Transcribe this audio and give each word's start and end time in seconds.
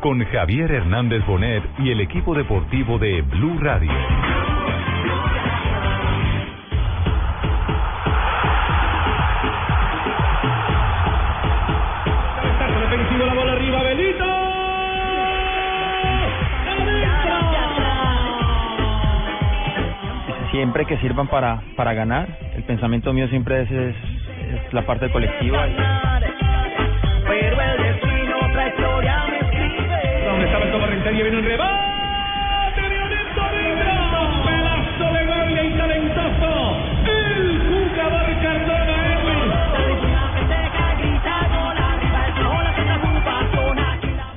con 0.00 0.24
Javier 0.24 0.72
Hernández 0.72 1.24
Bonet 1.26 1.62
y 1.78 1.90
el 1.90 2.00
equipo 2.00 2.34
deportivo 2.34 2.98
de 2.98 3.22
Blue 3.22 3.58
Radio. 3.60 3.92
Defensivo 12.80 13.26
la 13.26 13.34
bola 13.34 13.52
arriba, 13.52 13.82
Belito. 13.82 14.24
siempre 20.50 20.84
que 20.84 20.98
sirvan 20.98 21.28
para, 21.28 21.62
para 21.76 21.94
ganar. 21.94 22.28
El 22.54 22.64
pensamiento 22.64 23.12
mío 23.12 23.28
siempre 23.28 23.62
es, 23.62 23.70
es, 23.70 23.96
es 23.96 24.72
la 24.74 24.84
parte 24.84 25.10
colectiva. 25.10 25.66
Pero 27.26 27.60
el 27.60 27.79
Rentería? 31.10 31.24
Viene 31.24 31.38
un 31.38 31.44
rebote. 31.44 31.70
Violento 32.88 33.42
adentro. 33.42 33.90
Pedazo 34.46 35.06
de 35.12 35.22
gol 35.26 35.50
y 35.50 35.70
talentoso. 35.76 36.50
El 37.06 37.60
jugador 37.68 38.28
Cardona 38.42 38.96
Edwin. 39.12 39.48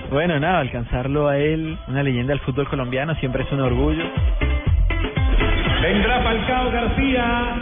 Bueno, 0.10 0.40
nada, 0.40 0.60
alcanzarlo 0.60 1.28
a 1.28 1.38
él, 1.38 1.78
una 1.88 2.04
leyenda 2.04 2.34
del 2.34 2.40
fútbol 2.42 2.68
colombiano, 2.68 3.16
siempre 3.16 3.44
es 3.44 3.52
un 3.52 3.62
orgullo. 3.62 4.04
Vendrá 5.82 6.22
Falcao 6.22 6.72
García. 6.72 7.56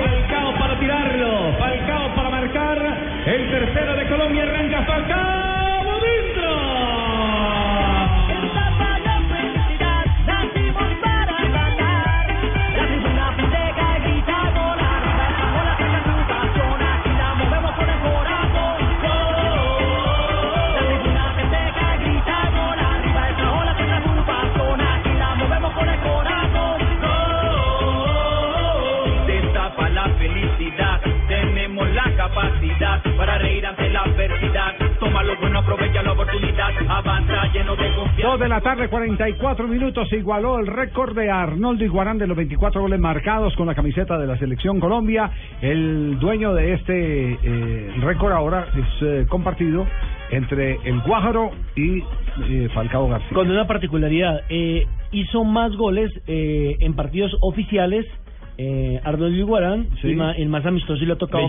Falcao 0.00 0.58
para 0.58 0.78
tirarlo. 0.80 1.52
Falcao 1.58 2.14
para 2.14 2.30
marcar. 2.30 2.78
El 3.26 3.50
tercero 3.50 3.94
de 3.94 4.08
Colombia 4.08 4.42
arranca 4.42 4.82
Falcao. 4.82 5.31
Para 33.16 33.38
reír 33.38 33.64
ante 33.66 33.88
la 33.90 34.02
adversidad. 34.02 34.74
Toma 34.98 35.22
lo 35.22 35.36
bueno, 35.38 35.58
aprovecha 35.58 36.02
la 36.02 36.12
oportunidad, 36.12 36.70
avanza 36.88 37.46
lleno 37.52 37.76
de 37.76 37.94
confianza. 37.94 38.28
Dos 38.28 38.40
de 38.40 38.48
la 38.48 38.60
tarde, 38.60 38.88
44 38.88 39.68
minutos, 39.68 40.08
se 40.08 40.16
igualó 40.16 40.58
el 40.58 40.66
récord 40.66 41.16
de 41.16 41.30
Arnoldo 41.30 41.84
Iguarán 41.84 42.18
de 42.18 42.26
los 42.26 42.36
24 42.36 42.80
goles 42.80 43.00
marcados 43.00 43.54
con 43.56 43.66
la 43.66 43.74
camiseta 43.74 44.18
de 44.18 44.26
la 44.26 44.36
Selección 44.38 44.80
Colombia. 44.80 45.30
El 45.60 46.18
dueño 46.18 46.54
de 46.54 46.74
este 46.74 47.38
eh, 47.42 47.94
récord 48.00 48.32
ahora 48.32 48.66
es 48.76 49.02
eh, 49.02 49.26
compartido 49.28 49.86
entre 50.32 50.78
el 50.84 51.00
Guájaro 51.02 51.50
y 51.76 52.02
eh, 52.48 52.68
Falcao 52.74 53.08
García. 53.08 53.28
Con 53.34 53.50
una 53.50 53.66
particularidad, 53.66 54.40
eh, 54.48 54.86
hizo 55.12 55.44
más 55.44 55.76
goles 55.76 56.10
eh, 56.26 56.76
en 56.80 56.94
partidos 56.94 57.36
oficiales 57.40 58.06
eh, 58.58 59.00
Arnoldo 59.04 59.36
Iguarán 59.36 59.86
Sí. 60.00 60.08
y 60.08 60.42
el 60.42 60.48
más 60.48 60.64
amistoso 60.66 61.02
y 61.02 61.06
lo 61.06 61.14
ha 61.14 61.18
tocado. 61.18 61.46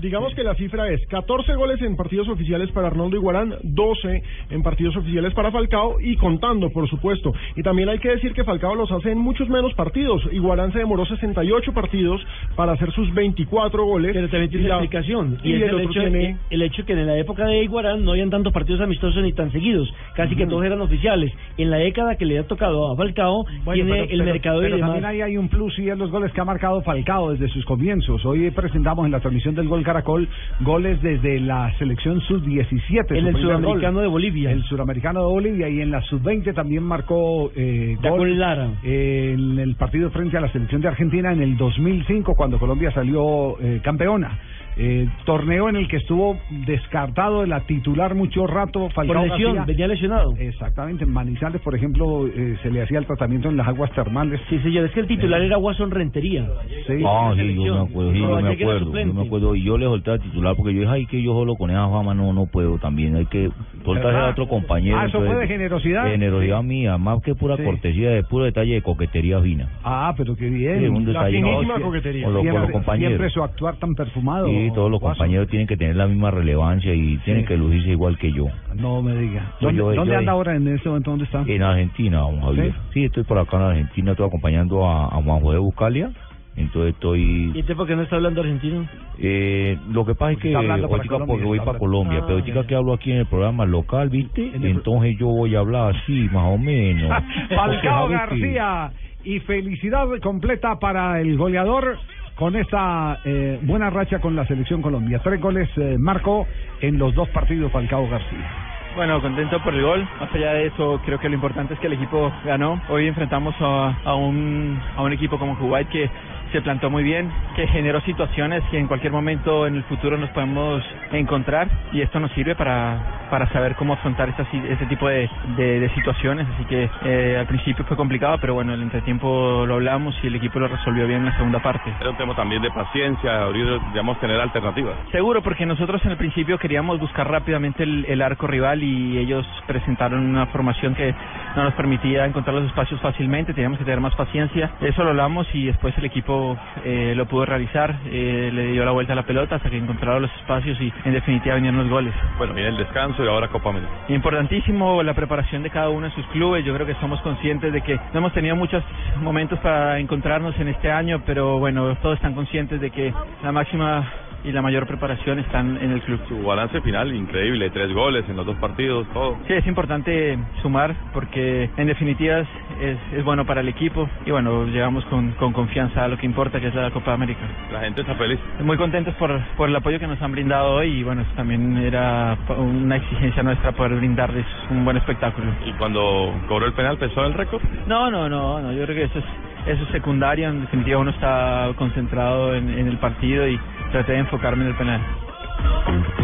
Digamos 0.00 0.34
que 0.34 0.42
la 0.42 0.54
cifra 0.54 0.88
es 0.90 1.04
14 1.08 1.54
goles 1.54 1.80
en 1.82 1.96
partidos 1.96 2.28
oficiales 2.28 2.70
para 2.72 2.88
Arnoldo 2.88 3.16
Iguarán, 3.16 3.54
12 3.62 4.22
en 4.50 4.62
partidos 4.62 4.96
oficiales 4.96 5.34
para 5.34 5.50
Falcao 5.50 6.00
y 6.00 6.16
contando, 6.16 6.70
por 6.70 6.88
supuesto. 6.88 7.32
Y 7.56 7.62
también 7.62 7.88
hay 7.88 7.98
que 7.98 8.08
decir 8.10 8.32
que 8.32 8.44
Falcao 8.44 8.74
los 8.74 8.90
hace 8.92 9.12
en 9.12 9.18
muchos 9.18 9.48
menos 9.48 9.74
partidos. 9.74 10.22
Iguarán 10.32 10.72
se 10.72 10.78
demoró 10.78 11.04
68 11.06 11.72
partidos 11.72 12.20
para 12.56 12.72
hacer 12.72 12.90
sus 12.92 13.12
24 13.14 13.84
goles. 13.84 14.12
Pero 14.14 14.28
también 14.28 14.50
tiene 14.50 14.64
Y 14.66 14.68
la- 14.68 14.74
explicación. 14.76 15.38
Y, 15.42 15.50
Y, 15.50 15.54
es 15.54 15.62
el 15.70 15.80
hecho, 15.80 16.00
tiene... 16.00 16.36
el 16.50 16.62
hecho 16.62 16.84
que 16.84 16.92
en 16.94 17.06
la 17.06 17.18
época 17.18 17.44
de 17.46 17.62
Iguarán 17.62 18.04
no 18.04 18.12
habían 18.12 18.30
tantos 18.30 18.52
partidos 18.52 18.80
amistosos 18.80 19.22
ni 19.22 19.32
tan 19.32 19.52
seguidos. 19.52 19.92
Casi 20.14 20.34
que 20.36 20.46
todos 20.46 20.64
eran 20.64 20.80
oficiales. 20.80 21.32
En 21.58 21.70
la 21.70 21.76
década 21.78 22.16
que 22.16 22.24
le 22.24 22.38
ha 22.38 22.44
tocado 22.46 22.90
a 22.92 22.96
Falcao, 22.96 23.44
Bueno, 23.64 23.72
tiene 23.74 23.90
pero- 23.90 24.02
el 24.04 24.08
pero- 24.10 24.24
mercado 24.24 24.58
y 24.60 24.64
pero 24.64 24.76
demás. 24.76 24.90
también 24.90 25.04
ahí 25.04 25.20
hay 25.20 25.36
un 25.36 25.48
plus 25.48 25.78
y 25.78 25.88
es 25.88 25.98
los 25.98 26.10
goles 26.10 26.29
que 26.32 26.40
ha 26.40 26.44
marcado 26.44 26.82
Falcao 26.82 27.32
desde 27.32 27.48
sus 27.48 27.64
comienzos. 27.64 28.24
Hoy 28.24 28.50
presentamos 28.50 29.06
en 29.06 29.12
la 29.12 29.20
transmisión 29.20 29.54
del 29.54 29.68
Gol 29.68 29.82
Caracol 29.82 30.28
goles 30.60 31.00
desde 31.02 31.40
la 31.40 31.72
selección 31.78 32.20
sub-17. 32.20 33.16
En 33.16 33.26
el 33.26 33.32
gol. 33.32 33.42
sudamericano 33.42 34.00
de 34.00 34.06
Bolivia. 34.06 34.50
El 34.50 34.62
suramericano 34.64 35.20
de 35.20 35.26
Bolivia 35.26 35.68
y 35.68 35.80
en 35.80 35.90
la 35.90 36.00
sub-20 36.02 36.54
también 36.54 36.82
marcó 36.82 37.50
eh, 37.54 37.96
gol 38.00 38.38
Lara. 38.38 38.70
en 38.82 39.58
el 39.58 39.74
partido 39.76 40.10
frente 40.10 40.36
a 40.36 40.40
la 40.40 40.52
selección 40.52 40.80
de 40.80 40.88
Argentina 40.88 41.32
en 41.32 41.42
el 41.42 41.56
2005 41.56 42.34
cuando 42.34 42.58
Colombia 42.58 42.90
salió 42.92 43.58
eh, 43.60 43.80
campeona. 43.82 44.38
Eh, 44.76 45.06
torneo 45.26 45.68
en 45.68 45.76
el 45.76 45.88
que 45.88 45.96
estuvo 45.96 46.38
descartado 46.66 47.40
de 47.42 47.48
la 47.48 47.60
titular 47.60 48.14
mucho 48.14 48.46
rato 48.46 48.88
Falcao 48.90 49.16
Por 49.16 49.28
lesión, 49.28 49.54
García. 49.56 49.64
venía 49.72 49.88
lesionado. 49.88 50.34
Exactamente, 50.38 51.04
en 51.04 51.12
Manizales, 51.12 51.60
por 51.60 51.74
ejemplo, 51.74 52.26
eh, 52.28 52.56
se 52.62 52.70
le 52.70 52.82
hacía 52.82 52.98
el 52.98 53.06
tratamiento 53.06 53.48
en 53.48 53.56
las 53.56 53.66
aguas 53.68 53.90
termales. 53.92 54.40
Sí, 54.48 54.58
señor, 54.60 54.86
es 54.86 54.92
que 54.92 55.00
el 55.00 55.06
titular 55.06 55.40
era 55.42 55.58
Watson 55.58 55.90
Rentería. 55.90 56.48
Sí. 56.86 57.02
Ah, 57.06 57.32
sí, 57.36 57.54
yo 57.62 57.74
me 57.84 57.90
acuerdo, 57.90 58.12
sí, 58.12 58.18
yo 58.20 58.28
me 58.28 58.48
acuerdo, 58.52 58.92
yo 59.04 59.12
me 59.14 59.22
acuerdo, 59.26 59.54
y 59.56 59.64
yo 59.64 59.76
le 59.76 59.86
solté 59.86 60.10
al 60.12 60.20
titular 60.20 60.54
porque 60.56 60.72
yo 60.74 60.80
dije, 60.82 60.92
ay, 60.92 61.06
que 61.06 61.22
yo 61.22 61.32
solo 61.34 61.56
con 61.56 61.70
esa 61.70 61.88
fama 61.88 62.14
no 62.14 62.32
no 62.32 62.46
puedo 62.46 62.78
también, 62.78 63.16
hay 63.16 63.26
que 63.26 63.50
soltarse 63.84 64.18
a 64.18 64.30
otro 64.30 64.46
compañero. 64.48 64.98
Ah, 64.98 65.06
¿eso 65.06 65.18
fue 65.18 65.34
de 65.36 65.46
generosidad? 65.48 66.06
Generosidad 66.06 66.60
Sí. 66.60 66.66
mía, 66.66 66.96
más 66.96 67.20
que 67.22 67.34
pura 67.34 67.56
Sí. 67.56 67.64
cortesía, 67.64 68.10
de 68.10 68.22
puro 68.22 68.44
detalle 68.44 68.74
de 68.74 68.82
coquetería 68.82 69.40
fina. 69.40 69.68
Ah, 69.84 70.14
pero 70.16 70.36
qué 70.36 70.48
bien. 70.48 70.78
Sí, 70.80 70.86
un 70.86 71.00
La 71.12 71.24
detalle, 71.24 71.36
finísima 71.42 71.78
no, 71.78 71.84
coquetería. 71.84 72.24
Con, 72.24 72.34
los- 72.34 72.40
con 72.42 72.46
los 72.46 72.54
Siempre, 72.60 72.72
compañeros. 72.72 73.10
siempre 73.10 73.30
su 73.30 73.42
actuar 73.42 73.76
tan 73.76 73.94
perfumado. 73.94 74.46
Sí, 74.46 74.69
todos 74.74 74.90
los 74.90 75.00
compañeros 75.00 75.48
tienen 75.48 75.66
que 75.66 75.76
tener 75.76 75.96
la 75.96 76.06
misma 76.06 76.30
relevancia 76.30 76.94
y 76.94 77.16
tienen 77.18 77.44
que 77.44 77.56
lucirse 77.56 77.90
igual 77.90 78.18
que 78.18 78.32
yo. 78.32 78.46
No 78.74 79.02
me 79.02 79.14
diga. 79.16 79.52
¿Dónde, 79.60 79.78
yo- 79.78 79.92
dónde 79.94 80.12
yo- 80.12 80.18
anda 80.18 80.32
ahora 80.32 80.56
en 80.56 80.68
este 80.68 80.88
momento? 80.88 81.10
¿Dónde 81.10 81.24
está? 81.26 81.42
En 81.46 81.62
Argentina, 81.62 82.18
don 82.18 82.40
Javier. 82.40 82.72
¿Sí? 82.72 82.78
¿Sí? 82.94 83.04
estoy 83.04 83.24
por 83.24 83.38
acá 83.38 83.56
en 83.58 83.62
Argentina, 83.64 84.10
estoy 84.12 84.26
acompañando 84.26 84.86
a, 84.86 85.06
a 85.06 85.22
Juan 85.22 85.40
José 85.40 85.58
Buscalia. 85.58 86.10
Entonces 86.56 86.94
estoy... 86.94 87.52
¿Y 87.54 87.60
este 87.60 87.74
por 87.74 87.86
qué 87.86 87.94
no 87.96 88.02
está 88.02 88.16
hablando 88.16 88.40
argentino? 88.40 88.84
Eh, 89.18 89.78
lo 89.92 90.04
que 90.04 90.14
pasa 90.14 90.32
es 90.32 90.38
que 90.38 90.48
Está 90.48 90.58
hablando 90.58 90.88
para 90.88 90.96
ahorita 90.98 91.12
Colombia, 91.14 91.32
porque 91.34 91.46
voy 91.46 91.58
está 91.58 91.66
para. 91.66 91.78
Colombia, 91.78 92.18
Ah, 92.18 92.24
pero 92.26 92.38
ahorita 92.40 92.60
ya. 92.62 92.66
que 92.66 92.74
hablo 92.74 92.92
aquí 92.92 93.12
en 93.12 93.18
el 93.18 93.26
programa 93.26 93.64
local, 93.66 94.08
¿viste? 94.10 94.46
En 94.54 94.64
el- 94.64 94.70
Entonces 94.72 95.16
yo 95.18 95.28
voy 95.28 95.54
a 95.54 95.60
hablar 95.60 95.94
así, 95.94 96.28
más 96.32 96.44
o 96.52 96.58
menos. 96.58 97.08
Falcao. 97.54 98.08
García. 98.08 98.90
Y 99.22 99.38
felicidad 99.40 100.06
completa 100.22 100.78
para 100.78 101.20
el 101.20 101.36
goleador 101.36 101.98
con 102.40 102.56
esta 102.56 103.20
eh, 103.22 103.60
buena 103.60 103.90
racha 103.90 104.18
con 104.18 104.34
la 104.34 104.46
selección 104.46 104.80
Colombia. 104.80 105.20
Tres 105.22 105.38
goles 105.38 105.68
eh, 105.76 105.98
marcó 105.98 106.46
en 106.80 106.98
los 106.98 107.14
dos 107.14 107.28
partidos 107.28 107.70
Falcao 107.70 108.08
García. 108.08 108.50
Bueno, 108.96 109.20
contento 109.20 109.62
por 109.62 109.74
el 109.74 109.82
gol. 109.82 110.08
Más 110.18 110.34
allá 110.34 110.54
de 110.54 110.68
eso, 110.68 111.02
creo 111.04 111.20
que 111.20 111.28
lo 111.28 111.34
importante 111.34 111.74
es 111.74 111.80
que 111.80 111.88
el 111.88 111.92
equipo 111.92 112.32
ganó. 112.46 112.80
Hoy 112.88 113.06
enfrentamos 113.06 113.54
a, 113.60 114.14
un 114.14 115.12
equipo 115.12 115.38
como 115.38 115.58
Kuwait 115.58 115.86
que 115.90 116.10
se 116.52 116.62
plantó 116.62 116.90
muy 116.90 117.02
bien, 117.04 117.30
que 117.56 117.66
generó 117.66 118.00
situaciones 118.02 118.62
que 118.70 118.78
en 118.78 118.86
cualquier 118.86 119.12
momento 119.12 119.66
en 119.66 119.76
el 119.76 119.84
futuro 119.84 120.16
nos 120.18 120.30
podemos 120.30 120.82
encontrar 121.12 121.68
y 121.92 122.00
esto 122.02 122.20
nos 122.20 122.30
sirve 122.32 122.54
para 122.54 123.16
para 123.30 123.46
saber 123.52 123.76
cómo 123.76 123.92
afrontar 123.92 124.28
esta, 124.28 124.44
si- 124.46 124.56
este 124.68 124.86
tipo 124.86 125.06
de, 125.06 125.30
de, 125.56 125.78
de 125.78 125.88
situaciones. 125.90 126.48
Así 126.52 126.64
que 126.64 126.90
eh, 127.04 127.36
al 127.38 127.46
principio 127.46 127.84
fue 127.84 127.96
complicado, 127.96 128.38
pero 128.40 128.54
bueno, 128.54 128.74
el 128.74 128.82
entretiempo 128.82 129.64
lo 129.68 129.74
hablamos 129.74 130.18
y 130.24 130.26
el 130.26 130.34
equipo 130.34 130.58
lo 130.58 130.66
resolvió 130.66 131.06
bien 131.06 131.20
en 131.20 131.26
la 131.26 131.36
segunda 131.36 131.60
parte. 131.60 131.92
Era 132.00 132.10
un 132.10 132.16
tema 132.16 132.34
también 132.34 132.60
de 132.60 132.72
paciencia, 132.72 133.44
abrir, 133.44 133.66
digamos, 133.92 134.18
tener 134.18 134.40
alternativas. 134.40 134.96
Seguro, 135.12 135.42
porque 135.42 135.64
nosotros 135.64 136.04
en 136.04 136.10
el 136.10 136.16
principio 136.16 136.58
queríamos 136.58 136.98
buscar 136.98 137.30
rápidamente 137.30 137.84
el, 137.84 138.04
el 138.08 138.20
arco 138.20 138.48
rival 138.48 138.82
y 138.82 139.18
ellos 139.18 139.46
presentaron 139.64 140.26
una 140.26 140.46
formación 140.46 140.96
que 140.96 141.14
no 141.54 141.62
nos 141.62 141.74
permitía 141.74 142.24
encontrar 142.26 142.56
los 142.56 142.66
espacios 142.66 143.00
fácilmente, 143.00 143.54
teníamos 143.54 143.78
que 143.78 143.84
tener 143.84 144.00
más 144.00 144.16
paciencia. 144.16 144.72
Eso 144.80 145.04
lo 145.04 145.10
hablamos 145.10 145.46
y 145.54 145.66
después 145.66 145.96
el 145.98 146.04
equipo 146.04 146.39
eh, 146.84 147.14
lo 147.16 147.26
pudo 147.26 147.44
realizar, 147.44 147.96
eh, 148.06 148.50
le 148.52 148.72
dio 148.72 148.84
la 148.84 148.90
vuelta 148.92 149.12
a 149.12 149.16
la 149.16 149.24
pelota 149.24 149.56
hasta 149.56 149.70
que 149.70 149.76
encontraron 149.76 150.22
los 150.22 150.32
espacios 150.36 150.80
y 150.80 150.92
en 151.04 151.12
definitiva 151.12 151.54
vinieron 151.56 151.80
los 151.80 151.88
goles. 151.88 152.14
Bueno, 152.38 152.54
viene 152.54 152.70
el 152.70 152.76
descanso 152.76 153.24
y 153.24 153.28
ahora 153.28 153.48
Copa 153.48 153.70
América. 153.70 153.92
Importantísimo 154.08 155.02
la 155.02 155.14
preparación 155.14 155.62
de 155.62 155.70
cada 155.70 155.88
uno 155.88 156.06
en 156.06 156.14
sus 156.14 156.26
clubes. 156.28 156.64
Yo 156.64 156.74
creo 156.74 156.86
que 156.86 156.94
somos 156.94 157.20
conscientes 157.22 157.72
de 157.72 157.80
que 157.82 157.96
no 158.12 158.18
hemos 158.18 158.32
tenido 158.32 158.56
muchos 158.56 158.82
momentos 159.20 159.58
para 159.60 159.98
encontrarnos 159.98 160.58
en 160.58 160.68
este 160.68 160.90
año, 160.90 161.22
pero 161.26 161.58
bueno, 161.58 161.94
todos 161.96 162.16
están 162.16 162.34
conscientes 162.34 162.80
de 162.80 162.90
que 162.90 163.12
la 163.42 163.52
máxima 163.52 164.08
y 164.44 164.52
la 164.52 164.62
mayor 164.62 164.86
preparación 164.86 165.38
están 165.38 165.76
en 165.76 165.92
el 165.92 166.02
club. 166.02 166.20
Su 166.28 166.42
balance 166.42 166.80
final 166.80 167.14
increíble, 167.14 167.70
tres 167.70 167.92
goles 167.92 168.24
en 168.28 168.36
los 168.36 168.46
dos 168.46 168.56
partidos, 168.56 169.06
todo. 169.12 169.38
Sí, 169.46 169.52
es 169.54 169.66
importante 169.66 170.38
sumar 170.62 170.94
porque 171.12 171.70
en 171.76 171.86
definitiva 171.86 172.40
es, 172.40 172.98
es, 173.12 173.24
bueno 173.24 173.44
para 173.44 173.60
el 173.60 173.68
equipo 173.68 174.08
y 174.24 174.30
bueno, 174.30 174.66
llegamos 174.66 175.04
con, 175.06 175.32
con 175.32 175.52
confianza 175.52 176.04
a 176.04 176.08
lo 176.08 176.16
que 176.16 176.26
importa 176.26 176.60
que 176.60 176.68
es 176.68 176.74
la 176.74 176.90
Copa 176.90 177.12
América. 177.12 177.40
La 177.72 177.80
gente 177.80 178.00
está 178.00 178.14
feliz. 178.14 178.38
Muy 178.60 178.76
contentos 178.76 179.14
por, 179.14 179.38
por 179.56 179.68
el 179.68 179.76
apoyo 179.76 179.98
que 179.98 180.06
nos 180.06 180.20
han 180.22 180.32
brindado 180.32 180.74
hoy 180.74 181.00
y 181.00 181.02
bueno, 181.02 181.22
eso 181.22 181.30
también 181.36 181.76
era 181.78 182.36
una 182.56 182.96
exigencia 182.96 183.42
nuestra 183.42 183.72
poder 183.72 183.96
brindarles 183.96 184.46
un 184.70 184.84
buen 184.84 184.96
espectáculo. 184.96 185.52
Y 185.66 185.72
cuando 185.72 186.34
cobró 186.48 186.66
el 186.66 186.72
penal, 186.72 186.98
¿pensó 186.98 187.20
en 187.20 187.32
el 187.32 187.34
récord? 187.34 187.62
No, 187.86 188.10
no, 188.10 188.28
no, 188.28 188.60
no, 188.60 188.72
yo 188.72 188.84
creo 188.84 188.96
que 188.96 189.04
eso 189.04 189.18
es, 189.18 189.24
eso 189.66 189.82
es 189.84 189.88
secundario, 189.90 190.48
en 190.48 190.62
definitiva 190.62 190.98
uno 190.98 191.10
está 191.10 191.70
concentrado 191.76 192.54
en, 192.54 192.70
en 192.70 192.88
el 192.88 192.98
partido 192.98 193.46
y 193.46 193.58
traté 193.90 194.12
de 194.12 194.18
enfocarme 194.18 194.64
en 194.64 194.70
el 194.70 194.76
penal. 194.76 195.00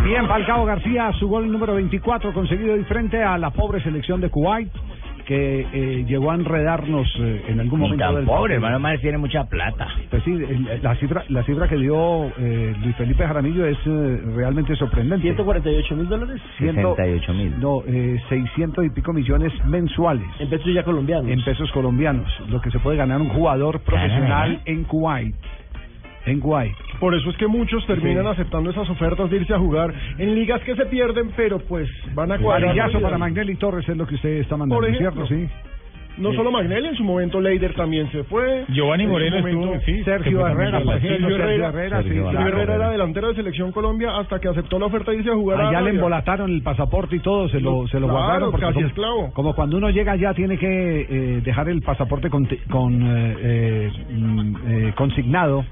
Bien, 0.04 0.26
Falcao 0.26 0.64
García, 0.64 1.12
su 1.18 1.28
gol 1.28 1.50
número 1.50 1.74
24 1.74 2.32
conseguido 2.32 2.74
hoy 2.74 2.84
frente 2.84 3.22
a 3.22 3.36
la 3.38 3.50
pobre 3.50 3.80
selección 3.82 4.20
de 4.20 4.30
Kuwait 4.30 4.70
que 5.26 5.66
eh, 5.72 6.04
llegó 6.06 6.30
a 6.30 6.36
enredarnos 6.36 7.04
eh, 7.18 7.46
en 7.48 7.58
algún 7.58 7.80
Ni 7.80 7.86
momento 7.86 8.04
tan 8.04 8.14
del 8.14 8.24
pobre, 8.26 8.54
hermano 8.54 8.78
Mares 8.78 9.00
tiene 9.00 9.18
mucha 9.18 9.42
plata. 9.46 9.88
Pues 10.08 10.22
sí, 10.22 10.32
la 10.80 10.94
cifra, 10.94 11.24
la 11.30 11.42
cifra 11.42 11.66
que 11.66 11.74
dio 11.76 12.26
eh, 12.38 12.72
Luis 12.80 12.94
Felipe 12.94 13.26
Jaramillo 13.26 13.66
es 13.66 13.76
eh, 13.86 14.20
realmente 14.36 14.76
sorprendente. 14.76 15.22
148 15.22 15.96
mil 15.96 16.08
dólares. 16.08 16.40
Ciento- 16.58 16.94
68.000. 16.96 17.56
No, 17.58 17.82
eh, 17.88 18.20
600 18.28 18.84
y 18.86 18.90
pico 18.90 19.12
millones 19.12 19.52
mensuales. 19.64 20.28
En 20.38 20.48
pesos 20.48 20.72
ya 20.72 20.84
colombianos. 20.84 21.28
En 21.28 21.42
pesos 21.42 21.72
colombianos, 21.72 22.28
lo 22.48 22.60
que 22.60 22.70
se 22.70 22.78
puede 22.78 22.96
ganar 22.96 23.20
un 23.20 23.30
jugador 23.30 23.80
profesional 23.80 24.60
en 24.64 24.84
Kuwait. 24.84 25.34
En 26.26 26.40
Kuwait. 26.40 26.75
Por 27.00 27.14
eso 27.14 27.31
es 27.31 27.37
que 27.37 27.46
muchos 27.46 27.87
terminan 27.87 28.25
Sí. 28.25 28.31
aceptando 28.31 28.70
esas 28.70 28.88
ofertas 28.90 29.31
de 29.31 29.37
irse 29.37 29.55
a 29.55 29.58
jugar 29.58 29.94
en 30.19 30.34
ligas 30.34 30.61
que 30.62 30.75
se 30.75 30.87
pierden, 30.87 31.31
pero 31.37 31.58
pues 31.61 31.88
van 32.14 32.32
a 32.32 32.38
cuadrar. 32.38 32.69
Varillazo 32.76 33.00
para 33.00 33.17
Magnelli 33.19 33.55
Torres 33.56 33.88
es 33.88 33.96
lo 33.96 34.06
que 34.06 34.17
usted 34.17 34.31
está 34.40 34.56
mandando, 34.56 34.81
Por 34.81 34.88
ejemplo. 34.90 35.26
¿cierto? 35.26 35.49
Sí. 35.49 35.52
No 36.19 36.32
solo 36.32 36.50
Magnelli, 36.50 36.88
en 36.88 36.94
su 36.96 37.05
momento 37.05 37.38
Leider 37.43 37.75
también 37.75 38.11
se 38.11 38.25
fue. 38.25 38.64
Giovanni 38.69 39.06
Moreno 39.06 39.37
estuvo, 39.37 39.78
sí, 39.84 40.02
Sergio 40.02 40.46
Herrera, 40.46 40.81
Sergio 40.82 41.28
Herrera. 41.28 41.69
Herrera, 41.69 42.02
sí, 42.02 42.08
Sergio 42.08 42.25
Sergio 42.25 42.31
claro. 42.31 42.49
Herrera 42.49 42.75
era 42.76 42.90
delantero 42.90 43.28
de 43.28 43.34
selección 43.34 43.70
Colombia 43.70 44.17
hasta 44.17 44.40
que 44.40 44.49
aceptó 44.49 44.78
la 44.78 44.87
oferta 44.87 45.11
de 45.11 45.19
irse 45.19 45.31
a 45.31 45.34
jugar 45.34 45.61
a 45.61 45.64
Allá 45.64 45.70
le 45.73 45.76
Arabia. 45.76 45.93
embolataron 45.99 46.50
el 46.50 46.62
pasaporte 46.62 47.17
y 47.17 47.20
todo, 47.20 47.50
se 47.50 47.61
lo, 47.61 47.87
se 47.88 48.00
lo 48.00 48.06
Claro, 48.08 48.19
guardaron. 48.19 48.50
porque 48.50 48.64
casi 48.64 48.75
como, 48.76 48.87
esclavo. 48.87 49.31
como 49.34 49.55
cuando 49.55 49.76
uno 49.76 49.90
llega 49.90 50.12
allá 50.12 50.32
tiene 50.32 50.56
que 50.56 51.00
eh, 51.02 51.40
dejar 51.44 51.69
el 51.69 51.82
pasaporte 51.82 52.31
con, 52.31 52.49
con 52.70 52.94
eh, 53.02 53.37
eh, 53.38 53.90
mm, 54.14 54.56
eh, 54.69 54.93
consignado 54.96 55.67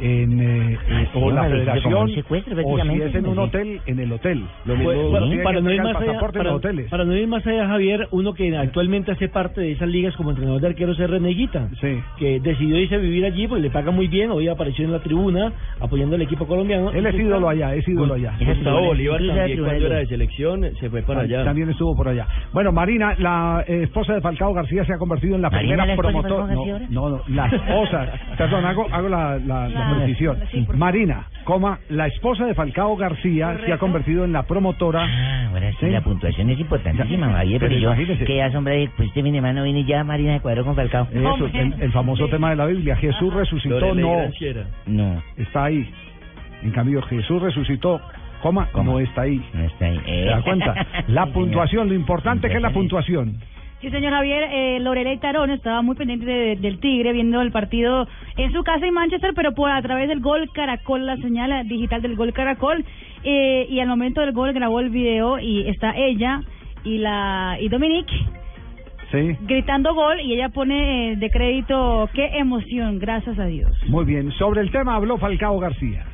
en 0.00 0.40
eh, 0.40 0.78
eh, 0.88 1.08
o 1.14 1.30
la 1.30 1.44
federación 1.44 1.94
o 1.94 2.06
si 2.08 3.02
es 3.02 3.14
en 3.14 3.26
un 3.26 3.38
hotel, 3.38 3.80
en 3.86 3.98
el 3.98 4.12
hotel. 4.12 4.40
Lo 4.64 4.74
Pues, 4.74 4.78
mismo 4.96 5.10
bueno, 5.10 5.42
para, 5.42 5.60
no 5.60 5.72
ir 5.72 5.82
más 5.82 5.96
allá, 5.96 6.18
para, 6.20 6.42
los 6.44 6.52
hoteles. 6.54 6.88
para 6.90 7.04
no 7.04 7.16
ir 7.16 7.26
más 7.26 7.46
allá, 7.46 7.66
Javier, 7.68 8.08
uno 8.10 8.32
que 8.34 8.56
actualmente 8.56 9.12
hace 9.12 9.28
parte 9.28 9.60
de 9.60 9.72
esas 9.72 9.88
ligas 9.88 10.14
como 10.16 10.30
entrenador 10.30 10.60
de 10.60 10.68
arqueros 10.68 10.98
es 11.00 11.10
Reneguita, 11.10 11.68
Sí. 11.80 12.00
que 12.18 12.40
decidió 12.40 12.78
irse 12.78 12.94
a 12.94 12.98
vivir 12.98 13.24
allí 13.24 13.46
porque 13.46 13.62
le 13.62 13.70
paga 13.70 13.90
muy 13.90 14.08
bien, 14.08 14.30
hoy 14.30 14.48
apareció 14.48 14.84
en 14.84 14.92
la 14.92 15.00
tribuna 15.00 15.52
apoyando 15.80 16.16
al 16.16 16.22
equipo 16.22 16.46
colombiano. 16.46 16.90
Él 16.90 17.06
es 17.06 17.14
ídolo 17.14 17.48
allá, 17.48 17.74
es 17.74 17.86
ídolo 17.88 18.14
allá. 18.14 18.34
Gustavo 18.38 18.86
Bolívar 18.86 19.20
también 19.24 19.62
la 19.62 19.68
cuando 19.68 19.86
era 19.86 19.96
de 19.98 20.06
selección 20.06 20.64
se 20.78 20.90
fue 20.90 21.02
para 21.02 21.20
allá. 21.22 21.44
También 21.44 21.70
estuvo 21.70 21.96
por 21.96 22.08
allá. 22.08 22.26
Bueno, 22.52 22.72
Marina, 22.72 23.14
la 23.18 23.64
eh, 23.66 23.82
esposa 23.84 24.14
de 24.14 24.20
Falcao 24.20 24.52
García 24.54 24.84
se 24.84 24.92
ha 24.94 24.98
convertido 24.98 25.36
en 25.36 25.42
la 25.42 25.50
¿Marina, 25.50 25.76
primera 25.84 25.96
promotora. 25.96 26.46
No, 26.90 27.08
no, 27.08 27.08
no, 27.10 27.22
la 27.28 27.46
esposa. 27.46 28.12
Perdón, 28.38 28.64
hago, 28.64 28.86
hago 28.90 29.08
la, 29.08 29.38
la, 29.38 29.68
la 29.68 29.87
Precisión. 29.96 30.38
sí, 30.50 30.60
por 30.62 30.76
Marina, 30.76 31.26
coma, 31.44 31.78
la 31.88 32.06
esposa 32.06 32.44
de 32.46 32.54
Falcao 32.54 32.96
García 32.96 33.46
se 33.46 33.52
ha 33.52 33.56
Correcto. 33.56 33.78
convertido 33.78 34.24
en 34.24 34.32
la 34.32 34.42
promotora. 34.44 35.04
Ah, 35.04 35.48
bueno, 35.50 35.66
sí, 35.72 35.76
Sí. 35.80 35.90
la 35.90 36.00
puntuación 36.02 36.50
es 36.50 36.58
importantísima, 36.60 37.30
Javier, 37.32 37.60
Pero 37.60 37.74
yo, 37.76 37.88
imagínese. 37.88 38.24
que 38.24 38.36
ya 38.36 38.50
sombra 38.52 38.74
de, 38.74 38.90
pues 38.96 39.08
este 39.08 39.22
fin 39.22 39.32
de 39.32 39.38
semana 39.38 39.62
vine 39.62 39.84
ya 39.84 40.04
Marina 40.04 40.32
de 40.34 40.40
cuadro 40.40 40.64
con 40.64 40.74
Falcao. 40.76 41.08
Eso, 41.12 41.46
el, 41.52 41.74
el 41.80 41.92
famoso 41.92 42.24
Sí. 42.26 42.30
tema 42.32 42.50
de 42.50 42.56
la 42.56 42.66
Biblia. 42.66 42.96
Jesús 42.96 43.32
resucitó, 43.32 43.80
Lorena 43.80 44.02
no. 44.86 45.14
No, 45.14 45.22
Está 45.36 45.64
ahí. 45.64 45.88
En 46.62 46.70
cambio, 46.72 47.00
Jesús 47.02 47.40
resucitó, 47.40 48.00
coma, 48.42 48.66
Coma. 48.72 48.92
no 48.92 49.00
está 49.00 49.22
ahí. 49.22 49.40
no 49.54 49.64
está 49.64 49.86
ahí. 49.86 50.00
¿Se 50.04 50.24
da 50.24 50.42
cuenta? 50.42 50.74
La 51.08 51.26
puntuación, 51.26 51.88
lo 51.88 51.94
importante 51.94 52.48
que 52.48 52.56
es 52.56 52.62
la 52.62 52.70
puntuación. 52.70 53.36
Sí, 53.80 53.90
señor 53.90 54.12
Javier, 54.12 54.42
eh, 54.50 54.80
Lorela 54.80 55.12
y 55.12 55.18
Tarón 55.18 55.50
estaba 55.50 55.82
muy 55.82 55.94
pendiente 55.94 56.26
de- 56.26 56.56
del 56.56 56.80
Tigre 56.80 57.12
viendo 57.12 57.40
el 57.40 57.52
partido 57.52 58.08
en 58.36 58.52
su 58.52 58.64
casa 58.64 58.84
en 58.86 58.92
Manchester, 58.94 59.32
pero 59.36 59.52
por 59.54 59.70
a 59.70 59.80
través 59.82 60.08
del 60.08 60.18
gol 60.20 60.50
Caracol, 60.52 61.06
la 61.06 61.16
señal 61.18 61.66
digital 61.68 62.02
del 62.02 62.16
gol 62.16 62.32
Caracol, 62.32 62.84
eh, 63.22 63.66
y 63.70 63.78
al 63.78 63.86
momento 63.86 64.20
del 64.20 64.32
gol 64.32 64.52
grabó 64.52 64.80
el 64.80 64.90
video 64.90 65.38
y 65.38 65.68
está 65.68 65.96
ella 65.96 66.40
y 66.82 66.98
la 66.98 67.56
y 67.60 67.68
Dominique 67.68 68.12
Sí. 69.12 69.36
gritando 69.42 69.94
gol 69.94 70.20
y 70.20 70.34
ella 70.34 70.48
pone 70.48 71.12
eh, 71.12 71.16
de 71.16 71.30
crédito 71.30 72.10
qué 72.14 72.26
emoción, 72.36 72.98
gracias 72.98 73.38
a 73.38 73.46
Dios. 73.46 73.70
Muy 73.88 74.04
bien. 74.04 74.32
Sobre 74.32 74.60
el 74.60 74.70
tema 74.72 74.96
habló 74.96 75.18
Falcao 75.18 75.58
García. 75.60 76.04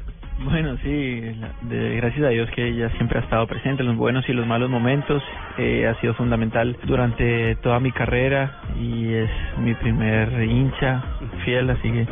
Bueno, 0.40 0.76
sí, 0.82 1.22
de- 1.62 1.96
gracias 1.96 2.24
a 2.26 2.28
Dios 2.30 2.50
que 2.50 2.66
ella 2.66 2.90
siempre 2.96 3.18
ha 3.18 3.22
estado 3.22 3.46
presente 3.46 3.82
en 3.82 3.88
los 3.88 3.96
buenos 3.96 4.28
y 4.28 4.32
los 4.32 4.46
malos 4.46 4.68
momentos. 4.68 5.22
Eh, 5.58 5.86
ha 5.86 5.94
sido 6.00 6.14
fundamental 6.14 6.76
durante 6.84 7.54
toda 7.56 7.78
mi 7.80 7.92
carrera 7.92 8.50
y 8.80 9.12
es 9.14 9.30
mi 9.58 9.74
primer 9.74 10.42
hincha 10.42 11.02
fiel, 11.44 11.70
así 11.70 11.90
que 11.90 12.06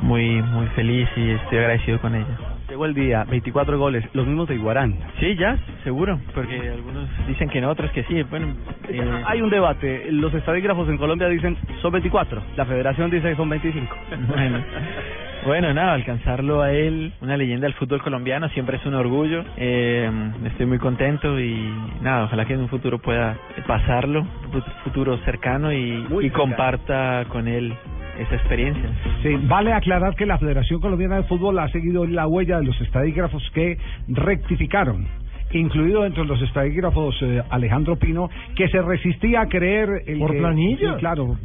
muy 0.00 0.40
muy 0.42 0.66
feliz 0.68 1.08
y 1.16 1.30
estoy 1.30 1.58
agradecido 1.58 1.98
con 2.00 2.14
ella. 2.14 2.38
Llegó 2.68 2.86
el 2.86 2.94
día, 2.94 3.24
24 3.24 3.78
goles, 3.78 4.04
los 4.14 4.24
mismos 4.28 4.46
de 4.48 4.54
Iguarán. 4.54 4.96
Sí, 5.18 5.34
ya, 5.34 5.58
seguro, 5.82 6.20
porque 6.32 6.56
algunos 6.70 7.08
dicen 7.26 7.48
que 7.48 7.60
no, 7.60 7.68
otros 7.68 7.90
que 7.90 8.04
sí. 8.04 8.22
Bueno, 8.30 8.54
eh, 8.88 9.02
Hay 9.26 9.42
un 9.42 9.50
debate, 9.50 10.06
los 10.12 10.32
estadígrafos 10.32 10.88
en 10.88 10.96
Colombia 10.96 11.26
dicen 11.28 11.56
son 11.82 11.90
24, 11.90 12.40
la 12.56 12.64
federación 12.64 13.10
dice 13.10 13.30
que 13.30 13.36
son 13.36 13.48
25. 13.48 13.96
Bueno, 14.28 14.58
bueno, 15.44 15.72
nada, 15.72 15.94
alcanzarlo 15.94 16.60
a 16.62 16.72
él, 16.72 17.12
una 17.20 17.36
leyenda 17.36 17.66
del 17.66 17.74
fútbol 17.74 18.02
colombiano, 18.02 18.48
siempre 18.50 18.76
es 18.76 18.86
un 18.86 18.94
orgullo. 18.94 19.44
Eh, 19.56 20.10
estoy 20.46 20.66
muy 20.66 20.78
contento 20.78 21.40
y 21.40 21.72
nada, 22.02 22.24
ojalá 22.24 22.44
que 22.44 22.54
en 22.54 22.60
un 22.60 22.68
futuro 22.68 22.98
pueda 22.98 23.36
pasarlo, 23.66 24.20
un 24.20 24.62
futuro 24.84 25.16
cercano 25.18 25.72
y, 25.72 26.06
y 26.22 26.30
comparta 26.30 27.24
con 27.28 27.48
él 27.48 27.72
esa 28.18 28.34
experiencia. 28.34 28.84
Sí, 29.22 29.30
vale 29.44 29.72
aclarar 29.72 30.14
que 30.14 30.26
la 30.26 30.38
Federación 30.38 30.80
Colombiana 30.80 31.16
de 31.16 31.22
Fútbol 31.24 31.58
ha 31.58 31.68
seguido 31.68 32.06
la 32.06 32.26
huella 32.26 32.58
de 32.58 32.66
los 32.66 32.80
estadígrafos 32.80 33.42
que 33.54 33.78
rectificaron, 34.08 35.06
incluido 35.52 36.02
dentro 36.02 36.24
de 36.24 36.28
los 36.28 36.42
estadígrafos 36.42 37.16
eh, 37.22 37.42
Alejandro 37.50 37.96
Pino, 37.96 38.28
que 38.54 38.68
se 38.68 38.82
resistía 38.82 39.40
a 39.42 39.46
creer... 39.48 40.02
El 40.06 40.18
¿Por 40.18 40.32
que- 40.32 40.38
planilla? 40.38 40.92
Sí, 40.94 40.98
claro, 40.98 41.36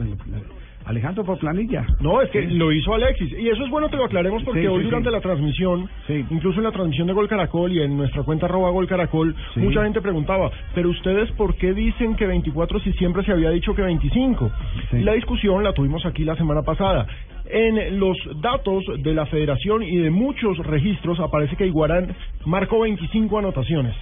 Alejandro 0.86 1.24
por 1.24 1.39
planilla. 1.39 1.86
No, 2.00 2.22
es 2.22 2.30
que 2.30 2.42
lo 2.44 2.72
hizo 2.72 2.94
Alexis. 2.94 3.32
Y 3.38 3.50
eso 3.50 3.63
es 3.63 3.70
bueno 3.70 3.89
que 3.89 3.98
lo 3.98 4.06
aclaremos 4.06 4.44
porque 4.44 4.62
Sí, 4.62 4.68
hoy 4.68 4.84
durante 4.84 5.10
la 5.10 5.20
transmisión, 5.20 5.89
incluso 6.30 6.60
en 6.60 6.63
la 6.63 6.72
transmisión 6.72 7.08
de 7.08 7.13
Gol 7.13 7.27
Caracol 7.27 7.72
y 7.72 7.82
en 7.82 7.98
nuestra 7.98 8.24
cuenta 8.24 8.46
arroba 8.46 8.70
Gol 8.70 8.88
Caracol, 8.88 9.36
mucha 9.56 9.84
gente 9.84 10.01
preguntaba, 10.01 10.51
pero 10.74 10.89
ustedes 10.89 11.32
por 11.34 11.56
qué 11.56 11.74
dicen 11.74 12.15
que 12.15 12.27
24 12.27 12.80
si 12.82 12.94
siempre 12.94 13.24
se 13.24 13.32
había 13.32 13.50
dicho 13.50 13.74
que 13.74 13.82
25? 13.82 14.51
Sí. 14.92 14.98
Y 14.98 15.04
la 15.04 15.13
discusión 15.13 15.63
la 15.63 15.74
tuvimos 15.74 16.06
aquí 16.06 16.24
la 16.24 16.36
semana 16.36 16.62
pasada. 16.62 17.08
En 17.48 18.00
los 18.00 18.18
datos 18.42 18.84
de 19.00 19.13
la 19.13 19.25
federación 19.27 19.84
y 19.84 19.98
de 19.98 20.10
muchos 20.10 20.58
registros 20.60 21.20
aparece 21.20 21.56
que 21.56 21.68
Iguarán 21.68 22.15
marcó 22.46 22.80
25 22.80 23.38
anotaciones 23.39 23.96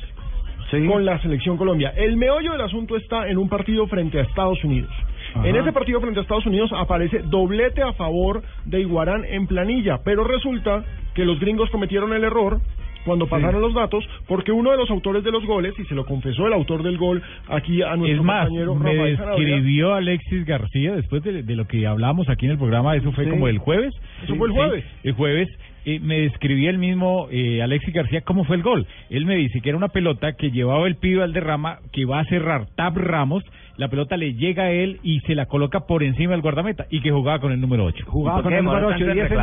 con 0.87 1.05
la 1.05 1.21
selección 1.21 1.57
Colombia. 1.57 1.93
El 1.95 2.17
meollo 2.17 2.53
del 2.53 2.61
asunto 2.61 2.97
está 2.97 3.27
en 3.29 3.37
un 3.37 3.47
partido 3.47 3.85
frente 3.87 4.19
a 4.19 4.23
Estados 4.23 4.63
Unidos. 4.63 4.91
Ajá. 5.35 5.47
En 5.47 5.55
ese 5.55 5.71
partido 5.71 5.99
frente 6.01 6.19
a 6.19 6.23
Estados 6.23 6.45
Unidos 6.45 6.71
aparece 6.75 7.19
doblete 7.25 7.81
a 7.81 7.93
favor 7.93 8.43
de 8.65 8.81
Iguarán 8.81 9.25
en 9.25 9.47
planilla, 9.47 9.99
pero 10.03 10.23
resulta 10.23 10.83
que 11.15 11.25
los 11.25 11.39
gringos 11.39 11.69
cometieron 11.69 12.13
el 12.13 12.23
error 12.23 12.59
cuando 13.05 13.27
pasaron 13.27 13.61
los 13.61 13.73
datos, 13.73 14.07
porque 14.29 14.53
uno 14.53 14.71
de 14.71 14.77
los 14.77 14.89
autores 14.89 15.25
de 15.25 15.31
los 15.31 15.45
goles, 15.45 15.73
y 15.77 15.83
se 15.83 15.93
lo 15.93 16.05
confesó 16.05 16.47
el 16.47 16.53
autor 16.53 16.83
del 16.83 16.97
gol 16.97 17.21
aquí 17.49 17.81
a 17.81 17.97
nuestro 17.97 18.19
Es 18.21 18.23
más, 18.23 18.45
compañero 18.47 18.75
me 18.75 18.91
Rafael 18.93 19.17
Sanabria, 19.17 19.45
describió 19.55 19.93
Alexis 19.93 20.45
García 20.45 20.95
después 20.95 21.21
de, 21.23 21.43
de 21.43 21.55
lo 21.57 21.67
que 21.67 21.85
hablamos 21.85 22.29
aquí 22.29 22.45
en 22.45 22.53
el 22.53 22.57
programa, 22.57 22.95
eso 22.95 23.11
fue 23.11 23.25
Sí. 23.25 23.29
como 23.29 23.49
el 23.49 23.57
jueves. 23.57 23.93
Eso 24.23 24.35
fue 24.37 24.47
el 24.47 24.53
jueves. 24.53 24.85
el 25.03 25.11
jueves. 25.13 25.49
eh, 25.85 25.99
me 25.99 26.21
describía 26.21 26.69
el 26.69 26.77
mismo 26.77 27.27
eh, 27.29 27.61
Alexis 27.61 27.93
García 27.93 28.21
cómo 28.21 28.45
fue 28.45 28.55
el 28.55 28.63
gol. 28.63 28.87
Él 29.09 29.25
me 29.25 29.35
dice 29.35 29.59
que 29.59 29.67
era 29.67 29.77
una 29.77 29.89
pelota 29.89 30.31
que 30.37 30.51
llevaba 30.51 30.87
el 30.87 30.95
pibe 30.95 31.23
al 31.23 31.33
derrama, 31.33 31.79
que 31.91 32.05
va 32.05 32.21
a 32.21 32.25
cerrar 32.25 32.67
Tab 32.77 32.97
Ramos, 32.97 33.43
la 33.77 33.87
pelota 33.87 34.17
le 34.17 34.33
llega 34.35 34.63
a 34.63 34.71
él 34.71 34.99
y 35.03 35.19
se 35.21 35.35
la 35.35 35.45
coloca 35.47 35.81
por 35.87 36.03
encima 36.03 36.33
del 36.33 36.41
guardameta 36.41 36.85
y 36.89 37.01
que 37.01 37.11
jugaba 37.11 37.39
con 37.39 37.51
el 37.51 37.59
número 37.61 37.85
8. 37.85 38.05
Jugaba 38.07 38.43
con 38.43 38.53
el 38.53 38.63
número 38.63 38.87
8 38.87 38.97
y 38.99 39.19
ese, 39.19 39.35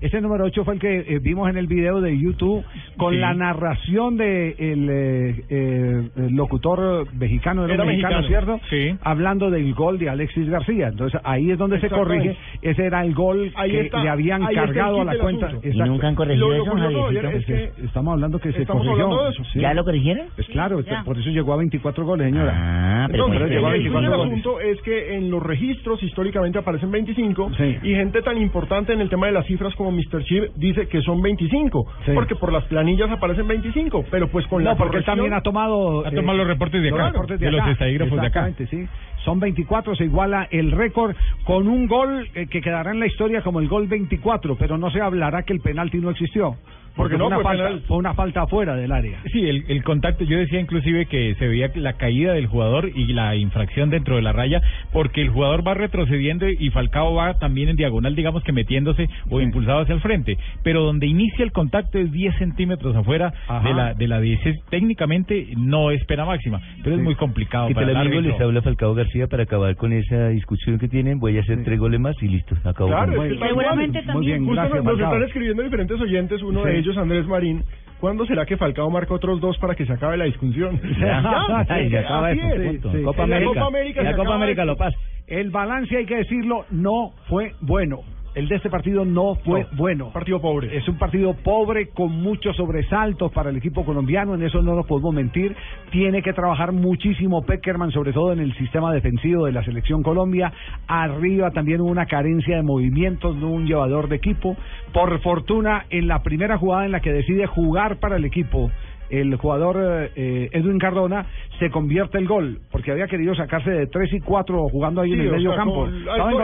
ese 0.00 0.20
número 0.20 0.44
8 0.44 0.64
fue 0.64 0.74
el 0.74 0.80
que 0.80 0.98
eh, 1.00 1.18
vimos 1.20 1.48
en 1.50 1.56
el 1.56 1.66
video 1.66 2.00
de 2.00 2.16
YouTube 2.18 2.64
con 2.96 3.12
Sí. 3.14 3.18
la 3.18 3.34
narración 3.34 4.16
de 4.16 4.50
el, 4.58 4.88
eh, 4.90 5.44
eh, 5.48 6.08
el 6.16 6.34
locutor 6.36 7.12
mexicano, 7.14 7.64
era, 7.64 7.74
Era 7.74 7.84
mexicano, 7.84 8.18
mexicano. 8.20 8.58
¿cierto? 8.68 8.98
Hablando 9.02 9.50
del 9.50 9.74
gol 9.74 9.98
de 9.98 10.08
Alexis 10.10 10.48
García. 10.48 10.88
Entonces 10.88 11.20
ahí 11.24 11.50
es 11.50 11.58
donde 11.58 11.80
se 11.80 11.88
corrige. 11.90 12.36
Ese 12.62 12.84
era 12.86 13.04
el 13.04 13.14
gol 13.14 13.52
Ahí 13.56 13.70
que 13.72 13.80
está. 13.82 14.02
le 14.02 14.08
habían 14.10 14.42
cargado 14.54 15.00
a 15.00 15.04
la 15.04 15.12
del 15.12 15.20
cuenta. 15.20 15.50
Y 15.62 15.76
nunca 15.78 16.08
han 16.08 16.14
corregido 16.14 16.48
Lo- 16.48 16.56
lo 16.56 16.62
eso, 16.62 16.70
curioso, 16.72 17.02
Javiercito. 17.04 17.28
Javier, 17.52 17.62
es 17.68 17.74
que 17.74 17.84
Estamos 17.86 18.12
hablando 18.12 18.38
que 18.38 18.52
se 18.52 18.64
corrigió. 18.66 19.08
de. 19.24 19.32
Sí. 19.52 19.60
¿Ya 19.60 19.74
lo 19.74 19.84
corrigieron? 19.84 20.26
Pues 20.34 20.46
claro, 20.48 20.80
Ya. 20.80 21.02
por 21.04 21.18
eso 21.18 21.30
llegó 21.30 21.52
a 21.52 21.56
24 21.56 22.04
goles, 22.04 22.26
señora. 22.30 22.52
Ah, 22.54 23.08
pero 23.10 23.28
llegó 23.48 23.66
a 23.66 23.71
el, 23.74 23.82
24 23.82 24.10
el 24.12 24.16
goles. 24.18 24.32
asunto 24.32 24.60
es 24.60 24.82
que 24.82 25.14
en 25.16 25.30
los 25.30 25.42
registros 25.42 26.02
históricamente 26.02 26.58
aparecen 26.58 26.90
25 26.90 27.50
Sí. 27.56 27.78
y 27.82 27.94
gente 27.94 28.22
tan 28.22 28.38
importante 28.38 28.92
en 28.92 29.00
el 29.00 29.08
tema 29.08 29.26
de 29.26 29.32
las 29.32 29.46
cifras 29.46 29.74
como 29.74 29.90
Mr. 29.92 30.22
Chip 30.24 30.44
dice 30.56 30.88
que 30.88 31.00
son 31.02 31.20
25 31.22 31.86
Sí. 32.06 32.12
porque 32.14 32.34
por 32.36 32.52
las 32.52 32.64
planillas 32.64 33.10
aparecen 33.10 33.46
25 33.48 34.04
pero 34.10 34.28
pues 34.28 34.46
con 34.46 34.62
No, 34.64 34.70
la 34.70 34.76
porque 34.76 35.02
también 35.02 35.32
ha 35.34 35.40
tomado... 35.42 36.06
Ha 36.06 36.10
tomado 36.10 36.38
los 36.38 36.46
reportes 36.46 36.82
de 36.82 36.90
los 36.90 36.98
acá, 37.00 37.10
reportes 37.12 37.40
de 37.40 37.50
los 37.50 37.60
acá. 37.60 37.70
estadígrafos 37.72 38.20
de 38.20 38.26
acá. 38.26 38.48
Exactamente, 38.48 38.66
sí. 38.66 38.88
Son 39.24 39.40
24, 39.40 39.96
se 39.96 40.04
iguala 40.04 40.48
el 40.50 40.72
récord 40.72 41.14
con 41.44 41.68
un 41.68 41.86
gol 41.86 42.28
eh, 42.34 42.46
que 42.46 42.60
quedará 42.60 42.90
en 42.90 43.00
la 43.00 43.06
historia 43.06 43.42
como 43.42 43.60
el 43.60 43.68
gol 43.68 43.86
24, 43.86 44.56
pero 44.56 44.78
no 44.78 44.90
se 44.90 45.00
hablará 45.00 45.42
que 45.42 45.52
el 45.52 45.60
penalti 45.60 45.98
no 45.98 46.10
existió. 46.10 46.56
Porque 46.94 47.16
Porque 47.16 47.18
no 47.18 47.24
fue, 47.24 47.36
una 47.36 47.36
fue 47.36 47.56
falta, 47.56 47.86
fue 47.86 47.96
una 47.96 48.14
falta 48.14 48.42
afuera 48.42 48.76
del 48.76 48.92
área. 48.92 49.18
Sí, 49.32 49.48
el, 49.48 49.64
el 49.68 49.82
contacto, 49.82 50.24
yo 50.24 50.36
decía 50.36 50.60
inclusive 50.60 51.06
que 51.06 51.34
se 51.36 51.48
veía 51.48 51.70
la 51.74 51.94
caída 51.94 52.34
del 52.34 52.46
jugador 52.46 52.90
y 52.94 53.06
la 53.14 53.34
infracción 53.34 53.88
dentro 53.88 54.16
de 54.16 54.22
la 54.22 54.32
raya, 54.32 54.60
porque 54.92 55.22
el 55.22 55.30
jugador 55.30 55.66
va 55.66 55.72
retrocediendo 55.72 56.46
y 56.48 56.68
Falcao 56.68 57.14
va 57.14 57.38
también 57.38 57.70
en 57.70 57.76
diagonal, 57.76 58.14
digamos 58.14 58.42
que 58.44 58.52
metiéndose 58.52 59.08
o 59.30 59.40
impulsado 59.40 59.80
hacia 59.80 59.94
el 59.94 60.02
frente. 60.02 60.36
Pero 60.62 60.82
donde 60.82 61.06
inicia 61.06 61.44
el 61.44 61.52
contacto 61.52 61.98
es 61.98 62.12
10 62.12 62.36
centímetros 62.36 62.94
afuera 62.94 63.32
Ajá. 63.48 63.66
de 63.66 63.74
la 63.74 63.94
de 63.94 64.08
la 64.08 64.20
16. 64.20 64.62
Técnicamente 64.68 65.48
no 65.56 65.90
es 65.90 66.04
pena 66.04 66.26
máxima, 66.26 66.60
pero 66.84 66.96
es 66.96 67.02
muy 67.02 67.14
complicado. 67.14 67.68
¿Qué 67.68 67.74
para 67.74 67.90
el 67.90 67.96
árbitro. 67.96 68.20
Les 68.20 68.40
habla 68.40 68.60
Falcao 68.60 68.94
García 68.94 69.11
para 69.28 69.44
acabar 69.44 69.76
con 69.76 69.92
esa 69.92 70.28
discusión 70.28 70.78
que 70.78 70.88
tienen. 70.88 71.18
Voy 71.18 71.36
a 71.38 71.40
hacer 71.40 71.62
tres 71.64 71.78
goles 71.78 72.00
más 72.00 72.16
y 72.22 72.28
listo. 72.28 72.56
Acabo 72.64 72.88
Claro, 72.90 73.14
con 73.14 73.26
es 73.26 73.32
que 73.32 73.38
tal 73.38 73.48
Seguramente. 73.48 74.02
Muy 74.12 74.26
bien, 74.26 74.44
Justo 74.44 74.60
gracias, 74.62 74.84
nos, 74.84 75.00
están 75.00 75.22
escribiendo 75.22 75.62
diferentes 75.62 76.00
oyentes, 76.00 76.42
uno 76.42 76.62
Sí. 76.62 76.68
de 76.70 76.78
ellos 76.78 76.96
Andrés 76.96 77.26
Marín. 77.26 77.62
¿Cuándo 78.00 78.26
será 78.26 78.44
que 78.46 78.56
Falcao 78.56 78.90
marca 78.90 79.14
otros 79.14 79.40
dos 79.40 79.56
para 79.58 79.74
que 79.76 79.86
se 79.86 79.92
acabe 79.92 80.16
la 80.16 80.24
discusión? 80.24 80.80
Ya. 80.98 81.22
Ay, 81.68 81.88
ya 81.88 82.00
acaba 82.04 82.28
así 82.28 82.40
eso, 82.40 82.54
es. 82.62 82.68
punto. 82.80 82.92
Sí, 82.92 83.02
Copa 83.04 83.22
En 83.24 83.30
la 83.30 83.36
América. 83.36 83.54
Copa 83.60 83.66
América 83.68 84.00
En 84.00 84.04
la 84.06 84.10
se 84.10 84.16
Copa 84.16 84.22
acaba 84.22 84.36
América 84.36 84.62
esto. 84.62 84.72
lo 84.72 84.76
pasa. 84.78 84.98
El 85.28 85.50
balance, 85.50 85.96
hay 85.96 86.06
que 86.06 86.16
decirlo, 86.16 86.64
no 86.70 87.12
fue 87.28 87.52
bueno. 87.60 88.00
El 88.34 88.48
de 88.48 88.56
este 88.56 88.70
partido 88.70 89.04
no 89.04 89.34
fue 89.34 89.60
No, 89.60 89.66
bueno. 89.76 90.10
Partido 90.10 90.40
pobre. 90.40 90.74
Es 90.76 90.88
un 90.88 90.96
partido 90.96 91.34
pobre 91.34 91.88
con 91.88 92.10
muchos 92.10 92.56
sobresaltos 92.56 93.30
para 93.30 93.50
el 93.50 93.56
equipo 93.56 93.84
colombiano, 93.84 94.34
en 94.34 94.42
eso 94.42 94.62
no 94.62 94.74
nos 94.74 94.86
podemos 94.86 95.12
mentir. 95.12 95.54
Tiene 95.90 96.22
que 96.22 96.32
trabajar 96.32 96.72
muchísimo 96.72 97.42
Peckerman, 97.42 97.90
sobre 97.90 98.12
todo 98.12 98.32
en 98.32 98.40
el 98.40 98.54
sistema 98.56 98.92
defensivo 98.92 99.44
de 99.44 99.52
la 99.52 99.62
selección 99.64 100.02
Colombia. 100.02 100.52
Arriba 100.86 101.50
también 101.50 101.82
hubo 101.82 101.90
una 101.90 102.06
carencia 102.06 102.56
de 102.56 102.62
movimientos, 102.62 103.36
no 103.36 103.50
un 103.50 103.66
llevador 103.66 104.08
de 104.08 104.16
equipo. 104.16 104.56
Por 104.94 105.20
fortuna, 105.20 105.84
en 105.90 106.08
la 106.08 106.22
primera 106.22 106.56
jugada 106.56 106.86
en 106.86 106.92
la 106.92 107.00
que 107.00 107.12
decide 107.12 107.46
jugar 107.46 107.96
para 107.96 108.16
el 108.16 108.24
equipo, 108.24 108.70
el 109.12 109.36
jugador 109.36 110.10
eh, 110.16 110.48
Edwin 110.52 110.78
Cardona 110.78 111.26
se 111.58 111.70
convierte 111.70 112.18
el 112.18 112.26
gol, 112.26 112.58
porque 112.70 112.90
había 112.92 113.06
querido 113.06 113.34
sacarse 113.34 113.70
de 113.70 113.86
3 113.86 114.12
y 114.14 114.20
4 114.20 114.68
jugando 114.70 115.00
ahí 115.02 115.10
Sí, 115.10 115.14
en 115.14 115.20
el 115.20 115.30
medio 115.32 115.50
sea, 115.50 115.58
campo. 115.58 115.84
con- 115.84 115.94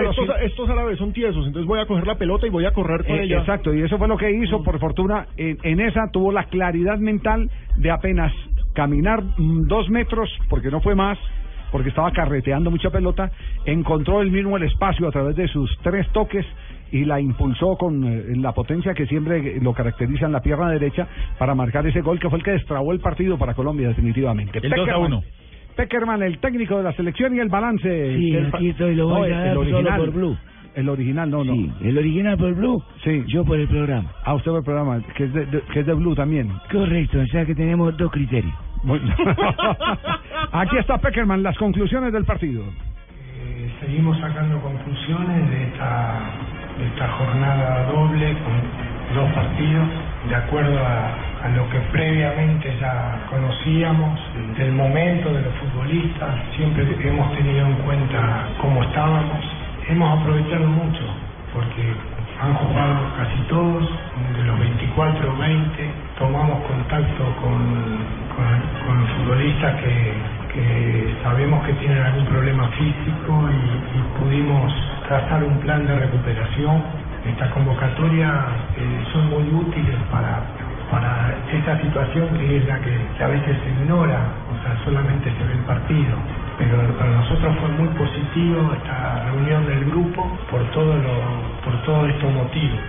estos, 0.06 0.28
estos- 0.42 0.68
árabes 0.70 0.98
son 0.98 1.12
tiesos, 1.12 1.46
entonces 1.46 1.66
voy 1.66 1.80
a 1.80 1.87
coger 1.87 2.06
la 2.06 2.16
pelota 2.16 2.46
y 2.46 2.50
voy 2.50 2.66
a 2.66 2.72
correr 2.72 3.04
con 3.06 3.16
Eh, 3.16 3.25
ella. 3.25 3.38
Exacto, 3.40 3.72
y 3.75 3.80
eso 3.82 3.96
fue 3.98 4.06
lo 4.06 4.16
que 4.18 4.30
hizo, 4.30 4.62
por 4.62 4.78
fortuna, 4.78 5.26
en, 5.37 5.56
en 5.62 5.80
esa 5.80 6.10
tuvo 6.12 6.30
la 6.30 6.44
claridad 6.44 6.98
mental 6.98 7.50
de 7.76 7.90
apenas 7.90 8.32
caminar 8.75 9.22
mm, 9.38 9.66
dos 9.66 9.88
metros, 9.90 10.30
porque 10.50 10.70
no 10.70 10.80
fue 10.80 10.94
más, 10.94 11.18
porque 11.72 11.88
estaba 11.88 12.10
carreteando 12.12 12.70
mucha 12.70 12.90
pelota, 12.90 13.30
encontró 13.66 14.20
el 14.22 14.30
mismo 14.30 14.56
el 14.56 14.62
espacio 14.64 15.08
a 15.08 15.10
través 15.10 15.37
de 15.37 15.48
sus 15.48 15.70
tres 15.82 16.06
toques 16.12 16.46
y 16.92 17.04
la 17.04 17.21
impulsó 17.21 17.76
con 17.76 18.04
eh, 18.04 18.25
la 18.37 18.52
potencia 18.52 18.95
que 18.95 19.07
siempre 19.07 19.61
lo 19.61 19.73
caracteriza 19.75 20.26
en 20.26 20.33
la 20.33 20.40
pierna 20.40 20.71
derecha 20.71 21.07
para 21.38 21.54
marcar 21.54 21.87
ese 21.87 22.00
gol 22.00 22.18
que 22.18 22.28
fue 22.28 22.38
el 22.38 22.45
que 22.45 22.52
destrabó 22.52 22.92
el 22.92 23.00
partido 23.00 23.37
para 23.38 23.54
Colombia 23.54 23.88
definitivamente. 23.88 24.59
El 24.62 24.71
2 24.71 24.73
a 24.73 24.76
Peckerman, 24.85 25.12
1. 25.12 25.23
Peckerman, 25.76 26.23
el 26.23 26.38
técnico 26.38 26.76
de 26.78 26.83
la 26.85 26.92
selección 26.92 27.37
y 27.37 27.40
el 27.40 27.49
balance. 27.49 28.16
Sí, 28.16 28.30
del 28.33 28.47
aquí 28.47 28.71
estoy, 28.71 28.95
lo 28.97 29.09
No, 29.09 29.18
voy 29.18 29.30
a 29.30 29.33
el- 29.33 29.33
dar 29.33 29.47
el 29.49 29.54
solo 29.54 29.61
original. 29.76 30.00
por 30.00 30.11
Blue. 30.12 30.37
El 30.75 30.88
original, 30.88 31.30
no, 31.30 31.45
no. 31.45 31.52
Sí, 31.54 31.73
el 31.83 31.99
original 31.99 32.37
por 32.38 32.54
Blue, 32.54 32.83
Sí. 33.02 33.25
yo 33.26 33.45
por 33.45 33.59
el 33.59 33.66
programa. 33.68 34.12
Ah, 34.25 34.35
usted 34.35 34.50
ve 34.52 34.59
el 34.59 34.64
programa, 34.64 35.02
que 35.16 35.25
es 35.25 35.33
de, 35.33 35.47
de- 35.47 35.61
que 35.73 35.80
es 35.80 35.87
de 35.87 35.92
Blue 35.92 36.14
también. 36.14 36.50
Correcto, 36.71 37.18
o 37.21 37.26
sea 37.26 37.45
que 37.45 37.54
tenemos 37.54 37.97
dos 37.97 38.11
criterios. 38.12 38.52
Muy- 38.85 39.00
Aquí 40.52 40.76
está 40.78 40.99
Peckerman, 40.99 41.42
las 41.42 41.57
conclusiones 41.59 42.12
del 42.12 42.25
partido. 42.25 42.62
Eh, 42.62 43.71
seguimos 43.80 44.18
sacando 44.18 44.61
conclusiones 44.61 45.50
de 45.50 45.64
esta, 45.64 46.30
esta 46.80 47.08
jornada 47.08 47.85
doble 47.90 48.37
con 48.44 49.14
dos 49.14 49.32
partidos, 49.32 49.88
de 50.28 50.35
acuerdo 50.35 50.78
a, 50.78 51.44
a 51.44 51.49
lo 51.50 51.68
que 51.70 51.78
previamente 51.92 52.76
ya 52.80 53.18
conocíamos 53.30 54.18
del 54.56 54.73
momento 54.73 55.32
de 55.32 55.42
los 55.42 55.54
futbolistas, 55.54 56.35
siempre 56.56 56.87
hemos 57.02 57.32
tenido 57.37 57.66
en 57.66 57.75
cuenta 57.85 58.49
cómo 58.61 58.82
estábamos, 58.82 59.44
hemos 59.88 60.20
aprovechado 60.20 60.66
mucho 60.66 61.04
porque 61.52 61.94
han 62.40 62.54
jugado 62.54 62.99
casi 63.16 63.38
todos, 63.49 63.90
de 64.37 64.45
los 64.45 64.59
24 64.59 65.37
20, 65.37 65.90
tomamos 66.18 66.61
contacto 66.66 67.25
con, 67.42 67.99
con, 68.35 68.87
con 68.87 69.07
futbolistas 69.16 69.75
que, 69.83 70.38
sabemos 71.23 71.64
que 71.66 71.73
tienen 71.75 71.99
algún 71.99 72.25
problema 72.26 72.68
físico 72.68 73.49
y, 73.50 73.99
pudimos 74.18 74.73
trazar 75.07 75.45
un 75.45 75.59
plan 75.61 75.87
de 75.87 75.95
recuperación. 75.95 76.83
Estas 77.25 77.50
convocatorias 77.52 78.33
eh, 78.76 79.04
son 79.12 79.30
muy 79.30 79.45
útiles 79.54 79.95
para, 80.11 80.42
para 80.90 81.35
esta 81.52 81.80
situación 81.80 82.28
que 82.37 82.57
es 82.57 82.66
la 82.66 82.80
que, 82.80 82.99
que 83.16 83.25
a 83.25 83.28
veces 83.28 83.57
se 83.62 83.71
ignora, 83.83 84.18
o 84.50 84.62
sea, 84.62 84.85
solamente 84.85 85.30
se 85.30 85.45
ve 85.45 85.52
el 85.52 85.64
partido. 85.64 86.16
Pero 86.58 86.98
para 86.98 87.10
nosotros 87.10 87.56
fue 87.60 87.68
muy 87.68 87.88
positivo 87.96 88.72
esta 88.74 89.24
reunión 89.30 89.66
del 89.66 89.84
grupo 89.86 90.38
por, 90.50 90.60
todo 90.72 90.96
lo, 90.96 91.62
por 91.64 91.82
todos 91.84 92.08
estos 92.10 92.32
motivos. 92.32 92.80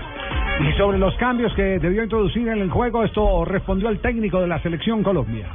Y 0.59 0.71
sobre 0.73 0.97
los 0.97 1.15
cambios 1.15 1.53
que 1.53 1.79
debió 1.79 2.03
introducir 2.03 2.47
en 2.47 2.59
el 2.59 2.69
juego, 2.69 3.03
esto 3.03 3.45
respondió 3.45 3.89
el 3.89 3.99
técnico 3.99 4.41
de 4.41 4.47
la 4.47 4.59
selección 4.59 5.03
Colombia. 5.03 5.47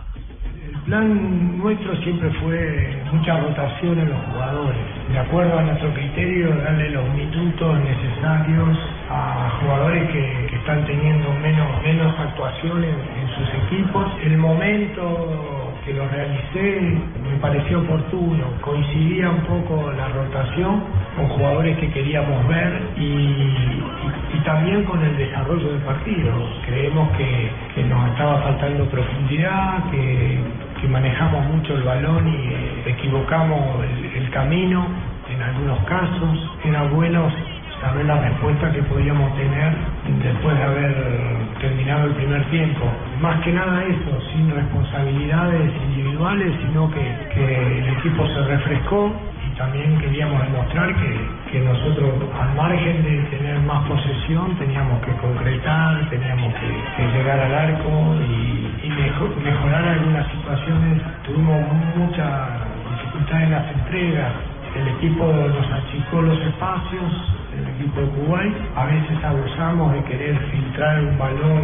El 0.67 0.81
plan 0.87 1.59
nuestro 1.59 1.97
siempre 2.03 2.31
fue 2.41 3.03
mucha 3.13 3.39
rotación 3.41 3.99
en 3.99 4.09
los 4.11 4.21
jugadores, 4.33 4.77
de 5.11 5.19
acuerdo 5.19 5.59
a 5.59 5.63
nuestro 5.63 5.93
criterio, 5.93 6.57
darle 6.57 6.91
los 6.91 7.09
minutos 7.15 7.79
necesarios 7.81 8.79
a 9.11 9.59
jugadores 9.61 10.11
que, 10.11 10.47
que 10.51 10.57
están 10.57 10.87
teniendo 10.87 11.33
menos, 11.43 11.83
menos 11.83 12.15
actuaciones 12.19 12.95
en 13.21 13.29
sus 13.37 13.55
equipos. 13.65 14.07
El 14.23 14.39
momento 14.39 15.64
que 15.85 15.93
lo 15.93 16.09
realicé 16.09 16.81
me 17.23 17.37
pareció 17.41 17.81
oportuno, 17.81 18.45
coincidía 18.63 19.31
un 19.31 19.43
poco 19.43 19.93
la 19.93 20.09
rotación 20.09 20.83
con 21.17 21.29
jugadores 21.29 21.77
que 21.79 21.91
queríamos 21.91 22.49
ver 22.49 22.83
y, 22.97 23.83
también 24.45 24.85
con 24.85 25.03
el 25.03 25.17
desarrollo 25.17 25.73
del 25.73 25.81
partido. 25.81 26.33
Creemos 26.67 27.09
que, 27.17 27.83
nos 27.83 28.11
estaba 28.11 28.43
faltando 28.43 28.85
profundidad, 28.91 29.91
que, 29.91 30.39
manejamos 30.89 31.47
mucho 31.47 31.75
el 31.77 31.83
balón 31.83 32.29
y 32.29 32.91
equivocamos 32.91 33.83
el, 33.85 34.23
el 34.23 34.31
camino 34.31 34.87
en 35.33 35.43
algunos 35.43 35.79
casos. 35.87 36.51
Era 36.63 36.83
bueno 36.89 37.31
saber 37.85 38.07
la 38.07 38.21
respuesta 38.21 38.73
que 38.73 38.83
podíamos 38.85 39.35
tener 39.37 39.73
después 40.23 40.57
de 40.57 40.63
haber 40.65 40.95
terminado 41.61 42.07
el 42.07 42.13
primer 42.15 42.45
tiempo. 42.51 42.85
Más 43.21 43.41
que 43.43 43.53
nada 43.53 43.83
eso, 43.85 44.21
sin 44.33 44.51
responsabilidades 44.55 45.71
individuales, 45.91 46.53
sino 46.67 46.91
que, 46.91 47.05
el 47.45 47.89
equipo 47.99 48.27
se 48.29 48.41
refrescó 48.45 49.13
y 49.47 49.57
también 49.59 49.99
queríamos 49.99 50.41
demostrar 50.43 50.95
que, 50.97 51.21
que 51.53 51.61
nosotros, 51.61 52.11
al 52.41 52.55
margen 52.57 53.03
de 53.05 53.23
tener 53.37 53.59
más 53.61 53.87
posesión, 53.89 54.57
teníamos 54.59 55.01
que 55.05 55.13
concretar, 55.21 56.09
teníamos 56.11 56.53
que, 56.55 57.19
llegar 57.19 57.39
al 57.39 57.55
arco 57.55 58.17
y, 58.29 58.87
y 58.87 58.89
mejo- 58.91 59.35
mejorar 59.45 59.85
algunas 59.89 60.27
situaciones. 60.33 61.03
Tuvimos 61.25 61.61
mucha 61.97 62.49
dificultad 62.91 63.43
en 63.43 63.51
las 63.53 63.67
entregas. 63.73 64.33
El 64.75 64.89
equipo 64.89 65.25
nos 65.27 65.71
achicó 65.73 66.21
los 66.23 66.39
espacios, 66.41 67.13
el 67.59 67.69
equipo 67.69 68.01
de 68.01 68.09
Kuwait. 68.09 68.55
A 68.77 68.87
veces 68.87 69.25
abusamos 69.25 69.93
de 69.95 70.05
querer 70.05 70.39
filtrar 70.53 71.01
un 71.05 71.19
balón 71.19 71.63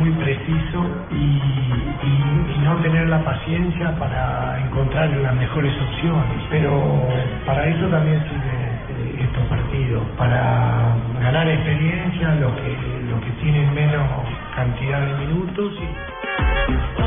muy 0.00 0.10
preciso 0.12 1.06
y, 1.10 1.16
y- 1.16 2.46
no 2.64 2.76
tener 2.82 3.08
la 3.08 3.24
paciencia 3.24 3.96
para 3.98 4.60
encontrar 4.66 5.10
las 5.10 5.34
mejores 5.36 5.74
opciones. 5.82 6.42
Pero 6.50 7.08
para 7.46 7.66
eso 7.68 7.88
también 7.88 8.22
sirven 8.24 8.80
eh, 8.88 9.16
estos 9.24 9.44
partidos, 9.48 10.04
para 10.18 10.96
ganar 11.20 11.48
experiencia, 11.48 12.34
los 12.36 12.54
que, 12.56 12.78
los 13.10 13.20
que 13.24 13.30
tienen 13.42 13.74
menos 13.74 14.08
cantidad 14.56 15.00
de 15.06 15.14
minutos. 15.26 15.74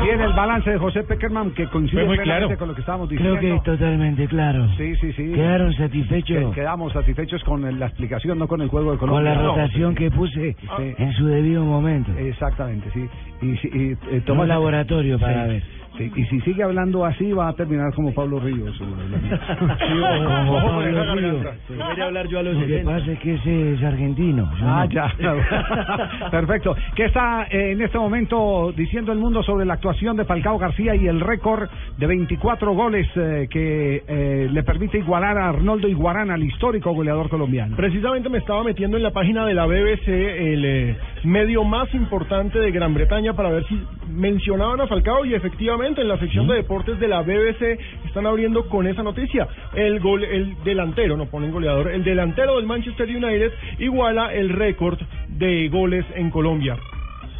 Tiene 0.02 0.24
el 0.24 0.32
balance 0.34 0.70
de 0.70 0.78
José 0.78 1.02
Peckerman 1.02 1.52
que 1.52 1.66
coincide 1.68 2.04
muy 2.04 2.18
claro. 2.18 2.54
con 2.58 2.68
lo 2.68 2.74
que 2.74 2.80
estábamos 2.82 3.08
diciendo. 3.08 3.38
Creo 3.38 3.50
que 3.52 3.56
es 3.56 3.62
totalmente 3.62 4.26
claro. 4.28 4.68
Sí, 4.76 4.94
sí, 4.96 5.12
sí. 5.14 5.32
Quedaron 5.32 5.72
satisfechos 5.72 6.50
Que- 6.50 6.60
Quedamos 6.60 6.92
satisfechos 6.92 7.42
con 7.42 7.78
la 7.80 7.86
explicación, 7.86 8.38
no 8.38 8.46
con 8.46 8.60
el 8.60 8.68
juego 8.68 8.92
de 8.92 8.98
con 8.98 9.08
Colombia. 9.08 9.34
la 9.34 9.42
No, 9.42 9.48
rotación 9.54 9.94
que 9.94 10.10
puse 10.10 10.56
en 10.98 11.12
su 11.14 11.26
debido 11.26 11.64
momento. 11.64 12.12
Exactamente, 12.18 12.90
sí. 12.92 13.06
Y, 13.46 13.56
si- 13.56 13.68
y, 13.68 13.92
eh, 14.14 14.20
Toma 14.26 14.44
laboratorio 14.46 15.18
para 15.18 15.44
Sí, 15.46 15.50
ver. 15.52 15.62
Sí. 15.98 16.12
Y 16.16 16.24
si 16.26 16.40
sigue 16.40 16.62
hablando 16.62 17.04
así, 17.04 17.32
va 17.32 17.48
a 17.48 17.52
terminar 17.54 17.92
como 17.94 18.12
Pablo 18.12 18.40
Ríos. 18.40 18.76
Como 18.78 20.56
ojo, 20.56 20.66
Pablo 20.66 21.14
Ríos. 21.14 21.46
Sí. 21.68 21.74
Hablar 22.00 22.28
yo 22.28 22.38
a 22.38 22.42
los 22.42 22.54
Lo 22.54 22.60
que 22.60 22.66
60. 22.78 22.92
pasa 22.92 23.12
es 23.12 23.18
que 23.20 23.34
ese 23.34 23.72
es 23.74 23.82
argentino. 23.82 24.50
Ah, 24.62 24.86
ya. 24.90 25.12
Perfecto. 26.30 26.76
¿Qué 26.94 27.04
está 27.04 27.46
eh, 27.50 27.72
en 27.72 27.82
este 27.82 27.98
momento 27.98 28.72
diciendo 28.76 29.12
el 29.12 29.18
mundo 29.18 29.42
sobre 29.42 29.64
la 29.64 29.74
actuación 29.74 30.16
de 30.16 30.24
Falcao 30.24 30.58
García 30.58 30.94
y 30.94 31.06
el 31.06 31.20
récord 31.20 31.68
de 31.98 32.06
24 32.06 32.74
goles 32.74 33.06
eh, 33.16 33.46
que 33.50 34.02
eh, 34.06 34.48
le 34.50 34.62
permite 34.62 34.98
igualar 34.98 35.38
a 35.38 35.48
Arnoldo 35.50 35.88
Iguarán, 35.88 36.30
al 36.30 36.42
histórico 36.42 36.92
goleador 36.92 37.28
colombiano? 37.28 37.76
Precisamente 37.76 38.28
me 38.28 38.38
estaba 38.38 38.64
metiendo 38.64 38.96
en 38.96 39.02
la 39.02 39.10
página 39.10 39.46
de 39.46 39.54
la 39.54 39.66
BBC, 39.66 40.08
el 40.08 40.64
eh, 40.64 40.96
medio 41.24 41.64
más 41.64 41.92
importante 41.94 42.58
de 42.58 42.70
Gran 42.70 42.94
Bretaña, 42.94 43.34
para 43.34 43.50
ver 43.50 43.64
si 43.66 43.80
mencionaban 44.08 44.80
a 44.80 44.86
Falcao 44.86 45.24
y 45.24 45.34
efectivamente 45.34 45.83
en 45.86 46.08
la 46.08 46.18
sección 46.18 46.48
de 46.48 46.54
deportes 46.54 46.98
de 46.98 47.08
la 47.08 47.20
BBC 47.20 47.78
están 48.06 48.26
abriendo 48.26 48.68
con 48.68 48.86
esa 48.86 49.02
noticia. 49.02 49.46
El 49.74 50.00
gol, 50.00 50.24
el 50.24 50.56
delantero, 50.64 51.14
no 51.16 51.26
ponen 51.26 51.52
goleador, 51.52 51.90
el 51.90 52.02
delantero 52.02 52.56
del 52.56 52.64
Manchester 52.64 53.06
United 53.06 53.52
iguala 53.78 54.32
el 54.32 54.48
récord 54.48 54.98
de 55.28 55.68
goles 55.68 56.06
en 56.14 56.30
Colombia. 56.30 56.78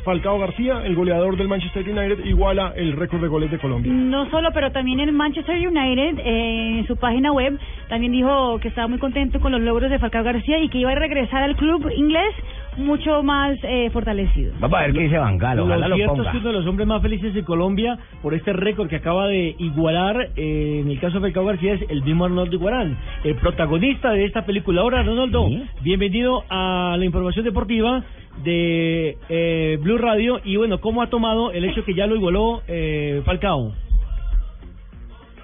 Falcao 0.05 0.39
García, 0.39 0.83
el 0.85 0.95
goleador 0.95 1.39
del 1.39 1.49
Manchester 1.49 1.89
United, 1.89 2.27
iguala 2.27 2.75
el 2.77 2.93
récord 2.93 3.23
de 3.23 3.29
goles 3.29 3.51
de 3.51 3.59
Colombia. 3.59 3.91
No 3.91 4.29
solo, 4.31 4.51
pero 4.53 4.71
también 4.71 5.01
en 5.01 5.15
Manchester 5.15 5.57
United, 5.57 6.19
eh, 6.19 6.79
en 6.81 6.87
su 6.87 6.97
página 6.99 7.33
web, 7.33 7.59
también 7.89 8.13
dijo 8.13 8.59
que 8.61 8.69
estaba 8.69 8.87
muy 8.87 8.99
contento 8.99 9.41
con 9.41 9.53
los 9.53 9.63
logros 9.63 9.91
de 9.91 9.99
Falcao 9.99 10.23
García 10.23 10.59
y 10.59 10.69
que 10.69 10.79
iba 10.79 10.93
a 10.93 10.95
regresar 10.95 11.43
al 11.43 11.57
club 11.57 11.91
inglés 11.97 12.35
mucho 12.77 13.23
más 13.23 13.57
eh, 13.63 13.89
fortalecido. 13.91 14.53
Vamos 14.59 14.79
a 14.79 14.83
ver 14.83 14.93
qué 14.93 15.01
dice 15.01 15.19
Bangal, 15.19 15.61
ojalá 15.61 15.89
lo 15.89 15.97
cierto 15.97 16.15
ponga. 16.17 16.25
es 16.29 16.33
que 16.33 16.39
uno 16.39 16.49
de 16.49 16.55
los 16.59 16.67
hombres 16.67 16.87
más 16.89 17.03
felices 17.03 17.35
de 17.35 17.45
Colombia 17.45 17.99
por 18.23 18.35
este 18.35 18.53
récord 18.53 18.89
que 18.89 18.97
acaba 18.97 19.27
de 19.29 19.55
igualar, 19.59 20.31
eh, 20.37 20.81
en 20.83 20.91
el 20.91 20.99
caso 21.01 21.15
de 21.15 21.21
Falcao 21.21 21.45
García, 21.45 21.75
es 21.75 21.83
el 21.91 22.03
mismo 22.03 22.25
Arnoldo 22.25 22.55
Iguarán, 22.57 22.99
el 23.25 23.35
protagonista 23.37 24.11
de 24.11 24.25
esta 24.25 24.45
película. 24.45 24.81
Ahora, 24.83 25.01
Arnoldo, 25.01 25.49
bienvenido 25.83 26.45
a 26.51 26.97
la 26.99 27.05
información 27.05 27.45
deportiva 27.45 28.05
de 28.43 29.17
eh, 29.29 29.79
Blue 29.81 29.99
Radio. 29.99 30.41
Y 30.45 30.57
bueno, 30.57 30.81
¿cómo 30.81 31.03
ha 31.03 31.09
tomado 31.09 31.53
el 31.53 31.65
hecho 31.65 31.85
que 31.85 31.95
ya 31.95 32.07
lo 32.07 32.17
igualó 32.17 32.63
eh, 32.67 33.23
Falcao? 33.25 33.73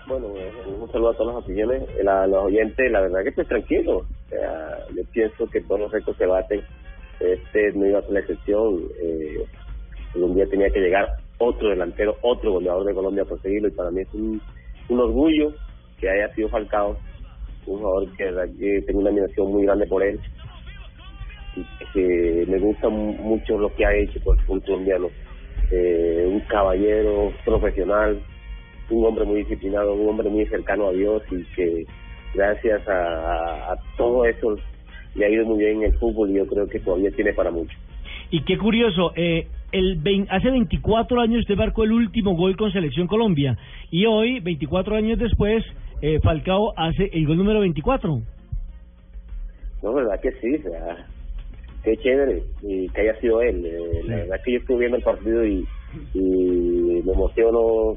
Bueno, 0.09 0.27
eh, 0.37 0.51
un 0.81 0.91
saludo 0.91 1.11
a 1.11 1.15
todas 1.15 1.35
las 1.37 1.45
opiniones, 1.45 1.83
eh, 1.97 2.03
la- 2.03 2.27
los 2.27 2.45
oyentes, 2.45 2.91
la 2.91 3.01
verdad 3.01 3.23
que 3.23 3.29
estoy 3.29 3.45
tranquilo. 3.45 3.99
O 3.99 4.29
sea, 4.29 4.79
yo 4.97 5.03
pienso 5.13 5.49
que 5.49 5.61
todos 5.61 5.81
los 5.83 5.93
récords 5.93 6.19
se 6.19 6.27
baten. 6.27 6.61
Este 7.21 7.73
no 7.73 7.87
iba 7.87 7.99
a 7.99 8.03
ser 8.03 8.13
la 8.13 8.21
excepción. 8.21 8.83
Eh, 9.03 9.45
un 10.15 10.35
día 10.35 10.47
tenía 10.47 10.71
que 10.71 10.81
llegar 10.81 11.09
otro 11.39 11.69
delantero, 11.71 12.17
otro 12.23 12.53
goleador 12.53 12.85
de 12.85 12.95
Colombia 12.95 13.23
a 13.23 13.27
conseguirlo 13.27 13.69
y 13.69 13.73
para 13.73 13.91
mí 13.91 14.03
es 14.03 14.13
un, 14.15 14.41
orgullo 14.89 15.53
que 15.99 16.09
haya 16.11 16.35
sido 16.35 16.49
Falcao, 16.49 16.97
un 17.67 17.79
jugador 17.79 18.09
que, 18.17 18.83
tengo 18.87 19.01
una 19.01 19.11
admiración 19.11 19.53
muy 19.53 19.65
grande 19.65 19.87
por 19.87 20.03
él 20.03 20.21
y 21.57 21.65
que 21.93 22.45
me 22.49 22.59
gusta 22.59 22.89
mu- 22.89 23.15
mucho 23.15 23.59
lo 23.59 23.75
que 23.75 23.85
ha 23.87 23.95
hecho 23.95 24.21
por 24.23 24.37
el 24.37 24.43
fútbol 24.45 24.63
colombiano. 24.65 25.09
Eh, 25.71 26.25
un 26.27 26.41
caballero 26.41 27.33
profesional, 27.45 28.21
un 28.91 29.07
hombre 29.07 29.25
muy 29.25 29.39
disciplinado, 29.41 29.95
un 29.95 30.09
hombre 30.09 30.29
muy 30.29 30.47
cercano 30.47 30.89
a 30.89 30.93
Dios 30.93 31.23
y 31.31 31.45
que 31.55 31.87
gracias 32.35 32.87
a, 32.89 32.93
a- 32.93 33.73
a 33.73 33.77
todo 33.97 34.25
eso 34.25 34.57
le 35.15 35.27
ha 35.27 35.29
ido 35.31 35.45
muy 35.47 35.59
bien 35.59 35.79
en 35.79 35.93
el 35.93 35.99
fútbol 35.99 36.31
y 36.31 36.35
yo 36.35 36.47
creo 36.47 36.67
que 36.69 36.81
todavía 36.81 37.11
tiene 37.11 37.33
para 37.33 37.51
mucho. 37.51 37.77
Y 38.31 38.43
qué 38.45 38.57
curioso, 38.59 39.13
eh, 39.17 39.47
el 39.73 39.97
vein- 39.97 40.27
hace 40.31 40.51
24 40.51 41.21
años 41.21 41.41
usted 41.41 41.57
marcó 41.57 41.85
el 41.85 41.93
último 41.93 42.37
gol 42.37 42.57
con 42.57 42.73
Selección 42.73 43.07
Colombia 43.07 43.57
y 43.91 44.07
hoy, 44.07 44.41
24 44.41 44.95
años 44.97 45.19
después, 45.19 45.65
eh, 46.03 46.21
Falcao 46.23 46.73
hace 46.77 47.11
el 47.13 47.27
gol 47.27 47.37
número 47.39 47.61
24. 47.61 48.21
No, 49.83 49.93
verdad 49.95 50.21
que 50.21 50.33
sí, 50.33 50.55
o 50.57 50.63
sea, 50.71 51.07
qué 51.85 51.97
chévere 51.97 52.43
y 52.63 52.89
que 52.91 53.01
haya 53.01 53.19
sido 53.21 53.41
él. 53.43 53.65
Eh, 53.65 54.03
La 54.05 54.17
verdad 54.17 54.41
que 54.45 54.53
yo 54.53 54.59
estuve 54.59 54.79
viendo 54.81 54.97
el 54.99 55.03
partido 55.03 55.45
y, 55.47 55.65
y 56.15 56.21
me 57.05 57.13
emociono 57.13 57.97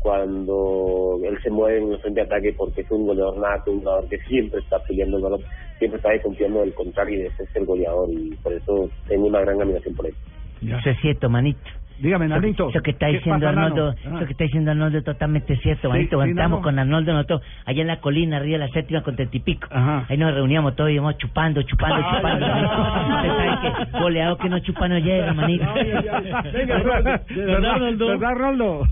cuando 0.00 1.18
él 1.24 1.38
se 1.42 1.50
mueve 1.50 1.78
en 1.78 1.92
el 1.92 1.98
frente 2.00 2.20
de 2.20 2.26
ataque 2.26 2.54
porque 2.56 2.82
es 2.82 2.90
un 2.90 3.06
goleador 3.06 3.38
nato, 3.38 3.72
un 3.72 3.80
jugador 3.80 4.08
que 4.08 4.18
siempre 4.20 4.60
está 4.60 4.78
peleando 4.84 5.16
el 5.16 5.22
balón, 5.22 5.40
siempre 5.78 5.96
está 5.96 6.10
ahí 6.10 6.20
confiando 6.20 6.60
del 6.60 6.74
contrario 6.74 7.18
y 7.18 7.26
ese 7.26 7.42
es 7.42 7.56
el 7.56 7.66
goleador 7.66 8.08
y 8.10 8.30
por 8.36 8.52
eso 8.52 8.88
tengo 9.06 9.26
una 9.26 9.40
gran 9.40 9.60
admiración 9.60 9.94
por 9.94 10.06
él. 10.06 10.14
Eso 10.62 10.90
es 10.90 11.00
cierto, 11.00 11.28
manito. 11.28 11.60
Dígame, 12.00 12.28
Nanito. 12.28 12.68
Eso 12.70 12.80
que 12.80 12.92
está 12.92 13.06
¿qué 13.06 13.14
diciendo 13.14 13.46
pasa? 13.46 13.60
Arnoldo, 13.60 13.88
Ah. 13.90 14.16
eso 14.16 14.26
que 14.26 14.32
está 14.32 14.44
diciendo 14.44 14.70
Arnoldo 14.70 14.98
es 14.98 15.04
totalmente 15.04 15.56
cierto, 15.56 15.88
Sí, 15.88 15.92
manito. 15.92 16.22
sí, 16.22 16.32
Nano. 16.34 16.62
con 16.62 16.78
Arnoldo 16.78 17.12
nosotros 17.12 17.42
allá 17.64 17.80
en 17.82 17.88
la 17.88 18.00
colina, 18.00 18.36
arriba 18.36 18.58
de 18.58 18.66
la 18.66 18.72
séptima 18.72 19.02
con 19.02 19.16
Tetipico. 19.16 19.66
Ahí 19.72 20.16
nos 20.16 20.32
reuníamos 20.32 20.76
todos 20.76 20.90
y 20.90 20.94
íbamos 20.94 21.18
chupando, 21.18 21.60
chupando, 21.62 21.96
Ay, 21.96 22.16
chupando. 22.16 22.46
ay. 22.46 22.62
Usted 22.62 23.28
sabe 23.36 23.76
que 23.92 23.98
goleado 23.98 24.36
que 24.38 24.48
no 24.48 24.58
chupa 24.60 24.86
no 24.88 24.98
llega, 24.98 25.32
manito. 25.34 25.64
Venga, 25.74 26.74
¿verdad, 26.82 27.22
¿verdad, 27.28 28.34
Roldo? 28.36 28.84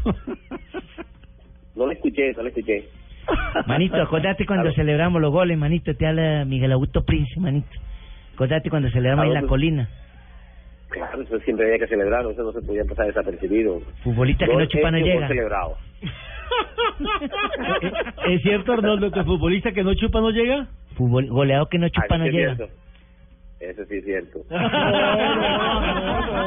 No 1.76 1.86
lo 1.86 1.92
escuché, 1.92 2.32
no 2.36 2.42
lo 2.42 2.48
escuché. 2.48 2.84
Manito, 3.66 3.96
acordate 4.00 4.46
cuando 4.46 4.72
celebramos 4.72 5.20
los 5.20 5.30
goles, 5.32 5.58
manito, 5.58 5.94
te 5.94 6.06
habla 6.06 6.44
Miguel 6.44 6.72
Augusto 6.72 7.04
Prince, 7.04 7.38
manito. 7.40 7.68
Acordate 8.34 8.70
cuando 8.70 8.88
celebramos 8.90 9.24
ahí 9.24 9.28
en 9.30 9.34
la 9.42 9.42
colina. 9.48 9.88
Claro, 10.88 11.20
eso 11.22 11.38
siempre 11.40 11.66
había 11.66 11.78
que 11.80 11.88
celebrarlo, 11.88 12.30
eso 12.30 12.42
no 12.44 12.52
se 12.52 12.62
podía 12.62 12.84
pasar 12.84 13.06
desapercibido. 13.06 13.80
Futbolista 14.04 14.44
que 14.46 14.52
no 14.52 14.58
Gol 14.58 14.68
chupa 14.68 14.90
no 14.90 14.96
hecho, 14.98 15.06
gol 15.06 15.14
llega. 15.14 15.28
celebrado. 15.28 15.76
¿Es 18.28 18.42
cierto, 18.42 18.72
Arnoldo, 18.72 19.10
que 19.10 19.24
futbolista 19.24 19.72
que 19.72 19.82
no 19.82 19.94
chupa 19.94 20.20
no 20.20 20.30
llega? 20.30 20.66
Fútbol, 20.96 21.26
goleado 21.28 21.66
que 21.68 21.78
no 21.78 21.88
chupa 21.88 22.06
Ah, 22.14 22.18
no 22.18 22.26
llega. 22.26 22.54
cierto. 22.56 22.72
Eso 23.58 23.84
sí 23.86 23.96
es 23.96 24.04
cierto. 24.04 24.40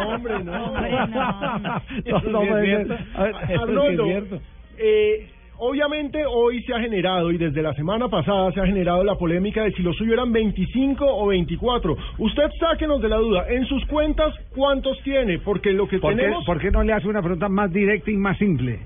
hombre, 0.07 0.43
no. 0.43 0.73
No, 0.73 2.21
no 2.21 2.61
ser. 2.61 2.87
A 3.15 3.23
ver, 3.23 3.35
eso 3.35 3.47
sí 3.47 3.53
es 3.53 3.59
Arnoldo, 3.61 4.05
cierto. 4.05 4.39
eh, 4.77 5.27
obviamente 5.59 6.25
hoy 6.25 6.61
se 6.63 6.73
ha 6.73 6.79
generado 6.79 7.31
y 7.31 7.37
desde 7.37 7.61
la 7.61 7.73
semana 7.73 8.07
pasada 8.09 8.51
se 8.51 8.61
ha 8.61 8.65
generado 8.65 9.03
la 9.03 9.15
polémica 9.15 9.63
de 9.63 9.71
si 9.73 9.81
lo 9.83 9.93
suyo 9.93 10.13
eran 10.13 10.31
25 10.31 11.05
o 11.05 11.27
24. 11.27 11.95
Usted 12.17 12.49
sáquenos 12.59 13.01
de 13.01 13.09
la 13.09 13.17
duda. 13.17 13.45
En 13.49 13.65
sus 13.65 13.85
cuentas, 13.85 14.33
¿cuántos 14.55 14.99
tiene? 15.03 15.39
Porque 15.39 15.71
lo 15.73 15.87
que 15.87 15.99
¿Por 15.99 16.11
qué, 16.15 16.17
tenemos... 16.21 16.45
por 16.45 16.59
qué 16.59 16.71
no 16.71 16.83
le 16.83 16.93
hace 16.93 17.07
una 17.07 17.21
pregunta 17.21 17.49
más 17.49 17.71
directa 17.71 18.09
y 18.11 18.17
más 18.17 18.37
simple? 18.37 18.79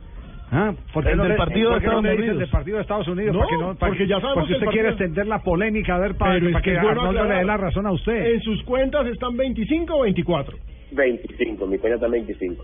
¿Ah? 0.52 0.72
¿Por 0.94 1.04
qué 1.04 1.12
El 1.12 1.18
no 1.18 1.24
del 1.24 1.36
partido 1.36 1.70
de 1.72 1.80
qué 1.80 1.86
Estados 1.86 2.06
el 2.06 2.20
Unidos. 2.20 2.38
del 2.40 2.50
partido 2.50 2.76
de 2.78 2.82
Estados 2.84 3.08
Unidos? 3.08 3.34
No, 3.34 3.40
¿Para 3.40 3.50
qué 3.50 3.58
no- 3.58 3.76
para 3.76 3.90
porque 3.90 4.04
qué- 4.04 4.08
ya 4.08 4.16
sabemos 4.22 4.34
porque 4.36 4.48
que 4.50 4.54
usted 4.58 4.68
quiere 4.72 4.88
partido- 4.90 5.06
extender 5.06 5.28
la 5.28 5.40
polémica, 5.40 5.96
a 5.96 6.00
ver, 6.00 6.16
para, 6.16 6.40
para 6.40 6.62
que 6.62 6.72
que, 6.74 6.78
bueno 6.80 6.90
Arnoldo 7.02 7.24
le 7.26 7.36
dé 7.36 7.46
la 7.46 7.58
razón 7.58 7.88
a 7.88 7.92
usted. 7.92 8.34
En 8.36 8.42
sus 8.42 8.62
cuentas 8.64 9.08
están 9.08 9.36
25 9.36 9.96
o 9.96 10.02
24. 10.04 10.56
25, 10.92 11.66
mi 11.66 11.78
cuenta 11.80 11.96
está 11.96 12.08
25. 12.08 12.64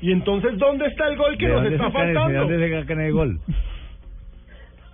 Y 0.00 0.12
entonces, 0.12 0.56
¿dónde 0.58 0.86
está 0.86 1.08
el 1.08 1.16
gol 1.16 1.36
que 1.38 1.46
¿De 1.48 1.52
nos 1.54 1.72
está 1.72 1.90
faltando? 1.90 2.28
¿De 2.46 2.56
dónde 2.56 2.80
sacan 2.80 3.00
el 3.00 3.12
gol? 3.12 3.40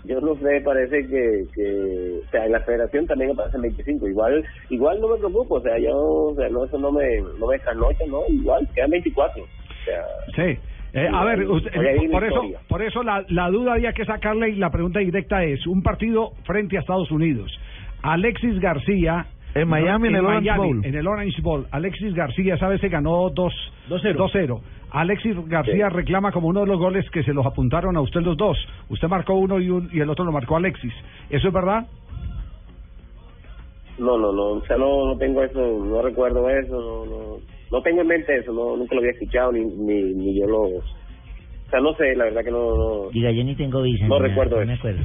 Yo 0.05 0.21
no 0.21 0.35
sé, 0.37 0.61
parece 0.63 1.07
que, 1.07 1.45
que 1.55 2.21
o 2.27 2.31
sea, 2.31 2.45
en 2.45 2.53
la 2.53 2.61
federación 2.61 3.07
también 3.07 3.31
aparecen 3.31 3.63
25. 3.63 4.07
Igual 4.09 4.45
igual 4.69 5.01
no 5.01 5.09
me 5.09 5.17
preocupo, 5.17 5.55
o 5.55 5.61
sea, 5.63 5.79
yo, 5.79 5.97
o 5.97 6.35
sea, 6.37 6.49
no, 6.51 6.65
eso 6.65 6.79
no 6.79 6.93
me, 6.93 7.21
no 7.39 7.47
me 7.47 7.59
trasnocha, 7.59 8.05
¿no? 8.09 8.21
Igual, 8.29 8.69
quedan 8.75 8.91
24. 8.91 9.43
O 9.43 9.47
sea, 9.85 10.05
Sí. 10.37 10.59
Eh, 10.97 11.09
a 11.13 11.25
ver, 11.25 11.49
usted- 11.49 11.73
por 12.13 12.23
eso, 12.25 12.43
por 12.69 12.83
eso 12.83 13.03
la, 13.03 13.25
la 13.29 13.49
duda 13.51 13.73
había 13.73 13.93
que 13.95 14.05
sacarle 14.05 14.51
y 14.51 14.57
la 14.57 14.71
pregunta 14.71 15.01
directa 15.01 15.43
es, 15.43 15.67
un 15.67 15.83
partido 15.83 16.35
frente 16.45 16.77
a 16.77 16.81
Estados 16.81 17.11
Unidos, 17.11 17.51
Alexis 18.03 18.61
García. 18.61 19.27
En 19.55 19.69
Miami, 19.69 20.09
en 20.09 20.17
el 20.17 20.25
Orange 20.25 20.51
Miami, 20.51 20.73
Bowl. 20.73 20.85
En 20.85 20.95
el 20.95 21.07
Orange 21.07 21.43
Bowl. 21.43 21.67
Alexis 21.71 22.15
García, 22.15 22.57
¿sabes? 22.59 22.81
Se 22.81 22.89
ganó 22.89 23.31
2 23.31 23.53
2-0. 23.89 24.61
Alexis 24.91 25.37
García 25.49 25.89
reclama 25.89 26.33
como 26.33 26.49
uno 26.49 26.61
de 26.61 26.67
los 26.67 26.79
goles 26.79 27.09
que 27.11 27.23
se 27.23 27.33
los 27.33 27.45
apuntaron 27.45 27.97
a 27.97 28.01
usted 28.01 28.21
los 28.21 28.37
dos. 28.37 28.57
Usted 28.89 29.09
marcó 29.09 29.35
uno 29.35 29.61
y, 29.61 29.69
un, 29.69 29.89
y 29.93 30.01
el 30.01 30.09
otro 30.09 30.25
lo 30.25 30.33
marcó 30.33 30.57
Alexis. 30.57 30.93
¿Eso 31.31 31.49
es 31.49 31.55
verdad? 31.55 31.87
No, 33.99 34.19
no, 34.19 34.33
no, 34.33 34.45
o 34.53 34.65
sea, 34.67 34.77
no, 34.77 35.07
no 35.07 35.19
tengo 35.19 35.43
eso, 35.43 35.61
no 35.61 36.03
recuerdo 36.03 36.49
eso, 36.51 36.81
no, 36.81 37.07
no, 37.07 37.37
no 37.71 37.83
tengo 37.83 38.01
en 38.01 38.09
mente 38.09 38.37
eso, 38.37 38.53
no, 38.53 38.77
nunca 38.77 38.97
lo 38.97 39.01
había 39.01 39.13
escuchado 39.13 39.53
ni, 39.53 39.65
ni, 39.65 40.15
ni 40.15 40.41
yo 40.41 40.49
lo, 40.49 40.69
o 41.67 41.71
sea, 41.71 41.81
no 41.81 41.95
sé, 41.95 42.15
la 42.15 42.25
verdad 42.25 42.43
que 42.45 42.51
no, 42.51 42.77
no. 42.77 43.11
Diga, 43.11 43.31
yo 43.33 43.43
ni 43.45 43.57
tengo 43.57 43.83
visa. 43.83 44.07
No 44.07 44.19
recuerdo 44.19 44.61
no 44.61 44.67
me 44.67 44.75
eso. 44.75 44.89
acuerdo. 44.89 45.03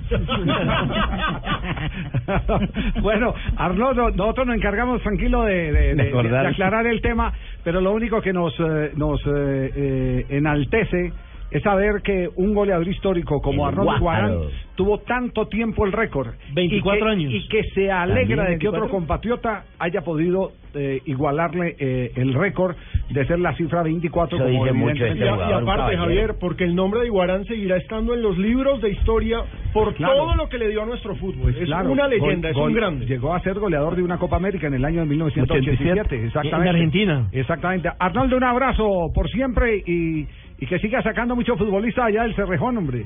bueno, 3.02 3.34
Arnoldo, 3.58 4.12
nosotros 4.12 4.48
nos 4.48 4.56
encargamos 4.58 5.02
tranquilo 5.02 5.44
de, 5.44 5.72
de- 5.72 5.72
de- 5.72 5.96
de- 5.96 6.10
acordar. 6.10 6.44
de 6.44 6.48
aclarar 6.50 6.86
el 6.88 7.02
tema, 7.02 7.34
pero 7.64 7.82
lo 7.82 7.94
único 7.94 8.22
que 8.22 8.34
nos, 8.34 8.54
eh, 8.60 8.92
nos 8.96 9.20
eh, 9.26 9.72
eh, 9.76 10.26
enaltece 10.30 11.12
es 11.52 11.64
saber 11.64 12.02
que 12.04 12.30
un 12.36 12.54
goleador 12.54 12.88
histórico 12.88 13.42
como 13.42 13.64
El 13.68 13.70
Arnoldo. 13.80 14.00
Guarán 14.00 14.38
tuvo 14.80 15.00
tanto 15.00 15.46
tiempo 15.50 15.86
el 15.86 15.92
récord. 15.92 16.30
24 16.54 16.96
y 16.96 17.00
que, 17.04 17.10
años. 17.12 17.34
Y 17.34 17.48
que 17.50 17.64
se 17.76 17.92
alegra 17.92 18.44
¿También 18.44 18.54
de 18.54 18.60
que 18.60 18.68
otro 18.70 18.82
24? 18.84 18.90
compatriota 18.90 19.66
haya 19.78 20.02
podido 20.04 20.54
eh, 20.74 21.02
igualarle 21.06 21.76
eh, 21.80 22.12
el 22.16 22.34
récord 22.34 22.78
de 23.10 23.26
ser 23.26 23.40
la 23.40 23.54
cifra 23.56 23.84
24 23.84 24.38
Eso 24.38 24.46
como 24.46 24.64
dice 24.66 24.74
mucho 24.74 25.06
Y, 25.06 25.22
a- 25.24 25.50
y 25.50 25.54
aparte, 25.54 25.98
Javier, 25.98 26.36
porque 26.40 26.64
el 26.64 26.76
nombre 26.76 27.02
de 27.02 27.08
Iguarán 27.08 27.44
seguirá 27.44 27.76
estando 27.76 28.14
en 28.14 28.22
los 28.22 28.38
libros 28.38 28.80
de 28.82 28.92
historia 28.92 29.40
por 29.74 29.94
Claro. 29.96 30.14
todo 30.16 30.36
lo 30.36 30.48
que 30.48 30.58
le 30.60 30.70
dio 30.70 30.84
a 30.84 30.86
nuestro 30.86 31.14
fútbol. 31.18 31.54
es 31.54 31.66
Claro, 31.66 31.92
una 31.92 32.04
gol- 32.04 32.12
leyenda, 32.12 32.50
es 32.52 32.56
gol- 32.56 32.70
un 32.70 32.76
grande. 32.76 33.06
Llegó 33.06 33.34
a 33.34 33.42
ser 33.42 33.60
goleador 33.60 33.98
de 33.98 34.04
una 34.04 34.18
Copa 34.18 34.38
América 34.38 34.68
en 34.68 34.76
el 34.76 34.86
año 34.86 35.02
de 35.02 35.08
1987, 35.08 36.00
87. 36.16 36.26
exactamente. 36.28 36.70
En 36.70 36.76
Argentina. 36.76 37.28
Exactamente. 37.34 37.90
Arnoldo, 38.00 38.38
un 38.38 38.44
abrazo 38.46 39.12
por 39.14 39.28
siempre 39.30 39.84
y, 39.86 40.26
y 40.58 40.66
que 40.68 40.80
siga 40.80 41.02
sacando 41.04 41.36
muchos 41.36 41.58
futbolistas 41.58 42.06
allá 42.06 42.24
del 42.24 42.34
Cerrejón, 42.36 42.78
hombre. 42.78 43.06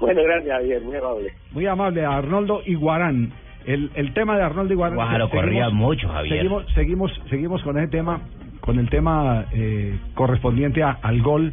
Bueno, 0.00 0.22
gracias, 0.22 0.56
Javier, 0.58 0.82
muy 0.82 0.96
amable. 0.96 1.32
Muy 1.52 1.66
amable, 1.66 2.04
Arnoldo 2.04 2.60
Iguarán. 2.66 3.32
El, 3.64 3.90
el 3.94 4.12
tema 4.14 4.36
de 4.36 4.42
Arnoldo 4.44 4.72
Iguarán. 4.72 4.96
Guájaro, 4.96 5.28
seguimos- 5.28 5.42
corría 5.44 5.70
mucho, 5.70 6.08
Javier. 6.08 6.36
Seguimos, 6.36 6.64
seguimos, 6.74 7.22
seguimos 7.30 7.62
con 7.62 7.78
ese 7.78 7.88
tema, 7.88 8.20
con 8.60 8.78
el 8.78 8.88
tema 8.90 9.46
eh, 9.52 9.98
correspondiente 10.14 10.82
a- 10.82 10.98
al 11.02 11.22
gol. 11.22 11.52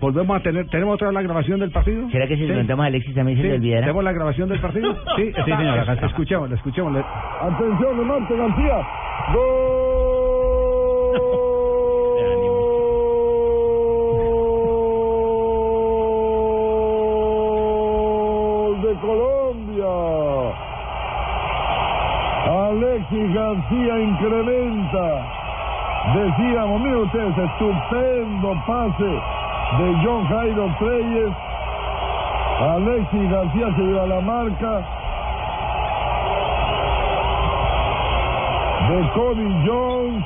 Volvemos 0.00 0.38
a 0.38 0.42
tener, 0.44 0.68
¿tenemos 0.68 0.94
otra 0.94 1.08
vez 1.08 1.14
la 1.14 1.22
grabación 1.22 1.58
del 1.58 1.72
partido? 1.72 2.08
¿Será 2.10 2.28
que 2.28 2.36
si 2.36 2.42
Sí. 2.42 2.46
preguntamos 2.46 2.84
a 2.84 2.86
Alexis 2.86 3.12
también 3.16 3.36
se 3.38 3.42
Sí, 3.42 3.48
le 3.48 3.54
olvidará? 3.56 3.80
¿Tenemos 3.80 4.04
la 4.04 4.12
grabación 4.12 4.48
del 4.48 4.60
partido? 4.60 4.96
Sí, 5.16 5.22
está- 5.22 5.44
señor, 5.44 5.78
acá. 5.80 6.06
Escuchémosla, 6.06 6.54
escuchémosla. 6.54 7.00
Atención 7.40 8.06
Marte 8.06 8.36
García. 8.36 8.86
Gol 9.34 9.88
García 23.68 24.00
incrementa. 24.00 25.26
Decíamos, 26.14 26.80
miren 26.80 27.00
ustedes, 27.00 27.36
estupendo 27.36 28.56
pase 28.66 29.04
de 29.04 29.96
John 30.02 30.26
Jairo 30.26 30.74
Treyes. 30.78 31.32
Alexis 32.60 33.30
García 33.30 33.68
se 33.76 33.82
dio 33.82 34.02
a 34.02 34.06
la 34.06 34.20
marca. 34.20 34.80
De 38.88 39.10
Cody 39.10 39.66
Jones. 39.66 40.24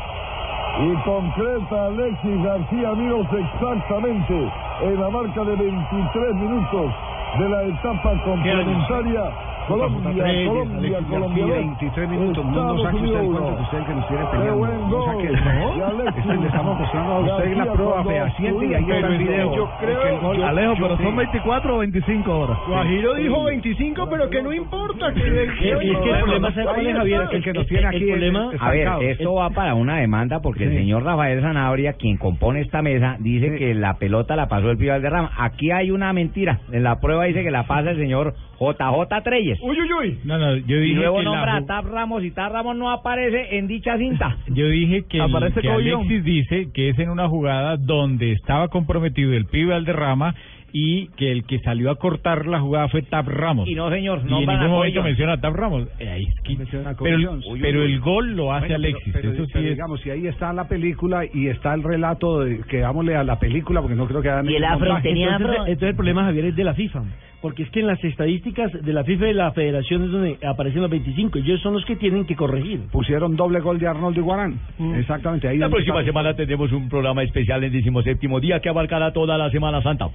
Y 0.81 0.94
concreta 1.05 1.87
Alexis 1.87 2.42
García 2.44 2.92
Miros 2.94 3.26
exactamente 3.33 4.52
en 4.83 5.00
la 5.00 5.11
marca 5.11 5.44
de 5.44 5.57
23 5.57 6.35
minutos 6.37 6.92
de 7.38 7.48
la 7.48 7.62
etapa 7.64 8.12
complementaria. 8.24 9.51
Colombia, 9.68 10.25
Treyes, 10.25 10.48
Colombia, 10.48 10.79
Alexis 10.79 11.09
Colombia. 11.09 11.46
García, 11.46 11.62
dos, 11.62 11.81
23 11.81 12.09
minutos, 12.11 12.44
no 12.44 12.51
Estados 12.51 12.75
nos 12.77 12.83
saque 12.83 12.96
usted 12.96 13.09
el 13.09 13.12
Unidos 13.12 13.27
cuento 13.33 13.42
uno. 13.42 13.57
que 13.57 13.62
usted 13.62 13.87
que 13.87 13.94
nos 13.94 14.07
quiere 14.07 14.22
Qué 14.22 14.31
peleando. 14.33 14.57
buen 14.59 14.81
No 14.81 14.88
gol. 14.88 15.05
saque 15.07 15.22
Y 15.22 15.27
eso. 15.33 15.87
Alexis 15.87 16.22
Esto 16.22 16.33
le 16.42 16.46
estamos 16.46 16.79
mostrando 16.79 17.12
a 17.12 17.18
usted 17.20 17.33
la 17.33 17.55
García 17.55 17.72
prueba 17.72 17.92
cuando 17.92 18.11
fehaciente 18.11 18.66
y 18.66 18.75
ahí 18.75 18.83
está 18.83 18.96
el 18.96 19.03
Pero 19.03 19.18
video. 19.18 19.57
yo 19.57 19.70
creo- 19.81 20.03
Que 20.03 20.09
el 20.09 20.20
gol- 20.20 20.37
yo- 20.37 20.46
Alejo, 20.46 20.75
pero 20.81 20.96
son 20.98 21.16
24 21.16 21.75
o 21.75 21.79
25 21.79 22.38
horas. 22.38 22.59
Guajiro 22.68 23.14
dijo 23.14 23.44
25, 23.44 24.09
pero 24.11 24.31
que 24.31 24.42
no 24.42 24.53
importa. 24.53 25.12
Que, 25.12 25.20
Es 25.20 25.51
que 25.59 25.70
el 25.70 25.96
problema, 26.22 26.53
¿sabe 26.53 26.64
cuál 26.66 26.87
es, 26.87 26.96
Javier? 26.96 27.22
El 27.33 27.42
que 27.44 27.53
nos 27.53 27.66
tiene 27.66 27.87
aquí 27.87 28.07
problema... 28.07 28.51
A 28.61 28.70
ver, 28.70 28.88
esto 29.11 29.35
va 29.35 29.51
para 29.51 29.75
una 29.75 29.96
demanda 29.96 30.40
porque 30.40 30.64
el 30.64 30.75
señor 30.75 31.03
Rafael 31.05 31.40
Zanabria, 31.40 31.94
quien 31.94 32.16
compone 32.16 32.61
esta 32.61 32.83
mesa, 32.83 33.16
dice 33.18 33.57
que 33.57 33.75
la 33.75 33.94
pelota 33.94 34.37
la 34.37 34.48
pasó 34.48 34.70
el 34.70 34.77
Pío 34.79 34.92
Valderrama. 34.92 35.31
Aquí 35.38 35.70
hay 35.70 35.90
una 35.90 36.12
mentira. 36.12 36.61
En 36.72 36.83
la 36.83 37.01
prueba 37.01 37.25
dice 37.25 37.42
que 37.42 37.51
la 37.51 37.64
pasa 37.64 37.90
el 37.90 37.96
señor 37.98 38.35
JJ 38.70 39.22
Treyes. 39.25 39.59
Uy, 39.62 39.77
uy, 39.81 39.92
uy. 39.92 40.18
No, 40.25 40.38
no, 40.38 40.57
yo 40.57 40.77
Y 40.77 40.81
dije 40.81 40.94
luego 40.96 41.18
que 41.18 41.25
la 41.25 41.31
nombra 41.31 41.57
a 41.57 41.61
ju- 41.61 41.66
Tap 41.66 41.87
Ramos 41.87 42.22
y 42.25 42.31
Tap 42.31 42.53
Ramos 42.53 42.77
no 42.77 42.90
aparece 42.90 43.59
en 43.59 43.66
dicha 43.66 43.96
cinta. 43.98 44.37
Yo 44.48 44.66
dije 44.68 45.05
que, 45.09 45.18
el- 45.18 45.55
que. 45.55 45.70
Alexis 45.70 46.25
dice 46.25 46.68
que 46.72 46.88
es 46.90 46.98
en 46.98 47.11
una 47.11 47.29
jugada 47.29 47.77
donde 47.77 48.33
estaba 48.33 48.68
comprometido 48.68 49.33
el 49.33 49.46
pibe 49.46 49.72
Valderrama 49.72 50.35
y 50.72 51.08
que 51.16 51.30
el 51.30 51.44
que 51.44 51.58
salió 51.61 51.90
a 51.90 51.96
cortar 51.96 52.46
la 52.46 52.61
jugada 52.61 52.88
fue 52.88 53.02
Tap 53.02 53.28
Ramos. 53.28 53.68
Y 53.68 53.74
no, 53.74 53.90
señor, 53.90 54.20
Y 54.26 54.32
en 54.32 54.46
ningún 54.46 54.68
momento 54.70 55.02
menciona 55.02 55.35
a 55.35 55.40
Tap 55.40 55.54
Ramos. 55.54 55.87
Eh, 55.98 56.08
ahí 56.08 56.24
es 56.24 56.40
que- 56.42 56.56
Menciona 56.56 56.90
a 56.90 56.94
pero. 56.96 57.16
Uy, 57.48 57.61
pero 57.61 57.80
uy, 57.80 57.87
uy. 57.87 57.92
el 57.94 58.00
gol 58.00 58.32
lo 58.37 58.52
hace 58.52 58.68
Bueno, 58.68 58.82
pero- 58.82 58.88
Alexis. 58.96 59.12
pero- 59.12 59.32
Eso 59.32 59.44
sí 59.46 59.50
pero 59.52 59.64
es- 59.66 59.70
digamos, 59.74 60.00
si 60.00 60.11
ahí 60.11 60.26
está 60.26 60.52
la 60.52 60.68
película 60.68 61.24
y 61.32 61.48
está 61.48 61.74
el 61.74 61.82
relato, 61.82 62.40
de, 62.40 62.61
que 62.68 62.78
dámosle 62.78 63.16
a 63.16 63.24
la 63.24 63.38
película, 63.38 63.80
porque 63.80 63.96
no 63.96 64.06
creo 64.06 64.22
que 64.22 64.30
hagan 64.30 64.48
Y 64.48 64.56
el 64.56 64.64
afro 64.64 64.92
montaje. 64.92 65.11
entonces, 65.11 65.56
entonces 65.58 65.88
el 65.90 65.94
problema, 65.96 66.24
Javier, 66.24 66.44
es 66.46 66.56
de 66.56 66.64
la 66.64 66.74
FIFA. 66.74 67.02
Porque 67.42 67.64
es 67.64 67.70
que 67.70 67.80
en 67.80 67.88
las 67.88 68.02
estadísticas 68.04 68.70
de 68.72 68.92
la 68.92 69.02
FIFA 69.02 69.24
y 69.24 69.28
de 69.28 69.35
la 69.35 69.50
Federación 69.50 70.04
es 70.04 70.12
donde 70.12 70.38
aparecen 70.46 70.80
los 70.80 70.88
25. 70.88 71.38
Ellos 71.40 71.61
son 71.61 71.72
los 71.74 71.85
que 71.85 71.96
tienen 71.96 72.24
que 72.24 72.37
corregir. 72.37 72.82
Pusieron 72.92 73.35
doble 73.35 73.58
gol 73.58 73.80
de 73.80 73.88
Arnoldo 73.88 74.20
Iguarán. 74.20 74.61
Exactamente. 74.96 75.48
Ahí 75.48 75.58
La 75.58 75.68
próxima 75.68 75.96
está- 76.00 76.06
semana 76.12 76.37
tendremos 76.37 76.70
un 76.70 76.88
programa 76.88 77.24
especial 77.24 77.64
en 77.64 77.72
decimoséptimo 77.72 78.38
día 78.38 78.61
que 78.61 78.68
abarcará 78.68 79.12
toda 79.12 79.37
la 79.38 79.50
Semana 79.50 79.82
Santa. 79.82 80.08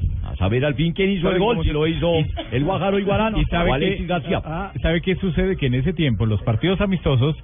A 0.48 0.50
saber 0.50 0.66
al 0.66 0.76
fin 0.76 0.94
quién 0.94 1.10
hizo 1.12 1.28
el 1.30 1.34
¿Sabe 1.36 1.40
gol, 1.46 1.64
si 1.64 1.72
lo 1.72 1.88
hizo 1.88 2.12
el 2.52 2.64
Guajaro 2.64 3.00
Iguarano 3.00 3.40
¿Y 3.40 3.46
sabe 3.46 3.72
Alexis 3.72 4.08
García. 4.08 4.42
Ah, 4.46 4.72
¿Sabe 4.82 5.02
qué 5.02 5.16
sucede? 5.16 5.56
Que 5.58 5.68
en 5.68 5.74
ese 5.76 5.94
tiempo 5.94 6.26
los 6.26 6.42
partidos 6.44 6.80
amistosos 6.82 7.36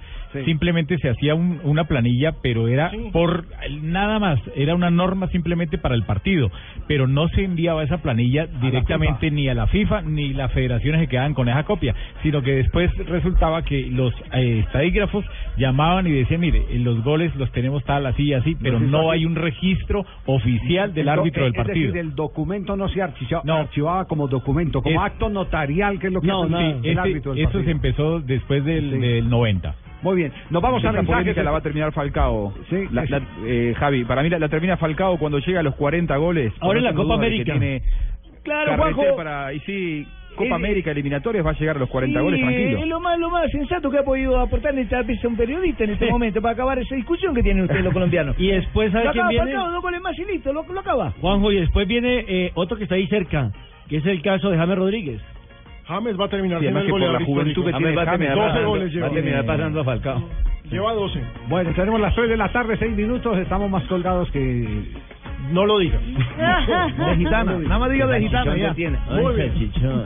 simplemente 0.44 0.98
se 0.98 1.08
hacía 1.08 1.34
un- 1.36 1.60
una 1.62 1.84
planilla, 1.84 2.32
pero 2.42 2.66
era 2.66 2.90
por 3.12 3.44
nada 3.82 4.18
más, 4.18 4.40
era 4.56 4.74
una 4.74 4.90
norma 4.90 5.28
simplemente 5.28 5.78
para 5.78 5.94
el 5.94 6.02
partido, 6.04 6.50
pero 6.88 7.06
no 7.06 7.28
se 7.28 7.44
enviaba 7.44 7.84
esa 7.84 7.98
planilla 7.98 8.46
directamente 8.60 9.30
ni 9.30 9.48
a 9.48 9.54
la 9.54 9.66
FIFA 9.68 10.02
ni 10.02 10.32
las 10.32 10.50
federaciones 10.52 11.00
que 11.02 11.08
quedaban 11.08 11.34
con 11.34 11.48
esa 11.48 11.62
copia, 11.64 11.94
sino 12.22 12.42
que 12.42 12.52
después 12.52 12.90
resultaba 13.06 13.62
que 13.62 13.86
los 13.90 14.12
eh, 14.32 14.62
estadígrafos 14.66 15.24
llamaban 15.56 16.06
y 16.08 16.10
decían, 16.12 16.40
mire, 16.40 16.64
los 16.78 17.04
goles 17.04 17.34
los 17.36 17.50
tenemos 17.52 17.84
tal, 17.84 18.04
así 18.06 18.24
y 18.24 18.34
así, 18.34 18.56
pero 18.60 18.80
no 18.80 19.10
hay 19.12 19.24
un 19.26 19.36
registro 19.36 20.04
oficial 20.26 20.92
del 20.94 21.08
árbitro 21.08 21.44
del 21.44 21.52
es 21.52 21.56
partido. 21.56 21.86
decir, 21.92 22.00
el 22.00 22.14
documento 22.14 22.76
no 22.76 22.88
se 22.94 23.02
archivaba, 23.02 23.60
archivaba 23.60 24.04
como 24.06 24.28
documento, 24.28 24.80
como 24.80 25.00
Es- 25.04 25.12
acto 25.12 25.28
notarial, 25.28 25.98
que 25.98 26.06
es 26.06 26.12
lo 26.12 26.20
que 26.20 26.26
No, 26.28 26.44
hace 26.44 26.50
no, 26.52 26.60
el, 26.60 26.86
el 26.86 26.98
árbitro 26.98 27.32
del 27.34 27.40
eso 27.42 27.52
partido. 27.52 27.64
se 27.64 27.70
empezó 27.70 28.20
después 28.20 28.64
del, 28.64 28.90
Sí. 28.92 28.98
del 28.98 29.28
90. 29.28 29.74
Muy 30.02 30.16
bien, 30.16 30.32
nos 30.50 30.60
vamos 30.62 30.84
a 30.84 30.92
mensajes. 30.92 31.06
polémica 31.06 31.42
la 31.42 31.50
va 31.50 31.58
a 31.58 31.62
terminar 31.62 31.92
Falcao. 31.92 32.52
La- 32.92 33.04
la- 33.08 33.22
eh, 33.46 33.74
Javi, 33.78 34.04
para 34.04 34.22
mí 34.22 34.28
la, 34.28 34.38
la 34.38 34.48
termina 34.48 34.76
Falcao 34.76 35.18
cuando 35.18 35.38
llega 35.38 35.60
a 35.60 35.62
los 35.62 35.74
40 35.76 36.16
goles. 36.16 36.52
Ahora 36.60 36.78
en 36.78 36.84
la 36.84 36.92
No 36.92 37.02
Copa 37.02 37.14
que 37.20 37.26
América. 37.26 37.44
tiene 37.52 37.82
Claro, 38.42 38.76
Juanjo. 38.76 39.16
para 39.16 39.52
y 39.54 39.60
sí, 39.60 40.06
Copa 40.34 40.54
América 40.56 40.90
eliminatorias 40.90 41.44
va 41.44 41.50
a 41.50 41.58
llegar 41.58 41.76
a 41.76 41.78
los 41.78 41.88
40 41.88 42.18
Sí, 42.18 42.24
goles 42.24 42.40
tranquilo. 42.40 42.78
Es 42.78 42.86
lo 42.86 43.00
más, 43.00 43.18
lo 43.18 43.30
más 43.30 43.50
sensato 43.50 43.90
que 43.90 43.98
ha 43.98 44.02
podido 44.02 44.38
aportar 44.38 44.78
en 44.78 44.88
tal 44.88 45.04
vez 45.04 45.24
un 45.24 45.36
periodista 45.36 45.84
en 45.84 45.90
este 45.90 46.10
momento 46.10 46.40
para 46.42 46.54
acabar 46.54 46.78
esa 46.78 46.94
discusión 46.94 47.34
que 47.34 47.42
tienen 47.42 47.64
ustedes 47.64 47.84
los 47.84 47.92
colombianos. 47.92 48.36
Y 48.44 48.48
después, 48.48 48.92
¿sabe 48.92 49.06
Lo 49.06 49.12
quién 49.12 49.24
acaba 49.24 49.30
viene? 49.30 49.52
Falcao, 49.52 49.72
dos 49.72 49.82
goles 49.82 50.00
más 50.02 50.18
y 50.18 50.24
listo, 50.24 50.52
lo, 50.52 50.62
lo 50.64 50.80
acaba. 50.80 51.10
Juanjo, 51.20 51.52
y 51.52 51.60
después 51.60 51.86
viene 51.88 52.24
eh, 52.28 52.50
otro 52.54 52.76
que 52.76 52.84
está 52.84 52.96
ahí 52.96 53.06
cerca, 53.06 53.50
que 53.88 53.96
es 53.98 54.06
el 54.06 54.20
caso 54.22 54.50
de 54.50 54.56
James 54.58 54.76
Rodríguez. 54.76 55.20
James 55.86 56.18
va 56.18 56.24
a 56.24 56.28
terminar 56.28 56.58
Sí, 56.60 56.64
siendo 56.64 56.80
el 56.80 56.88
por 56.88 57.00
la 57.00 57.06
goleador 57.06 57.26
juventud 57.26 57.48
histórico. 57.50 57.66
que 57.78 57.84
tiene 57.84 57.94
James 57.94 57.98
va 57.98 58.02
a 58.02 58.12
terminar 58.12 58.34
12 58.36 58.48
pasando- 58.48 58.68
goles 58.68 58.92
lleva. 58.92 59.06
va 59.06 59.10
a 59.10 59.14
terminar 59.14 59.44
pasando 59.46 59.80
a 59.80 59.84
Falcao. 59.84 60.28
Lleva 60.70 60.92
12. 60.94 61.20
Bueno, 61.48 61.70
tenemos 61.74 62.00
las 62.00 62.14
3 62.14 62.28
de 62.30 62.36
la 62.38 62.48
tarde, 62.52 62.76
6 62.78 62.96
minutos, 62.96 63.36
estamos 63.38 63.70
más 63.70 63.84
colgados 63.84 64.30
que... 64.30 64.84
No 65.50 65.66
lo 65.66 65.78
diga. 65.78 65.98
De 65.98 67.16
gitana, 67.16 67.52
nada 67.58 67.78
más 67.78 67.90
diga 67.90 68.06
de 68.06 68.18
gitana 68.20 68.56
ya. 68.56 68.72
Muy 69.10 69.34
bien. 69.34 69.52
salchichón. 69.52 70.04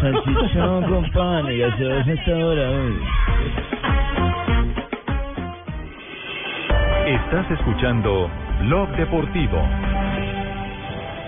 Salchichón 0.00 0.84
con 0.84 1.10
pan 1.10 1.52
y 1.52 1.58
gaseosa 1.58 2.12
hasta 2.12 2.32
ahora 2.32 2.70
hoy. 2.70 2.94
Estás 7.08 7.50
escuchando 7.50 8.30
Blog 8.62 8.88
Deportivo. 8.96 9.62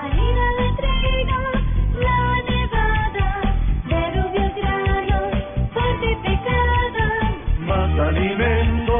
Harina 0.00 0.46
de 0.58 0.66
trigo, 0.80 1.40
la 2.00 2.22
nevada, 2.48 3.30
de 3.84 4.00
rubios 4.16 4.52
granos, 4.56 5.30
fortificada. 5.74 7.06
Más 7.66 8.08
alimento, 8.08 8.94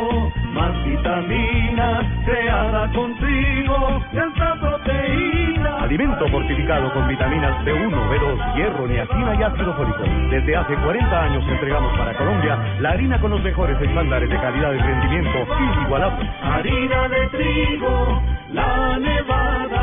más 0.52 0.84
vitaminas, 0.84 2.04
creada 2.26 2.92
contigo, 2.92 4.02
y 4.12 4.18
alta 4.18 4.54
proteína. 4.60 5.82
Alimento 5.84 6.28
fortificado 6.28 6.92
con 6.92 7.08
vitaminas 7.08 7.64
B1, 7.64 8.10
B2, 8.10 8.54
hierro, 8.56 8.86
niacina 8.86 9.34
y 9.36 9.42
ácido 9.42 9.72
fólico. 9.74 10.02
Desde 10.30 10.54
hace 10.54 10.74
40 10.74 11.22
años 11.22 11.44
entregamos 11.48 11.96
para 11.96 12.14
Colombia 12.14 12.58
la 12.80 12.90
harina 12.90 13.18
con 13.20 13.30
los 13.30 13.42
mejores 13.42 13.80
estándares 13.80 14.28
de 14.28 14.36
calidad 14.36 14.72
y 14.74 14.78
rendimiento 14.78 15.46
inigualables. 15.78 16.28
Harina 16.42 17.08
de 17.08 17.26
trigo, 17.28 18.22
la 18.52 18.98
nevada. 18.98 19.79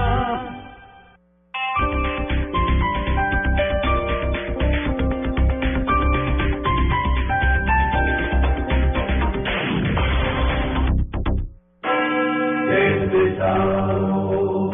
Sábado, 13.38 14.72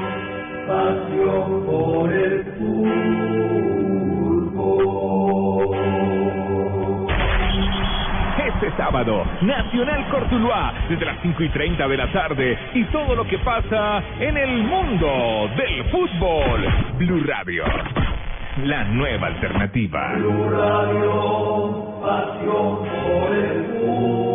pasión 0.66 1.66
por 1.66 2.14
el 2.14 2.46
Este 8.48 8.78
sábado, 8.78 9.26
Nacional 9.42 10.08
Cortuluá, 10.10 10.74
desde 10.88 11.06
las 11.06 11.18
5 11.22 11.44
y 11.44 11.50
30 11.50 11.88
de 11.90 11.98
la 11.98 12.10
tarde, 12.14 12.58
y 12.74 12.86
todo 12.86 13.16
lo 13.16 13.28
que 13.28 13.38
pasa 13.40 14.02
en 14.20 14.38
el 14.38 14.64
mundo 14.64 15.50
del 15.58 15.84
fútbol. 15.92 16.66
Blue 17.00 17.24
Radio, 17.26 17.66
la 18.64 18.86
nueva 18.86 19.28
alternativa. 19.28 20.14
Blue 20.16 20.50
Radio, 20.50 22.00
pasión 22.02 22.80
por 22.80 23.36
el 23.36 23.64
Esto 23.84 24.33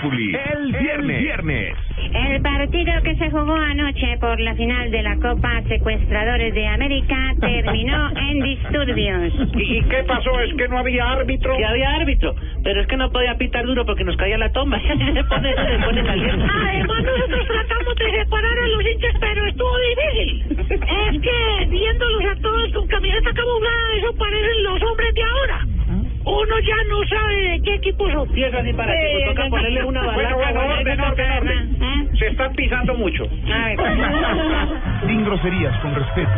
Populi. 0.00 0.34
El 0.34 0.72
viernes. 0.72 1.20
viernes. 1.20 1.76
El 2.14 2.42
partido 2.42 3.02
que 3.02 3.14
se 3.16 3.30
jugó 3.30 3.54
anoche 3.54 4.16
por 4.18 4.40
la 4.40 4.54
final 4.54 4.90
de 4.90 5.02
la 5.02 5.16
Copa 5.16 5.62
Secuestradores 5.68 6.54
de 6.54 6.66
América 6.66 7.34
terminó 7.40 8.10
en 8.16 8.40
disturbios. 8.40 9.32
¿Y 9.54 9.82
qué 9.82 10.02
pasó? 10.06 10.40
¿Es 10.40 10.54
que 10.54 10.68
no 10.68 10.78
había 10.78 11.10
árbitro? 11.12 11.56
Que 11.56 11.64
había 11.64 11.90
árbitro, 11.94 12.34
pero 12.62 12.80
es 12.80 12.86
que 12.86 12.96
no 12.96 13.10
podía 13.10 13.36
pitar 13.36 13.66
duro 13.66 13.84
porque 13.84 14.04
nos 14.04 14.16
caía 14.16 14.38
la 14.38 14.50
tomba. 14.52 14.80
se 14.82 15.24
pone, 15.24 15.54
se 15.54 15.84
pone 15.84 16.04
caliente. 16.04 16.46
Además, 16.50 17.02
nosotros 17.02 17.46
tratamos 17.46 17.94
de 17.96 18.10
separar 18.10 18.58
a 18.58 18.68
los 18.68 18.86
hinchas, 18.86 19.14
pero 19.20 19.46
estuvo 19.46 19.76
difícil. 19.78 20.56
Es 20.70 21.20
que 21.20 21.66
viéndolos 21.68 22.24
a 22.24 22.40
todos 22.40 22.72
con 22.72 22.88
camiseta 22.88 23.32
camuflada, 23.32 23.94
eso 23.98 24.14
parecen 24.16 24.62
los 24.62 24.82
hombres 24.82 25.14
de 25.14 25.22
ahora. 25.22 25.79
Uno 26.24 26.58
ya 26.60 26.76
no 26.90 27.08
sabe 27.08 27.34
de 27.50 27.62
qué 27.62 27.74
equipo 27.76 28.10
son. 28.10 28.28
Sí, 28.34 28.42
es 28.44 28.52
así 28.54 28.72
para 28.74 28.92
que 28.92 29.08
pues 29.12 29.24
toca 29.34 29.48
ponerle 29.48 29.84
una 29.84 30.02
Bueno, 30.12 30.16
balaca. 30.36 30.52
bueno, 30.52 30.74
orden, 30.78 31.00
orden, 31.00 31.30
orden. 31.32 32.10
Se 32.18 32.26
están 32.28 32.52
pisando 32.54 32.94
mucho. 32.94 33.26
Sin 35.06 35.24
groserías, 35.24 35.78
con 35.80 35.94
respeto. 35.94 36.30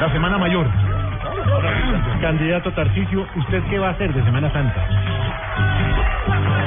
La 0.00 0.12
Semana 0.12 0.38
Mayor. 0.38 0.66
Candidato 2.20 2.72
Tarcisio, 2.72 3.26
¿usted 3.36 3.62
qué 3.70 3.78
va 3.78 3.88
a 3.88 3.90
hacer 3.90 4.12
de 4.14 4.22
Semana 4.24 4.50
Santa? 4.52 4.88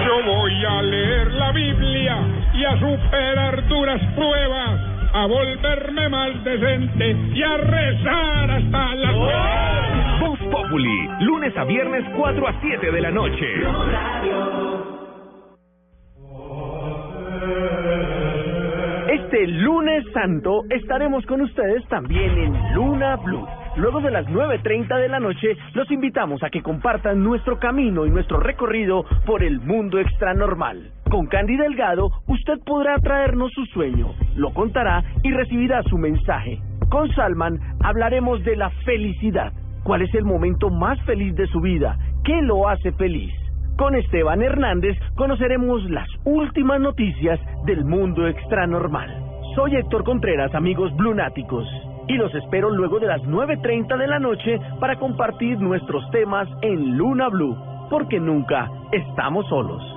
Yo 0.05 0.23
voy 0.23 0.65
a 0.65 0.81
leer 0.81 1.31
la 1.33 1.51
Biblia 1.51 2.17
y 2.53 2.63
a 2.65 2.77
superar 2.77 3.67
duras 3.67 4.01
pruebas, 4.15 4.79
a 5.17 5.25
volverme 5.25 6.09
más 6.09 6.43
decente 6.43 7.11
y 7.33 7.41
a 7.41 7.57
rezar 7.57 8.51
hasta 8.51 8.95
la 8.95 9.11
Voz 10.21 10.39
Populi, 10.51 11.09
lunes 11.21 11.57
a 11.57 11.63
viernes 11.63 12.05
4 12.15 12.47
a 12.47 12.61
7 12.61 12.91
de 12.91 13.01
la 13.01 13.09
noche. 13.09 13.47
Este 19.09 19.47
lunes 19.47 20.05
santo 20.13 20.65
estaremos 20.69 21.25
con 21.25 21.41
ustedes 21.41 21.83
también 21.87 22.37
en 22.37 22.75
Luna 22.75 23.15
Blue. 23.15 23.47
Luego 23.77 24.01
de 24.01 24.11
las 24.11 24.25
9.30 24.27 25.01
de 25.01 25.09
la 25.09 25.19
noche, 25.19 25.57
los 25.73 25.89
invitamos 25.91 26.43
a 26.43 26.49
que 26.49 26.61
compartan 26.61 27.23
nuestro 27.23 27.59
camino 27.59 28.05
y 28.05 28.11
nuestro 28.11 28.39
recorrido 28.39 29.03
por 29.25 29.43
el 29.43 29.59
mundo 29.61 29.99
extranormal. 29.99 30.91
Con 31.09 31.27
Candy 31.27 31.57
Delgado, 31.57 32.11
usted 32.27 32.59
podrá 32.65 32.97
traernos 32.97 33.51
su 33.53 33.65
sueño, 33.67 34.13
lo 34.37 34.53
contará 34.53 35.03
y 35.23 35.31
recibirá 35.31 35.83
su 35.83 35.97
mensaje. 35.97 36.59
Con 36.89 37.09
Salman 37.13 37.59
hablaremos 37.83 38.43
de 38.43 38.55
la 38.55 38.69
felicidad. 38.85 39.51
¿Cuál 39.83 40.03
es 40.03 40.13
el 40.15 40.23
momento 40.23 40.69
más 40.69 41.01
feliz 41.01 41.35
de 41.35 41.47
su 41.47 41.59
vida? 41.59 41.97
¿Qué 42.23 42.41
lo 42.41 42.69
hace 42.69 42.91
feliz? 42.93 43.33
Con 43.77 43.95
Esteban 43.95 44.41
Hernández 44.41 44.97
conoceremos 45.15 45.83
las 45.89 46.07
últimas 46.23 46.79
noticias 46.79 47.39
del 47.65 47.85
mundo 47.85 48.27
extranormal. 48.27 49.09
Soy 49.55 49.75
Héctor 49.75 50.03
Contreras, 50.03 50.53
amigos 50.55 50.95
blunáticos, 50.95 51.67
y 52.07 52.13
los 52.13 52.33
espero 52.35 52.69
luego 52.69 52.99
de 52.99 53.07
las 53.07 53.21
9.30 53.23 53.97
de 53.97 54.07
la 54.07 54.19
noche 54.19 54.59
para 54.79 54.97
compartir 54.97 55.59
nuestros 55.59 56.09
temas 56.11 56.47
en 56.61 56.97
Luna 56.97 57.29
Blue, 57.29 57.57
porque 57.89 58.19
nunca 58.19 58.69
estamos 58.91 59.47
solos. 59.47 59.96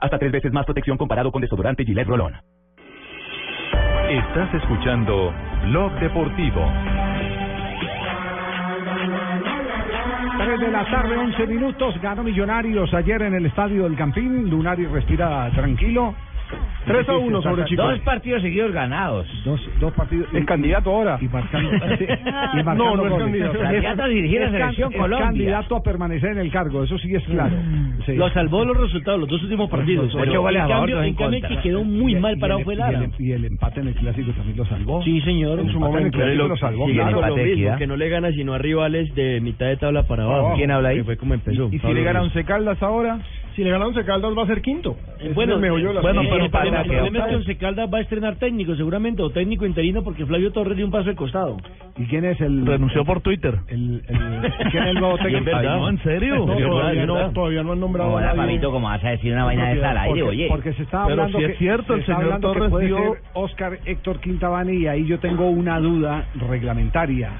Hasta 0.00 0.18
tres 0.18 0.32
veces 0.32 0.52
más 0.52 0.64
protección 0.64 0.96
comparado 0.96 1.30
con 1.30 1.42
desodorante 1.42 1.84
Gillette 1.84 2.08
Rolón. 2.08 2.34
Estás 4.08 4.54
escuchando 4.54 5.32
Blog 5.66 5.92
Deportivo. 6.00 6.66
3 10.38 10.58
de 10.58 10.70
la 10.70 10.84
tarde, 10.90 11.16
11 11.16 11.46
minutos. 11.46 12.00
Ganó 12.00 12.22
Millonarios 12.24 12.92
ayer 12.94 13.20
en 13.22 13.34
el 13.34 13.46
estadio 13.46 13.84
del 13.84 13.96
Campín. 13.96 14.48
Lunari 14.48 14.86
respira 14.86 15.50
tranquilo. 15.54 16.14
3 16.86 17.08
a 17.08 17.16
1 17.16 17.42
sobre 17.42 17.64
Chico. 17.66 17.82
Dos 17.82 17.98
partidos 18.00 18.42
seguidos 18.42 18.72
ganados. 18.72 19.26
Dos, 19.44 19.60
dos 19.80 19.92
partidos. 19.92 20.26
¿Es 20.32 20.44
candidato 20.46 20.90
ahora? 20.90 21.18
Y 21.20 21.28
marcando, 21.28 21.70
sí, 21.98 22.04
y 22.04 22.62
marcando 22.62 22.84
No, 22.84 22.96
no 22.96 23.06
es 23.16 23.22
candidato. 23.22 23.58
Candidato 23.58 24.02
a 24.02 24.08
dirigir 24.08 24.40
la 24.40 24.50
selección 24.50 24.92
es 24.92 24.98
Colombia. 25.00 25.26
candidato 25.26 25.76
a 25.76 25.82
permanecer 25.82 26.30
en 26.32 26.38
el 26.38 26.50
cargo, 26.50 26.82
eso 26.84 26.98
sí 26.98 27.14
es 27.14 27.22
claro. 27.24 27.54
Sí. 28.06 28.14
Lo 28.16 28.28
salvó 28.30 28.64
los 28.64 28.76
resultados, 28.76 29.20
los 29.20 29.28
dos 29.28 29.42
últimos 29.42 29.68
partidos. 29.70 30.14
Ocho 30.14 30.40
goles 30.40 30.56
en 30.58 30.64
a 30.64 30.68
favor, 30.68 30.80
cambio, 30.80 30.96
dos 30.96 31.06
en 31.06 31.14
cambio 31.14 31.40
que 31.48 31.58
quedó 31.58 31.84
muy 31.84 32.12
Y- 32.12 32.20
mal 32.20 32.36
y 32.36 32.40
parado 32.40 32.60
fue 32.60 32.74
y 32.74 32.76
Lara. 32.78 32.98
el, 33.04 33.10
y 33.18 33.32
el 33.32 33.44
empate 33.44 33.80
en 33.80 33.88
el 33.88 33.94
clásico 33.94 34.32
también 34.32 34.56
lo 34.56 34.64
salvó. 34.66 35.02
Sí, 35.02 35.20
señor. 35.20 35.60
En 35.60 35.70
su 35.70 35.78
momento. 35.78 35.98
en 36.00 36.06
el 36.06 36.12
clásico 36.12 36.48
lo 36.48 36.56
salvó. 36.56 36.86
Sigue 36.86 37.00
claro. 37.00 37.20
lo 37.26 37.36
mismo, 37.36 37.76
que 37.76 37.86
no 37.86 37.96
le 37.96 38.08
gana 38.08 38.32
sino 38.32 38.54
a 38.54 38.58
rivales 38.58 39.14
de 39.14 39.40
mitad 39.40 39.66
de 39.66 39.76
tabla 39.76 40.04
para 40.04 40.24
abajo. 40.24 40.54
¿Quién 40.56 40.70
habla 40.70 40.88
ahí? 40.90 40.96
Que 40.98 41.04
fue 41.04 41.16
como 41.16 41.34
empezó. 41.34 41.68
¿Y 41.70 41.78
si 41.78 41.92
le 41.92 42.02
gana 42.02 42.20
Ruiz. 42.20 42.30
Once 42.34 42.44
Caldas 42.44 42.82
ahora? 42.82 43.18
Si 43.56 43.64
le 43.64 43.70
gana 43.70 43.86
Once 43.86 44.04
Caldas 44.04 44.32
va 44.36 44.44
a 44.44 44.46
ser 44.46 44.62
quinto. 44.62 44.96
Ese 45.18 45.34
Bueno, 45.34 45.54
el 45.54 45.60
meollo 45.60 45.88
de 45.88 45.94
la 45.94 46.00
bueno, 46.00 46.20
pero 46.22 46.48
problema, 46.50 46.80
el 46.80 46.90
a 46.90 46.94
problema 46.94 47.18
es 47.18 47.24
que. 47.30 47.36
Once 47.36 47.56
Caldas 47.56 47.90
va 47.92 47.98
a 47.98 48.00
estrenar 48.00 48.36
técnico 48.36 48.74
seguramente, 48.76 49.22
o 49.22 49.30
técnico 49.30 49.66
interino, 49.66 50.02
porque 50.04 50.24
Flavio 50.24 50.52
Torres 50.52 50.76
dio 50.76 50.86
un 50.86 50.92
paso 50.92 51.10
al 51.10 51.16
costado. 51.16 51.56
¿Y 51.98 52.04
quién 52.06 52.24
es 52.24 52.40
el...? 52.40 52.64
Renunció 52.64 53.04
por 53.04 53.20
Twitter. 53.20 53.58
El, 53.68 54.02
el, 54.08 54.52
¿Quién 54.70 54.82
es 54.84 54.88
el 54.90 54.94
nuevo 55.00 55.18
técnico? 55.22 55.44
verdad. 55.44 55.60
Ay, 55.74 55.80
no, 55.80 55.88
¿en 55.88 56.02
serio? 56.02 56.36
No, 56.46 56.56
todavía, 56.56 57.06
no, 57.06 57.30
todavía 57.32 57.62
no 57.62 57.72
han 57.72 57.80
nombrado 57.80 58.10
a 58.10 58.14
Hola, 58.14 58.26
nadie. 58.28 58.40
Fabito, 58.42 58.70
¿cómo 58.72 58.86
vas 58.88 59.04
a 59.04 59.10
decir 59.10 59.32
una 59.32 59.44
vaina 59.44 59.68
de 59.70 59.78
esa 59.78 59.90
al 59.90 59.98
aire, 59.98 60.08
porque, 60.08 60.22
oye? 60.22 60.46
porque 60.48 60.72
se 60.74 60.82
está 60.84 61.02
Pero 61.06 61.22
hablando 61.22 61.38
si 61.38 61.44
que, 61.46 61.52
es 61.52 61.58
cierto, 61.58 61.92
se 61.94 61.98
el 62.00 62.06
señor 62.06 62.34
que 62.34 62.40
Torres 62.40 62.70
dio- 62.86 63.16
Oscar 63.34 63.78
Héctor 63.84 64.20
Quintabani 64.20 64.72
y 64.76 64.86
ahí 64.86 65.06
yo 65.06 65.18
tengo 65.18 65.48
una 65.50 65.80
duda 65.80 66.24
reglamentaria. 66.48 67.30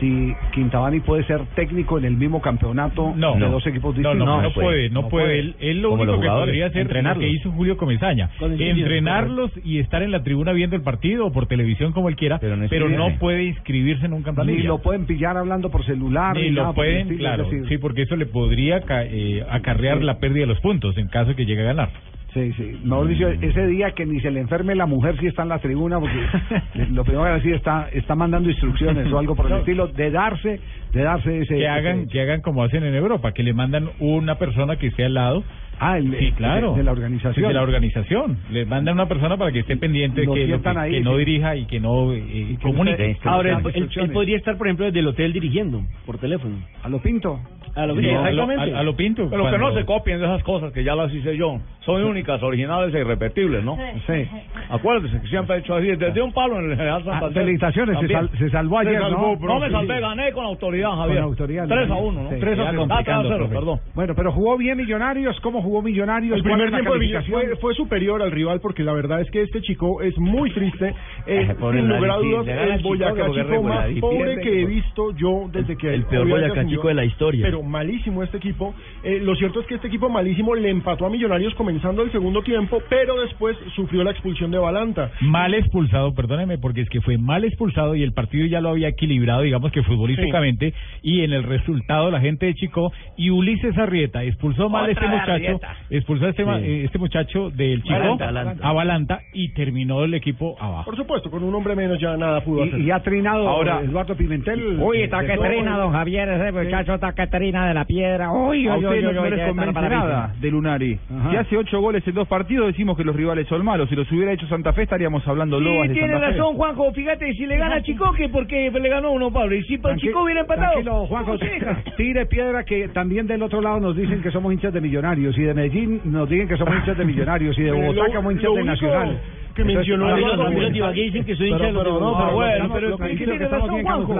Si 0.00 0.34
Quintabani 0.52 1.00
puede 1.00 1.24
ser 1.24 1.40
técnico 1.54 1.96
en 1.98 2.04
el 2.04 2.16
mismo 2.16 2.42
campeonato 2.42 3.14
No, 3.16 3.32
de 3.34 3.40
no. 3.40 3.50
dos 3.50 3.66
equipos 3.66 3.96
No, 3.96 4.10
distintos. 4.10 4.26
no, 4.26 4.42
no, 4.42 4.52
puede, 4.52 4.90
no, 4.90 5.08
puede. 5.08 5.38
Él, 5.38 5.56
él 5.58 5.80
lo 5.80 5.90
Como 5.90 6.02
único 6.02 6.20
que 6.20 6.28
podría 6.28 6.66
hacer 6.66 6.68
es 6.68 6.74
lo 6.74 6.80
entrenarlos. 6.90 7.24
que 7.24 7.30
hizo 7.30 7.50
Julio 7.52 7.76
Comesaña, 7.78 8.28
entrenarlos 8.40 9.50
y 9.64 9.78
estar 9.78 10.02
en 10.02 10.10
la 10.10 10.22
tribuna 10.22 10.52
viendo 10.52 10.76
el 10.76 10.82
partido 10.82 11.26
o 11.26 11.32
por 11.32 11.46
televisión 11.46 11.92
como 11.92 12.08
él 12.08 12.16
quiera, 12.16 12.38
Pero 12.38 12.56
no 12.56 12.66
pero, 12.68 12.88
no 12.88 13.18
puede 13.18 13.44
inscribirse 13.44 14.06
en 14.06 14.12
un 14.12 14.18
Ni 14.18 14.24
campeonato. 14.24 14.62
lo 14.68 14.78
pueden 14.78 15.06
pillar 15.06 15.36
hablando 15.36 15.70
por 15.70 15.84
celular. 15.84 16.36
Ni 16.36 16.50
lo 16.50 16.74
pueden, 16.74 17.02
estilo, 17.02 17.18
claro, 17.18 17.48
sí, 17.68 17.78
porque 17.78 18.02
eso 18.02 18.16
le 18.16 18.26
podría 18.26 18.80
ca- 18.82 19.04
eh, 19.04 19.44
acarrear 19.48 20.02
la 20.02 20.18
pérdida 20.18 20.40
de 20.40 20.46
los 20.46 20.60
puntos 20.60 20.96
en 20.98 21.08
caso 21.08 21.30
de 21.30 21.36
que 21.36 21.46
llegue 21.46 21.62
a 21.62 21.66
ganar. 21.66 21.88
Sí, 22.36 22.52
sí. 22.52 22.72
Mejor 22.84 23.08
dicho, 23.08 23.28
ese 23.30 23.66
día 23.66 23.92
que 23.92 24.04
ni 24.04 24.20
se 24.20 24.30
le 24.30 24.40
enferme 24.40 24.74
la 24.74 24.84
mujer 24.84 25.18
si 25.18 25.26
está 25.26 25.42
en 25.44 25.48
la 25.48 25.58
tribuna, 25.58 25.98
porque 25.98 26.14
lo 26.92 27.02
primero 27.02 27.24
que 27.24 27.30
decir 27.32 27.54
está 27.54 27.88
está 27.92 28.14
mandando 28.14 28.50
instrucciones 28.50 29.10
o 29.10 29.18
algo 29.18 29.34
por 29.34 29.46
el 29.46 29.52
No. 29.52 29.58
estilo 29.60 29.86
de 29.88 30.10
darse 30.10 30.60
de 30.92 31.02
darse 31.02 31.38
ese 31.38 31.54
Que 31.56 31.66
hagan, 31.66 32.00
ese- 32.00 32.08
que 32.10 32.20
hagan 32.20 32.42
como 32.42 32.62
hacen 32.62 32.84
en 32.84 32.94
Europa, 32.94 33.32
que 33.32 33.42
le 33.42 33.54
mandan 33.54 33.88
una 34.00 34.34
persona 34.36 34.76
que 34.76 34.88
esté 34.88 35.04
al 35.06 35.14
lado. 35.14 35.44
Ah, 35.78 35.98
el- 35.98 36.16
sí, 36.18 36.32
claro. 36.32 36.72
de- 36.72 36.78
de 36.78 36.84
la 36.84 36.92
organización. 36.92 37.34
Sí, 37.34 37.40
de 37.42 37.52
la 37.52 37.62
organización. 37.62 38.38
Le 38.50 38.64
mandan 38.64 38.94
una 38.94 39.06
persona 39.06 39.36
para 39.36 39.52
que 39.52 39.60
esté 39.60 39.76
pendiente, 39.76 40.22
que, 40.22 40.46
que, 40.62 40.68
ahí, 40.78 40.90
que 40.92 41.00
no 41.00 41.16
dirija 41.16 41.56
y 41.56 41.66
que 41.66 41.80
no 41.80 42.12
eh, 42.12 42.56
comunique. 42.62 43.12
usted- 43.12 43.28
Ahora, 43.28 43.60
él, 43.74 43.88
él- 43.94 44.10
podría 44.10 44.36
estar, 44.36 44.56
por 44.56 44.66
ejemplo, 44.66 44.86
desde 44.86 45.00
el 45.00 45.06
hotel 45.08 45.32
dirigiendo, 45.32 45.82
por 46.06 46.18
teléfono. 46.18 46.56
a 46.82 46.88
lo 46.88 47.00
pinto. 47.00 47.40
A 47.74 47.84
lo 47.84 47.94
lo- 47.94 48.00
exactamente. 48.00 48.74
a- 48.74 48.78
a 48.78 48.82
lo 48.82 48.96
pinto. 48.96 49.28
Pero 49.28 49.44
que 49.44 49.52
no 49.58 49.64
cuando- 49.64 49.78
se 49.80 49.84
copien 49.84 50.18
de 50.18 50.24
esas 50.24 50.42
cosas 50.44 50.72
que 50.72 50.82
ya 50.82 50.94
las 50.94 51.12
hice 51.12 51.36
yo. 51.36 51.58
Son 51.84 52.02
únicas, 52.02 52.42
originales 52.42 52.94
e 52.94 53.00
irrepetibles, 53.00 53.62
¿no? 53.62 53.76
Sí. 54.06 54.24
Acuérdese 54.70 55.20
que 55.20 55.28
siempre 55.28 55.56
he 55.56 55.58
hecho 55.60 55.74
así. 55.74 55.86
Desde 55.88 56.22
un 56.22 56.32
palo 56.32 56.58
en 56.58 56.70
el 56.70 56.76
General 56.76 57.02
Ah, 57.02 57.04
Santander. 57.04 57.44
felicitaciones, 57.44 57.98
se, 58.00 58.08
sal- 58.08 58.30
se 58.38 58.50
salvó 58.50 58.80
Se 58.82 58.88
ayer, 58.88 59.00
salvó, 59.02 59.36
¿no? 59.38 59.46
No 59.46 59.60
me 59.60 59.66
Sí. 59.66 59.72
salvé, 59.72 60.00
gané 60.00 60.32
con 60.32 60.44
autoridad, 60.46 60.90
Javier. 60.92 61.16
Con 61.18 61.24
autoridad, 61.24 61.68
3 61.68 61.90
a 61.90 61.94
sí. 61.94 62.00
1, 62.02 62.22
¿no? 62.22 62.30
Sí. 62.30 62.36
3 62.40 62.56
Ya 62.56 62.62
a 62.62 62.70
0. 62.70 62.78
complicando, 62.88 63.28
0, 63.28 63.36
profe. 63.38 63.54
perdón. 63.54 63.80
Bueno, 63.94 64.14
pero 64.14 64.32
jugó 64.32 64.56
bien 64.56 64.76
Millonarios. 64.78 65.38
¿Cómo 65.40 65.62
jugó 65.66 65.82
Millonarios? 65.82 66.36
El 66.36 66.42
¿Cuál 66.42 66.54
primer 66.54 66.66
es 66.68 66.72
tiempo 66.74 66.92
de 66.94 66.98
Villa- 67.00 67.12
calificación? 67.20 67.50
fue, 67.50 67.60
fue 67.60 67.74
superior 67.74 68.22
al 68.22 68.30
rival 68.30 68.60
porque 68.60 68.82
la 68.82 68.92
verdad 68.92 69.20
es 69.20 69.30
que 69.30 69.42
este 69.42 69.60
chico 69.62 70.00
es 70.02 70.16
muy 70.18 70.50
triste. 70.52 70.94
Eh, 71.26 71.48
Eh, 71.50 71.56
sin 71.72 71.88
lugar 71.88 72.10
a 72.10 72.16
dudas, 72.18 72.46
el 72.46 72.82
Boyacá 72.82 73.26
Chico 73.32 73.62
más 73.64 73.88
pobre 74.00 74.40
que 74.40 74.62
he 74.62 74.64
visto 74.66 75.10
yo 75.16 75.48
desde 75.52 75.76
que 75.76 75.92
El 75.92 76.04
peor 76.04 76.28
Boyacá. 76.28 76.64
Chico 76.66 76.86
de 76.88 76.94
la 76.94 77.04
historia. 77.04 77.44
Pero 77.44 77.62
malísimo 77.62 78.22
este 78.22 78.36
equipo. 78.36 78.74
Eh, 79.02 79.18
lo 79.22 79.34
cierto 79.34 79.60
es 79.60 79.66
que 79.66 79.74
este 79.74 79.88
equipo 79.88 80.08
malísimo 80.08 80.54
le 80.54 80.70
empató 80.70 81.04
a 81.06 81.10
Millonarios 81.10 81.52
comenzando 81.56 82.02
el 82.02 82.12
segundo 82.12 82.42
tiempo, 82.42 82.80
pero 82.88 83.20
después 83.20 83.56
sufrió 83.74 84.04
la 84.04 84.12
expulsión 84.12 84.50
de 84.52 84.58
Balanta. 84.58 85.10
Mal 85.20 85.52
expulsado, 85.54 86.14
perdóneme, 86.14 86.58
porque 86.58 86.82
es 86.82 86.88
que 86.88 87.00
fue 87.00 87.18
mal 87.18 87.44
expulsado 87.44 87.94
y 87.96 88.02
el 88.04 88.12
partido 88.12 88.46
ya 88.46 88.60
lo 88.60 88.68
había 88.70 88.88
equilibrado, 88.88 89.42
digamos 89.42 89.72
que 89.72 89.82
futbolísticamente, 89.82 90.72
y 91.02 91.22
en 91.22 91.32
el 91.32 91.42
resultado 91.42 92.10
la 92.10 92.20
gente 92.20 92.46
de 92.46 92.54
Chico 92.54 92.92
y 93.16 93.30
Ulises 93.30 93.76
Arrieta 93.78 94.22
expulsó 94.22 94.68
mal 94.68 94.86
a 94.86 94.92
este 94.92 95.06
muchacho. 95.08 95.55
Expulsó 95.90 96.26
a 96.26 96.30
este, 96.30 96.44
ma- 96.44 96.58
Sí. 96.58 96.64
eh, 96.66 96.84
este 96.84 96.98
muchacho 96.98 97.50
del 97.50 97.82
Chico 97.82 97.94
Balanta, 97.94 98.24
Balanta. 98.26 98.68
a 98.68 98.72
Balanta 98.72 99.20
y 99.32 99.48
terminó 99.54 100.04
el 100.04 100.14
equipo 100.14 100.56
abajo. 100.60 100.84
Por 100.86 100.96
supuesto, 100.96 101.30
con 101.30 101.42
un 101.44 101.54
hombre 101.54 101.74
menos 101.76 101.98
ya 102.00 102.16
nada 102.16 102.40
pudo 102.42 102.64
hacer. 102.64 102.78
Y, 102.80 102.84
y 102.86 102.90
ha 102.90 103.00
trinado 103.00 103.48
Ahora- 103.48 103.80
Eduardo 103.82 104.14
Pimentel. 104.16 104.78
Uy, 104.80 105.02
está 105.02 105.24
que 105.26 105.36
trina, 105.36 105.76
don 105.78 105.92
Javier, 105.92 106.28
ese 106.28 106.52
muchacho 106.52 106.94
está 106.94 107.12
que 107.12 107.26
trina 107.26 107.66
de 107.68 107.74
la 107.74 107.84
piedra. 107.84 108.32
Uy, 108.32 108.66
A 108.68 108.76
uy, 108.76 108.78
uy, 108.78 108.82
no, 108.84 108.90
uy, 108.90 109.02
no 109.02 109.08
uy, 109.22 109.30
les 109.30 109.38
debe 109.38 109.50
estar 109.50 109.66
convence 109.66 109.88
nada 109.90 110.34
de 110.40 110.50
Lunari. 110.50 110.98
Ajá. 111.10 111.30
Si 111.30 111.36
hace 111.36 111.56
ocho 111.56 111.80
goles 111.80 112.06
en 112.06 112.14
dos 112.14 112.28
partidos, 112.28 112.66
decimos 112.68 112.96
que 112.96 113.04
los 113.04 113.14
rivales 113.14 113.46
son 113.48 113.64
malos. 113.64 113.88
Si 113.88 113.96
los 113.96 114.10
hubiera 114.12 114.32
hecho 114.32 114.46
Santa 114.48 114.72
Fe, 114.72 114.82
estaríamos 114.82 115.26
hablando 115.26 115.60
loas 115.60 115.82
Sí, 115.82 115.88
de 115.88 115.94
tiene 115.94 116.12
Santa 116.12 116.26
Fe. 116.28 116.32
razón, 116.38 116.54
Juanjo. 116.56 116.92
Fíjate, 116.92 117.32
si 117.34 117.46
le 117.46 117.56
gana 117.56 117.76
a 117.76 117.82
Chico, 117.82 118.12
que 118.12 118.28
porque 118.28 118.70
le 118.70 118.88
ganó 118.88 119.12
uno, 119.12 119.30
Pablo. 119.30 119.54
Y 119.56 119.62
si 119.64 119.78
Tranqui- 119.78 120.00
Chico 120.00 120.22
hubiera 120.22 120.40
empatado. 120.42 120.72
Tranquilo, 120.72 121.06
Juanjo, 121.06 121.26
¿cómo 121.32 121.38
se 121.38 121.46
deja? 121.46 121.82
tire 121.96 122.26
piedra 122.26 122.64
que 122.64 122.88
también 122.88 123.26
del 123.26 123.42
otro 123.42 123.60
lado 123.60 123.80
nos 123.80 123.96
dicen 123.96 124.22
que 124.22 124.30
somos 124.30 124.52
hinchas 124.52 124.72
de 124.72 124.80
millonarios 124.80 125.36
y 125.38 125.42
de 125.46 125.54
Medellín 125.54 126.00
nos 126.04 126.28
dicen 126.28 126.48
que 126.48 126.56
somos 126.56 126.74
hinchas 126.76 126.98
de 126.98 127.04
millonarios 127.04 127.58
y 127.58 127.62
de 127.62 127.72
Bogotá 127.72 128.06
que 128.06 128.12
somos 128.12 128.32
hinchas 128.32 128.54
de 128.54 128.64
Nacional. 128.64 129.20
Que 129.56 129.64
mencionó 129.64 130.08
los 130.10 130.18
Pimentel- 130.18 130.46
amigos 130.46 130.72
de 130.72 130.78
Ibagué 130.78 131.02
dicen 131.02 131.24
que 131.24 131.36
soy 131.36 131.48
hincha 131.48 131.64
de 131.66 131.72
los 131.72 132.00
no, 132.00 132.32
bueno, 132.32 132.70
pero 132.72 132.98
que 132.98 133.16
tiene 133.16 133.38
razón, 133.38 133.82
Juanjo. 133.82 134.14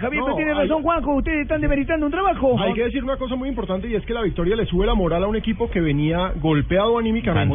Javier, 0.00 0.24
tiene 0.36 0.54
razón, 0.54 0.82
Juanjo. 0.82 1.14
Ustedes 1.16 1.42
están 1.42 1.60
demeritando 1.60 2.06
un 2.06 2.12
trabajo. 2.12 2.56
Hay 2.60 2.72
que 2.74 2.84
decir 2.84 3.02
una 3.04 3.16
cosa 3.16 3.36
muy 3.36 3.48
importante 3.48 3.88
y 3.88 3.94
es 3.94 4.04
que 4.06 4.14
la 4.14 4.22
victoria 4.22 4.56
le 4.56 4.66
sube 4.66 4.86
la 4.86 4.94
moral 4.94 5.24
a 5.24 5.26
un 5.26 5.36
equipo 5.36 5.68
que 5.70 5.80
venía 5.80 6.32
golpeado 6.36 6.98
anímicamente, 6.98 7.54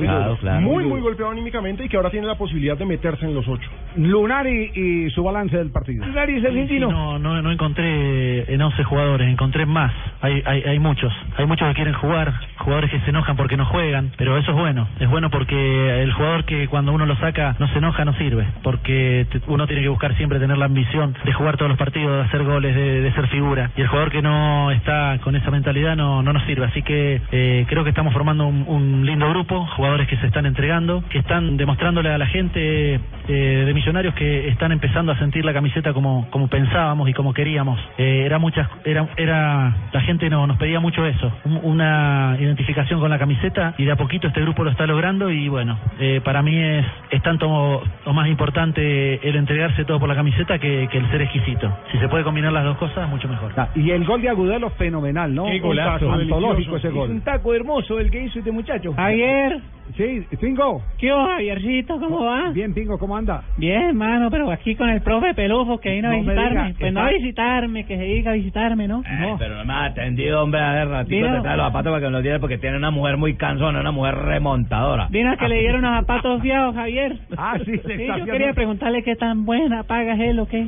muy 0.61 0.83
muy 0.85 1.01
golpeado 1.01 1.31
anímicamente 1.31 1.85
y 1.85 1.89
que 1.89 1.97
ahora 1.97 2.09
tiene 2.09 2.27
la 2.27 2.35
posibilidad 2.37 2.77
de 2.77 2.85
meterse 2.85 3.25
en 3.25 3.33
los 3.33 3.47
ocho. 3.47 3.69
Lunari 3.95 4.71
y 4.75 5.09
su 5.11 5.23
balance 5.23 5.55
del 5.57 5.71
partido. 5.71 6.05
Lunari 6.05 6.37
es 6.37 6.45
argentino. 6.45 6.91
No, 6.91 7.19
no, 7.19 7.41
no 7.41 7.51
encontré 7.51 8.53
en 8.53 8.61
11 8.61 8.83
jugadores, 8.83 9.27
encontré 9.29 9.65
más. 9.65 9.93
Hay, 10.21 10.41
hay, 10.45 10.63
hay 10.63 10.79
muchos. 10.79 11.11
Hay 11.37 11.45
muchos 11.45 11.67
que 11.69 11.75
quieren 11.75 11.93
jugar, 11.93 12.33
jugadores 12.57 12.91
que 12.91 12.99
se 13.01 13.09
enojan 13.09 13.35
porque 13.37 13.57
no 13.57 13.65
juegan, 13.65 14.11
pero 14.17 14.37
eso 14.37 14.51
es 14.51 14.57
bueno. 14.57 14.87
Es 14.99 15.09
bueno 15.09 15.29
porque 15.29 16.01
el 16.03 16.11
jugador 16.13 16.45
que 16.45 16.67
cuando 16.67 16.91
uno 16.93 17.05
lo 17.05 17.15
saca 17.21 17.55
no 17.59 17.67
se 17.69 17.77
enoja 17.77 18.03
no 18.03 18.13
sirve, 18.15 18.45
porque 18.63 19.25
uno 19.47 19.65
tiene 19.67 19.81
que 19.83 19.87
buscar 19.89 20.15
siempre 20.17 20.39
tener 20.39 20.57
la 20.57 20.65
ambición 20.65 21.15
de 21.23 21.31
jugar 21.33 21.55
todos 21.57 21.69
los 21.69 21.77
partidos, 21.77 22.17
de 22.17 22.21
hacer 22.23 22.43
goles, 22.43 22.75
de, 22.75 23.01
de 23.01 23.11
ser 23.13 23.27
figura. 23.27 23.71
Y 23.77 23.81
el 23.81 23.87
jugador 23.87 24.11
que 24.11 24.21
no 24.21 24.71
está 24.71 25.17
con 25.23 25.35
esa 25.35 25.49
mentalidad 25.51 25.95
no, 25.95 26.21
no 26.23 26.33
nos 26.33 26.43
sirve. 26.43 26.65
Así 26.65 26.81
que 26.81 27.21
eh, 27.31 27.65
creo 27.69 27.83
que 27.83 27.89
estamos 27.91 28.11
formando 28.13 28.45
un, 28.47 29.05
lindo 29.05 29.29
grupo, 29.29 29.65
jugadores 29.77 30.07
que 30.07 30.17
se 30.17 30.27
están 30.27 30.45
entregando, 30.45 31.03
que 31.09 31.19
están 31.19 31.55
demostrándole 31.57 32.09
a 32.11 32.17
la 32.17 32.25
gente 32.27 32.99
eh, 33.27 33.63
de 33.65 33.73
Millonarios 33.73 34.13
que 34.15 34.49
están 34.49 34.71
empezando 34.71 35.11
a 35.11 35.17
sentir 35.19 35.45
la 35.45 35.53
camiseta 35.53 35.93
como, 35.93 36.27
como 36.31 36.47
pensábamos 36.49 37.07
y 37.09 37.13
como 37.13 37.33
queríamos. 37.33 37.79
Eh, 37.97 38.23
era 38.25 38.39
muchas, 38.39 38.67
era, 38.85 39.07
era, 39.17 39.75
la 39.93 40.01
gente 40.01 40.29
no, 40.29 40.45
nos 40.47 40.57
pedía 40.57 40.79
mucho 40.79 41.05
eso, 41.05 41.31
un- 41.45 41.59
una 41.63 42.35
identificación 42.39 42.99
con 42.99 43.09
la 43.09 43.17
camiseta 43.19 43.73
y 43.77 43.85
de 43.85 43.91
a 43.91 43.95
poquito 43.95 44.27
este 44.27 44.41
grupo 44.41 44.63
lo 44.63 44.71
está 44.71 44.85
logrando 44.87 45.29
y 45.31 45.47
bueno, 45.47 45.77
eh, 45.99 46.21
para 46.23 46.41
mí 46.41 46.57
es, 46.57 46.85
es 47.11 47.21
tanto 47.21 47.47
o 47.49 48.13
más 48.13 48.27
importante 48.27 49.27
el 49.27 49.35
entregarse 49.35 49.83
todo 49.85 49.99
por 49.99 50.07
la 50.07 50.15
camiseta 50.15 50.57
que, 50.59 50.87
que 50.89 50.97
el 50.97 51.09
ser 51.11 51.21
exquisito. 51.21 51.71
Si 51.91 51.97
se 51.99 52.07
puede 52.07 52.23
combinar 52.23 52.53
las 52.53 52.63
dos 52.63 52.77
cosas, 52.77 53.07
mucho 53.09 53.27
mejor. 53.27 53.51
Ah, 53.57 53.67
y 53.75 53.91
el 53.91 54.05
gol 54.05 54.21
de 54.21 54.29
Agudelo 54.29 54.69
fenomenal, 54.71 55.35
¿no? 55.35 55.45
Qué 55.45 55.59
golazo. 55.59 56.05
Un 56.05 56.11
taco 56.11 56.21
Antológico 56.21 56.77
ese 56.77 56.87
Es 56.87 56.93
un 56.93 56.99
gol. 56.99 57.21
taco 57.21 57.53
hermoso 57.53 57.99
el 57.99 58.09
que 58.09 58.23
hizo 58.23 58.39
este 58.39 58.51
muchacho. 58.51 58.93
Javier, 58.93 59.59
Sí, 59.97 60.25
Pingo. 60.39 60.81
¿qué 60.97 61.11
hubo, 61.13 61.25
Javiercito? 61.25 61.99
¿Cómo 61.99 62.23
va? 62.25 62.51
Bien, 62.51 62.73
Pingo, 62.73 62.97
¿cómo 62.97 63.15
anda? 63.17 63.43
Bien, 63.57 63.81
hermano, 63.89 64.29
pero 64.31 64.49
aquí 64.51 64.75
con 64.75 64.89
el 64.89 65.01
profe 65.01 65.33
Pelufo 65.33 65.79
que 65.79 65.91
vino 65.91 66.07
a 66.09 66.11
No 66.11 66.17
me 66.17 66.33
visitarme. 66.33 66.63
diga, 66.67 66.79
pues 66.79 66.93
no 66.93 66.99
a 67.01 67.09
visitarme, 67.09 67.85
que 67.85 67.97
se 67.97 68.03
diga 68.03 68.31
a 68.31 68.33
visitarme, 68.35 68.87
¿no? 68.87 69.01
Eh, 69.01 69.35
pero 69.37 69.55
no 69.55 69.65
me 69.65 69.73
ha 69.73 69.85
atendido, 69.85 70.43
hombre, 70.43 70.61
a 70.61 70.71
ver, 70.73 70.87
ratito, 70.87 71.27
te 71.27 71.41
trae 71.41 71.57
los 71.57 71.65
zapatos 71.67 71.91
para 71.91 71.99
que 72.01 72.05
me 72.07 72.11
los 72.11 72.23
diera 72.23 72.39
porque 72.39 72.57
tiene 72.57 72.77
una 72.77 72.91
mujer 72.91 73.17
muy 73.17 73.35
cansona, 73.35 73.79
una 73.81 73.91
mujer 73.91 74.15
remontadora. 74.15 75.07
Vino 75.09 75.31
a 75.31 75.37
que 75.37 75.47
le 75.47 75.59
dieron 75.59 75.83
unos 75.85 75.99
zapatos 75.99 76.41
fiados, 76.41 76.75
Javier. 76.75 77.17
Ah, 77.37 77.57
sí, 77.63 77.77
se 77.79 77.97
Sí, 77.97 78.07
yo 78.17 78.25
quería 78.25 78.53
preguntarle 78.53 79.03
qué 79.03 79.15
tan 79.15 79.45
buena 79.45 79.83
paga 79.83 80.13
es 80.13 80.19
él 80.21 80.39
o 80.39 80.47
qué. 80.47 80.67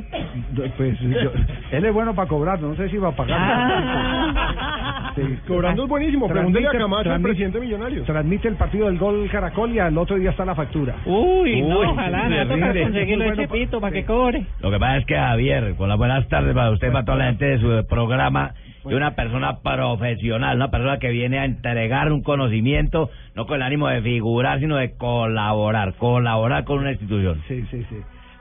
Pues 0.76 0.98
yo- 1.00 1.32
él 1.72 1.84
es 1.84 1.92
bueno 1.94 2.14
para 2.14 2.28
cobrar, 2.28 2.60
no 2.60 2.74
sé 2.76 2.88
si 2.88 2.96
va 2.98 3.08
a 3.08 3.12
pagar. 3.16 3.38
Ah. 3.40 5.12
Cobrando 5.46 5.84
es 5.84 5.88
buenísimo. 5.88 6.28
Pregúntele 6.28 6.66
a 6.68 6.70
Camacho, 6.72 7.04
transmite- 7.10 7.22
presidente 7.22 7.58
de 7.60 7.64
Millonarios. 7.66 8.06
Transmite 8.06 8.48
el 8.48 8.56
partido 8.56 8.86
del 8.86 8.98
gol 8.98 9.13
Caracol 9.30 9.72
y 9.72 9.78
al 9.78 9.96
otro 9.96 10.16
día 10.16 10.30
está 10.30 10.44
la 10.44 10.54
factura. 10.54 10.96
Uy, 11.06 11.62
no, 11.62 11.78
Uy, 11.80 11.86
ojalá, 11.86 12.28
me 12.28 12.36
va 12.36 12.42
a 12.42 12.44
tocar 12.44 12.72
terrible. 12.72 12.82
conseguirlo 12.82 13.24
de 13.24 13.30
bueno 13.30 13.42
Chepito 13.42 13.80
para 13.80 13.92
que 13.92 14.04
cobre. 14.04 14.46
Lo 14.60 14.70
que 14.70 14.78
pasa 14.78 14.96
es 14.98 15.06
que 15.06 15.14
Javier, 15.16 15.74
con 15.76 15.88
las 15.88 15.98
buenas 15.98 16.28
tardes 16.28 16.54
para 16.54 16.70
usted, 16.70 16.92
para 16.92 17.04
toda 17.04 17.18
la 17.18 17.24
gente 17.26 17.44
de 17.44 17.58
su 17.58 17.86
programa, 17.88 18.54
y 18.84 18.92
una 18.94 19.14
persona 19.14 19.60
profesional, 19.60 20.56
una 20.56 20.70
persona 20.70 20.98
que 20.98 21.08
viene 21.10 21.38
a 21.38 21.44
entregar 21.44 22.12
un 22.12 22.22
conocimiento, 22.22 23.10
no 23.34 23.46
con 23.46 23.56
el 23.56 23.62
ánimo 23.62 23.88
de 23.88 24.02
figurar, 24.02 24.60
sino 24.60 24.76
de 24.76 24.94
colaborar, 24.96 25.94
colaborar 25.94 26.64
con 26.64 26.80
una 26.80 26.92
institución. 26.92 27.42
Sí, 27.48 27.64
sí, 27.70 27.84
sí. 27.88 27.96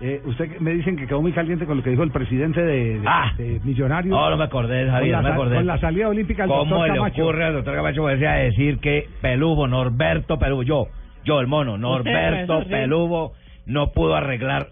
Eh, 0.05 0.21
usted 0.25 0.59
me 0.59 0.71
dicen 0.73 0.97
que 0.97 1.07
quedó 1.07 1.21
muy 1.21 1.31
caliente 1.31 1.65
con 1.65 1.77
lo 1.77 1.83
que 1.83 1.89
dijo 1.91 2.03
el 2.03 2.11
presidente 2.11 2.61
de, 2.61 2.99
de- 2.99 3.03
Ah. 3.07 3.31
de 3.37 3.61
Millonarios. 3.63 4.11
No, 4.13 4.29
no 4.29 4.35
me 4.35 4.43
acordé, 4.43 4.89
Javier, 4.89 5.15
no 5.15 5.21
me 5.23 5.29
acordé. 5.29 5.55
Con 5.55 5.65
la 5.65 5.77
salida 5.79 6.09
olímpica 6.09 6.43
del 6.43 6.51
¿Cómo 6.51 6.85
le 6.85 6.93
Camacho. 6.93 7.23
ocurre 7.23 7.45
al 7.45 7.53
doctor 7.53 7.75
Camacho 7.75 8.05
a 8.07 8.11
decir 8.11 8.79
que 8.79 9.07
Pelubo, 9.21 9.65
Norberto 9.65 10.37
Pelubo, 10.37 10.63
yo, 10.63 10.87
yo 11.23 11.39
el 11.39 11.47
mono, 11.47 11.77
Norberto 11.77 12.63
sí. 12.63 12.69
Pelubo, 12.69 13.31
no 13.65 13.91
pudo 13.93 14.13
arreglar 14.15 14.67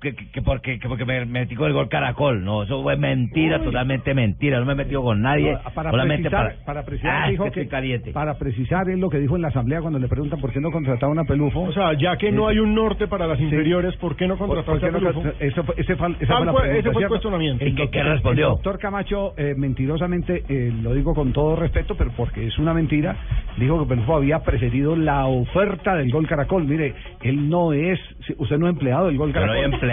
que, 0.00 0.14
que, 0.14 0.30
que 0.30 0.42
porque, 0.42 0.78
que 0.78 0.88
porque 0.88 1.04
me 1.04 1.24
metí 1.26 1.54
con 1.54 1.68
el 1.68 1.72
gol 1.74 1.88
caracol? 1.88 2.44
No, 2.44 2.62
eso 2.64 2.82
fue 2.82 2.96
mentira, 2.96 3.62
totalmente 3.62 4.14
mentira. 4.14 4.58
No 4.60 4.66
me 4.66 4.72
he 4.72 4.76
metido 4.76 5.02
con 5.02 5.20
nadie, 5.22 5.52
No, 5.52 5.70
para 5.74 5.90
solamente 5.90 6.28
precisar, 6.30 6.52
para... 6.54 6.64
para 6.64 6.84
precisar 6.84 7.22
Ah, 7.24 7.30
dijo 7.30 7.44
es 7.46 7.52
que 7.52 7.60
estoy 7.60 7.70
caliente. 7.70 8.12
para 8.12 8.34
precisar 8.38 8.88
es 8.90 8.98
lo 8.98 9.08
que 9.10 9.18
dijo 9.18 9.36
en 9.36 9.42
la 9.42 9.48
asamblea 9.48 9.80
cuando 9.80 9.98
le 9.98 10.08
preguntan 10.08 10.40
por 10.40 10.52
qué 10.52 10.60
no 10.60 10.70
contrataron 10.70 11.18
a 11.18 11.24
Pelufo. 11.24 11.62
O 11.62 11.72
sea, 11.72 11.92
ya 11.94 12.16
que 12.16 12.30
no 12.32 12.46
hay 12.48 12.58
un 12.58 12.74
norte 12.74 13.06
para 13.08 13.26
las 13.26 13.40
inferiores, 13.40 13.96
¿por 13.96 14.16
qué 14.16 14.26
no 14.28 14.36
¿Por- 14.36 14.48
contratar 14.48 14.72
por 14.74 14.80
qué 14.80 14.86
a 14.86 14.90
no 14.90 14.98
Pelufo? 14.98 15.28
eso 15.40 15.64
fue- 15.64 15.74
ese 15.78 15.96
fue- 15.96 16.16
esa 16.20 16.36
fue 16.36 16.46
la 16.46 16.52
fue- 16.52 16.60
pregunta, 16.62 16.78
ese 16.80 16.92
fue 16.92 17.02
el 17.02 17.08
cuestionamiento. 17.08 17.64
¿Y 17.66 17.74
qué- 17.88 18.02
respondió? 18.02 18.44
El 18.46 18.50
doctor 18.52 18.78
Camacho, 18.78 19.34
eh, 19.36 19.54
mentirosamente, 19.56 20.42
eh, 20.48 20.72
lo 20.82 20.94
digo 20.94 21.14
con 21.14 21.32
todo 21.32 21.56
respeto, 21.56 21.96
pero 21.96 22.10
porque 22.16 22.46
es 22.46 22.58
una 22.58 22.74
mentira, 22.74 23.16
dijo 23.56 23.82
que 23.82 23.88
Pelufo 23.88 24.16
había 24.16 24.40
precedido 24.40 24.96
la 24.96 25.26
oferta 25.26 25.94
del 25.96 26.10
gol 26.10 26.26
Caracol. 26.26 26.64
Mire, 26.64 26.94
él 27.22 27.48
no 27.48 27.72
es, 27.72 27.98
usted 28.38 28.58
no 28.58 28.66
es 28.66 28.72
empleado 28.72 29.06
del 29.06 29.16
gol 29.16 29.32
Yo 29.32 29.40
no 29.40 29.46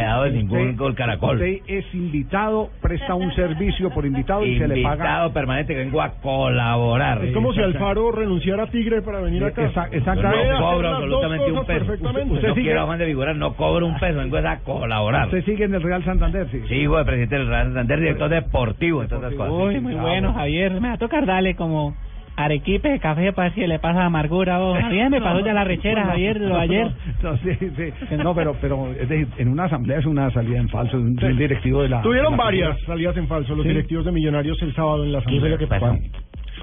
De 0.03 0.31
ningún 0.31 0.59
Usted- 0.59 0.77
Gol 0.77 0.95
Caracol. 0.95 1.35
Usted 1.37 1.57
es 1.67 1.85
invitado, 1.93 2.69
presta 2.81 3.15
un 3.15 3.33
servicio 3.33 3.89
por 3.91 4.05
invitado 4.05 4.45
y 4.45 4.57
se 4.57 4.67
le 4.67 4.81
paga. 4.83 4.95
Invitado 4.95 5.33
permanente 5.33 5.73
que 5.73 5.79
vengo 5.79 6.01
a 6.01 6.09
colaborar. 6.21 7.23
Es 7.23 7.33
como 7.33 7.53
si 7.53 7.61
Alfaro 7.61 8.11
renunciara 8.11 8.63
a 8.63 8.67
Tigre 8.67 9.01
para 9.01 9.21
venir 9.21 9.43
acá. 9.43 9.63
Esa-. 9.65 9.87
Puede 9.87 10.49
no 10.49 10.59
cobro 10.59 10.89
absolutamente 10.89 11.51
un 11.51 11.65
peso. 11.65 11.85
perfectamente. 11.85 12.33
Usted 12.35 12.47
no 12.49 12.53
sigue- 12.55 12.65
quiero 12.65 12.81
afán 12.81 12.99
de 12.99 13.05
figurar, 13.05 13.35
no 13.35 13.53
cobro 13.55 13.85
un 13.87 13.97
peso, 13.99 14.17
vengo 14.19 14.37
a 14.37 14.57
colaborar. 14.57 15.25
Usted 15.27 15.45
sigue 15.45 15.63
en 15.65 15.73
el 15.75 15.81
Real 15.81 16.03
Santander, 16.03 16.47
sí. 16.51 16.61
Sigo 16.67 16.97
de 16.97 17.05
presidente 17.05 17.35
del 17.37 17.47
Real 17.47 17.65
Santander, 17.67 17.99
director 17.99 18.29
deportivo, 18.29 19.01
entre 19.01 19.17
otras 19.17 19.33
cosas. 19.33 19.53
Uy, 19.53 19.79
muy 19.79 19.93
bueno, 19.95 20.33
Javier. 20.33 20.73
Me 20.79 20.89
va 20.89 20.93
a 20.93 20.97
tocar 20.97 21.25
darle 21.25 21.55
como 21.55 21.95
arequipe 22.35 22.89
de 22.89 22.99
café 22.99 23.31
para 23.33 23.49
ver 23.49 23.55
si 23.55 23.67
le 23.67 23.79
pasa 23.79 24.05
amargura. 24.05 24.59
Oh, 24.61 24.73
Javier, 24.73 25.09
me 25.09 25.21
pasó 25.21 25.45
ya 25.45 25.53
la 25.53 25.63
rechera, 25.63 26.05
Javier, 26.05 26.39
de 26.39 26.47
lo 26.47 26.57
ayer. 26.57 26.91
No, 27.21 27.37
sí, 27.37 27.49
sí. 27.59 28.15
No, 28.23 28.33
pero, 28.35 28.55
pero 28.59 28.87
es 28.91 29.07
decir, 29.07 29.27
en 29.37 29.49
una 29.49 29.65
asamblea 29.65 29.99
es 29.99 30.05
una 30.05 30.29
salida 30.31 30.57
en 30.59 30.69
falso 30.69 30.97
de 30.97 31.03
un, 31.03 31.37
directivo 31.37 31.81
de 31.83 31.89
la. 31.89 32.01
Tuvieron 32.01 32.31
de 32.33 32.37
la- 32.37 32.43
varias 32.43 32.79
salidas 32.81 33.15
en 33.17 33.27
falso 33.27 33.55
los 33.55 33.63
Sí. 33.63 33.69
directivos 33.69 34.05
de 34.05 34.11
Millonarios 34.11 34.61
el 34.61 34.73
sábado 34.73 35.03
en 35.03 35.11
la 35.11 35.19
¿Qué 35.19 35.25
asamblea. 35.25 35.41
fue 35.41 35.49
lo 35.49 35.57
que 35.57 35.67
pasó? 35.67 35.97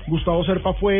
Gustavo 0.07 0.45
Serpa 0.45 0.73
fue 0.75 0.95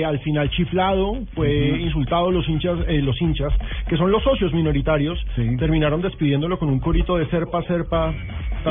eh, 0.00 0.04
al 0.04 0.20
final 0.20 0.48
chiflado, 0.50 1.18
fue 1.34 1.50
insultado 1.80 2.30
los 2.30 2.48
hinchas, 2.48 2.78
eh, 2.86 3.02
los 3.02 3.20
hinchas 3.20 3.52
que 3.88 3.96
son 3.96 4.10
los 4.10 4.22
socios 4.22 4.52
minoritarios, 4.54 5.18
terminaron 5.58 6.00
despidiéndolo 6.02 6.58
con 6.58 6.68
un 6.68 6.78
corito 6.78 7.16
de 7.18 7.26
Serpa, 7.26 7.62
Serpa. 7.64 8.12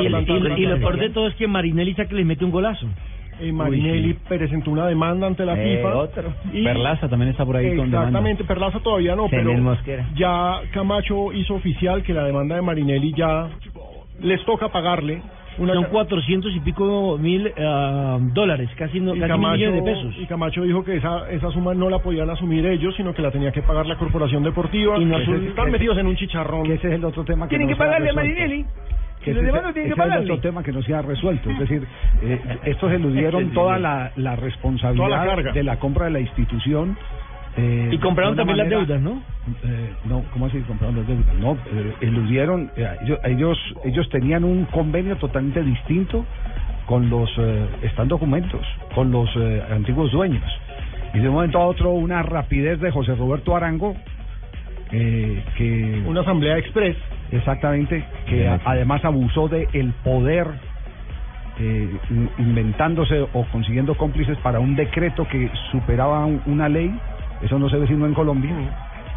Y, 0.02 0.10
tan, 0.12 0.24
y- 0.58 0.66
lo 0.66 0.78
peor 0.80 0.98
de 0.98 1.10
todo 1.10 1.28
es 1.28 1.36
que 1.36 1.48
Marinelli 1.48 1.94
que 1.96 2.16
les 2.16 2.26
mete 2.26 2.46
un 2.46 2.52
golazo. 2.52 2.88
Eh, 3.40 3.52
Marinelli 3.52 4.14
presentó 4.28 4.72
una 4.72 4.88
demanda 4.88 5.28
ante 5.28 5.46
la 5.46 5.54
Eh, 5.54 5.78
FIFA. 5.78 5.96
otro. 5.98 6.34
Y- 6.52 6.64
Perlaza 6.64 7.08
también 7.08 7.32
está 7.32 7.46
por 7.46 7.56
ahí 7.56 7.68
con 7.76 7.90
demanda. 7.92 8.00
Exactamente, 8.08 8.44
Perlaza 8.44 8.80
todavía 8.80 9.16
no, 9.16 9.28
pero 9.30 9.52
ya 10.16 10.62
Camacho 10.72 11.32
hizo 11.34 11.56
oficial 11.56 12.04
que 12.04 12.14
la 12.14 12.24
demanda 12.24 12.56
de 12.56 12.62
Marinelli 12.62 13.14
ya 13.14 13.50
les 14.22 14.44
toca 14.46 14.70
pagarle. 14.70 15.22
Una 15.60 15.74
Son 15.74 15.86
ca- 15.86 15.90
400 15.90 16.56
y 16.56 16.60
pico 16.60 17.18
mil 17.20 17.52
ah, 17.58 18.20
dólares, 18.22 18.70
casi, 18.78 19.00
no, 19.00 19.12
casi 19.14 19.20
mil 19.22 19.28
Camacho, 19.28 19.58
millones 19.58 19.84
de 19.84 19.92
pesos. 19.92 20.16
y 20.20 20.26
Camacho 20.28 20.62
dijo 20.62 20.84
que 20.84 20.98
esa, 20.98 21.28
esa 21.32 21.50
suma 21.50 21.74
no 21.74 21.90
la 21.90 21.98
podían 21.98 22.30
asumir 22.30 22.64
ellos, 22.68 22.96
sino 22.96 23.12
que 23.12 23.24
la 23.24 23.32
tenía 23.32 23.52
que 23.52 23.64
pagar 23.64 23.88
la 23.88 23.96
corporación 23.96 24.44
deportiva. 24.44 25.00
Y 25.00 25.06
no 25.06 25.18
están 25.18 25.72
metidos 25.72 25.98
en 25.98 26.06
un 26.06 26.16
chicharrón. 26.16 26.62
Que 26.64 26.76
ese 26.76 26.90
es 26.90 26.94
el 26.94 27.06
otro 27.06 27.24
tema 27.24 27.48
que 27.48 27.58
Tienen 27.58 27.68
no 27.70 27.74
que 27.74 27.80
pagarle 27.80 28.10
a. 28.12 28.14
Marinelli. 28.14 28.66
Que 29.28 29.34
los 29.36 29.44
demás 29.44 29.64
no 29.64 29.74
tienen 29.74 29.90
que 29.90 29.94
ese 29.94 30.02
es 30.02 30.08
pagarle. 30.08 30.32
otro 30.34 30.42
tema 30.42 30.64
que 30.64 30.72
no 30.72 30.82
se 30.82 30.94
ha 30.94 31.02
resuelto. 31.02 31.50
Es 31.52 31.60
decir, 31.60 31.88
eh, 32.24 32.40
estos 32.66 32.92
eludieron 32.92 33.52
toda 33.54 33.78
la, 33.80 34.12
la 34.16 34.36
responsabilidad 34.36 35.06
Toda 35.08 35.18
la 35.26 35.26
carga. 35.26 35.52
de 35.54 35.64
la 35.64 35.78
compra 35.78 36.06
de 36.06 36.12
la 36.12 36.20
institución. 36.20 36.98
eh, 37.58 37.90
Y 37.92 37.98
compraron 38.00 38.36
también 38.36 38.58
las 38.58 38.66
manera- 38.68 38.86
deudas, 38.86 39.02
¿no? 39.02 39.22
Eh, 39.64 39.90
no, 40.06 40.24
¿cómo 40.34 40.48
así 40.48 40.60
compraron 40.62 40.98
las 40.98 41.08
deudas? 41.08 41.34
No, 41.40 41.54
eh, 41.72 41.94
eludieron, 42.02 42.70
eh, 42.76 42.88
ellos, 43.04 43.20
ellos, 43.24 43.58
ellos 43.86 44.10
tenían 44.10 44.44
un 44.44 44.66
convenio 44.66 45.16
totalmente 45.18 45.64
distinto 45.64 46.26
con 46.86 47.10
los, 47.10 47.30
eh, 47.38 47.66
están 47.84 48.08
documentos, 48.08 48.62
con 48.96 49.12
los 49.12 49.30
eh, 49.38 49.64
antiguos 49.72 50.12
dueños. 50.12 50.44
Y 51.14 51.20
de 51.20 51.30
un 51.30 51.36
momento 51.36 51.58
a 51.60 51.66
otro 51.66 51.92
una 51.92 52.22
rapidez 52.24 52.80
de 52.82 52.92
José 52.92 53.16
Roberto 53.16 53.56
Arango, 53.56 53.96
eh, 54.92 55.44
que... 55.58 56.04
Una 56.06 56.22
asamblea 56.22 56.58
express. 56.58 56.96
Exactamente, 57.32 58.04
que 58.28 58.48
a- 58.48 58.60
además 58.66 59.04
abusó 59.06 59.48
de 59.48 59.68
el 59.74 59.94
poder 60.04 60.48
eh, 61.60 61.98
in- 62.12 62.30
inventándose 62.38 63.20
o 63.22 63.44
consiguiendo 63.52 63.96
cómplices 63.96 64.38
para 64.40 64.60
un 64.60 64.76
decreto 64.76 65.26
que 65.28 65.50
superaba 65.72 66.24
un- 66.26 66.42
una 66.46 66.70
ley, 66.70 67.00
eso 67.42 67.58
no 67.58 67.68
se 67.70 67.78
ve 67.78 67.88
sino 67.88 68.06
en 68.06 68.14
Colombia. 68.14 68.56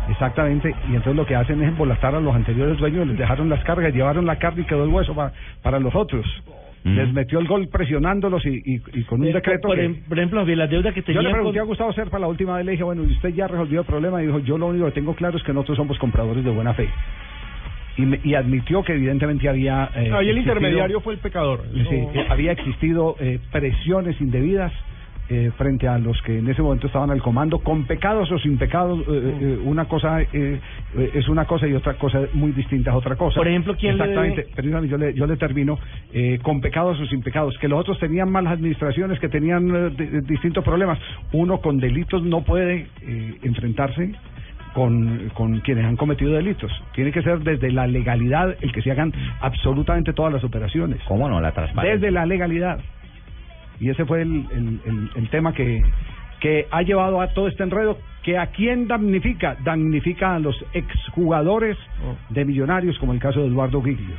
Exactamente, 0.08 0.74
y 0.88 0.94
entonces 0.94 1.16
lo 1.16 1.26
que 1.26 1.34
hacen 1.36 1.60
es 1.62 1.68
embolatar 1.68 2.14
a 2.14 2.20
los 2.20 2.34
anteriores 2.34 2.78
dueños, 2.78 3.06
les 3.06 3.18
dejaron 3.18 3.48
las 3.50 3.62
cargas, 3.62 3.92
llevaron 3.94 4.24
la 4.26 4.36
carne 4.36 4.62
y 4.62 4.64
quedó 4.64 4.84
el 4.84 4.90
hueso 4.90 5.14
para, 5.14 5.32
para 5.62 5.78
los 5.78 5.94
otros. 5.94 6.24
Les 6.82 7.12
metió 7.12 7.38
el 7.40 7.46
gol 7.46 7.68
presionándolos 7.68 8.44
y, 8.46 8.62
y, 8.64 8.80
y 8.94 9.02
con 9.04 9.20
un 9.20 9.30
decreto 9.30 9.68
por, 9.68 9.76
que... 9.76 9.84
em- 9.84 9.96
por 10.08 10.18
ejemplo, 10.18 10.42
las 10.46 10.70
deudas 10.70 10.94
que 10.94 11.00
Yo 11.00 11.06
tenían 11.06 11.24
le 11.24 11.30
pregunté 11.32 11.58
con- 11.58 11.66
a 11.66 11.68
Gustavo 11.68 11.92
Serpa 11.92 12.18
la 12.18 12.26
última 12.26 12.56
vez, 12.56 12.64
le 12.64 12.72
dije, 12.72 12.82
bueno, 12.84 13.02
¿y 13.04 13.12
usted 13.12 13.34
ya 13.34 13.46
resolvió 13.46 13.80
el 13.80 13.86
problema? 13.86 14.22
Y 14.22 14.26
dijo, 14.26 14.38
yo 14.38 14.56
lo 14.56 14.68
único 14.68 14.86
que 14.86 14.92
tengo 14.92 15.14
claro 15.14 15.36
es 15.36 15.42
que 15.42 15.52
nosotros 15.52 15.76
somos 15.76 15.98
compradores 15.98 16.42
de 16.42 16.50
buena 16.50 16.72
fe. 16.72 16.88
Y, 17.96 18.02
me- 18.02 18.20
y 18.22 18.34
admitió 18.34 18.82
que 18.82 18.92
evidentemente 18.94 19.48
había... 19.48 19.90
eh, 19.94 20.10
Ahí 20.12 20.28
el 20.28 20.38
existido- 20.38 20.40
intermediario 20.54 21.00
fue 21.00 21.14
el 21.14 21.18
pecador. 21.18 21.64
Sí, 21.72 21.94
eh, 22.14 22.26
había 22.28 22.52
existido 22.52 23.16
eh, 23.20 23.38
presiones 23.50 24.20
indebidas 24.20 24.72
eh, 25.28 25.52
frente 25.56 25.86
a 25.86 25.96
los 25.98 26.20
que 26.22 26.38
en 26.38 26.48
ese 26.48 26.60
momento 26.60 26.88
estaban 26.88 27.10
al 27.12 27.22
comando, 27.22 27.60
con 27.60 27.84
pecados 27.86 28.30
o 28.32 28.38
sin 28.40 28.58
pecados, 28.58 28.98
eh, 29.00 29.04
eh, 29.40 29.58
una 29.62 29.84
cosa 29.84 30.22
es 30.22 31.28
una 31.28 31.44
cosa 31.44 31.68
y 31.68 31.74
otra 31.74 31.94
cosa 31.94 32.22
muy 32.32 32.50
distinta 32.50 32.90
es 32.90 32.96
otra 32.96 33.14
cosa. 33.14 33.36
Por 33.36 33.46
ejemplo, 33.46 33.76
¿quién 33.78 33.96
le 33.96 34.02
Exactamente, 34.04 34.42
debe- 34.42 34.54
perdóname, 34.56 34.88
yo 34.88 34.98
le, 34.98 35.14
yo 35.14 35.26
le 35.28 35.36
termino, 35.36 35.78
eh, 36.12 36.40
con 36.42 36.60
pecados 36.60 36.98
o 37.00 37.06
sin 37.06 37.22
pecados, 37.22 37.56
que 37.58 37.68
los 37.68 37.78
otros 37.78 37.98
tenían 38.00 38.28
malas 38.28 38.54
administraciones, 38.54 39.20
que 39.20 39.28
tenían 39.28 39.94
di- 39.94 40.20
distintos 40.22 40.64
problemas. 40.64 40.98
Uno 41.32 41.58
con 41.60 41.78
delitos 41.78 42.24
no 42.24 42.42
puede 42.42 42.88
eh, 43.02 43.34
enfrentarse 43.42 44.10
con, 44.74 45.30
con 45.34 45.60
quienes 45.60 45.84
han 45.84 45.96
cometido 45.96 46.32
delitos. 46.32 46.70
Tiene 46.94 47.12
que 47.12 47.22
ser 47.22 47.40
desde 47.40 47.70
la 47.72 47.86
legalidad 47.86 48.54
el 48.60 48.72
que 48.72 48.82
se 48.82 48.90
hagan 48.90 49.12
absolutamente 49.40 50.12
todas 50.12 50.32
las 50.32 50.44
operaciones. 50.44 51.00
¿Cómo 51.08 51.28
no? 51.28 51.40
La 51.40 51.52
transparencia. 51.52 51.94
Desde 51.98 52.10
la 52.10 52.26
legalidad. 52.26 52.80
Y 53.80 53.88
ese 53.90 54.04
fue 54.04 54.22
el, 54.22 54.46
el, 54.52 54.80
el- 54.86 55.10
el 55.16 55.28
tema 55.30 55.52
que, 55.54 55.82
que 56.40 56.66
ha 56.70 56.82
llevado 56.82 57.20
a 57.20 57.28
todo 57.28 57.48
este 57.48 57.62
enredo. 57.62 57.98
que 58.22 58.36
¿A 58.38 58.46
quién 58.48 58.86
damnifica? 58.86 59.56
Damnifica 59.64 60.34
a 60.34 60.38
los 60.38 60.54
exjugadores 60.74 61.76
de 62.28 62.44
millonarios, 62.44 62.98
como 62.98 63.12
el 63.12 63.18
caso 63.20 63.40
de 63.40 63.46
Eduardo 63.48 63.82
Giglio. 63.82 64.16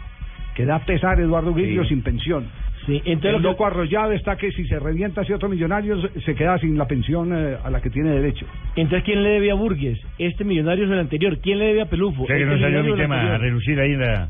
Que 0.56 0.66
da 0.66 0.80
pesar 0.80 1.20
Eduardo 1.20 1.54
Giglio 1.54 1.84
Sí. 1.84 1.90
sin 1.90 2.02
pensión. 2.02 2.46
Sí, 2.86 3.02
entonces 3.06 3.26
el 3.26 3.32
lo 3.34 3.38
que- 3.40 3.44
loco 3.54 3.66
arrollado 3.68 4.12
está 4.12 4.36
que 4.38 4.52
si 4.52 4.66
se 4.66 4.80
revienta 4.80 5.22
hacia 5.22 5.36
otro 5.36 5.50
millonario 5.50 5.98
se 6.26 6.36
queda 6.36 6.58
sin 6.58 6.78
la 6.78 6.88
pensión 6.88 7.32
eh, 7.36 7.58
a 7.64 7.70
la 7.70 7.80
que 7.82 7.90
tiene 7.90 8.10
derecho. 8.10 8.46
Entonces, 8.76 9.04
¿quién 9.04 9.22
le 9.24 9.30
debe 9.30 9.52
a 9.52 9.54
Burgues? 9.54 10.00
¿Este 10.18 10.44
millonario 10.44 10.90
o 10.90 10.94
el 10.94 11.00
anterior? 11.00 11.38
¿Quién 11.44 11.60
le 11.60 11.66
debe 11.66 11.82
a 11.82 11.86
Pelufo? 11.86 12.26
Sea 12.26 12.36
que 12.38 12.44
¿Este 12.44 12.56
no 12.56 12.62
salió 12.62 12.84
mi 12.84 12.94
tema 13.00 13.36
a 13.36 13.38
relucir 13.38 13.80
ahí 13.80 13.96
la... 13.96 14.30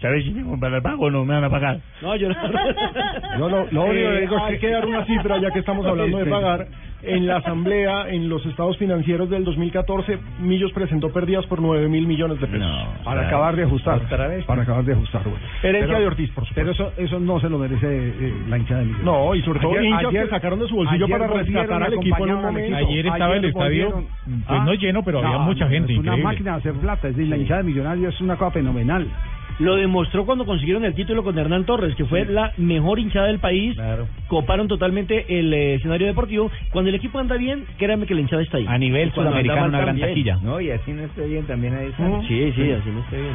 ¿Sabes 0.00 0.24
si 0.24 0.30
tengo 0.32 0.58
para 0.58 0.76
el 0.76 0.82
pago 0.82 1.06
o 1.06 1.10
no 1.10 1.24
me 1.24 1.34
van 1.34 1.44
a 1.44 1.50
pagar? 1.50 1.80
No, 2.00 2.16
yo 2.16 2.28
no. 2.28 2.34
Yo 3.38 3.48
lo, 3.48 3.66
lo 3.70 3.84
único 3.84 4.08
que 4.10 4.16
Eh, 4.18 4.20
digo 4.22 4.36
es 4.36 4.42
hay 4.42 4.52
que- 4.54 4.58
que 4.60 4.70
dar 4.70 4.86
una 4.86 5.04
cifra, 5.04 5.38
ya 5.38 5.50
que 5.50 5.58
estamos 5.60 5.84
hablando 5.86 6.18
de 6.18 6.24
Sí. 6.24 6.30
pagar. 6.30 6.66
En 7.04 7.26
la 7.26 7.38
asamblea, 7.38 8.08
en 8.10 8.28
los 8.28 8.46
estados 8.46 8.78
financieros 8.78 9.28
del 9.28 9.42
2014, 9.42 10.18
Millos 10.40 10.70
presentó 10.72 11.08
pérdidas 11.12 11.44
por 11.46 11.60
9 11.60 11.88
mil 11.88 12.06
millones 12.06 12.40
de 12.40 12.46
pesos. 12.46 12.64
para 13.04 13.26
acabar 13.26 13.56
de 13.56 13.64
ajustar. 13.64 14.00
Para 14.08 14.62
acabar 14.62 14.84
de 14.84 14.92
ajustar. 14.92 15.22
bueno. 15.24 15.38
Herencia 15.64 15.86
Pero- 15.88 15.98
de 16.00 16.06
Ortiz, 16.06 16.30
por 16.30 16.46
supuesto. 16.46 16.54
Pero 16.54 16.70
eso, 16.70 16.92
eso 17.02 17.18
no 17.18 17.40
se 17.40 17.48
lo 17.48 17.58
merece 17.58 17.81
eh, 17.90 18.34
la 18.48 18.58
hinchada 18.58 18.80
de 18.80 18.86
Millonarios. 18.86 19.04
No, 19.28 19.34
y 19.34 19.42
sobre 19.42 19.60
todo 19.60 19.82
hinchas 19.82 20.10
que 20.10 20.26
sacaron 20.28 20.58
de 20.60 20.68
su 20.68 20.76
bolsillo 20.76 21.04
ayer 21.06 21.18
para 21.18 21.32
rescatar 21.32 21.82
al 21.82 21.94
equipo 21.94 22.26
en 22.26 22.34
un 22.34 22.42
momento. 22.42 22.76
Ayer 22.76 23.06
estaba 23.06 23.36
el 23.36 23.44
estadio, 23.44 24.04
pues 24.46 24.62
no 24.62 24.74
lleno, 24.74 25.02
pero 25.02 25.18
había 25.24 25.38
mucha 25.38 25.68
gente, 25.68 25.92
Es 25.92 25.98
una 25.98 26.08
increíble. 26.16 26.24
máquina 26.24 26.52
de 26.52 26.58
hacer 26.58 26.72
plata. 26.74 27.08
Es 27.08 27.16
decir, 27.16 27.30
la 27.30 27.36
hinchada 27.36 27.62
de 27.62 27.66
Millonarios 27.68 28.14
es 28.14 28.20
una 28.20 28.36
cosa 28.36 28.52
fenomenal. 28.52 29.06
Lo 29.58 29.76
demostró 29.76 30.24
cuando 30.24 30.46
consiguieron 30.46 30.82
el 30.86 30.94
título 30.94 31.22
con 31.22 31.38
Hernán 31.38 31.64
Torres, 31.66 31.94
que 31.94 32.06
fue 32.06 32.24
la 32.24 32.52
mejor 32.56 32.98
hinchada 32.98 33.26
del 33.26 33.38
país. 33.38 33.76
Coparon 34.26 34.66
totalmente 34.66 35.38
el 35.38 35.52
eh, 35.52 35.74
escenario 35.74 36.06
deportivo. 36.06 36.50
Cuando 36.70 36.88
el 36.88 36.94
equipo 36.96 37.18
anda 37.18 37.36
bien, 37.36 37.64
créanme 37.76 38.06
que 38.06 38.14
la 38.14 38.22
hinchada 38.22 38.42
está 38.42 38.56
ahí. 38.56 38.66
A 38.66 38.78
nivel 38.78 39.12
sudamericano, 39.12 39.66
una 39.66 39.78
gran 39.78 39.86
también. 39.88 40.08
taquilla. 40.08 40.38
No, 40.42 40.58
y 40.60 40.70
así 40.70 40.90
no 40.92 41.02
esté 41.02 41.26
bien, 41.26 41.44
también 41.46 41.74
ahí 41.74 41.88
está. 41.88 42.02
Ujú. 42.02 42.22
Sí, 42.22 42.52
sí, 42.56 42.70
así 42.72 42.90
no 42.90 43.00
está 43.00 43.16
bien. 43.16 43.34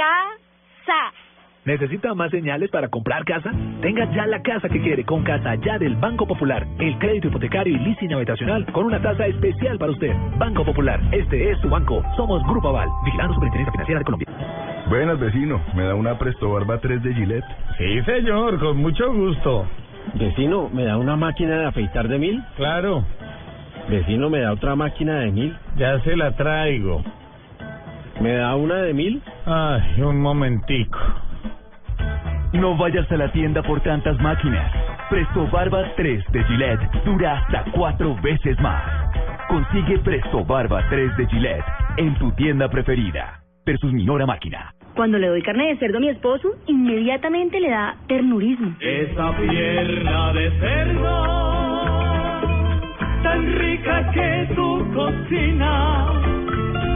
Casa. 0.00 1.12
¿Necesita 1.66 2.14
más 2.14 2.30
señales 2.30 2.70
para 2.70 2.88
comprar 2.88 3.22
casa? 3.26 3.50
Tenga 3.82 4.10
ya 4.14 4.24
la 4.26 4.40
casa 4.40 4.66
que 4.70 4.80
quiere 4.80 5.04
con 5.04 5.22
Casa 5.24 5.56
Ya 5.56 5.76
del 5.78 5.94
Banco 5.96 6.26
Popular. 6.26 6.66
El 6.78 6.98
crédito 6.98 7.28
hipotecario 7.28 7.76
y 7.76 7.78
leasing 7.80 8.14
habitacional 8.14 8.64
con 8.72 8.86
una 8.86 9.02
tasa 9.02 9.26
especial 9.26 9.78
para 9.78 9.92
usted. 9.92 10.10
Banco 10.38 10.64
Popular, 10.64 10.98
este 11.12 11.50
es 11.50 11.58
su 11.60 11.68
banco. 11.68 12.02
Somos 12.16 12.42
Grupo 12.44 12.68
Aval, 12.68 12.88
vigilando 13.04 13.34
Superintendencia 13.34 13.72
Financiera 13.72 13.98
de 13.98 14.04
Colombia. 14.06 14.26
Buenas, 14.88 15.20
vecino. 15.20 15.60
¿Me 15.74 15.82
da 15.84 15.94
una 15.94 16.16
Presto 16.18 16.50
Barba 16.50 16.78
3 16.80 17.02
de 17.02 17.14
Gillette? 17.14 17.44
Sí, 17.76 18.02
señor, 18.04 18.58
con 18.58 18.78
mucho 18.78 19.12
gusto. 19.12 19.66
Vecino, 20.14 20.70
¿me 20.72 20.84
da 20.84 20.96
una 20.96 21.16
máquina 21.16 21.58
de 21.58 21.66
afeitar 21.66 22.08
de 22.08 22.18
mil? 22.18 22.42
Claro, 22.56 23.04
Vecino, 23.90 24.30
¿me 24.30 24.40
da 24.40 24.52
otra 24.52 24.74
máquina 24.76 25.18
de 25.18 25.30
mil? 25.30 25.54
ya 25.76 26.00
se 26.00 26.16
la 26.16 26.34
traigo. 26.36 27.02
¿Me 28.20 28.34
da 28.34 28.54
una 28.54 28.76
de 28.82 28.92
mil? 28.92 29.22
Ay, 29.46 30.02
un 30.02 30.20
momentico. 30.20 30.98
No 32.52 32.76
vayas 32.76 33.10
a 33.10 33.16
la 33.16 33.32
tienda 33.32 33.62
por 33.62 33.80
tantas 33.80 34.20
máquinas. 34.20 34.70
Presto 35.08 35.46
Barba 35.50 35.84
3 35.96 36.24
de 36.30 36.44
Gillette 36.44 37.04
dura 37.04 37.38
hasta 37.38 37.64
cuatro 37.72 38.14
veces 38.22 38.60
más. 38.60 38.82
Consigue 39.48 39.98
Presto 40.00 40.44
Barba 40.44 40.86
3 40.90 41.16
de 41.16 41.26
Gillette 41.28 41.64
en 41.96 42.14
tu 42.18 42.30
tienda 42.32 42.68
preferida. 42.68 43.40
Versus 43.64 43.92
Minora 43.92 44.26
Máquina. 44.26 44.74
Cuando 44.94 45.18
le 45.18 45.28
doy 45.28 45.42
carne 45.42 45.68
de 45.68 45.78
cerdo 45.78 45.96
a 45.96 46.00
mi 46.00 46.08
esposo, 46.10 46.50
inmediatamente 46.66 47.58
le 47.58 47.70
da 47.70 47.96
ternurismo. 48.06 48.76
Esa 48.80 49.34
pierna 49.36 50.32
de 50.34 50.50
cerdo, 50.58 51.24
tan 53.22 53.54
rica 53.58 54.10
que 54.12 54.48
tu 54.54 54.92
cocina. 54.92 56.49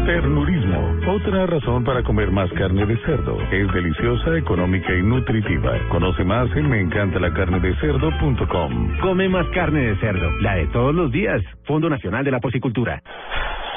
Ternurismo. 0.05 1.01
Otra 1.09 1.47
razón 1.47 1.83
para 1.83 2.03
comer 2.03 2.31
más 2.31 2.53
carne 2.53 2.85
de 2.85 2.99
cerdo. 2.99 3.41
Es 3.51 3.73
deliciosa, 3.73 4.37
económica 4.37 4.95
y 4.95 5.03
nutritiva. 5.03 5.73
Conoce 5.89 6.23
más 6.25 6.55
en 6.55 6.69
meencantalacarnedecerdo.com. 6.69 8.99
Come 9.01 9.31
más 9.31 9.47
carne 9.55 9.81
de 9.81 9.97
cerdo, 9.97 10.31
la 10.43 10.57
de 10.57 10.67
todos 10.67 10.95
los 10.95 11.11
días. 11.11 11.41
Fondo 11.65 11.89
Nacional 11.89 12.23
de 12.23 12.33
la 12.33 12.41
Porcicultura. 12.41 13.03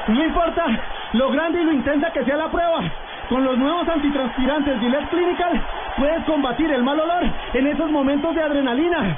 No 0.10 0.26
importa 0.26 0.66
lo 1.14 1.32
grande 1.32 1.62
y 1.62 1.66
lo 1.66 1.72
intensa 1.72 2.12
que 2.12 2.26
sea 2.26 2.36
la 2.36 2.52
prueba. 2.52 2.92
Con 3.30 3.46
los 3.46 3.58
nuevos 3.58 3.88
antitranspirantes 3.88 4.82
Gillette 4.82 5.10
Clinical 5.10 5.66
puedes 5.98 6.26
combatir 6.26 6.70
el 6.72 6.84
mal 6.84 7.00
olor 7.00 7.24
en 7.54 7.68
esos 7.68 7.90
momentos 7.90 8.36
de 8.36 8.42
adrenalina. 8.42 9.18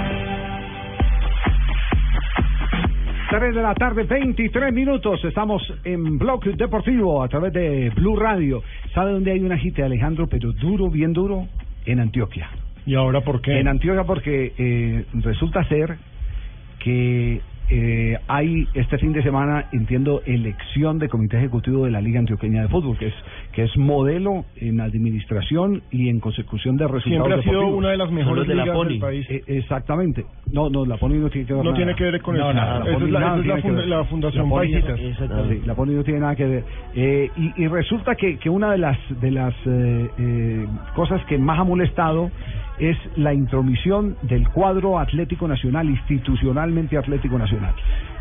3 3.31 3.55
de 3.55 3.61
la 3.61 3.73
tarde, 3.73 4.03
23 4.03 4.73
minutos. 4.73 5.23
Estamos 5.23 5.63
en 5.85 6.17
Blog 6.17 6.43
Deportivo 6.57 7.23
a 7.23 7.29
través 7.29 7.53
de 7.53 7.89
Blue 7.91 8.17
Radio. 8.17 8.61
¿Sabe 8.93 9.13
dónde 9.13 9.31
hay 9.31 9.39
un 9.39 9.53
agite, 9.53 9.83
Alejandro? 9.83 10.27
Pero 10.27 10.51
duro, 10.51 10.89
bien 10.89 11.13
duro, 11.13 11.47
en 11.85 12.01
Antioquia. 12.01 12.49
¿Y 12.85 12.93
ahora 12.95 13.21
por 13.21 13.41
qué? 13.41 13.57
En 13.57 13.69
Antioquia 13.69 14.03
porque 14.03 14.51
eh, 14.57 15.05
resulta 15.13 15.63
ser 15.69 15.95
que 16.79 17.39
eh, 17.71 18.17
hay 18.27 18.67
este 18.73 18.97
fin 18.97 19.13
de 19.13 19.23
semana, 19.23 19.65
entiendo, 19.71 20.21
elección 20.25 20.99
de 20.99 21.07
comité 21.09 21.37
ejecutivo 21.37 21.85
de 21.85 21.91
la 21.91 22.01
Liga 22.01 22.19
Antioqueña 22.19 22.61
de 22.63 22.67
Fútbol, 22.67 22.97
que 22.97 23.07
es 23.07 23.13
que 23.53 23.63
es 23.63 23.77
modelo 23.77 24.45
en 24.57 24.79
administración 24.81 25.81
y 25.91 26.09
en 26.09 26.19
consecución 26.19 26.77
de 26.77 26.87
resultados 26.87 27.27
Siempre 27.27 27.33
ha 27.33 27.41
sido 27.43 27.53
deportivos. 27.53 27.77
una 27.79 27.89
de 27.91 27.97
las 27.97 28.11
mejores 28.11 28.47
ligas 28.47 28.67
del 28.87 28.99
país. 28.99 29.25
Eh, 29.29 29.43
exactamente. 29.47 30.25
No, 30.51 30.69
no, 30.69 30.85
la 30.85 30.97
Pony 30.97 31.15
no 31.15 31.29
tiene 31.29 31.47
que 31.47 31.53
ver 31.53 31.63
No 31.63 31.71
nada. 31.71 31.75
tiene 31.77 31.95
que 31.95 32.03
ver 32.03 32.21
con 32.21 32.35
No, 32.37 32.43
eso. 32.49 32.53
nada, 32.53 32.83
Esa 32.83 32.93
Pony 32.93 33.05
es 33.05 33.11
la- 33.11 33.19
nada 33.19 33.37
es 33.39 33.45
la 33.45 33.55
la 33.55 34.03
Fundación. 34.05 34.49
Sí, 35.49 35.61
la 35.65 35.75
Pony 35.75 35.91
no 35.93 36.03
tiene 36.03 36.19
nada 36.19 36.35
que 36.35 36.45
ver. 36.45 36.63
Eh, 36.95 37.29
y, 37.37 37.63
y 37.63 37.67
resulta 37.67 38.15
que, 38.15 38.37
que 38.37 38.49
una 38.49 38.71
de 38.71 38.77
las 38.77 38.97
de 39.21 39.31
las 39.31 39.53
eh, 39.65 40.09
eh, 40.19 40.65
cosas 40.95 41.23
que 41.25 41.37
más 41.37 41.59
ha 41.59 41.63
molestado 41.63 42.31
es 42.79 42.97
la 43.15 43.33
intromisión 43.33 44.17
del 44.23 44.47
cuadro 44.49 44.99
Atlético 44.99 45.47
Nacional, 45.47 45.89
institucionalmente 45.89 46.97
Atlético 46.97 47.37
Nacional. 47.37 47.73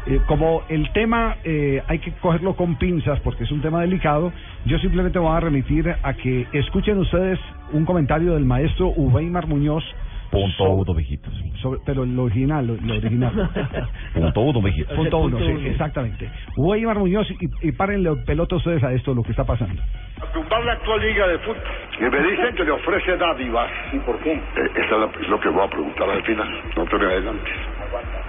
Eh, 0.07 0.20
como 0.26 0.62
el 0.68 0.90
tema 0.92 1.36
eh, 1.44 1.82
hay 1.86 1.98
que 1.98 2.12
cogerlo 2.12 2.57
con 2.57 2.76
pinzas 2.76 3.20
porque 3.20 3.44
es 3.44 3.51
un 3.51 3.61
tema 3.61 3.82
delicado, 3.82 4.32
yo 4.64 4.78
simplemente 4.78 5.18
voy 5.18 5.36
a 5.36 5.40
remitir 5.40 5.94
a 6.03 6.14
que 6.14 6.46
escuchen 6.53 6.98
ustedes 6.98 7.38
un 7.72 7.84
comentario 7.84 8.34
del 8.34 8.44
maestro 8.44 8.88
Uweimar 8.96 9.46
Muñoz. 9.46 9.84
Punto 10.31 10.70
uno, 10.70 10.95
mijitos. 10.95 11.33
sobre- 11.61 11.81
pero 11.85 12.05
lo 12.07 12.22
original, 12.24 12.66
lo, 12.66 12.74
lo 12.76 12.95
original. 12.97 13.33
Punto 14.14 14.41
uno, 14.41 14.61
mijitos. 14.62 14.97
Punto 14.97 15.18
uno, 15.18 15.39
sí, 15.39 15.66
exactamente. 15.66 16.31
Uweimar 16.57 16.99
Muñoz 16.99 17.28
y, 17.31 17.68
y 17.68 17.72
párenle 17.72 18.11
pelota 18.26 18.57
ustedes 18.57 18.83
a 18.85 18.93
esto, 18.93 19.12
lo 19.14 19.22
que 19.22 19.33
está 19.33 19.45
pasando. 19.45 19.83
tumbar 20.33 20.64
la 20.64 20.72
actual 20.72 21.01
liga 21.01 21.26
de 21.26 21.39
fútbol. 21.41 21.62
Y 21.99 22.03
me 22.05 22.22
dicen 22.31 22.55
que 22.55 22.64
le 22.64 22.70
ofrece 22.70 23.16
dádivas. 23.16 23.70
¿Y 23.93 23.99
por 23.99 24.18
qué? 24.20 24.33
eso 24.35 24.43
es 24.85 24.91
la- 24.91 25.20
es 25.20 25.28
lo 25.28 25.41
que 25.41 25.49
voy 25.49 25.64
a 25.64 25.68
preguntar 25.68 26.09
al 26.09 26.22
final. 26.22 26.49
No 26.76 26.85
te 26.85 26.97
me 26.99 27.05
adelantes. 27.07 27.55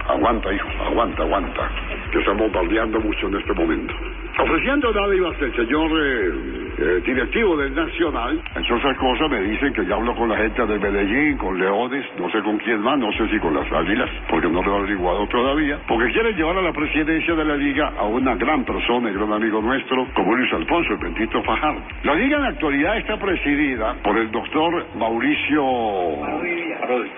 Aguanta, 0.08 0.52
hijo, 0.52 0.68
aguanta, 0.84 1.22
aguanta. 1.22 1.70
Que 2.12 2.18
estamos 2.18 2.52
baldeando 2.52 3.00
mucho 3.00 3.28
en 3.28 3.36
este 3.36 3.52
momento. 3.54 3.94
Ofreciendo 4.38 4.92
dádivas 4.92 5.36
el 5.40 5.54
señor 5.54 5.90
eh, 5.92 6.30
eh, 6.78 7.02
directivo 7.04 7.56
del 7.56 7.74
Nacional. 7.74 8.40
Entre 8.56 8.74
otras 8.74 8.96
cosas 8.96 9.30
me 9.30 9.40
dicen 9.42 9.72
que 9.74 9.84
ya 9.84 9.94
hablo 9.94 10.14
con 10.16 10.28
la 10.30 10.36
gente 10.38 10.66
de 10.66 10.78
Medellín, 10.78 11.36
con 11.36 11.58
Leones, 11.58 12.04
no 12.18 12.30
sé 12.30 12.40
con 12.40 12.56
quién 12.58 12.80
más, 12.80 12.98
no 12.98 13.12
sé 13.12 13.28
si 13.28 13.38
con 13.38 13.54
las 13.54 13.70
Águilas, 13.70 14.08
porque 14.30 14.48
no 14.48 14.62
lo 14.62 14.72
he 14.72 14.78
averiguado 14.78 15.26
todavía. 15.28 15.78
Porque 15.86 16.10
quieren 16.12 16.34
llevar 16.34 16.56
a 16.56 16.62
la 16.62 16.72
presidencia 16.72 17.34
de 17.34 17.44
la 17.44 17.56
liga 17.56 17.92
a 17.98 18.04
una 18.04 18.34
gran 18.34 18.64
persona 18.64 19.10
y 19.10 19.14
gran 19.14 19.32
amigo 19.32 19.60
nuestro, 19.60 20.06
como 20.14 20.34
Luis 20.34 20.52
Alfonso, 20.52 20.92
el 20.92 20.98
bendito 20.98 21.42
Fajardo. 21.42 21.82
La 22.02 22.14
liga 22.14 22.36
en 22.36 22.42
la 22.42 22.48
actualidad 22.48 22.96
está 22.96 23.18
presidida 23.18 23.94
por 24.02 24.16
el 24.16 24.30
doctor 24.30 24.86
Mauricio 24.96 25.62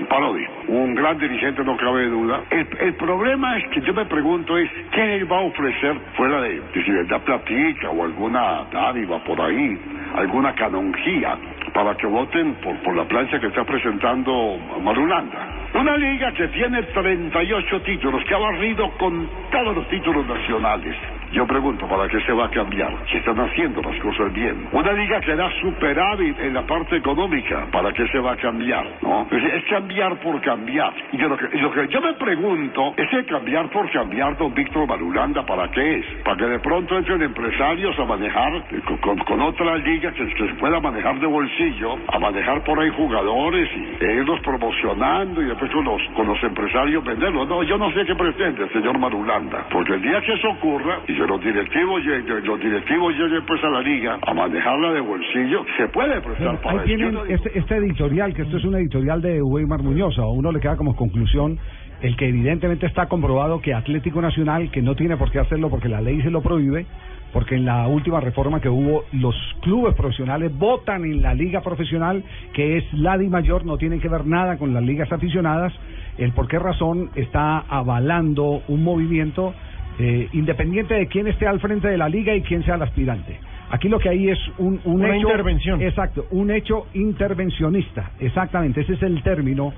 Parodi, 0.08 0.44
un 0.68 0.94
gran 0.94 1.18
dirigente, 1.18 1.64
no 1.64 1.76
cabe 1.76 2.06
duda. 2.08 2.42
El, 2.50 2.66
el 2.80 2.94
problema 2.94 3.56
es 3.58 3.68
que 3.68 3.80
yo 3.82 3.94
me 3.94 4.04
pregunto 4.06 4.58
es, 4.58 4.68
¿qué 4.92 5.16
él 5.16 5.30
va 5.30 5.38
a 5.38 5.42
ofrecer 5.42 5.96
fuera 6.16 6.40
de, 6.42 6.60
de 6.60 7.03
da 7.06 7.18
platica 7.18 7.90
o 7.90 8.04
alguna 8.04 8.64
dádiva 8.70 9.18
por 9.24 9.40
ahí, 9.40 9.78
alguna 10.16 10.54
canonjía 10.54 11.36
para 11.72 11.94
que 11.96 12.06
voten 12.06 12.54
por, 12.54 12.76
por 12.82 12.96
la 12.96 13.04
plancha 13.04 13.40
que 13.40 13.48
está 13.48 13.64
presentando 13.64 14.58
Marulanda? 14.80 15.68
Una 15.74 15.96
liga 15.96 16.32
que 16.32 16.48
tiene 16.48 16.82
38 16.82 17.82
títulos, 17.82 18.24
que 18.24 18.34
ha 18.34 18.38
barrido 18.38 18.90
con 18.92 19.28
todos 19.50 19.74
los 19.74 19.88
títulos 19.88 20.26
nacionales. 20.26 20.96
Yo 21.34 21.44
pregunto, 21.48 21.88
¿para 21.88 22.06
qué 22.06 22.20
se 22.20 22.32
va 22.32 22.44
a 22.44 22.48
cambiar? 22.48 22.94
Si 23.10 23.16
están 23.16 23.36
haciendo 23.40 23.82
las 23.82 23.98
cosas 23.98 24.32
bien. 24.32 24.68
Una 24.70 24.92
liga 24.92 25.20
que 25.20 25.34
da 25.34 25.50
superávit 25.60 26.38
en 26.38 26.54
la 26.54 26.62
parte 26.62 26.94
económica, 26.94 27.66
¿para 27.72 27.92
qué 27.92 28.06
se 28.06 28.20
va 28.20 28.34
a 28.34 28.36
cambiar? 28.36 28.86
¿No? 29.02 29.26
Es, 29.28 29.42
es 29.42 29.64
cambiar 29.64 30.14
por 30.20 30.40
cambiar. 30.40 30.94
Y 31.10 31.16
yo 31.16 31.28
lo, 31.28 31.36
que, 31.36 31.48
lo 31.58 31.72
que 31.72 31.88
yo 31.88 32.00
me 32.00 32.12
pregunto, 32.12 32.94
ese 32.96 33.24
cambiar 33.24 33.68
por 33.70 33.90
cambiar, 33.90 34.36
don 34.38 34.54
Víctor 34.54 34.86
Marulanda, 34.86 35.44
¿para 35.44 35.68
qué 35.72 35.96
es? 35.96 36.06
Para 36.22 36.36
que 36.36 36.44
de 36.44 36.58
pronto 36.60 36.96
entren 36.96 37.20
empresarios 37.20 37.98
a 37.98 38.04
manejar 38.04 38.54
eh, 38.70 38.80
con, 38.86 38.98
con, 38.98 39.18
con 39.18 39.40
otra 39.40 39.76
liga 39.78 40.12
que, 40.12 40.26
que 40.34 40.46
se 40.46 40.54
pueda 40.54 40.78
manejar 40.78 41.18
de 41.18 41.26
bolsillo, 41.26 41.98
a 42.12 42.18
manejar 42.20 42.62
por 42.62 42.78
ahí 42.78 42.90
jugadores 42.90 43.68
y 43.74 44.04
e 44.04 44.12
irlos 44.18 44.38
promocionando 44.42 45.42
y 45.42 45.46
después 45.46 45.68
con 45.72 45.84
los, 45.84 46.00
con 46.14 46.28
los 46.28 46.40
empresarios 46.44 47.02
venderlos. 47.02 47.48
No, 47.48 47.64
yo 47.64 47.76
no 47.76 47.90
sé 47.90 48.04
qué 48.04 48.14
pretende 48.14 48.62
el 48.62 48.72
señor 48.72 48.96
Marulanda, 49.00 49.66
porque 49.68 49.94
el 49.94 50.02
día 50.02 50.20
que 50.20 50.34
eso 50.34 50.50
ocurra 50.50 51.00
y 51.08 51.23
que 51.24 51.32
los 51.32 51.42
directivos 51.42 52.02
lleguen, 52.02 52.44
los 52.44 52.60
directivos 52.60 53.14
lleguen 53.14 53.46
pues 53.46 53.62
a 53.64 53.70
la 53.70 53.80
liga 53.80 54.18
a 54.20 54.34
manejarla 54.34 54.92
de 54.92 55.00
bolsillo, 55.00 55.64
se 55.76 55.88
puede 55.88 56.20
prestar 56.20 56.60
para 56.60 56.80
Ahí 56.80 56.86
tienen 56.86 57.16
este, 57.28 57.58
este 57.58 57.76
editorial, 57.76 58.34
que 58.34 58.42
esto 58.42 58.58
es 58.58 58.64
un 58.64 58.74
editorial 58.74 59.22
de 59.22 59.42
Weimar 59.42 59.82
Muñoz. 59.82 60.18
A 60.18 60.26
uno 60.26 60.52
le 60.52 60.60
queda 60.60 60.76
como 60.76 60.94
conclusión 60.94 61.58
el 62.02 62.16
que 62.16 62.28
evidentemente 62.28 62.86
está 62.86 63.06
comprobado 63.06 63.60
que 63.60 63.72
Atlético 63.72 64.20
Nacional, 64.20 64.70
que 64.70 64.82
no 64.82 64.94
tiene 64.94 65.16
por 65.16 65.30
qué 65.30 65.38
hacerlo 65.38 65.70
porque 65.70 65.88
la 65.88 66.02
ley 66.02 66.20
se 66.20 66.30
lo 66.30 66.42
prohíbe, 66.42 66.84
porque 67.32 67.54
en 67.54 67.64
la 67.64 67.86
última 67.88 68.20
reforma 68.20 68.60
que 68.60 68.68
hubo, 68.68 69.04
los 69.12 69.34
clubes 69.62 69.94
profesionales 69.94 70.52
votan 70.56 71.04
en 71.04 71.22
la 71.22 71.32
liga 71.32 71.62
profesional, 71.62 72.22
que 72.52 72.76
es 72.76 72.92
la 72.92 73.16
Di 73.16 73.28
Mayor, 73.28 73.64
no 73.64 73.78
tienen 73.78 74.00
que 74.00 74.08
ver 74.08 74.26
nada 74.26 74.58
con 74.58 74.74
las 74.74 74.82
ligas 74.82 75.10
aficionadas. 75.10 75.72
El 76.18 76.32
por 76.32 76.48
qué 76.48 76.58
razón 76.58 77.10
está 77.16 77.60
avalando 77.60 78.62
un 78.68 78.84
movimiento 78.84 79.54
eh, 79.98 80.28
independiente 80.32 80.94
de 80.94 81.06
quién 81.06 81.26
esté 81.26 81.46
al 81.46 81.60
frente 81.60 81.88
de 81.88 81.96
la 81.96 82.08
liga 82.08 82.34
y 82.34 82.42
quién 82.42 82.64
sea 82.64 82.74
el 82.76 82.82
aspirante. 82.82 83.38
Aquí 83.70 83.88
lo 83.88 83.98
que 83.98 84.08
hay 84.08 84.28
es 84.28 84.38
un, 84.58 84.80
un 84.84 85.00
Una 85.00 85.16
hecho 85.16 85.28
intervención. 85.28 85.82
Exacto, 85.82 86.26
un 86.30 86.50
hecho 86.50 86.86
intervencionista. 86.94 88.12
Exactamente, 88.20 88.82
ese 88.82 88.94
es 88.94 89.02
el 89.02 89.22
término 89.22 89.72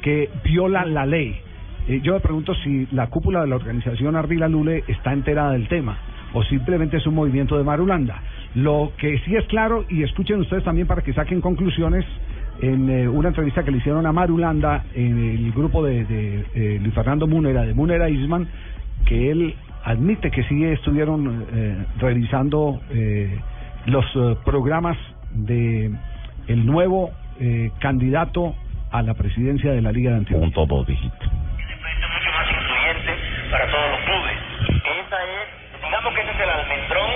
que 0.00 0.30
viola 0.44 0.84
la 0.84 1.06
ley. 1.06 1.36
Eh, 1.88 2.00
yo 2.02 2.14
me 2.14 2.20
pregunto 2.20 2.54
si 2.54 2.86
la 2.92 3.08
cúpula 3.08 3.40
de 3.40 3.48
la 3.48 3.56
organización 3.56 4.16
Ardila 4.16 4.48
Lule 4.48 4.84
está 4.86 5.12
enterada 5.12 5.52
del 5.52 5.68
tema 5.68 5.98
o 6.34 6.42
simplemente 6.44 6.96
es 6.96 7.06
un 7.06 7.14
movimiento 7.14 7.58
de 7.58 7.64
Marulanda. 7.64 8.22
Lo 8.54 8.92
que 8.98 9.18
sí 9.20 9.36
es 9.36 9.44
claro, 9.46 9.84
y 9.88 10.02
escuchen 10.02 10.40
ustedes 10.40 10.64
también 10.64 10.86
para 10.86 11.02
que 11.02 11.12
saquen 11.12 11.40
conclusiones, 11.40 12.04
en 12.60 12.88
eh, 12.88 13.08
una 13.08 13.28
entrevista 13.28 13.64
que 13.64 13.70
le 13.70 13.78
hicieron 13.78 14.06
a 14.06 14.12
Marulanda 14.12 14.84
en 14.94 15.18
el 15.18 15.52
grupo 15.52 15.84
de, 15.84 16.04
de, 16.04 16.44
eh, 16.54 16.78
Luis 16.80 16.94
Fernando 16.94 17.26
Múnera, 17.26 17.62
de 17.62 17.74
Múnera 17.74 18.08
Isman, 18.08 18.46
que 19.06 19.30
él 19.30 19.54
admite 19.84 20.30
que 20.30 20.42
sí 20.44 20.64
estuvieron 20.64 21.46
eh, 21.52 21.84
revisando 21.98 22.80
eh, 22.90 23.36
los 23.86 24.04
eh, 24.14 24.36
programas 24.44 24.96
de 25.30 25.90
el 26.48 26.66
nuevo 26.66 27.10
eh, 27.40 27.70
candidato 27.80 28.54
a 28.90 29.02
la 29.02 29.14
presidencia 29.14 29.72
de 29.72 29.80
la 29.82 29.90
Liga 29.92 30.10
de 30.12 30.18
Antioquia. 30.18 30.46
Un 30.46 30.52
todo, 30.52 30.84
viejito. 30.84 31.16
influyente 32.52 33.12
para 33.50 33.66
todos 33.70 33.90
los 33.90 34.00
clubes. 34.00 34.36
Esa 34.84 35.18
es, 35.24 35.82
digamos 35.82 36.14
que 36.14 36.20
ese 36.20 36.30
es 36.30 36.40
el 36.40 36.50
almendrón 36.50 37.10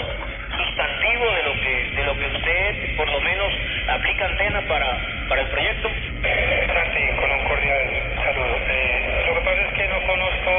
sustantivo 0.57 1.25
de 1.37 1.43
lo 1.45 1.53
que 1.61 1.97
de 1.97 2.05
lo 2.07 2.13
que 2.17 2.27
usted 2.37 2.97
por 2.97 3.09
lo 3.11 3.21
menos 3.21 3.53
aplica 3.89 4.27
antena 4.27 4.61
para 4.69 4.89
para 5.29 5.43
el 5.43 5.49
proyecto. 5.49 5.89
Sí, 6.97 7.03
con 7.21 7.31
un 7.31 7.45
cordial 7.49 7.83
saludo. 8.25 8.57
Eh, 8.71 9.25
lo 9.29 9.35
que 9.35 9.41
pasa 9.45 9.61
es 9.69 9.73
que 9.75 9.89
no 9.89 10.01
conozco 10.07 10.53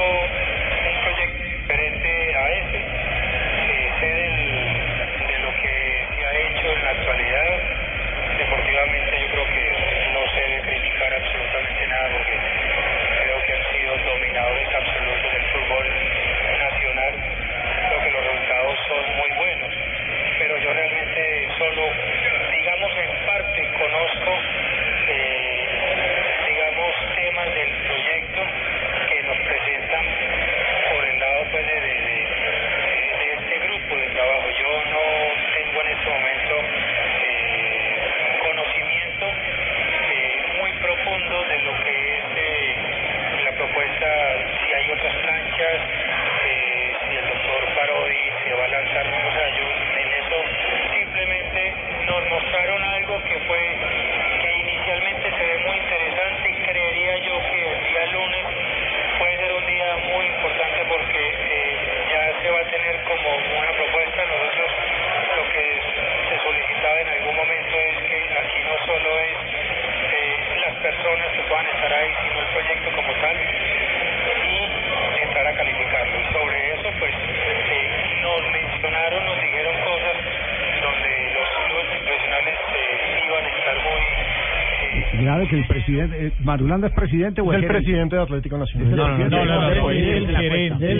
presidente, 85.87 86.27
eh, 86.27 86.31
Marulanda 86.43 86.87
es 86.87 86.93
presidente 86.93 87.41
o 87.41 87.51
Es 87.53 87.59
el 87.59 87.67
presidente 87.67 88.15
de 88.15 88.21
Atlético 88.21 88.57
Nacional. 88.57 88.95
No, 88.95 89.07
no, 89.07 89.17
no, 89.17 89.45
no, 89.45 89.45
no, 89.45 89.75
no, 89.75 89.91
es 89.91 89.97
el 90.17 90.27
gerente, 90.37 90.91
el 90.91 90.99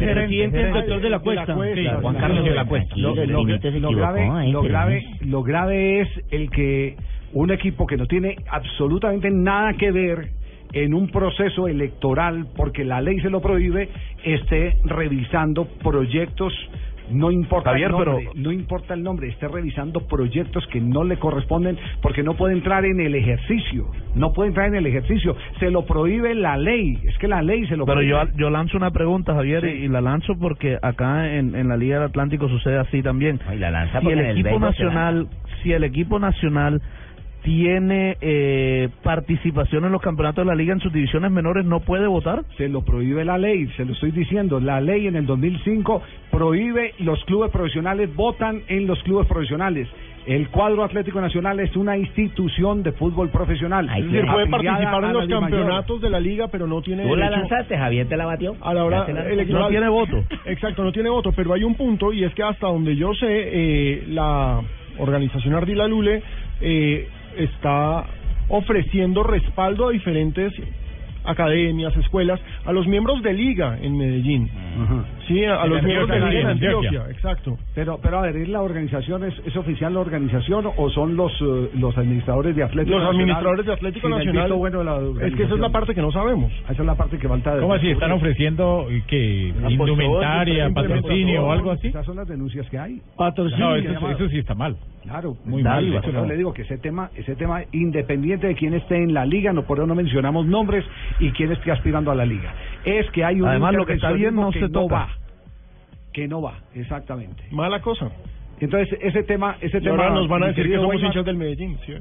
gerente. 0.00 0.44
Es 0.58 0.64
el 0.64 0.72
doctor 0.72 1.00
de 1.00 1.10
la 1.10 1.18
Cuesta. 1.18 1.54
Juan 2.00 2.14
Carlos 2.16 2.44
de 2.44 2.50
la 2.54 2.64
Cuesta. 2.64 2.94
Lo, 3.80 3.88
grave, 3.96 4.26
lo, 4.52 4.62
grave, 4.62 5.04
lo 5.22 5.42
grave 5.42 6.00
es 6.00 6.08
el 6.30 6.50
que 6.50 6.96
un 7.32 7.50
equipo 7.50 7.86
que 7.86 7.96
no 7.96 8.06
tiene 8.06 8.36
absolutamente 8.48 9.30
nada 9.30 9.72
que 9.74 9.90
ver 9.90 10.28
en 10.72 10.92
un 10.94 11.08
proceso 11.08 11.68
electoral, 11.68 12.46
porque 12.56 12.84
la 12.84 13.00
ley 13.00 13.20
se 13.20 13.30
lo 13.30 13.40
prohíbe, 13.40 13.88
esté 14.24 14.76
revisando 14.84 15.66
proyectos, 15.82 16.52
no 17.10 17.30
importa 17.30 17.70
Javier, 17.70 17.86
el 17.86 17.92
nombre, 17.92 18.14
pero- 18.16 18.32
no 18.34 18.50
importa 18.50 18.94
el 18.94 19.02
nombre, 19.02 19.28
esté 19.28 19.46
revisando 19.46 20.00
proyectos 20.06 20.66
que 20.68 20.80
no 20.80 21.04
le 21.04 21.16
corresponden 21.18 21.76
porque 22.02 22.22
no 22.24 22.34
puede 22.34 22.54
entrar 22.54 22.84
en 22.84 22.98
el 23.00 23.14
ejercicio, 23.14 23.86
no 24.14 24.32
puede 24.32 24.48
entrar 24.48 24.68
en 24.68 24.76
el 24.76 24.86
ejercicio, 24.86 25.36
se 25.58 25.70
lo 25.70 25.84
prohíbe 25.84 26.34
la 26.34 26.56
ley, 26.56 26.98
es 27.04 27.16
que 27.18 27.28
la 27.28 27.42
ley 27.42 27.66
se 27.66 27.76
lo 27.76 27.84
Pero 27.84 27.96
prohíbe. 27.96 28.32
yo, 28.32 28.38
yo 28.38 28.50
lanzo 28.50 28.76
una 28.76 28.90
pregunta, 28.90 29.34
Javier, 29.34 29.64
y, 29.64 29.84
y 29.84 29.88
la 29.88 30.00
lanzo 30.00 30.34
porque 30.38 30.78
acá 30.80 31.34
en, 31.34 31.54
en 31.54 31.68
la 31.68 31.76
Liga 31.76 31.96
del 31.96 32.08
Atlántico 32.08 32.48
sucede 32.48 32.78
así 32.78 33.02
también. 33.02 33.40
lanza 33.70 34.00
si 34.00 34.08
el 34.08 34.20
equipo 34.20 34.58
nacional, 34.58 35.28
si 35.62 35.72
el 35.72 35.84
equipo 35.84 36.18
nacional 36.18 36.80
tiene 37.42 38.16
eh, 38.22 38.88
participación 39.02 39.84
en 39.84 39.92
los 39.92 40.00
campeonatos 40.00 40.44
de 40.44 40.50
la 40.50 40.54
liga 40.54 40.72
en 40.72 40.80
sus 40.80 40.90
divisiones 40.92 41.30
menores, 41.30 41.66
no 41.66 41.80
puede 41.80 42.06
votar. 42.06 42.42
Se 42.56 42.68
lo 42.70 42.82
prohíbe 42.82 43.22
la 43.24 43.36
ley, 43.36 43.68
se 43.76 43.84
lo 43.84 43.92
estoy 43.92 44.12
diciendo. 44.12 44.60
La 44.60 44.80
ley 44.80 45.06
en 45.06 45.14
el 45.16 45.26
2005 45.26 46.02
prohíbe 46.30 46.94
los 47.00 47.22
clubes 47.26 47.50
profesionales, 47.50 48.08
votan 48.16 48.62
en 48.68 48.86
los 48.86 49.02
clubes 49.02 49.26
profesionales. 49.28 49.88
El 50.26 50.48
cuadro 50.48 50.84
Atlético 50.84 51.20
Nacional 51.20 51.60
es 51.60 51.76
una 51.76 51.98
institución 51.98 52.82
de 52.82 52.92
fútbol 52.92 53.28
profesional. 53.28 53.86
Puede 54.32 54.46
participar 54.48 54.94
a 54.94 54.96
en 54.96 55.02
la 55.02 55.12
los 55.12 55.28
Mayor. 55.28 55.40
campeonatos 55.40 56.00
de 56.00 56.08
la 56.10 56.18
liga, 56.20 56.48
pero 56.48 56.66
no 56.66 56.80
tiene 56.80 57.02
¿Tú 57.02 57.14
la 57.14 57.26
derecho- 57.28 57.40
lanzaste, 57.50 57.76
Javier 57.76 58.08
te 58.08 58.16
la 58.16 58.24
batió? 58.24 58.56
A 58.62 58.72
la 58.72 58.84
hora, 58.84 59.06
la- 59.12 59.28
el 59.28 59.40
equipo- 59.40 59.58
No 59.58 59.68
tiene 59.68 59.88
voto. 59.88 60.24
Exacto, 60.46 60.82
no 60.82 60.92
tiene 60.92 61.10
voto, 61.10 61.32
pero 61.32 61.52
hay 61.52 61.62
un 61.62 61.74
punto 61.74 62.10
y 62.12 62.24
es 62.24 62.32
que 62.34 62.42
hasta 62.42 62.66
donde 62.68 62.96
yo 62.96 63.12
sé, 63.14 63.26
eh, 63.28 64.04
la 64.08 64.60
organización 64.98 65.54
Ardila 65.54 65.86
Lule 65.88 66.22
eh, 66.62 67.06
está 67.36 68.04
ofreciendo 68.48 69.22
respaldo 69.24 69.88
a 69.88 69.90
diferentes 69.90 70.52
academias, 71.24 71.96
escuelas, 71.96 72.40
a 72.66 72.72
los 72.72 72.86
miembros 72.86 73.22
de 73.22 73.32
liga 73.32 73.78
en 73.80 73.96
Medellín. 73.96 74.48
Sí, 75.26 75.44
a, 75.44 75.62
a 75.62 75.66
los 75.66 75.82
miembros 75.82 76.08
de 76.08 76.18
la 76.20 76.26
Antioquia, 76.26 76.30
Liga 76.30 76.40
en 76.40 76.46
en 76.46 76.50
Antioquia, 76.64 76.88
Antioquia. 77.00 77.14
exacto. 77.14 77.58
Pero, 77.74 77.98
pero 78.02 78.18
a 78.18 78.22
ver, 78.22 78.36
¿es 78.36 78.48
la 78.48 78.62
organización, 78.62 79.24
es, 79.24 79.34
es 79.46 79.56
oficial 79.56 79.94
la 79.94 80.00
organización 80.00 80.66
o 80.76 80.90
son 80.90 81.16
los 81.16 81.32
eh, 81.40 81.70
los 81.78 81.96
administradores 81.96 82.54
de 82.56 82.62
Atlético 82.62 82.98
Los 82.98 83.04
Nacional 83.04 83.20
administradores 83.20 83.66
de 83.66 83.72
Atlético 83.72 84.08
Nacional. 84.08 84.42
visto 84.44 84.56
bueno 84.56 84.78
de 84.78 84.84
la 84.84 85.26
es 85.26 85.34
que 85.34 85.42
esa 85.44 85.54
es 85.54 85.60
la 85.60 85.70
parte 85.70 85.94
que 85.94 86.02
no 86.02 86.12
sabemos. 86.12 86.52
Esa 86.64 86.72
es 86.82 86.86
la 86.86 86.94
parte 86.94 87.18
que 87.18 87.28
falta. 87.28 87.54
de 87.54 87.60
¿Cómo 87.60 87.74
así? 87.74 87.90
¿Están 87.90 88.12
ofreciendo 88.12 88.86
que 89.08 89.52
indumentaria, 89.68 90.70
patrocinio 90.70 91.44
o 91.44 91.52
algo 91.52 91.70
así? 91.72 91.88
Esas 91.88 92.06
son 92.06 92.16
las 92.16 92.28
denuncias 92.28 92.68
que 92.70 92.78
hay. 92.78 93.00
Patrocinio. 93.16 93.64
No, 93.70 93.76
eso, 93.76 94.10
eso 94.10 94.28
sí 94.28 94.38
está 94.38 94.54
mal. 94.54 94.76
Claro, 95.02 95.36
Muy 95.44 95.62
mal, 95.62 96.00
no. 96.14 96.24
le 96.24 96.36
digo 96.36 96.54
que 96.54 96.62
ese 96.62 96.78
tema, 96.78 97.10
ese 97.14 97.36
tema 97.36 97.62
independiente 97.72 98.46
de 98.46 98.54
quién 98.54 98.72
esté 98.72 98.96
en 98.96 99.12
la 99.12 99.26
liga, 99.26 99.52
no 99.52 99.64
por 99.64 99.76
eso 99.78 99.86
no 99.86 99.94
mencionamos 99.94 100.46
nombres 100.46 100.82
y 101.20 101.30
quién 101.32 101.52
esté 101.52 101.70
aspirando 101.72 102.10
a 102.10 102.14
la 102.14 102.24
liga. 102.24 102.54
Es 102.84 103.10
que 103.10 103.24
hay 103.24 103.40
un 103.40 103.48
Además, 103.48 103.74
lo 103.74 103.86
que 103.86 103.94
está 103.94 104.12
bien 104.12 104.34
no 104.34 104.52
se 104.52 104.60
no 104.60 104.70
toca. 104.70 104.94
va, 104.94 105.08
que 106.12 106.28
no 106.28 106.42
va, 106.42 106.58
exactamente. 106.74 107.42
Mala 107.50 107.80
cosa. 107.80 108.10
Entonces 108.60 108.96
ese 109.02 109.24
tema, 109.24 109.56
ese 109.60 109.78
Y 109.78 109.80
tema. 109.80 110.04
ahora 110.04 110.14
nos 110.14 110.28
van 110.28 110.44
a 110.44 110.46
decir 110.46 110.68
que 110.68 110.76
somos 110.76 110.90
Weimar, 110.90 111.06
hinchas 111.08 111.24
del 111.24 111.36
Medellín, 111.36 111.76
¿sí? 111.84 111.92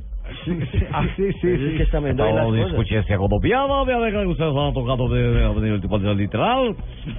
Sí, 0.46 0.60
sí, 0.72 0.86
ah, 0.92 1.06
sí, 1.16 1.32
sí, 1.42 1.58
sí. 1.58 1.84
Todo 2.16 2.56
escuché 2.68 3.00
esta 3.00 3.18
colombiana, 3.18 3.84
me 3.86 3.94
alegra 3.94 4.22
que 4.22 4.28
ustedes 4.28 4.56
han 4.56 4.74
tocado 4.74 5.10
de, 5.10 5.22
de, 5.22 5.62
de, 5.62 5.80
de, 5.80 6.00
de 6.00 6.16
literal. 6.16 6.76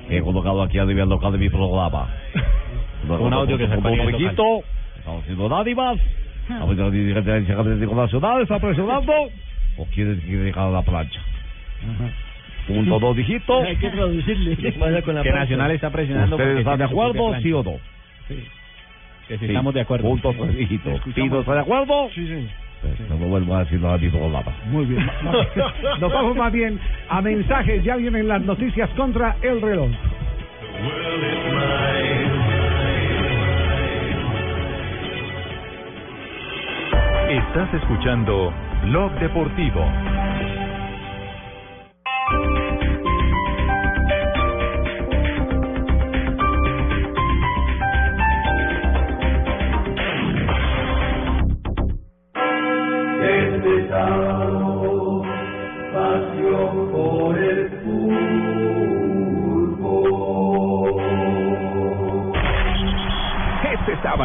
He 0.08 0.20
colocado 0.20 0.62
aquí 0.62 0.78
a 0.78 0.84
nivel 0.84 1.08
local 1.08 1.32
de 1.32 1.38
mi 1.38 1.48
programa. 1.50 2.08
Un 3.08 3.32
audio 3.32 3.58
que 3.58 3.66
se 3.66 3.74
Como 3.74 3.88
en 3.88 4.06
Viquito, 4.06 4.60
estamos 4.98 5.22
haciendo 5.22 5.48
dádivas. 5.48 6.00
A 6.48 6.64
ver, 6.66 6.78
el 6.78 6.92
dirigente 6.92 7.30
del 7.32 7.58
Atlético 7.60 7.94
Nacional 7.94 8.42
está 8.42 8.58
presionando. 8.60 9.12
¿O 9.78 9.84
quiere, 9.86 10.14
dejar 10.14 10.70
la 10.70 10.82
plancha? 10.82 11.20
Punto 12.66 12.98
dos 12.98 13.16
dígitos. 13.16 13.64
Hay 13.66 13.76
que 13.76 13.90
traducirle. 13.90 14.56
Que 15.22 15.32
Nacional 15.32 15.70
está 15.72 15.90
presionando 15.90 16.36
¿Ustedes 16.36 16.58
están 16.58 16.78
de 16.78 16.84
acuerdo, 16.84 17.34
sí 17.40 17.52
o 17.52 17.62
no? 17.62 17.76
Que 19.28 19.38
si 19.38 19.46
Sí. 19.46 19.46
estamos 19.46 19.72
de 19.74 19.80
acuerdo. 19.80 20.08
Punto 20.08 20.34
tres 20.38 20.56
dígitos. 20.56 21.00
¿Pido 21.14 21.40
está 21.40 21.54
de 21.54 21.60
acuerdo? 21.60 22.08
Sí, 22.14 22.26
sí. 22.26 22.48
Pues 22.82 23.00
no 23.08 23.16
lo 23.16 23.26
vuelvo 23.26 23.54
a 23.56 23.60
decir 23.60 23.80
nada 23.80 23.96
mi 23.96 24.08
programa. 24.10 24.52
Muy 24.66 24.84
bien. 24.84 25.06
Nos 26.00 26.12
vamos 26.12 26.36
más 26.36 26.52
bien 26.52 26.78
a 27.08 27.22
mensajes. 27.22 27.82
Ya 27.82 27.96
vienen 27.96 28.28
las 28.28 28.42
noticias 28.42 28.90
contra 28.90 29.36
el 29.42 29.62
reloj. 29.62 29.90
Estás 37.28 37.72
escuchando 37.74 38.52
Blog 38.84 39.12
Deportivo. 39.18 39.84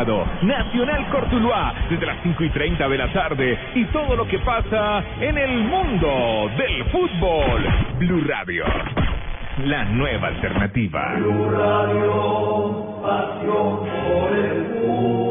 Sábado, 0.10 0.26
Nacional 0.42 1.10
Cortuluá, 1.10 1.74
desde 1.90 2.06
las 2.06 2.18
5 2.24 2.44
y 2.44 2.50
30 2.50 2.88
de 2.88 2.98
la 2.98 3.14
tarde, 3.14 3.58
y 3.76 3.86
todo 3.86 4.16
lo 4.16 4.28
que 4.28 4.40
pasa 4.40 5.04
en 5.20 5.38
el 5.38 5.64
mundo 5.64 6.50
del 6.58 6.86
fútbol. 6.86 7.64
Blue 8.00 8.24
Radio, 8.28 8.66
la 9.66 9.86
nueva 9.86 10.28
alternativa. 10.30 11.14
Blue 11.18 11.50
Radio, 11.52 13.02
pasión 13.02 13.80
por 14.08 14.38
el 14.38 14.66
fútbol. 14.66 15.29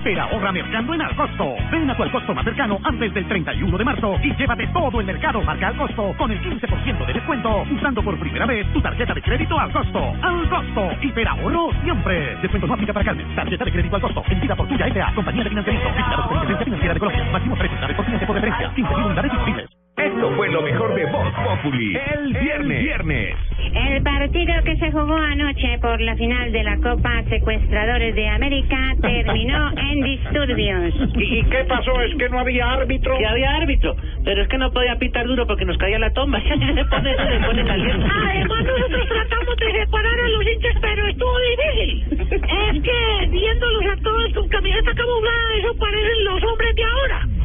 Hiper 0.00 0.18
ahorra 0.18 0.50
mercando 0.50 0.94
en 0.94 1.02
Alcosto. 1.02 1.56
Ven 1.70 1.90
a 1.90 1.94
tu 1.94 2.02
Alcosto 2.02 2.34
más 2.34 2.42
cercano 2.44 2.78
antes 2.82 3.12
del 3.12 3.28
31 3.28 3.76
de 3.76 3.84
marzo 3.84 4.16
y 4.22 4.34
llévate 4.34 4.66
todo 4.68 4.98
el 4.98 5.06
mercado 5.06 5.42
marca 5.42 5.68
Alcosto 5.68 6.14
con 6.16 6.30
el 6.30 6.40
15% 6.40 7.06
de 7.06 7.12
descuento 7.12 7.66
usando 7.70 8.02
por 8.02 8.18
primera 8.18 8.46
vez 8.46 8.66
tu 8.72 8.80
tarjeta 8.80 9.12
de 9.12 9.20
crédito 9.20 9.60
Alcosto. 9.60 10.14
Alcosto, 10.22 10.92
hiper 11.02 11.28
ahorro 11.28 11.70
siempre. 11.82 12.36
Descuento 12.36 12.66
no 12.66 12.76
para 12.78 13.04
Carmen. 13.04 13.34
Tarjeta 13.34 13.64
de 13.64 13.72
crédito 13.72 13.96
Alcosto, 13.96 14.24
emitida 14.30 14.56
por 14.56 14.66
tuya 14.68 14.86
S.A. 14.86 15.14
Compañía 15.14 15.44
de 15.44 15.50
financiamiento. 15.50 15.88
Vigilado 15.90 16.22
Superintendencia 16.22 16.64
Financiera 16.64 16.94
de 16.94 17.00
Colombia. 17.00 17.24
Máximo 17.32 17.56
precio 17.56 17.96
por 17.96 18.04
cliente 18.06 18.26
por 18.26 18.34
referencia. 18.36 18.74
15.000 18.74 19.04
unidades 19.04 19.32
disponibles. 19.32 19.79
Esto 20.20 20.36
fue 20.36 20.50
lo 20.50 20.60
mejor 20.60 20.94
de 20.94 21.06
Voz 21.06 21.32
Populi. 21.32 21.96
El 21.96 22.34
viernes. 22.34 22.82
viernes. 22.82 23.36
El 23.72 24.02
partido 24.02 24.52
que 24.66 24.76
se 24.76 24.92
jugó 24.92 25.16
anoche 25.16 25.78
por 25.80 25.98
la 25.98 26.14
final 26.14 26.52
de 26.52 26.62
la 26.62 26.76
Copa 26.76 27.22
Secuestradores 27.30 28.14
de 28.14 28.28
América 28.28 28.76
terminó 29.00 29.70
en 29.78 30.02
disturbios. 30.02 30.94
¿Y 31.16 31.42
qué 31.44 31.64
pasó? 31.64 32.02
¿Es 32.02 32.14
que 32.16 32.28
no 32.28 32.38
había 32.38 32.70
árbitro? 32.70 33.16
Que 33.16 33.26
había 33.26 33.50
árbitro, 33.56 33.96
pero 34.22 34.42
es 34.42 34.48
que 34.48 34.58
no 34.58 34.70
podía 34.70 34.96
pitar 34.96 35.26
duro 35.26 35.46
porque 35.46 35.64
nos 35.64 35.78
caía 35.78 35.98
la 35.98 36.12
tomba. 36.12 36.38
Ya 36.60 36.74
se 36.74 36.84
pone, 36.84 37.16
se 37.16 37.46
pone 37.46 37.64
caliente. 37.64 38.06
Además, 38.12 38.64
nosotros 38.64 39.08
tratamos 39.08 39.56
de 39.56 39.72
separar 39.72 40.20
a 40.20 40.28
los 40.28 40.46
hinchas, 40.46 40.74
pero 40.82 41.08
estuvo 41.08 41.32
difícil. 41.40 42.04
Es 42.20 42.82
que 42.82 43.26
viéndolos 43.30 43.84
a 43.86 43.96
todos 44.02 44.34
con 44.34 44.48
camiseta 44.50 44.94
camuflada, 44.94 45.54
eso 45.58 45.74
parecen 45.78 46.24
los 46.24 46.44
hombres 46.44 46.74
de 46.76 46.84
ahora. 46.84 47.39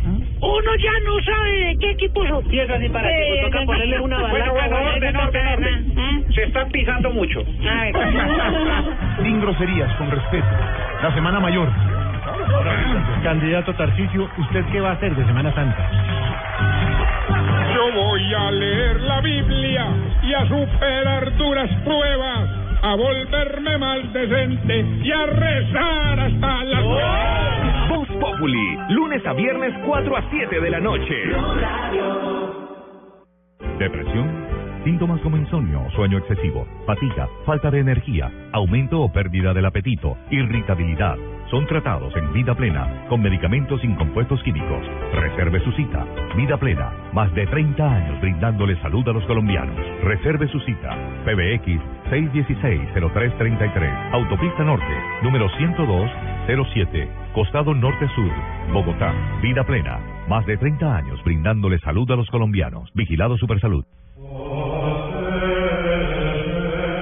Uno 0.45 0.75
ya 0.75 0.91
no 1.03 1.19
sabe 1.23 1.51
de 1.51 1.77
qué 1.79 1.91
equipo 1.91 2.27
son. 2.27 2.53
Y 2.53 2.59
es 2.59 2.69
así 2.69 2.89
para 2.89 3.09
que 3.09 3.29
nos 3.29 3.51
toca 3.51 3.65
ponerle 3.65 3.99
una 3.99 4.21
bala. 4.21 4.29
Bueno, 4.29 4.53
bueno, 4.53 4.77
orden, 4.93 5.15
orden, 5.15 5.47
orden. 5.47 6.25
Se 6.33 6.43
están 6.43 6.69
pisando 6.69 7.09
mucho. 7.11 7.43
Sin 9.23 9.41
groserías, 9.41 9.91
con 9.95 10.11
respeto. 10.11 10.47
La 11.01 11.13
Semana 11.13 11.39
Mayor. 11.39 11.69
Candidato 13.23 13.73
Tarcisio, 13.73 14.29
¿usted 14.37 14.65
qué 14.71 14.79
va 14.79 14.89
a 14.89 14.93
hacer 14.93 15.15
de 15.15 15.25
Semana 15.25 15.53
Santa? 15.53 15.89
Yo 17.73 17.91
voy 17.91 18.33
a 18.33 18.51
leer 18.51 19.01
la 19.01 19.21
Biblia 19.21 19.87
y 20.23 20.33
a 20.33 20.47
superar 20.47 21.35
duras 21.37 21.69
pruebas, 21.83 22.49
a 22.83 22.95
volverme 22.95 23.77
más 23.77 24.13
decente 24.13 24.85
y 25.03 25.11
a 25.11 25.25
rezar 25.25 26.19
hasta 26.19 26.63
las 26.65 26.83
Voz 27.89 28.07
Populi, 28.19 28.77
lunes 28.89 29.25
a 29.25 29.33
viernes 29.33 29.73
4 29.85 30.17
a 30.17 30.29
7 30.29 30.59
de 30.59 30.69
la 30.69 30.79
noche. 30.79 31.15
Depresión. 33.77 34.45
Síntomas 34.83 35.19
como 35.21 35.37
insomnio, 35.37 35.81
sueño 35.95 36.19
excesivo, 36.19 36.67
fatiga, 36.85 37.27
falta 37.45 37.71
de 37.71 37.79
energía, 37.79 38.31
aumento 38.53 39.01
o 39.01 39.11
pérdida 39.11 39.53
del 39.53 39.65
apetito, 39.65 40.15
irritabilidad. 40.29 41.17
Son 41.49 41.65
tratados 41.67 42.15
en 42.15 42.31
Vida 42.33 42.55
Plena 42.55 43.05
con 43.09 43.21
medicamentos 43.21 43.81
sin 43.81 43.95
compuestos 43.95 44.41
químicos. 44.43 44.85
Reserve 45.13 45.59
su 45.63 45.71
cita. 45.73 46.05
Vida 46.35 46.57
Plena, 46.57 46.91
más 47.13 47.33
de 47.33 47.47
30 47.47 47.83
años 47.83 48.21
brindándole 48.21 48.79
salud 48.81 49.07
a 49.07 49.13
los 49.13 49.23
colombianos. 49.25 49.75
Reserve 50.03 50.47
su 50.49 50.59
cita. 50.61 50.95
PBX 51.25 51.81
616-0333. 52.11 54.13
Autopista 54.13 54.63
Norte, 54.63 54.85
número 55.23 55.49
10207. 55.57 57.24
Costado 57.35 57.73
Norte 57.73 58.07
Sur, 58.15 58.31
Bogotá. 58.71 59.13
Vida 59.41 59.61
Plena, 59.65 59.99
más 60.29 60.45
de 60.45 60.55
30 60.55 60.95
años 60.95 61.21
brindándole 61.25 61.77
salud 61.79 62.09
a 62.09 62.15
los 62.15 62.29
colombianos. 62.29 62.89
Vigilado 62.93 63.37
Supersalud. 63.37 63.83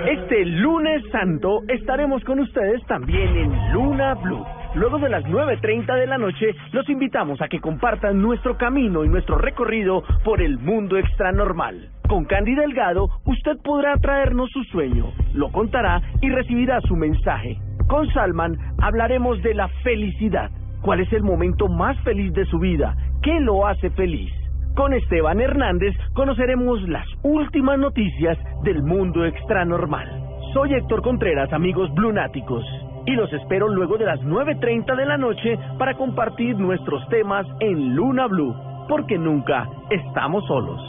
Este 0.09 0.45
lunes 0.45 1.03
santo 1.11 1.61
estaremos 1.67 2.23
con 2.23 2.39
ustedes 2.39 2.84
también 2.88 3.38
en 3.38 3.73
Luna 3.73 4.15
Blue. 4.15 4.43
Luego 4.73 4.97
de 4.97 5.09
las 5.09 5.23
9.30 5.25 5.99
de 5.99 6.07
la 6.07 6.17
noche, 6.17 6.55
los 6.71 6.89
invitamos 6.89 7.39
a 7.39 7.47
que 7.47 7.59
compartan 7.59 8.19
nuestro 8.19 8.57
camino 8.57 9.05
y 9.05 9.09
nuestro 9.09 9.38
recorrido 9.38 10.01
por 10.23 10.41
el 10.41 10.57
mundo 10.57 10.97
extranormal. 10.97 11.89
Con 12.09 12.25
Candy 12.25 12.55
Delgado, 12.55 13.07
usted 13.25 13.57
podrá 13.63 13.97
traernos 13.97 14.49
su 14.49 14.63
sueño, 14.63 15.13
lo 15.36 15.51
contará 15.51 16.01
y 16.21 16.29
recibirá 16.31 16.81
su 16.81 16.95
mensaje. 16.95 17.59
Con 17.88 18.07
Salman 18.13 18.57
hablaremos 18.81 19.41
de 19.41 19.53
la 19.53 19.67
felicidad. 19.84 20.49
¿Cuál 20.81 21.01
es 21.01 21.11
el 21.13 21.23
momento 21.23 21.67
más 21.67 21.97
feliz 22.03 22.34
de 22.34 22.45
su 22.45 22.59
vida? 22.59 22.95
¿Qué 23.21 23.39
lo 23.39 23.67
hace 23.67 23.89
feliz? 23.91 24.31
Con 24.75 24.93
Esteban 24.93 25.39
Hernández 25.39 25.95
conoceremos 26.13 26.81
las 26.89 27.07
últimas 27.23 27.77
noticias 27.77 28.38
del 28.63 28.81
mundo 28.84 29.25
extranormal. 29.25 30.07
Soy 30.53 30.73
Héctor 30.73 31.01
Contreras, 31.01 31.53
amigos 31.53 31.93
blunáticos, 31.93 32.63
y 33.05 33.11
los 33.11 33.31
espero 33.34 33.67
luego 33.67 33.97
de 33.97 34.05
las 34.05 34.19
9.30 34.21 34.95
de 34.95 35.05
la 35.05 35.17
noche 35.17 35.57
para 35.77 35.95
compartir 35.95 36.57
nuestros 36.57 37.07
temas 37.09 37.45
en 37.59 37.95
Luna 37.95 38.27
Blue, 38.27 38.55
porque 38.88 39.17
nunca 39.17 39.67
estamos 39.89 40.45
solos. 40.47 40.81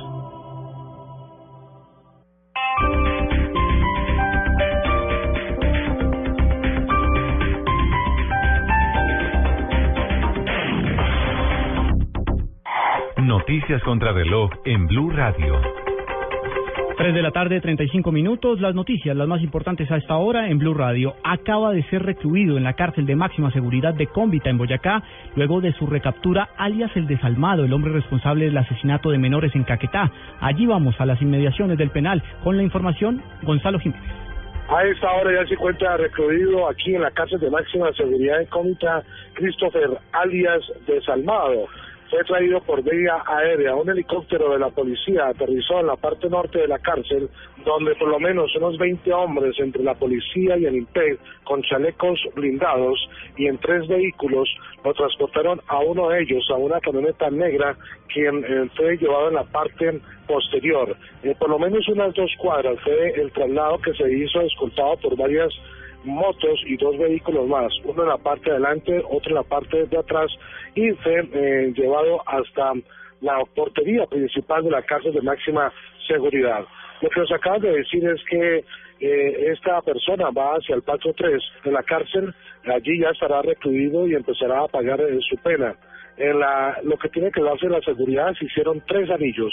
Noticias 13.36 13.82
contra 13.82 14.12
reloj 14.12 14.48
en 14.64 14.86
Blue 14.86 15.10
Radio. 15.10 15.60
3 16.96 17.12
de 17.12 17.20
la 17.20 17.32
tarde, 17.32 17.60
35 17.60 18.12
minutos. 18.12 18.60
Las 18.60 18.76
noticias, 18.76 19.16
las 19.16 19.26
más 19.26 19.42
importantes 19.42 19.90
a 19.90 19.96
esta 19.96 20.14
hora 20.18 20.48
en 20.50 20.58
Blue 20.58 20.72
Radio. 20.72 21.16
Acaba 21.24 21.72
de 21.72 21.82
ser 21.90 22.04
recluido 22.04 22.56
en 22.56 22.62
la 22.62 22.74
cárcel 22.74 23.06
de 23.06 23.16
máxima 23.16 23.50
seguridad 23.50 23.92
de 23.92 24.06
Cómbita 24.06 24.50
en 24.50 24.58
Boyacá, 24.58 25.02
luego 25.34 25.60
de 25.60 25.72
su 25.72 25.84
recaptura, 25.88 26.50
alias 26.56 26.92
el 26.94 27.08
desalmado, 27.08 27.64
el 27.64 27.72
hombre 27.72 27.92
responsable 27.92 28.44
del 28.44 28.56
asesinato 28.56 29.10
de 29.10 29.18
menores 29.18 29.52
en 29.56 29.64
Caquetá. 29.64 30.12
Allí 30.40 30.66
vamos 30.66 30.94
a 31.00 31.04
las 31.04 31.20
inmediaciones 31.20 31.76
del 31.76 31.90
penal. 31.90 32.22
Con 32.44 32.56
la 32.56 32.62
información, 32.62 33.20
Gonzalo 33.42 33.80
Jiménez. 33.80 34.12
A 34.68 34.84
esta 34.84 35.12
hora 35.12 35.32
ya 35.34 35.48
se 35.48 35.54
encuentra 35.54 35.96
recluido 35.96 36.68
aquí 36.68 36.94
en 36.94 37.02
la 37.02 37.10
cárcel 37.10 37.40
de 37.40 37.50
máxima 37.50 37.92
seguridad 37.94 38.38
de 38.38 38.46
Cómita 38.46 39.02
Christopher 39.34 39.90
alias 40.12 40.62
Desalmado. 40.86 41.66
Fue 42.14 42.22
traído 42.22 42.60
por 42.60 42.80
vía 42.84 43.24
aérea. 43.26 43.74
Un 43.74 43.90
helicóptero 43.90 44.52
de 44.52 44.60
la 44.60 44.70
policía 44.70 45.26
aterrizó 45.26 45.80
en 45.80 45.88
la 45.88 45.96
parte 45.96 46.28
norte 46.28 46.60
de 46.60 46.68
la 46.68 46.78
cárcel, 46.78 47.28
donde 47.64 47.96
por 47.96 48.06
lo 48.06 48.20
menos 48.20 48.54
unos 48.54 48.78
20 48.78 49.12
hombres 49.12 49.58
entre 49.58 49.82
la 49.82 49.94
policía 49.94 50.56
y 50.56 50.64
el 50.64 50.76
IMPED, 50.76 51.18
con 51.42 51.60
chalecos 51.62 52.20
blindados 52.36 53.10
y 53.36 53.48
en 53.48 53.58
tres 53.58 53.88
vehículos, 53.88 54.48
lo 54.84 54.94
transportaron 54.94 55.60
a 55.66 55.80
uno 55.80 56.10
de 56.10 56.22
ellos, 56.22 56.48
a 56.52 56.54
una 56.54 56.78
camioneta 56.78 57.30
negra, 57.30 57.76
quien 58.06 58.44
eh, 58.44 58.70
fue 58.76 58.96
llevado 58.96 59.30
en 59.30 59.34
la 59.34 59.44
parte 59.50 60.00
posterior. 60.28 60.96
Eh, 61.24 61.34
por 61.36 61.50
lo 61.50 61.58
menos 61.58 61.88
unas 61.88 62.14
dos 62.14 62.30
cuadras 62.38 62.78
fue 62.84 63.10
el 63.20 63.32
traslado 63.32 63.78
que 63.78 63.92
se 63.92 64.08
hizo 64.12 64.40
escoltado 64.40 64.96
por 64.98 65.16
varias 65.16 65.52
motos 66.04 66.60
y 66.66 66.76
dos 66.76 66.96
vehículos 66.98 67.46
más, 67.48 67.72
uno 67.84 68.02
en 68.02 68.08
la 68.08 68.18
parte 68.18 68.50
de 68.50 68.56
adelante, 68.56 69.02
otro 69.10 69.30
en 69.30 69.34
la 69.34 69.42
parte 69.42 69.86
de 69.86 69.98
atrás, 69.98 70.30
y 70.74 70.90
fue 70.92 71.28
eh, 71.32 71.72
llevado 71.76 72.22
hasta 72.26 72.72
la 73.20 73.42
portería 73.54 74.06
principal 74.06 74.64
de 74.64 74.70
la 74.70 74.82
cárcel 74.82 75.12
de 75.12 75.22
máxima 75.22 75.72
seguridad. 76.06 76.64
Lo 77.00 77.08
que 77.10 77.20
nos 77.20 77.32
acaban 77.32 77.60
de 77.60 77.72
decir 77.72 78.06
es 78.06 78.22
que 78.28 78.64
eh, 79.00 79.52
esta 79.52 79.80
persona 79.82 80.30
va 80.30 80.54
hacia 80.54 80.76
el 80.76 80.82
patio 80.82 81.12
3 81.14 81.42
de 81.64 81.70
la 81.72 81.82
cárcel, 81.82 82.34
allí 82.66 83.00
ya 83.00 83.10
estará 83.10 83.42
recluido 83.42 84.06
y 84.06 84.14
empezará 84.14 84.62
a 84.62 84.68
pagar 84.68 85.00
eh, 85.00 85.18
su 85.28 85.36
pena. 85.38 85.74
En 86.16 86.38
la, 86.38 86.78
lo 86.84 86.96
que 86.96 87.08
tiene 87.08 87.30
que 87.30 87.42
darse 87.42 87.68
la 87.68 87.80
seguridad 87.80 88.32
se 88.38 88.44
hicieron 88.44 88.82
tres 88.86 89.10
anillos. 89.10 89.52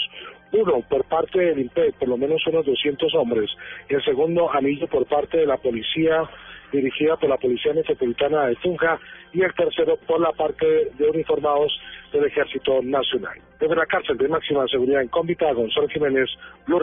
Uno 0.52 0.82
por 0.88 1.04
parte 1.04 1.40
del 1.40 1.58
IMPED, 1.58 1.94
por 1.94 2.08
lo 2.08 2.16
menos 2.16 2.46
unos 2.46 2.64
200 2.66 3.14
hombres. 3.14 3.50
El 3.88 4.02
segundo 4.04 4.52
anillo 4.52 4.86
por 4.86 5.06
parte 5.06 5.38
de 5.38 5.46
la 5.46 5.56
policía 5.56 6.28
dirigida 6.72 7.16
por 7.16 7.28
la 7.28 7.36
Policía 7.36 7.74
Metropolitana 7.74 8.46
de 8.46 8.56
Tunja 8.56 8.98
y 9.32 9.42
el 9.42 9.54
tercero 9.54 9.98
por 10.06 10.20
la 10.20 10.32
parte 10.32 10.66
de 10.98 11.10
uniformados 11.10 11.78
del 12.12 12.24
Ejército 12.24 12.80
Nacional. 12.82 13.38
Desde 13.60 13.76
la 13.76 13.86
cárcel 13.86 14.16
de 14.16 14.28
máxima 14.28 14.66
seguridad 14.68 15.02
en 15.02 15.08
Cómbita, 15.08 15.52
Gonzalo 15.52 15.88
Jiménez, 15.88 16.30
Blue. 16.66 16.80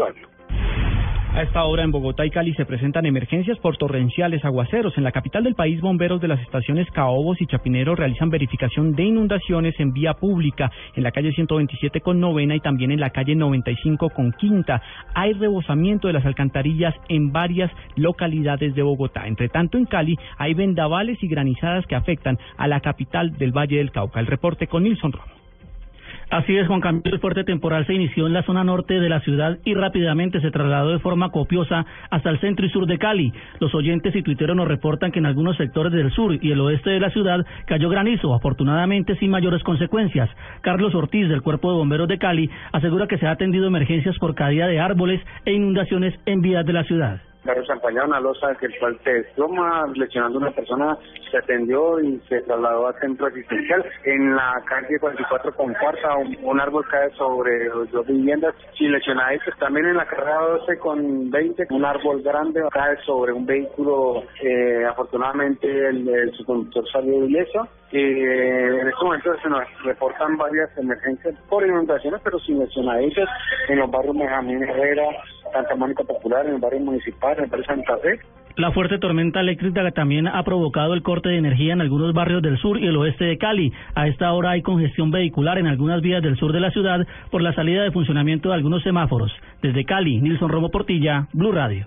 A 1.40 1.44
esta 1.44 1.64
hora 1.64 1.84
en 1.84 1.92
Bogotá 1.92 2.26
y 2.26 2.32
Cali 2.32 2.54
se 2.56 2.66
presentan 2.66 3.06
emergencias 3.06 3.58
por 3.60 3.78
torrenciales 3.78 4.44
aguaceros. 4.44 4.98
En 4.98 5.06
la 5.06 5.14
capital 5.14 5.46
del 5.46 5.56
país, 5.56 5.80
bomberos 5.80 6.20
de 6.20 6.28
las 6.28 6.42
estaciones 6.42 6.92
Caobos 6.92 7.40
y 7.40 7.46
Chapinero 7.46 7.96
realizan 7.96 8.30
verificación 8.30 8.94
de 8.94 9.04
inundaciones 9.04 9.74
en 9.80 9.94
vía 9.94 10.16
pública 10.16 10.70
en 10.98 11.04
la 11.04 11.14
calle 11.14 11.32
127 11.32 12.02
con 12.02 12.20
novena 12.20 12.58
y 12.58 12.60
también 12.60 12.92
en 12.92 13.00
la 13.00 13.12
calle 13.12 13.36
95 13.36 14.10
con 14.10 14.34
quinta. 14.34 14.82
Hay 15.16 15.32
rebosamiento 15.32 16.08
de 16.08 16.14
las 16.16 16.26
alcantarillas 16.26 16.94
en 17.08 17.32
varias 17.32 17.72
localidades 17.96 18.76
de 18.76 18.84
Bogotá. 18.84 19.26
Entre 19.26 19.48
tanto, 19.48 19.78
en 19.78 19.86
Cali 19.86 20.18
hay 20.38 20.54
vendavales 20.56 21.24
y 21.24 21.30
granizadas 21.30 21.86
que 21.88 21.96
afectan 21.96 22.38
a 22.58 22.68
la 22.68 22.82
capital 22.82 23.38
del 23.38 23.54
Valle 23.54 23.78
del 23.78 23.92
Cauca. 23.92 24.20
El 24.20 24.28
reporte 24.28 24.68
con 24.68 24.84
Nilson 24.84 25.14
Romo. 25.14 25.39
Así 26.30 26.56
es, 26.56 26.68
Juan 26.68 26.80
Camilo, 26.80 27.02
el 27.06 27.20
fuerte 27.20 27.44
temporal 27.44 27.88
se 27.88 27.96
inició 27.96 28.28
en 28.28 28.34
la 28.34 28.44
zona 28.44 28.64
norte 28.64 29.00
de 29.00 29.10
la 29.10 29.20
ciudad 29.22 29.58
y 29.66 29.74
rápidamente 29.74 30.40
se 30.42 30.52
trasladó 30.52 30.92
de 30.92 31.00
forma 31.00 31.32
copiosa 31.32 31.88
hasta 32.12 32.30
el 32.30 32.40
centro 32.40 32.68
y 32.68 32.70
sur 32.70 32.86
de 32.86 33.00
Cali. 33.00 33.34
Los 33.60 33.74
oyentes 33.74 34.16
y 34.16 34.22
tuiteros 34.22 34.56
nos 34.56 34.68
reportan 34.68 35.12
que 35.12 35.18
en 35.18 35.26
algunos 35.26 35.58
sectores 35.58 35.92
del 35.92 36.12
sur 36.12 36.38
y 36.40 36.52
el 36.52 36.60
oeste 36.60 36.92
de 36.92 37.00
la 37.00 37.10
ciudad 37.10 37.44
cayó 37.66 37.90
granizo, 37.90 38.36
afortunadamente 38.36 39.16
sin 39.16 39.32
mayores 39.32 39.64
consecuencias. 39.64 40.30
Carlos 40.62 40.94
Ortiz, 40.94 41.28
del 41.30 41.42
Cuerpo 41.42 41.72
de 41.72 41.78
Bomberos 41.78 42.08
de 42.08 42.20
Cali, 42.20 42.48
asegura 42.74 43.08
que 43.08 43.18
se 43.18 43.26
ha 43.26 43.32
atendido 43.32 43.66
emergencias 43.66 44.16
por 44.20 44.36
caída 44.36 44.68
de 44.68 44.80
árboles 44.80 45.22
e 45.46 45.54
inundaciones 45.54 46.14
en 46.28 46.42
vías 46.42 46.64
de 46.64 46.74
la 46.74 46.84
ciudad. 46.84 47.22
Claro, 47.44 47.66
se 47.66 47.72
empañaba 47.72 48.08
una 48.08 48.20
losa 48.20 48.54
que 48.60 48.66
el 48.66 48.78
cual 48.80 49.00
se 49.04 49.14
desploma, 49.14 49.86
lesionando 49.96 50.40
a 50.40 50.42
una 50.42 50.52
persona, 50.52 50.98
se 51.32 51.38
atendió 51.38 52.00
y 52.02 52.20
se 52.28 52.42
trasladó 52.42 52.88
al 52.88 53.00
centro 53.00 53.28
asistencial. 53.28 53.86
En 54.04 54.36
la 54.36 54.62
calle 54.66 55.00
44 55.00 55.56
con 55.56 55.74
cuarta, 55.76 56.16
un, 56.18 56.60
árbol 56.60 56.86
cae 56.90 57.10
sobre 57.12 57.70
dos 57.70 58.06
viviendas 58.08 58.54
sin 58.78 58.92
lesionaditos. 58.92 59.58
También 59.58 59.88
en 59.88 59.98
la 59.98 60.06
carrera 60.06 60.42
12 60.60 60.78
con 60.80 61.30
20, 61.30 61.68
un 61.70 61.86
árbol 61.86 62.22
grande 62.22 62.62
cae 62.72 62.98
sobre 63.06 63.32
un 63.32 63.46
vehículo. 63.46 64.24
Eh, 64.42 64.84
afortunadamente 64.86 65.68
el, 65.68 66.10
el, 66.10 66.46
conductor 66.46 66.84
salió 66.92 67.24
ileso. 67.24 67.68
Eh, 67.92 68.80
en 68.82 68.88
este 68.88 69.04
momento 69.04 69.36
se 69.42 69.50
nos 69.50 69.64
reportan 69.84 70.38
varias 70.38 70.70
emergencias 70.78 71.36
por 71.50 71.66
inundaciones, 71.66 72.22
pero 72.24 72.38
sin 72.40 72.60
lesionaditos 72.60 73.28
en 73.68 73.80
los 73.80 73.90
barrios 73.90 74.18
Benjamín 74.18 74.64
Herrera, 74.64 75.06
Mónica 75.78 76.04
Popular, 76.04 76.46
en 76.46 76.62
en. 76.62 78.20
La 78.56 78.72
fuerte 78.72 78.98
tormenta 78.98 79.40
eléctrica 79.40 79.90
también 79.92 80.28
ha 80.28 80.44
provocado 80.44 80.94
el 80.94 81.02
corte 81.02 81.30
de 81.30 81.38
energía 81.38 81.74
en 81.74 81.82
algunos 81.82 82.14
barrios 82.14 82.42
del 82.42 82.58
sur 82.58 82.78
y 82.78 82.88
el 82.88 82.98
oeste 82.98 83.24
de 83.24 83.38
Cali. 83.38 83.72
A 83.96 84.08
esta 84.08 84.34
hora 84.34 84.52
hay 84.52 84.62
congestión 84.62 85.12
vehicular 85.12 85.58
en 85.58 85.68
algunas 85.68 86.02
vías 86.02 86.22
del 86.22 86.36
sur 86.38 86.52
de 86.52 86.60
la 86.60 86.72
ciudad 86.72 87.08
por 87.32 87.42
la 87.42 87.54
salida 87.54 87.84
de 87.84 87.92
funcionamiento 87.92 88.50
de 88.50 88.56
algunos 88.56 88.84
semáforos. 88.84 89.32
Desde 89.62 89.86
Cali, 89.86 90.20
Nilson 90.20 90.50
Romo 90.50 90.70
Portilla, 90.70 91.28
Blue 91.34 91.52
Radio. 91.52 91.86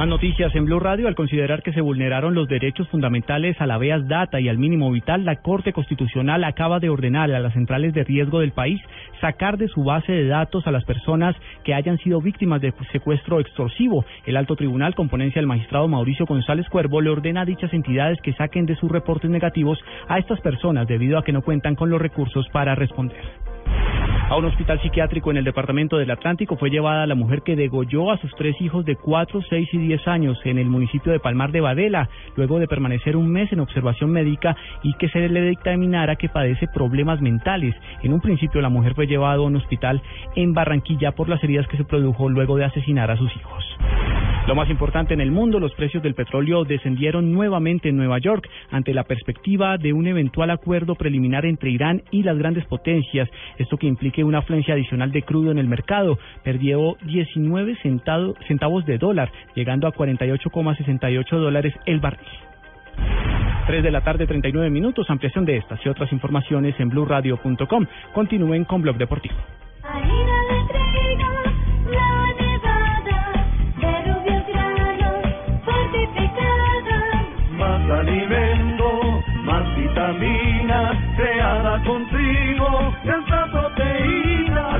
Más 0.00 0.08
noticias 0.08 0.54
en 0.54 0.64
Blue 0.64 0.80
Radio. 0.80 1.08
Al 1.08 1.14
considerar 1.14 1.62
que 1.62 1.74
se 1.74 1.82
vulneraron 1.82 2.34
los 2.34 2.48
derechos 2.48 2.88
fundamentales 2.88 3.60
a 3.60 3.66
la 3.66 3.76
VEAS 3.76 4.08
Data 4.08 4.40
y 4.40 4.48
al 4.48 4.56
mínimo 4.56 4.90
vital, 4.90 5.26
la 5.26 5.36
Corte 5.42 5.74
Constitucional 5.74 6.42
acaba 6.44 6.80
de 6.80 6.88
ordenar 6.88 7.30
a 7.30 7.38
las 7.38 7.52
centrales 7.52 7.92
de 7.92 8.02
riesgo 8.02 8.40
del 8.40 8.52
país 8.52 8.80
sacar 9.20 9.58
de 9.58 9.68
su 9.68 9.84
base 9.84 10.10
de 10.10 10.26
datos 10.26 10.66
a 10.66 10.70
las 10.70 10.86
personas 10.86 11.36
que 11.64 11.74
hayan 11.74 11.98
sido 11.98 12.22
víctimas 12.22 12.62
de 12.62 12.72
secuestro 12.92 13.40
extorsivo. 13.40 14.06
El 14.24 14.38
alto 14.38 14.56
tribunal, 14.56 14.94
con 14.94 15.10
ponencia 15.10 15.38
del 15.38 15.46
magistrado 15.46 15.86
Mauricio 15.86 16.24
González 16.24 16.66
Cuervo, 16.70 17.02
le 17.02 17.10
ordena 17.10 17.42
a 17.42 17.44
dichas 17.44 17.70
entidades 17.74 18.22
que 18.22 18.32
saquen 18.32 18.64
de 18.64 18.76
sus 18.76 18.90
reportes 18.90 19.30
negativos 19.30 19.78
a 20.08 20.16
estas 20.16 20.40
personas 20.40 20.88
debido 20.88 21.18
a 21.18 21.24
que 21.24 21.32
no 21.32 21.42
cuentan 21.42 21.74
con 21.74 21.90
los 21.90 22.00
recursos 22.00 22.48
para 22.54 22.74
responder. 22.74 23.20
A 24.30 24.36
un 24.36 24.44
hospital 24.44 24.80
psiquiátrico 24.80 25.32
en 25.32 25.38
el 25.38 25.44
departamento 25.44 25.96
del 25.98 26.12
Atlántico 26.12 26.56
fue 26.56 26.70
llevada 26.70 27.04
la 27.04 27.16
mujer 27.16 27.42
que 27.42 27.56
degolló 27.56 28.12
a 28.12 28.18
sus 28.18 28.30
tres 28.36 28.54
hijos 28.60 28.84
de 28.84 28.94
4, 28.94 29.40
6 29.42 29.68
y 29.72 29.78
10 29.78 30.06
años 30.06 30.38
en 30.44 30.56
el 30.58 30.66
municipio 30.66 31.10
de 31.10 31.18
Palmar 31.18 31.50
de 31.50 31.60
Badela, 31.60 32.08
luego 32.36 32.60
de 32.60 32.68
permanecer 32.68 33.16
un 33.16 33.28
mes 33.28 33.52
en 33.52 33.58
observación 33.58 34.12
médica 34.12 34.56
y 34.84 34.94
que 34.94 35.08
se 35.08 35.28
le 35.28 35.42
dictaminara 35.42 36.14
que 36.14 36.28
padece 36.28 36.68
problemas 36.72 37.20
mentales. 37.20 37.74
En 38.04 38.12
un 38.12 38.20
principio 38.20 38.60
la 38.60 38.68
mujer 38.68 38.94
fue 38.94 39.08
llevada 39.08 39.34
a 39.34 39.40
un 39.40 39.56
hospital 39.56 40.00
en 40.36 40.54
Barranquilla 40.54 41.10
por 41.10 41.28
las 41.28 41.42
heridas 41.42 41.66
que 41.66 41.78
se 41.78 41.84
produjo 41.84 42.28
luego 42.28 42.56
de 42.56 42.66
asesinar 42.66 43.10
a 43.10 43.16
sus 43.16 43.34
hijos. 43.34 43.64
Lo 44.46 44.54
más 44.54 44.70
importante 44.70 45.14
en 45.14 45.20
el 45.20 45.30
mundo, 45.30 45.60
los 45.60 45.74
precios 45.74 46.02
del 46.02 46.14
petróleo 46.14 46.64
descendieron 46.64 47.32
nuevamente 47.32 47.88
en 47.88 47.96
Nueva 47.96 48.18
York 48.18 48.48
ante 48.70 48.94
la 48.94 49.04
perspectiva 49.04 49.76
de 49.76 49.92
un 49.92 50.06
eventual 50.06 50.50
acuerdo 50.50 50.94
preliminar 50.94 51.44
entre 51.44 51.70
Irán 51.70 52.02
y 52.10 52.22
las 52.22 52.36
grandes 52.38 52.64
potencias. 52.66 53.28
Esto 53.58 53.76
que 53.76 53.86
implique 53.86 54.24
una 54.24 54.38
afluencia 54.38 54.74
adicional 54.74 55.12
de 55.12 55.22
crudo 55.22 55.50
en 55.50 55.58
el 55.58 55.68
mercado. 55.68 56.18
Perdió 56.42 56.96
19 57.04 57.76
centavos 57.82 58.86
de 58.86 58.98
dólar, 58.98 59.30
llegando 59.54 59.86
a 59.86 59.92
48,68 59.92 61.30
dólares 61.30 61.74
el 61.86 62.00
barril. 62.00 62.26
3 63.66 63.84
de 63.84 63.90
la 63.90 64.00
tarde, 64.00 64.26
39 64.26 64.70
minutos. 64.70 65.08
Ampliación 65.10 65.44
de 65.44 65.58
estas 65.58 65.84
y 65.84 65.88
otras 65.88 66.12
informaciones 66.12 66.74
en 66.80 66.88
blurradio.com. 66.88 67.86
Continúen 68.12 68.64
con 68.64 68.82
Blog 68.82 68.96
Deportivo. 68.96 69.36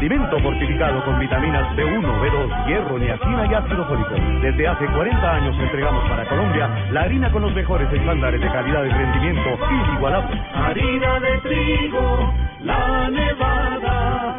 Alimento 0.01 0.39
fortificado 0.41 1.05
con 1.05 1.19
vitaminas 1.19 1.77
B1, 1.77 2.01
B2, 2.01 2.67
hierro, 2.67 2.99
niacina 2.99 3.47
y 3.51 3.53
ácido 3.53 3.85
fólico. 3.85 4.15
Desde 4.41 4.67
hace 4.67 4.87
40 4.87 5.35
años 5.35 5.55
entregamos 5.61 6.09
para 6.09 6.27
Colombia 6.27 6.71
la 6.91 7.03
harina 7.03 7.31
con 7.31 7.43
los 7.43 7.55
mejores 7.55 7.93
estándares 7.93 8.41
de 8.41 8.47
calidad 8.47 8.83
y 8.83 8.89
rendimiento 8.89 9.59
inigualables. 9.71 10.41
Harina 10.55 11.21
de 11.21 11.39
trigo, 11.41 12.33
la 12.65 13.11
nevada. 13.11 14.37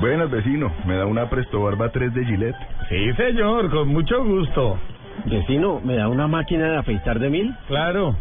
Buenas, 0.00 0.28
vecino. 0.32 0.72
¿Me 0.84 0.96
da 0.96 1.06
una 1.06 1.30
Presto 1.30 1.62
Barba 1.62 1.90
3 1.90 2.12
de 2.12 2.24
Gillette? 2.24 2.56
Sí, 2.88 3.12
señor, 3.12 3.70
con 3.70 3.86
mucho 3.86 4.24
gusto. 4.24 4.80
Vecino, 5.26 5.80
¿me 5.84 5.94
da 5.94 6.08
una 6.08 6.26
máquina 6.26 6.66
de 6.70 6.76
afeitar 6.78 7.20
de 7.20 7.30
mil? 7.30 7.54
Claro. 7.68 8.16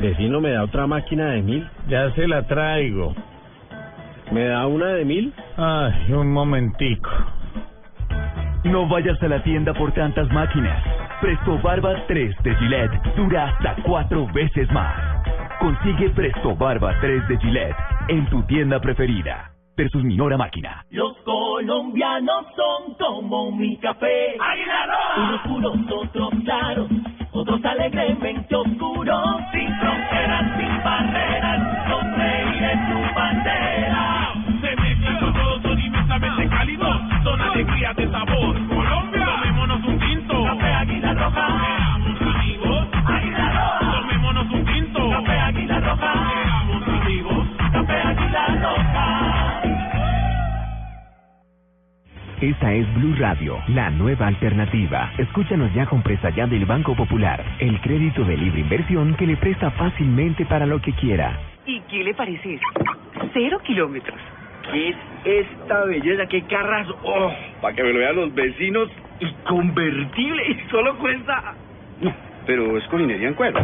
Vecino, 0.00 0.40
¿me 0.40 0.52
da 0.52 0.62
otra 0.62 0.86
máquina 0.86 1.30
de 1.32 1.42
mil? 1.42 1.68
Ya 1.88 2.08
se 2.12 2.28
la 2.28 2.46
traigo. 2.46 3.16
¿Me 4.30 4.44
da 4.44 4.66
una 4.66 4.86
de 4.88 5.04
mil? 5.04 5.32
Ay, 5.56 6.12
un 6.12 6.32
momentico. 6.32 7.10
No 8.64 8.86
vayas 8.88 9.20
a 9.22 9.28
la 9.28 9.42
tienda 9.42 9.72
por 9.72 9.92
tantas 9.92 10.30
máquinas. 10.30 10.82
Presto 11.20 11.58
Barba 11.62 11.94
3 12.06 12.36
de 12.42 12.54
Gillette 12.56 13.14
dura 13.16 13.48
hasta 13.48 13.76
cuatro 13.82 14.26
veces 14.32 14.70
más. 14.70 14.94
Consigue 15.58 16.10
Presto 16.10 16.54
Barba 16.54 16.94
3 17.00 17.28
de 17.28 17.38
Gillette 17.38 17.76
en 18.08 18.26
tu 18.28 18.42
tienda 18.42 18.80
preferida. 18.80 19.50
Versus 19.76 20.02
Minora 20.02 20.36
Máquina. 20.36 20.84
Los 20.90 21.16
colombianos 21.18 22.46
son 22.56 22.94
como 22.94 23.52
mi 23.52 23.76
café. 23.78 24.36
Unos 25.16 25.40
puros, 25.42 25.76
otros 25.90 26.30
claros, 26.44 26.88
otros 27.30 27.64
alegremente 27.64 28.54
oscuros. 28.56 29.40
Sin 29.52 29.72
fronteras, 29.78 30.58
sin 30.58 30.84
barreras, 30.84 31.88
sonreír 31.88 32.62
es 32.64 32.78
su 32.88 33.14
bandera. 33.14 34.17
De 37.94 38.10
sabor. 38.10 38.54
Colombia, 38.68 39.24
tomémonos 39.24 39.84
un 39.84 39.98
tinto. 39.98 40.44
Café 40.44 40.72
Águila 40.74 41.14
Roja. 41.14 41.46
Seamos 41.46 42.20
amigos. 42.20 42.88
Águila 43.06 43.48
Roja. 43.52 44.00
Tomémonos 44.00 44.52
un 44.52 44.64
tinto. 44.64 45.10
Café 45.10 45.38
Águila 45.38 45.80
Roja. 45.80 46.12
Seamos 46.28 46.88
amigos. 46.88 47.46
Café 47.72 48.00
Águila 48.00 48.46
Roja. 48.62 49.62
Esta 52.40 52.72
es 52.72 52.94
Blue 52.94 53.16
Radio, 53.18 53.58
la 53.68 53.90
nueva 53.90 54.28
alternativa. 54.28 55.10
Escúchanos 55.18 55.74
ya 55.74 55.86
con 55.86 56.02
presta 56.02 56.30
ya 56.30 56.46
del 56.46 56.66
Banco 56.66 56.94
Popular, 56.94 57.44
el 57.58 57.80
crédito 57.80 58.22
de 58.22 58.36
libre 58.36 58.60
inversión 58.60 59.16
que 59.16 59.26
le 59.26 59.36
presta 59.36 59.72
fácilmente 59.72 60.46
para 60.46 60.64
lo 60.64 60.80
que 60.80 60.92
quiera. 60.92 61.36
¿Y 61.66 61.80
qué 61.90 62.04
le 62.04 62.14
parece? 62.14 62.60
Cero 63.32 63.58
kilómetros. 63.64 64.20
¿Qué 64.72 64.90
es 64.90 64.96
esta 65.24 65.84
belleza? 65.84 66.26
¿Qué 66.26 66.42
carras? 66.42 66.86
¡Oh! 67.02 67.32
Para 67.60 67.74
que 67.74 67.82
me 67.82 67.92
lo 67.92 67.98
vean 67.98 68.16
los 68.16 68.34
vecinos. 68.34 68.88
Y 69.20 69.32
convertible. 69.44 70.42
Y 70.50 70.70
solo 70.70 70.96
cuesta... 70.98 71.54
No, 72.00 72.14
pero 72.46 72.76
es 72.78 72.84
con 72.88 73.00
minería 73.00 73.28
en 73.28 73.34
cuero. 73.34 73.60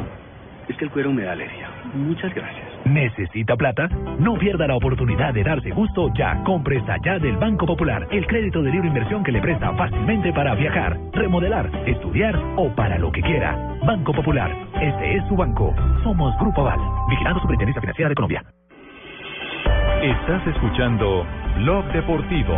Es 0.69 0.77
que 0.77 0.85
el 0.85 0.91
cuero 0.91 1.13
me 1.13 1.23
da 1.23 1.33
alergia. 1.33 1.69
Muchas 1.95 2.35
gracias. 2.35 2.65
¿Necesita 2.87 3.57
plata? 3.57 3.89
No 4.19 4.35
pierda 4.35 4.67
la 4.67 4.77
oportunidad 4.77 5.33
de 5.33 5.43
darse 5.43 5.71
gusto 5.71 6.11
ya. 6.15 6.43
Compre 6.45 6.79
esta 6.79 6.97
ya 7.05 7.19
del 7.19 7.37
Banco 7.37 7.67
Popular, 7.67 8.07
el 8.11 8.27
crédito 8.27 8.63
de 8.63 8.71
libre 8.71 8.89
inversión 8.89 9.23
que 9.23 9.33
le 9.33 9.41
presta 9.41 9.73
fácilmente 9.75 10.33
para 10.33 10.55
viajar, 10.55 10.99
remodelar, 11.13 11.71
estudiar 11.87 12.37
o 12.57 12.75
para 12.75 12.99
lo 12.99 13.13
que 13.13 13.23
quiera. 13.23 13.57
Banco 13.87 14.13
Popular, 14.13 14.55
este 14.81 15.17
es 15.17 15.29
su 15.29 15.37
banco. 15.37 15.75
Somos 16.03 16.37
Grupo 16.39 16.63
Aval, 16.63 16.81
vigilando 17.09 17.41
Superintendencia 17.41 17.81
Financiera 17.81 18.09
de 18.09 18.15
Colombia. 18.15 18.45
Estás 20.05 20.47
escuchando 20.49 21.27
Blog 21.57 21.87
Deportivo. 21.95 22.53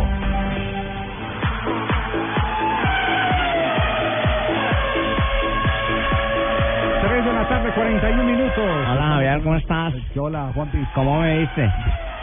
Tres 7.01 7.23
de 7.23 7.31
la 7.33 7.47
tarde, 7.47 7.71
41 7.73 8.23
minutos. 8.25 8.57
Hola 8.57 9.01
Javier, 9.01 9.41
¿cómo 9.43 9.55
estás? 9.55 9.93
Hola, 10.17 10.51
Juanpi. 10.53 10.85
¿Cómo 10.93 11.21
me 11.21 11.39
viste? 11.39 11.71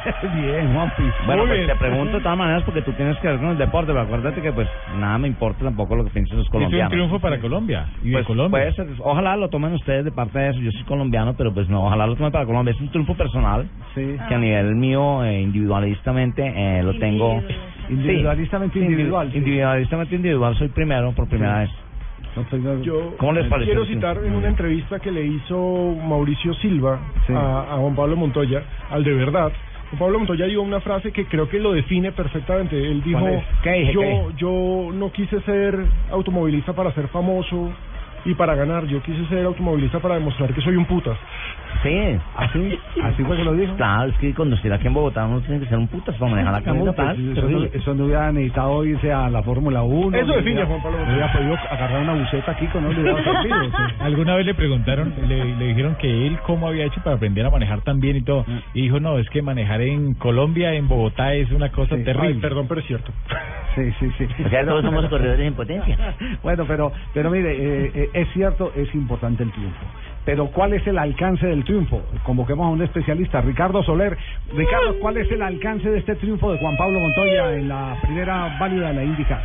Bien, 0.33 0.73
Juanpi. 0.73 1.11
Bueno, 1.27 1.43
Muy 1.43 1.49
pues 1.49 1.59
bien. 1.61 1.67
te 1.73 1.77
pregunto 1.77 2.17
de 2.17 2.23
todas 2.23 2.39
maneras 2.39 2.63
porque 2.65 2.83
tú 2.83 2.93
tienes 2.93 3.19
que 3.21 3.29
ver 3.29 3.39
con 3.39 3.51
el 3.51 3.59
deporte, 3.59 3.89
pero 3.93 4.01
acuérdate 4.03 4.43
que 4.43 4.53
pues 4.53 4.69
nada 4.95 5.19
me 5.19 5.29
importa 5.29 5.65
tampoco 5.65 5.97
lo 5.97 6.05
que 6.05 6.11
piensen 6.11 6.37
los 6.37 6.47
Es 6.47 6.53
un 6.53 6.59
colombianos. 6.59 6.91
triunfo 6.93 7.19
para 7.21 7.39
Colombia 7.41 7.87
y 8.03 8.09
de 8.09 8.13
Pues, 8.15 8.27
Colombia. 8.27 8.61
puede 8.61 8.73
ser, 8.75 8.87
ojalá 9.01 9.37
lo 9.37 9.49
tomen 9.49 9.73
ustedes 9.73 10.05
de 10.05 10.13
parte 10.13 10.39
de 10.39 10.51
eso. 10.51 10.61
Yo 10.61 10.71
soy 10.73 10.85
colombiano, 10.85 11.35
pero 11.37 11.53
pues 11.55 11.69
no, 11.69 11.85
ojalá 11.87 12.07
lo 12.07 12.17
tomen 12.17 12.33
para 12.33 12.47
Colombia. 12.47 12.73
Es 12.75 12.81
un 12.81 12.91
triunfo 12.91 13.15
personal 13.17 13.69
Sí. 13.95 14.17
que 14.29 14.35
a 14.35 14.39
nivel 14.39 14.75
mío, 14.75 15.25
eh, 15.25 15.41
individualistamente, 15.43 16.43
eh, 16.45 16.83
lo 16.83 16.95
tengo. 16.99 17.43
Individualistamente 17.89 18.79
Sí, 18.79 18.85
individual, 18.85 19.31
sí. 19.31 19.39
Individualistamente 19.39 20.15
individual, 20.17 20.55
soy 20.57 20.69
primero 20.69 21.13
por 21.13 21.29
primera 21.29 21.61
vez. 21.61 21.71
Yo 22.83 23.15
¿Cómo 23.19 23.33
les 23.33 23.47
pareció? 23.47 23.75
quiero 23.75 23.87
citar 23.87 24.19
en 24.25 24.33
una 24.35 24.49
entrevista 24.49 24.99
que 24.99 25.13
le 25.13 25.25
hizo 25.25 25.95
Mauricio 26.03 26.53
Silva 26.55 26.99
Sí. 27.29 27.33
a, 27.33 27.75
a 27.75 27.77
Juan 27.77 27.95
Pablo 27.95 28.17
Montoya, 28.17 28.63
al 28.91 29.05
de 29.05 29.15
verdad. 29.15 29.53
Pablo 29.97 30.19
Montoya 30.19 30.47
dijo 30.47 30.63
una 30.63 30.81
frase 30.81 31.13
que 31.13 31.27
creo 31.27 31.49
que 31.49 31.59
lo 31.59 31.73
define 31.73 32.13
perfectamente. 32.13 32.77
Él 32.77 33.03
dijo, 33.03 33.21
yo, 33.21 33.43
¿Qué? 33.63 33.93
yo 34.37 34.91
no 34.93 35.11
quise 35.13 35.41
ser 35.43 35.79
automovilista 36.11 36.73
para 36.73 36.93
ser 36.93 37.09
famoso 37.09 37.71
y 38.25 38.35
para 38.35 38.55
ganar, 38.55 38.87
yo 38.87 39.03
quise 39.03 39.25
ser 39.27 39.45
automovilista 39.45 39.99
para 40.01 40.15
demostrar 40.15 40.53
que 40.55 40.61
soy 40.63 40.77
un 40.77 40.87
putas. 40.87 41.17
Sí, 41.83 42.19
así, 42.37 42.79
así 43.03 43.25
fue 43.25 43.37
que 43.37 43.45
lo 43.45 43.53
dijo. 43.53 43.75
Claro, 43.77 44.11
es 44.11 44.17
que 44.19 44.33
conducir 44.33 44.73
aquí 44.73 44.87
en 44.87 44.95
Bogotá 44.95 45.27
uno 45.27 45.41
tiene 45.41 45.61
que 45.61 45.67
ser 45.67 45.77
un 45.77 45.89
putas 45.89 46.17
para 46.17 46.31
manejar 46.31 46.67
No, 46.67 46.75
Bogotá. 46.77 47.15
pues, 47.15 47.37
eso, 47.37 47.49
no, 47.49 47.65
eso 47.65 47.95
no 47.95 48.05
hubiera 48.05 48.33
necesitado 48.33 48.85
irse 48.85 49.13
a 49.13 49.29
la 49.29 49.43
Fórmula 49.43 49.83
1. 49.83 50.17
Eso 50.17 50.33
define 50.33 50.63
a 50.63 50.67
Juan 50.67 50.83
Pablo 50.83 50.99
no 51.05 51.13
hubiera 51.13 51.33
podido 51.33 51.55
agarrar 51.55 52.03
una 52.03 52.15
buceta 52.15 52.53
aquí 52.53 52.67
con 52.69 52.87
él. 52.87 53.15
Alguna 54.01 54.37
vez 54.37 54.47
le 54.47 54.55
preguntaron, 54.55 55.13
le, 55.29 55.57
le 55.57 55.67
dijeron 55.67 55.97
que 55.97 56.27
él 56.27 56.39
cómo 56.47 56.69
había 56.69 56.87
hecho 56.87 57.01
para 57.03 57.17
aprender 57.17 57.45
a 57.45 57.51
manejar 57.51 57.83
tan 57.83 58.01
bien 58.01 58.17
y 58.17 58.23
todo. 58.23 58.47
Y 58.73 58.83
dijo, 58.83 59.01
no, 59.01 59.19
es 59.19 59.29
que 59.31 59.43
manejar 59.43 59.83
en 59.83 60.15
Colombia, 60.15 60.73
en 60.75 60.89
Bogotá, 60.89 61.35
es 61.35 61.51
una 61.51 61.71
cosa 61.71 61.97
terrible. 61.97 62.29
Ay, 62.29 62.41
perdón, 62.41 62.67
pero 62.69 62.81
es 62.81 62.87
cierto. 62.87 63.13
Sí, 63.75 63.93
sí, 63.99 64.11
sí. 64.19 64.27
O 64.45 64.49
sea, 64.49 64.65
todos 64.65 64.85
somos 64.85 65.07
corredores 65.07 65.47
en 65.47 65.55
potencia. 65.55 65.99
Bueno, 66.43 66.65
pero, 66.67 66.93
pero 67.13 67.31
mire, 67.31 67.53
eh, 67.53 67.91
eh, 67.95 68.11
es 68.15 68.29
cierto, 68.33 68.73
es 68.75 68.93
importante 68.95 69.43
el 69.43 69.53
triunfo. 69.53 69.85
Pero 70.25 70.47
¿cuál 70.47 70.73
es 70.73 70.87
el 70.87 70.97
alcance 70.97 71.47
del 71.47 71.65
triunfo? 71.65 72.01
Convoquemos 72.23 72.67
a 72.67 72.71
un 72.71 72.83
especialista, 72.83 73.43
Ricardo 73.43 73.83
Soler. 73.83 74.17
Ricardo, 74.55 74.99
¿cuál 75.01 75.19
es 75.19 75.31
el 75.31 75.43
alcance 75.43 75.91
de 75.91 75.99
este 75.99 76.15
triunfo 76.15 76.53
de 76.53 76.59
Juan 76.59 76.77
Pablo 76.77 77.01
Montoya 77.01 77.53
en 77.53 77.69
la 77.69 77.99
primera 78.01 78.57
válida 78.59 78.89
de 78.89 78.95
la 78.95 79.05
IndyCar? 79.05 79.43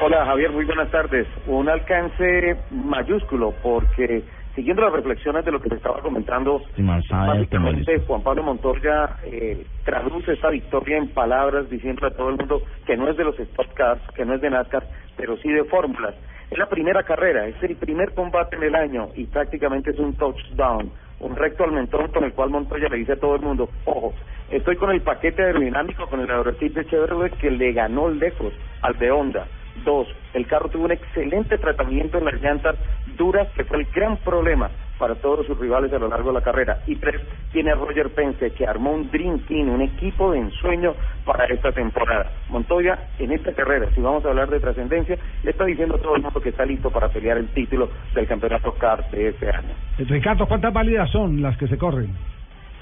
Hola 0.00 0.26
Javier, 0.26 0.52
muy 0.52 0.64
buenas 0.64 0.90
tardes. 0.90 1.26
Un 1.46 1.68
alcance 1.68 2.56
mayúsculo 2.70 3.54
porque 3.62 4.22
siguiendo 4.54 4.82
las 4.82 4.92
reflexiones 4.92 5.44
de 5.44 5.52
lo 5.52 5.60
que 5.60 5.68
te 5.68 5.76
estaba 5.76 6.00
comentando, 6.00 6.60
Sí, 6.76 6.82
básicamente 6.82 8.00
Juan 8.06 8.22
Pablo 8.22 8.42
Montoya 8.42 9.16
eh, 9.24 9.64
traduce 9.84 10.32
esta 10.32 10.50
victoria 10.50 10.98
en 10.98 11.08
palabras 11.08 11.70
diciendo 11.70 12.06
a 12.06 12.10
todo 12.10 12.28
el 12.30 12.36
mundo 12.36 12.62
que 12.86 12.96
no 12.96 13.08
es 13.08 13.16
de 13.16 13.24
los 13.24 13.38
Stock 13.38 13.72
Cars, 13.74 14.00
que 14.14 14.24
no 14.24 14.34
es 14.34 14.40
de 14.40 14.50
NASCAR, 14.50 14.84
pero 15.16 15.36
sí 15.38 15.48
de 15.48 15.64
fórmulas. 15.64 16.14
Es 16.50 16.56
la 16.56 16.68
primera 16.68 17.02
carrera, 17.02 17.46
es 17.46 17.62
el 17.62 17.76
primer 17.76 18.14
combate 18.14 18.56
en 18.56 18.62
el 18.62 18.74
año 18.74 19.10
y 19.14 19.26
prácticamente 19.26 19.90
es 19.90 19.98
un 19.98 20.14
touchdown, 20.14 20.90
un 21.20 21.36
recto 21.36 21.64
al 21.64 21.72
mentón 21.72 22.08
con 22.08 22.24
el 22.24 22.32
cual 22.32 22.50
Montoya 22.50 22.88
le 22.88 22.96
dice 22.96 23.12
a 23.12 23.20
todo 23.20 23.36
el 23.36 23.42
mundo, 23.42 23.68
ojo, 23.84 24.14
estoy 24.50 24.76
con 24.76 24.90
el 24.90 25.02
paquete 25.02 25.42
aerodinámico, 25.42 26.06
con 26.06 26.20
el 26.20 26.30
aerotip 26.30 26.74
de 26.74 26.86
Chevrolet 26.86 27.36
que 27.36 27.50
le 27.50 27.72
ganó 27.72 28.08
lejos 28.08 28.54
al 28.80 28.98
de 28.98 29.10
Honda. 29.10 29.46
Dos, 29.84 30.08
el 30.32 30.46
carro 30.46 30.70
tuvo 30.70 30.86
un 30.86 30.92
excelente 30.92 31.58
tratamiento 31.58 32.18
en 32.18 32.24
las 32.24 32.40
llantas 32.40 32.76
duras, 33.18 33.48
que 33.54 33.64
fue 33.64 33.78
el 33.78 33.86
gran 33.94 34.16
problema 34.16 34.70
para 34.98 35.14
todos 35.16 35.46
sus 35.46 35.58
rivales 35.58 35.92
a 35.92 35.98
lo 35.98 36.08
largo 36.08 36.28
de 36.28 36.34
la 36.34 36.44
carrera. 36.44 36.78
Y 36.86 36.96
tres, 36.96 37.20
tiene 37.52 37.70
a 37.70 37.74
Roger 37.74 38.10
Pence, 38.10 38.50
que 38.52 38.66
armó 38.66 38.92
un 38.92 39.10
Dream 39.10 39.40
Team, 39.46 39.68
un 39.68 39.82
equipo 39.82 40.32
de 40.32 40.40
ensueño 40.40 40.94
para 41.24 41.46
esta 41.46 41.72
temporada. 41.72 42.30
Montoya, 42.48 42.98
en 43.18 43.32
esta 43.32 43.52
carrera, 43.52 43.88
si 43.94 44.00
vamos 44.00 44.24
a 44.24 44.28
hablar 44.28 44.50
de 44.50 44.60
trascendencia, 44.60 45.16
le 45.42 45.50
está 45.50 45.64
diciendo 45.64 45.96
a 45.96 45.98
todo 45.98 46.16
el 46.16 46.22
mundo 46.22 46.40
que 46.40 46.50
está 46.50 46.64
listo 46.64 46.90
para 46.90 47.08
pelear 47.08 47.38
el 47.38 47.48
título 47.48 47.88
del 48.14 48.26
campeonato 48.26 48.72
CAR 48.72 49.10
de 49.10 49.28
este 49.28 49.48
año. 49.48 49.74
Eh, 49.98 50.04
Ricardo, 50.08 50.46
¿cuántas 50.46 50.72
válidas 50.72 51.10
son 51.10 51.40
las 51.40 51.56
que 51.56 51.68
se 51.68 51.78
corren? 51.78 52.10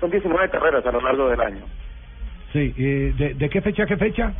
Son 0.01 0.11
19 0.11 0.49
carreras 0.51 0.85
a 0.85 0.93
lo 0.93 1.01
largo 1.01 1.29
del 1.29 1.41
año. 1.41 1.65
Sí, 2.53 2.75
eh, 2.79 3.13
¿de, 3.17 3.35
de 3.35 3.49
qué 3.49 3.61
fecha 3.61 3.83
a 3.83 3.87
qué 3.87 3.97
fecha? 3.97 4.33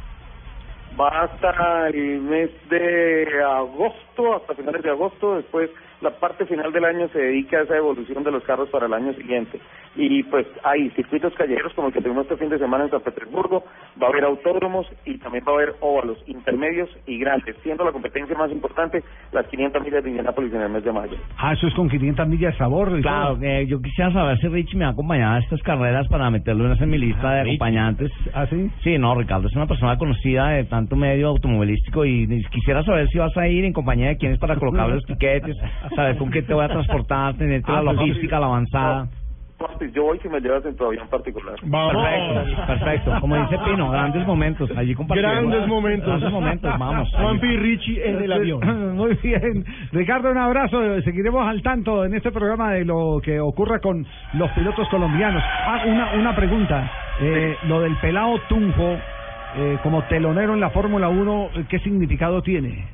Va 0.99 1.09
hasta 1.09 1.89
el 1.89 2.21
mes 2.23 2.51
de 2.71 3.27
agosto, 3.45 4.37
hasta 4.37 4.55
finales 4.55 4.83
de 4.83 4.91
agosto. 4.91 5.37
Después, 5.37 5.71
la 6.01 6.11
parte 6.11 6.45
final 6.47 6.73
del 6.73 6.85
año 6.85 7.09
se 7.09 7.19
dedica 7.19 7.59
a 7.59 7.63
esa 7.63 7.77
evolución 7.77 8.23
de 8.25 8.31
los 8.31 8.43
carros 8.45 8.69
para 8.71 8.87
el 8.87 8.95
año 8.95 9.13
siguiente. 9.15 9.61
Y 9.95 10.23
pues 10.25 10.47
hay 10.63 10.91
circuitos 10.91 11.33
callejeros 11.35 11.73
como 11.73 11.89
el 11.89 11.95
que 11.95 12.03
tuvimos 12.03 12.25
este 12.25 12.37
fin 12.37 12.51
de 12.51 12.59
semana 12.59 12.85
en 12.85 12.91
San 12.91 13.01
Petersburgo. 13.01 13.65
Va 14.01 14.09
a 14.09 14.11
haber 14.11 14.25
autódromos 14.25 14.87
y 15.07 15.17
también 15.19 15.45
va 15.49 15.53
a 15.53 15.55
haber 15.55 15.75
óvalos 15.81 16.19
intermedios 16.27 16.91
y 17.07 17.19
grandes, 17.19 17.57
siendo 17.63 17.83
la 17.83 17.93
competencia 17.93 18.37
más 18.37 18.51
importante 18.53 19.03
las 19.33 19.47
500 19.47 19.83
millas 19.83 20.05
de 20.05 20.11
Indianápolis 20.11 20.53
en 20.53 20.61
el 20.61 20.69
mes 20.69 20.85
de 20.85 20.93
mayo. 20.93 21.17
Ah, 21.39 21.55
eso 21.55 21.67
es 21.67 21.75
con 21.75 21.89
500 21.89 22.29
millas 22.29 22.53
de 22.53 22.59
sabor. 22.59 23.01
Claro, 23.01 23.39
eh, 23.41 23.67
yo 23.67 23.81
quisiera 23.81 24.13
saber 24.13 24.39
si 24.39 24.49
Richie 24.49 24.77
me 24.77 24.85
ha 24.85 24.91
acompañado 24.91 25.37
a 25.37 25.39
estas 25.39 25.63
carreras 25.63 26.07
para 26.09 26.31
meterlo 26.31 26.71
en 26.71 26.91
mi 26.91 26.99
lista 26.99 27.33
de 27.33 27.41
acompañantes. 27.41 28.13
¿Ah, 28.35 28.47
sí? 28.47 28.71
Sí, 28.85 28.99
no, 28.99 29.15
Ricardo 29.15 29.49
es 29.49 29.57
una 29.57 29.67
persona 29.67 29.97
conocida 29.97 30.49
de 30.49 30.65
tanto 30.65 30.95
medio 30.95 31.29
automovilístico 31.29 32.05
y 32.05 32.17
y 32.25 32.45
quisiera 32.45 32.83
saber 32.83 33.09
si 33.09 33.19
vas 33.19 33.37
a 33.37 33.47
ir 33.49 33.65
en 33.65 33.73
compañía 33.73 34.09
de 34.09 34.17
quiénes 34.17 34.39
para 34.39 34.57
colocar 34.57 34.89
los 34.89 35.05
tiquetes, 35.07 35.57
saber 35.95 36.17
con 36.19 36.31
qué 36.31 36.43
te 36.43 36.55
voy 36.55 36.65
a 36.65 36.69
transportar, 36.69 37.35
tener 37.37 37.63
toda 37.63 37.79
Ah, 37.79 37.83
la 37.83 37.93
pues, 37.93 38.09
logística, 38.09 38.41
la 38.41 38.47
avanzada. 38.47 39.09
Papi, 39.59 39.91
yo 39.93 40.03
voy 40.03 40.19
si 40.19 40.29
me 40.29 40.39
llevas 40.39 40.67
en 40.67 40.77
tu 40.77 40.85
avión 40.85 41.09
particular. 41.09 41.55
Perfecto, 41.55 42.67
perfecto. 42.67 43.21
Como 43.21 43.37
dice 43.37 43.57
Pino, 43.65 43.91
grandes 43.91 44.27
momentos. 44.27 44.71
Allí 44.77 44.95
compartimos. 44.95 45.33
Grandes 45.33 45.67
momentos. 45.67 46.07
Grandes 46.09 46.31
momentos, 46.31 46.79
vamos. 46.79 47.11
Juanpi 47.19 47.47
y 47.47 47.57
Richie 47.57 48.07
en 48.07 48.23
el 48.23 48.33
avión. 48.33 48.97
Muy 48.97 49.15
bien. 49.23 49.65
Ricardo, 49.93 50.31
un 50.31 50.37
abrazo. 50.37 51.01
Seguiremos 51.03 51.49
al 51.49 51.63
tanto 51.63 52.05
en 52.05 52.15
este 52.15 52.31
programa 52.33 52.73
de 52.73 52.85
lo 52.85 53.19
que 53.23 53.41
ocurra 53.41 53.81
con 53.81 54.07
los 54.35 54.51
pilotos 54.51 54.87
colombianos. 54.91 55.43
Ah, 55.43 55.85
una, 55.87 56.13
una 56.17 56.37
pregunta. 56.37 56.91
Eh, 57.23 57.57
lo 57.67 57.81
del 57.81 57.97
pelado 57.97 58.39
Tunjo 58.51 58.99
eh, 59.57 59.79
como 59.83 60.03
telonero 60.03 60.53
en 60.53 60.61
la 60.61 60.69
Fórmula 60.69 61.09
1, 61.09 61.49
¿qué 61.71 61.79
significado 61.79 62.43
tiene? 62.43 62.85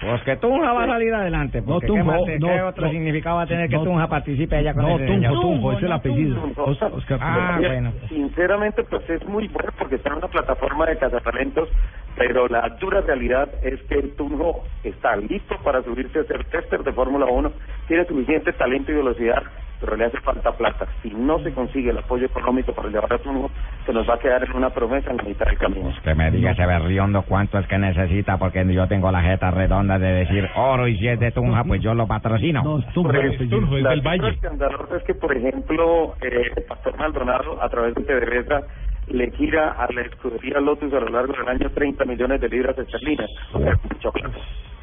Pues 0.00 0.22
que 0.22 0.36
Tunja 0.36 0.72
va 0.72 0.84
a 0.84 0.86
salir 0.86 1.12
adelante. 1.12 1.60
No, 1.60 1.66
Porque 1.66 1.86
Tunjo, 1.88 2.02
¿qué, 2.24 2.32
más- 2.32 2.40
no, 2.40 2.46
qué 2.48 2.62
otro 2.62 2.86
no. 2.86 2.90
significado 2.92 3.36
va 3.36 3.42
a 3.42 3.46
tener 3.46 3.68
que 3.68 3.76
No, 3.76 3.82
Tunja 3.84 4.08
participe 4.08 4.56
allá 4.56 4.72
con 4.74 4.82
no, 4.84 4.96
ese 4.96 5.06
Tunjo? 5.06 5.40
Tunjo, 5.40 5.72
es 5.72 5.82
el 5.82 5.92
apellido. 5.92 6.42
Os- 6.56 6.82
Oscar 6.82 7.18
Ah, 7.20 7.54
Tunjo. 7.56 7.68
bueno. 7.68 7.92
Sinceramente, 8.08 8.84
pues 8.84 9.10
es 9.10 9.24
muy 9.26 9.48
bueno 9.48 9.70
porque 9.78 9.96
está 9.96 10.10
en 10.10 10.16
una 10.18 10.28
plataforma 10.28 10.86
de 10.86 10.98
cazatalentos, 10.98 11.68
pero 12.16 12.46
la 12.48 12.68
dura 12.80 13.00
realidad 13.00 13.48
es 13.62 13.80
que 13.84 13.94
el 13.96 14.14
Tunjo 14.14 14.64
está 14.84 15.16
listo 15.16 15.56
para 15.64 15.82
subirse 15.82 16.20
a 16.20 16.24
ser 16.24 16.44
tester 16.44 16.82
de 16.84 16.92
Fórmula 16.92 17.26
1, 17.26 17.50
tiene 17.88 18.04
suficiente 18.04 18.52
talento 18.52 18.92
y 18.92 18.96
velocidad, 18.96 19.42
pero 19.80 19.96
le 19.96 20.04
hace 20.04 20.20
falta 20.20 20.52
plata. 20.52 20.86
Si 21.02 21.10
no 21.10 21.38
se 21.40 21.52
consigue 21.52 21.90
el 21.90 21.98
apoyo 21.98 22.26
económico 22.26 22.72
para 22.72 22.88
llevar 22.88 23.12
a 23.12 23.18
Tunjo, 23.18 23.50
se 23.86 23.92
nos 23.92 24.08
va 24.08 24.14
a 24.14 24.18
quedar 24.18 24.44
en 24.44 24.54
una 24.54 24.70
promesa 24.70 25.10
en 25.10 25.16
la 25.16 25.22
mitad 25.22 25.46
del 25.46 25.58
camino. 25.58 25.92
Que 26.02 26.14
me 26.14 26.30
diga 26.30 26.50
ese 26.52 26.66
berriondo 26.66 27.22
cuánto 27.22 27.58
es 27.58 27.66
que 27.66 27.78
necesita, 27.78 28.36
porque 28.38 28.64
yo 28.72 28.86
tengo 28.88 29.10
la 29.10 29.22
jeta 29.22 29.50
redonda 29.50 29.98
de 29.98 30.12
decir 30.12 30.48
oro 30.56 30.86
y 30.86 30.98
si 30.98 31.08
es 31.08 31.18
de 31.18 31.30
Tunja, 31.32 31.64
pues 31.64 31.80
yo 31.82 31.94
lo 31.94 32.06
patrocino. 32.06 32.62
No, 32.62 32.80
Pues, 33.68 33.82
la 33.82 33.90
cifra 33.94 34.28
escandalosa 34.30 34.96
es 34.96 35.04
que, 35.04 35.14
por 35.14 35.36
ejemplo, 35.36 36.14
eh, 36.22 36.50
el 36.56 36.62
pastor 36.64 36.96
Maldonado, 36.98 37.62
a 37.62 37.68
través 37.68 37.94
de 37.94 38.02
PDVSA, 38.02 38.60
le 39.08 39.30
gira 39.30 39.70
a 39.72 39.90
la 39.92 40.02
escudería 40.02 40.60
Lotus 40.60 40.92
a 40.92 41.00
lo 41.00 41.08
largo 41.08 41.32
del 41.32 41.48
año 41.48 41.70
30 41.70 42.04
millones 42.04 42.40
de 42.42 42.48
libras 42.48 42.76
esterlinas. 42.76 43.30
O 43.52 43.58
sea, 43.58 43.72
mucho 43.90 44.10
plata. 44.12 44.36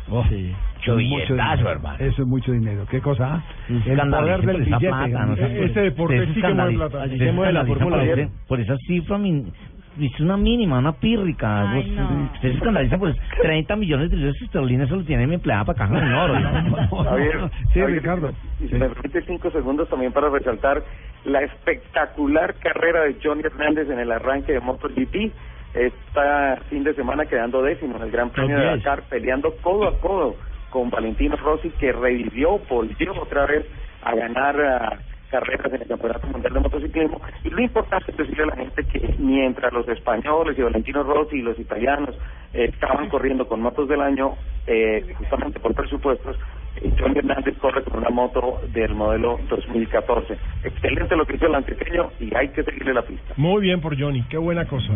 Oh, 0.10 0.24
sí. 0.30 0.53
Mucho 0.78 0.95
billetazo, 0.97 1.70
hermano. 1.70 1.97
Eso 1.99 2.22
es 2.22 2.28
mucho 2.28 2.51
dinero. 2.51 2.86
¿Qué 2.89 3.01
cosa? 3.01 3.36
ah? 3.36 3.43
El 3.70 3.97
poder 4.10 4.41
del 4.41 4.56
por 4.58 4.62
esa 4.68 4.78
billete. 4.78 4.88
plata, 4.88 5.26
no 5.26 5.34
Eh, 5.34 5.38
por- 5.38 5.66
Este 5.66 5.82
deporte 5.82 6.28
sí 6.28 6.41
que 6.41 6.53
mueve 6.53 6.74
plata. 6.76 6.97
ustedes 6.99 7.22
escandalizan 7.22 7.68
por 7.68 7.99
ese- 8.01 8.30
Por 8.47 8.60
esa 8.60 8.78
cifra, 8.86 9.18
min- 9.18 9.51
es 9.99 10.20
una 10.20 10.38
mínima, 10.38 10.78
una 10.78 10.91
pírrica. 10.91 11.72
Ay, 11.72 11.78
Vos- 11.84 11.91
no. 11.95 12.24
Ustedes 12.34 12.41
se 12.41 12.58
escandalizan 12.58 12.99
por 12.99 13.16
30 13.41 13.76
millones 13.78 14.12
de 14.12 14.18
libras 14.18 14.36
esterlinas, 14.41 14.88
eso 14.88 14.97
lo 14.97 15.03
tiene 15.06 15.26
mi 15.26 15.36
empleada 15.36 15.66
para 15.66 15.78
caja 15.80 15.99
de 15.99 16.14
oro. 16.14 16.34
Javier, 17.10 17.49
Sí, 17.74 17.80
Javier, 17.80 18.01
Ricardo. 18.01 18.32
Y 18.60 18.68
si 18.68 18.76
me 18.76 18.89
permite 18.89 19.22
cinco 19.24 19.49
segundos 19.51 19.89
también 19.89 20.12
para 20.12 20.30
resaltar 20.30 20.84
la 21.24 21.41
espectacular 21.41 22.53
carrera 22.56 23.03
de 23.06 23.16
Johnny 23.24 23.41
Hernández 23.43 23.89
en 23.89 23.99
el 23.99 24.12
arranque 24.12 24.51
de 24.53 24.60
MotoGP. 24.60 25.32
Esta 25.76 26.57
fin 26.69 26.84
de 26.86 26.93
semana 26.93 27.26
quedando 27.26 27.61
décimo 27.61 27.97
en 27.97 28.03
el 28.03 28.11
Gran 28.11 28.30
Premio 28.30 28.57
de. 28.57 28.65
Dakar, 28.65 29.03
peleando 29.09 29.53
codo 29.57 29.89
a 29.89 29.99
codo 29.99 30.36
con 30.69 30.89
Valentino 30.89 31.36
Rossi, 31.36 31.69
que 31.71 31.91
revivió, 31.91 32.59
volvió 32.69 33.13
otra 33.21 33.45
vez 33.45 33.65
a 34.03 34.15
ganar 34.15 34.61
ah, 34.61 34.99
carreras 35.30 35.73
en 35.73 35.82
el 35.82 35.88
Campeonato 35.88 36.28
Mundial 36.28 36.53
de 36.53 36.59
Motociclismo. 36.59 37.21
Y 37.43 37.49
lo 37.49 37.61
importante 37.61 38.11
es 38.11 38.17
decirle 38.17 38.43
a 38.43 38.47
la 38.47 38.55
gente 38.55 38.84
que 38.86 39.15
mientras 39.19 39.73
los 39.73 39.88
españoles 39.89 40.57
y 40.57 40.61
Valentino 40.61 41.03
Rossi 41.03 41.38
y 41.38 41.41
los 41.41 41.59
italianos 41.59 42.15
eh, 42.53 42.69
estaban 42.73 43.09
corriendo 43.09 43.47
con 43.47 43.61
motos 43.61 43.89
del 43.89 44.01
año, 44.01 44.36
eh, 44.67 45.05
justamente 45.17 45.59
por 45.59 45.73
presupuestos, 45.73 46.38
eh, 46.78 46.91
Johnny 46.97 47.19
Hernández 47.19 47.57
corre 47.57 47.84
con 47.84 47.99
una 47.99 48.09
moto 48.09 48.61
del 48.71 48.95
modelo 48.95 49.39
2014. 49.49 50.38
Excelente 50.63 51.15
lo 51.15 51.26
que 51.26 51.36
hizo 51.36 51.47
el 51.47 51.55
antioqueño 51.55 52.11
y 52.19 52.36
hay 52.36 52.49
que 52.49 52.63
seguirle 52.63 52.93
la 52.93 53.01
pista. 53.01 53.34
Muy 53.36 53.61
bien 53.61 53.82
por 53.82 53.99
Johnny, 53.99 54.23
qué 54.30 54.38
buena 54.38 54.65
cosa. 54.65 54.93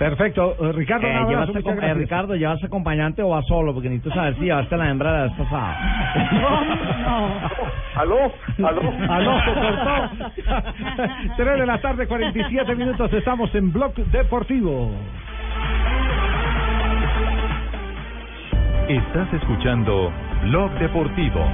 Perfecto. 0.00 0.56
Eh, 0.58 0.72
Ricardo, 0.72 1.06
Eh, 1.06 1.14
abrazo, 1.14 1.52
¿llevaste 1.52 1.86
eh. 1.86 1.92
Ricardo, 1.92 2.34
¿llevaste 2.34 2.66
acompañante 2.68 3.22
o 3.22 3.28
vas 3.28 3.46
solo? 3.46 3.74
Porque 3.74 3.90
necesito 3.90 4.14
saber 4.14 4.34
si 4.36 4.44
llevaste 4.44 4.74
la 4.78 4.88
hembra 4.88 5.12
de 5.12 5.18
la 5.18 5.24
vez 5.24 5.32
pasada. 5.34 5.76
¿Aló? 7.96 8.32
¿Aló? 8.64 8.80
Aló, 9.10 9.40
se 9.44 9.52
cortó. 9.52 10.10
3 11.36 11.58
de 11.60 11.66
la 11.66 11.78
tarde, 11.82 12.06
47 12.06 12.74
minutos. 12.76 13.12
Estamos 13.12 13.54
en 13.54 13.70
Blog 13.74 13.94
Deportivo. 13.94 14.90
Estás 18.88 19.34
escuchando 19.34 20.10
Blog 20.44 20.70
Deportivo. 20.78 21.44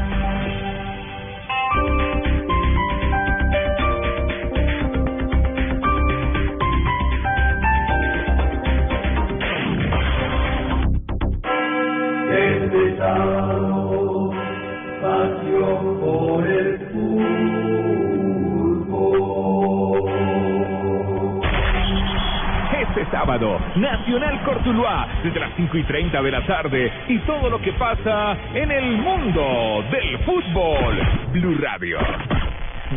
Sábado, 23.26 23.58
Nacional 23.74 24.40
Cortuluá, 24.44 25.08
desde 25.24 25.40
las 25.40 25.50
5 25.56 25.76
y 25.76 25.82
30 25.82 26.22
de 26.22 26.30
la 26.30 26.46
tarde, 26.46 26.92
y 27.08 27.18
todo 27.20 27.50
lo 27.50 27.60
que 27.60 27.72
pasa 27.72 28.36
en 28.54 28.70
el 28.70 28.98
mundo 28.98 29.84
del 29.90 30.18
fútbol. 30.20 30.96
Blue 31.32 31.58
Radio, 31.60 31.98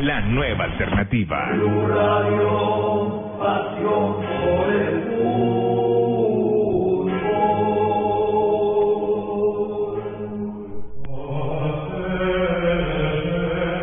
la 0.02 0.22
nueva 0.22 0.66
alternativa. 0.66 1.50
Blue 1.54 1.88
Radio, 1.88 3.38
pasión 3.40 4.16
por 4.44 4.74
el 4.74 5.10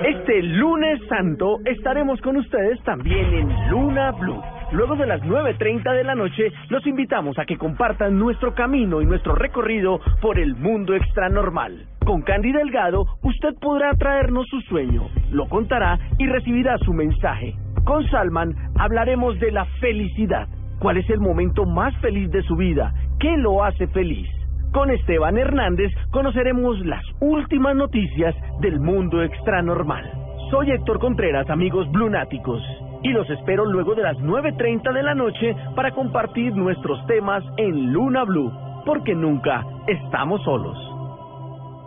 Este 0.08 0.42
lunes 0.42 1.00
santo 1.08 1.58
estaremos 1.64 2.20
con 2.20 2.36
ustedes 2.36 2.80
también 2.84 3.34
en 3.34 3.70
Luna 3.70 4.12
Blue. 4.12 4.55
Luego 4.72 4.96
de 4.96 5.06
las 5.06 5.22
9.30 5.22 5.94
de 5.94 6.02
la 6.02 6.16
noche, 6.16 6.52
los 6.70 6.84
invitamos 6.86 7.38
a 7.38 7.44
que 7.44 7.56
compartan 7.56 8.18
nuestro 8.18 8.52
camino 8.52 9.00
y 9.00 9.06
nuestro 9.06 9.34
recorrido 9.36 10.00
por 10.20 10.40
el 10.40 10.56
mundo 10.56 10.94
extranormal. 10.94 11.86
Con 12.04 12.22
Candy 12.22 12.50
Delgado, 12.52 13.06
usted 13.22 13.54
podrá 13.60 13.94
traernos 13.94 14.46
su 14.48 14.60
sueño, 14.62 15.08
lo 15.30 15.48
contará 15.48 15.98
y 16.18 16.26
recibirá 16.26 16.78
su 16.78 16.92
mensaje. 16.92 17.54
Con 17.84 18.08
Salman 18.10 18.54
hablaremos 18.76 19.38
de 19.38 19.52
la 19.52 19.66
felicidad. 19.80 20.48
¿Cuál 20.80 20.96
es 20.96 21.08
el 21.10 21.20
momento 21.20 21.64
más 21.64 21.96
feliz 21.98 22.28
de 22.32 22.42
su 22.42 22.56
vida? 22.56 22.92
¿Qué 23.20 23.36
lo 23.36 23.62
hace 23.62 23.86
feliz? 23.88 24.28
Con 24.72 24.90
Esteban 24.90 25.38
Hernández 25.38 25.92
conoceremos 26.10 26.84
las 26.84 27.02
últimas 27.20 27.76
noticias 27.76 28.34
del 28.60 28.80
mundo 28.80 29.22
extranormal. 29.22 30.10
Soy 30.50 30.70
Héctor 30.70 30.98
Contreras, 30.98 31.48
amigos 31.50 31.90
blunáticos, 31.90 32.62
y 33.06 33.10
los 33.10 33.30
espero 33.30 33.64
luego 33.64 33.94
de 33.94 34.02
las 34.02 34.16
9.30 34.18 34.92
de 34.92 35.02
la 35.04 35.14
noche 35.14 35.54
para 35.76 35.92
compartir 35.92 36.56
nuestros 36.56 37.06
temas 37.06 37.44
en 37.56 37.92
Luna 37.92 38.24
Blue, 38.24 38.52
porque 38.84 39.14
nunca 39.14 39.64
estamos 39.86 40.42
solos. 40.42 40.85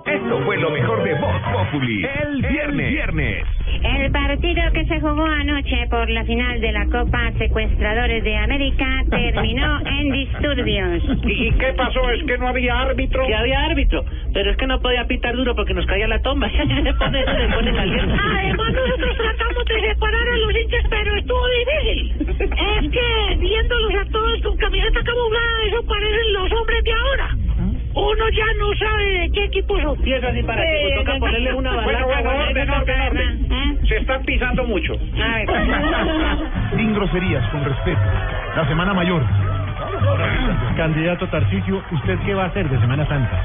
Esto 0.09 0.41
fue 0.43 0.57
lo 0.57 0.71
mejor 0.71 1.03
de 1.03 1.13
Voz 1.15 1.41
Populi. 1.53 2.03
El 2.03 2.41
viernes. 2.41 2.89
viernes. 2.89 3.45
El 3.83 4.11
partido 4.11 4.63
que 4.73 4.85
se 4.85 4.99
jugó 4.99 5.23
anoche 5.23 5.85
por 5.87 6.09
la 6.09 6.23
final 6.25 6.59
de 6.59 6.71
la 6.71 6.85
Copa 6.87 7.31
Secuestradores 7.37 8.23
de 8.23 8.35
América 8.35 9.03
terminó 9.11 9.79
en 9.85 10.11
disturbios. 10.11 11.03
¿Y 11.25 11.51
qué 11.51 11.73
pasó? 11.73 12.09
¿Es 12.09 12.23
que 12.23 12.37
no 12.39 12.47
había 12.47 12.81
árbitro? 12.81 13.27
Que 13.27 13.35
había 13.35 13.65
árbitro, 13.65 14.03
pero 14.33 14.49
es 14.49 14.57
que 14.57 14.65
no 14.65 14.79
podía 14.79 15.05
pitar 15.05 15.35
duro 15.35 15.55
porque 15.55 15.75
nos 15.75 15.85
caía 15.85 16.07
la 16.07 16.19
tomba. 16.21 16.49
se 16.49 16.93
pone, 16.93 17.23
se 17.23 17.53
pone 17.53 17.75
caliente. 17.75 18.15
Además, 18.19 18.73
nosotros 18.73 19.15
tratamos 19.15 19.65
de 19.65 19.81
separar 19.93 20.27
a 20.27 20.37
los 20.37 20.55
hinchas, 20.55 20.85
pero 20.89 21.15
estuvo 21.15 21.47
difícil. 21.47 22.15
Es 22.39 22.91
que 22.91 23.35
viéndolos 23.37 23.93
a 23.93 24.05
todos 24.11 24.41
con 24.41 24.57
camiseta 24.57 25.03
camuflada, 25.03 25.63
eso 25.67 25.85
parecen 25.85 26.33
los 26.33 26.51
hombres 26.51 26.83
de 26.83 26.93
ahora. 26.93 27.29
Uno 27.95 28.29
ya 28.29 28.45
no 28.59 28.75
sabe 28.77 29.19
de 29.19 29.31
qué 29.31 29.43
equipo 29.45 29.79
son. 29.81 30.07
Y 30.07 30.13
eso 30.13 30.27
así 30.27 30.43
para 30.43 30.61
que 30.61 30.93
toca 30.97 31.17
ponerle 31.19 31.53
una 31.53 31.73
Bueno, 31.73 31.87
balaca. 32.07 32.21
bueno, 32.21 32.45
orden, 32.49 32.69
orden, 32.69 33.01
orden. 33.01 33.79
Se 33.87 33.97
están 33.97 34.23
pisando 34.23 34.63
mucho. 34.65 34.93
Sin 36.75 36.93
groserías, 36.93 37.47
con 37.49 37.63
respeto. 37.65 37.99
La 38.55 38.67
Semana 38.67 38.93
Mayor. 38.93 39.23
Candidato 40.77 41.27
Tarcisio, 41.27 41.81
¿usted 41.91 42.19
qué 42.25 42.33
va 42.33 42.43
a 42.43 42.47
hacer 42.47 42.69
de 42.69 42.79
Semana 42.79 43.05
Santa? 43.07 43.43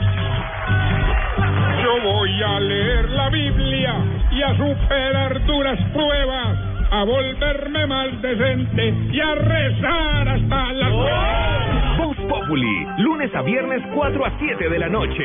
Yo 1.83 2.01
voy 2.03 2.43
a 2.43 2.61
leer 2.61 3.09
la 3.11 3.29
Biblia 3.31 3.95
y 4.31 4.43
a 4.43 4.55
superar 4.57 5.45
duras 5.47 5.79
pruebas, 5.93 6.57
a 6.95 7.03
volverme 7.03 7.87
más 7.89 8.23
decente 8.23 8.95
y 9.13 9.21
a 9.21 9.35
rezar 9.35 10.29
hasta 10.29 10.73
las 10.75 10.93
Voz 11.99 12.17
Populi, 12.29 12.87
lunes 12.99 13.35
a 13.35 13.43
viernes 13.43 13.83
4 13.93 14.25
a 14.25 14.39
7 14.39 14.69
de 14.69 14.79
la 14.79 14.89
noche. 14.89 15.25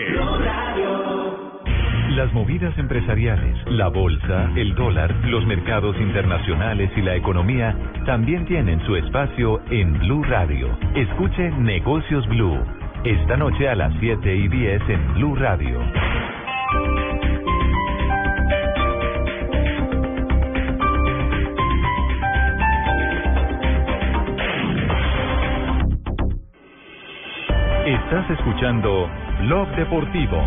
Las 2.16 2.34
movidas 2.34 2.76
empresariales, 2.80 3.56
la 3.68 3.88
bolsa, 3.88 4.50
el 4.56 4.74
dólar, 4.74 5.14
los 5.26 5.46
mercados 5.46 5.96
internacionales 5.98 6.90
y 6.98 7.04
la 7.04 7.16
economía 7.16 7.76
también 8.04 8.46
tienen 8.46 8.84
su 8.88 8.96
espacio 8.96 9.62
en 9.70 9.94
Blue 10.00 10.24
Radio. 10.24 10.76
Escuche 10.96 11.52
Negocios 11.52 12.28
Blue. 12.30 12.58
Esta 13.04 13.38
noche 13.38 13.70
a 13.70 13.76
las 13.76 13.94
7 14.00 14.36
y 14.36 14.48
10 14.48 14.82
en 14.90 15.14
Blue 15.14 15.36
Radio. 15.36 15.80
Escuchando 28.12 29.08
Blog 29.42 29.70
Deportivo. 29.76 30.42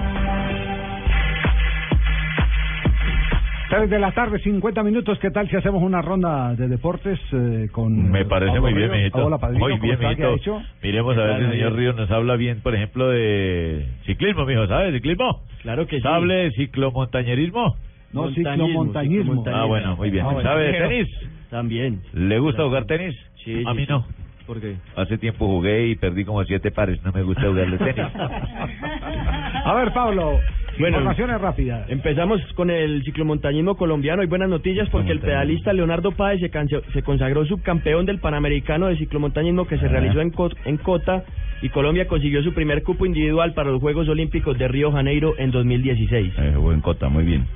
3 3.71 3.89
de 3.89 3.99
la 4.01 4.11
tarde, 4.13 4.39
50 4.41 4.82
minutos. 4.82 5.19
¿Qué 5.20 5.31
tal 5.31 5.49
si 5.49 5.57
hacemos 5.57 5.82
una 5.82 6.03
ronda 6.03 6.55
de 6.55 6.69
deportes 6.69 7.19
eh, 7.32 7.69
con. 7.73 8.11
Me 8.11 8.24
parece 8.27 8.49
Pablo 8.57 8.62
muy 8.62 8.73
bien, 8.74 8.91
Ríos? 8.91 8.99
mijito. 8.99 9.27
Hola, 9.27 9.39
padrino. 9.39 9.61
Muy 9.65 9.78
¿cómo 9.78 9.82
bien, 9.82 9.99
mijito. 10.01 10.62
Miremos 10.82 11.16
a 11.16 11.20
ver 11.23 11.36
si 11.39 11.45
el 11.45 11.47
Claro, 11.47 11.53
señor. 11.53 11.73
Ríos 11.77 11.97
nos 11.97 12.11
habla 12.11 12.36
bien, 12.36 12.61
por 12.62 12.74
ejemplo, 12.74 13.09
de 13.09 13.86
ciclismo, 14.07 14.45
mijo, 14.45 14.66
¿sabe? 14.66 14.93
¿Ciclismo? 14.93 15.41
Claro 15.62 15.86
que 15.86 16.01
sí. 16.01 16.07
¿Hable 16.07 16.35
de 16.35 16.51
ciclomontañerismo? 16.53 17.77
No, 18.12 18.28
ciclomontañismo. 18.32 19.45
Ah, 19.47 19.65
bueno, 19.65 19.97
muy 19.97 20.11
bien. 20.11 20.27
Ah, 20.27 20.32
bueno. 20.32 20.49
¿Sabe 20.51 20.65
de 20.65 20.73
tenis? 20.73 21.09
También. 21.49 22.01
¿Le 22.12 22.39
gusta 22.41 22.65
jugar 22.65 22.85
tenis? 22.86 23.15
Sí, 23.45 23.62
A 23.66 23.73
mí 23.73 23.86
sí. 23.86 23.91
no. 23.91 24.05
¿Por 24.47 24.60
qué? 24.60 24.77
Hace 24.97 25.19
tiempo 25.19 25.47
jugué 25.47 25.86
y 25.89 25.94
perdí 25.97 26.24
como 26.24 26.44
siete 26.44 26.70
pares. 26.70 27.02
No 27.05 27.12
me 27.12 27.23
gusta 27.23 27.43
jugar 27.43 27.70
de 27.70 27.78
tenis. 27.78 28.12
A 29.64 29.74
ver, 29.74 29.93
Pablo. 29.93 30.39
Bueno, 30.78 30.97
informaciones 30.98 31.40
rápidas. 31.40 31.89
Empezamos 31.90 32.40
con 32.55 32.70
el 32.70 33.02
ciclomontañismo 33.05 33.77
colombiano. 33.77 34.23
Hay 34.23 34.28
buenas 34.28 34.48
noticias 34.48 34.89
porque 34.90 35.12
el 35.12 35.20
pedalista 35.20 35.73
Leonardo 35.73 36.12
Páez 36.12 36.40
se, 36.40 36.51
se 36.93 37.02
consagró 37.02 37.44
subcampeón 37.44 38.06
del 38.06 38.19
Panamericano 38.19 38.86
de 38.89 38.97
ciclomontañismo 38.97 39.66
que 39.66 39.78
se 39.78 39.86
realizó 39.89 40.20
en, 40.20 40.31
Co- 40.31 40.51
en 40.64 40.78
Cota 40.78 41.24
y 41.60 41.69
Colombia 41.69 42.09
consiguió 42.09 42.43
su 42.43 42.52
primer 42.55 42.82
cupo 42.82 43.06
individual 43.06 43.52
para 43.55 43.70
los 43.70 43.81
Juegos 43.81 44.09
Olímpicos 44.09 44.59
de 44.59 44.66
Río 44.66 44.90
Janeiro 44.90 45.35
en 45.39 45.51
2016. 45.52 46.32
Eh, 46.39 46.55
buen 46.56 46.81
cota, 46.81 47.09
muy 47.09 47.24
bien. 47.24 47.47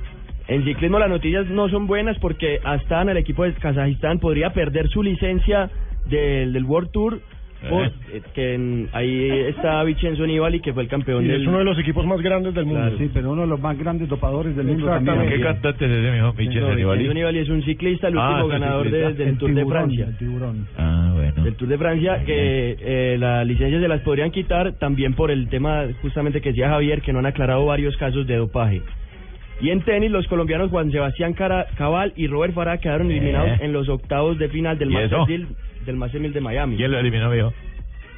En 0.47 0.63
ciclismo 0.63 0.97
las 0.99 1.09
noticias 1.09 1.47
no 1.47 1.67
son 1.67 1.87
buenas 1.87 2.17
porque 2.19 2.59
Astana, 2.63 3.11
el 3.11 3.17
equipo 3.17 3.43
de 3.43 3.53
Kazajistán, 3.53 4.19
podría 4.19 4.51
perder 4.53 4.87
su 4.87 5.03
licencia 5.03 5.69
del, 6.09 6.53
del 6.53 6.63
World 6.65 6.91
Tour. 6.91 7.19
por- 7.71 7.87
eh, 7.87 8.21
que 8.35 8.53
en- 8.53 8.87
ahí 8.93 9.31
está 9.49 9.83
Vincenzo 9.83 10.27
Nibali 10.27 10.59
que 10.59 10.73
fue 10.73 10.83
el 10.83 10.89
campeón 10.89 11.25
Y 11.25 11.27
del 11.27 11.41
es 11.41 11.47
uno 11.47 11.57
de 11.57 11.63
los 11.63 11.79
equipos 11.79 12.05
más 12.05 12.21
grandes 12.21 12.53
del 12.53 12.65
mundo. 12.65 12.81
Claro. 12.81 12.97
Sí, 12.99 13.09
pero 13.11 13.31
uno 13.31 13.41
de 13.41 13.47
los 13.47 13.59
más 13.59 13.75
grandes 13.79 14.07
dopadores 14.07 14.55
del 14.55 14.67
mundo 14.67 14.85
Exactamente. 14.85 15.21
también. 15.31 15.39
¿Qué 15.39 15.43
cantante 15.43 15.85
es 15.85 15.91
ese, 15.91 16.11
mijo? 16.11 16.33
Vincenzo 16.33 16.69
No, 16.69 16.75
Nibali. 16.75 16.99
Vincenzo 16.99 17.13
Nibali 17.15 17.39
es 17.39 17.49
un 17.49 17.63
ciclista, 17.63 18.07
el 18.09 18.17
Ah, 18.19 18.27
último 18.29 18.45
un 18.45 18.51
ganador 18.51 18.91
de- 18.91 19.13
del 19.13 19.27
El 19.29 19.37
Tour 19.39 19.53
de 19.55 19.65
Francia. 19.65 20.05
el 20.05 20.17
tiburón. 20.17 20.67
Ah, 20.77 21.11
bueno. 21.15 21.43
Del 21.43 21.55
Tour 21.55 21.67
de 21.69 21.77
Francia, 21.79 22.23
que 22.27 22.77
eh, 22.79 23.17
las 23.19 23.47
licencias 23.47 23.81
se 23.81 23.87
las 23.87 24.01
podrían 24.01 24.29
quitar 24.29 24.73
también 24.73 25.15
por 25.15 25.31
el 25.31 25.49
tema 25.49 25.85
justamente 26.03 26.41
que 26.41 26.49
decía 26.49 26.69
Javier, 26.69 27.01
que 27.01 27.11
no 27.11 27.17
han 27.19 27.25
aclarado 27.25 27.65
varios 27.65 27.97
casos 27.97 28.27
de 28.27 28.35
dopaje. 28.35 28.83
Y 29.61 29.71
en 29.71 29.81
tenis, 29.81 30.11
los 30.11 30.27
colombianos 30.27 30.69
Juan 30.69 30.91
Sebastián 30.91 31.33
Cara- 31.33 31.65
Cabal 31.75 32.13
y 32.15 32.27
Robert 32.27 32.53
Farah 32.53 32.77
quedaron 32.77 33.09
eliminados 33.09 33.49
Eh. 33.59 33.65
en 33.65 33.73
los 33.73 33.89
octavos 33.89 34.37
de 34.37 34.47
final 34.49 34.77
del 34.77 34.91
¿Y 34.91 34.93
Masters 34.93 35.13
eso? 35.13 35.25
1000 35.25 35.47
del 35.87 35.95
1000 35.97 36.33
de 36.33 36.41
Miami. 36.41 36.77
¿Quién 36.77 36.91
lo 36.91 36.99
eliminó, 36.99 37.31
mijo? 37.31 37.51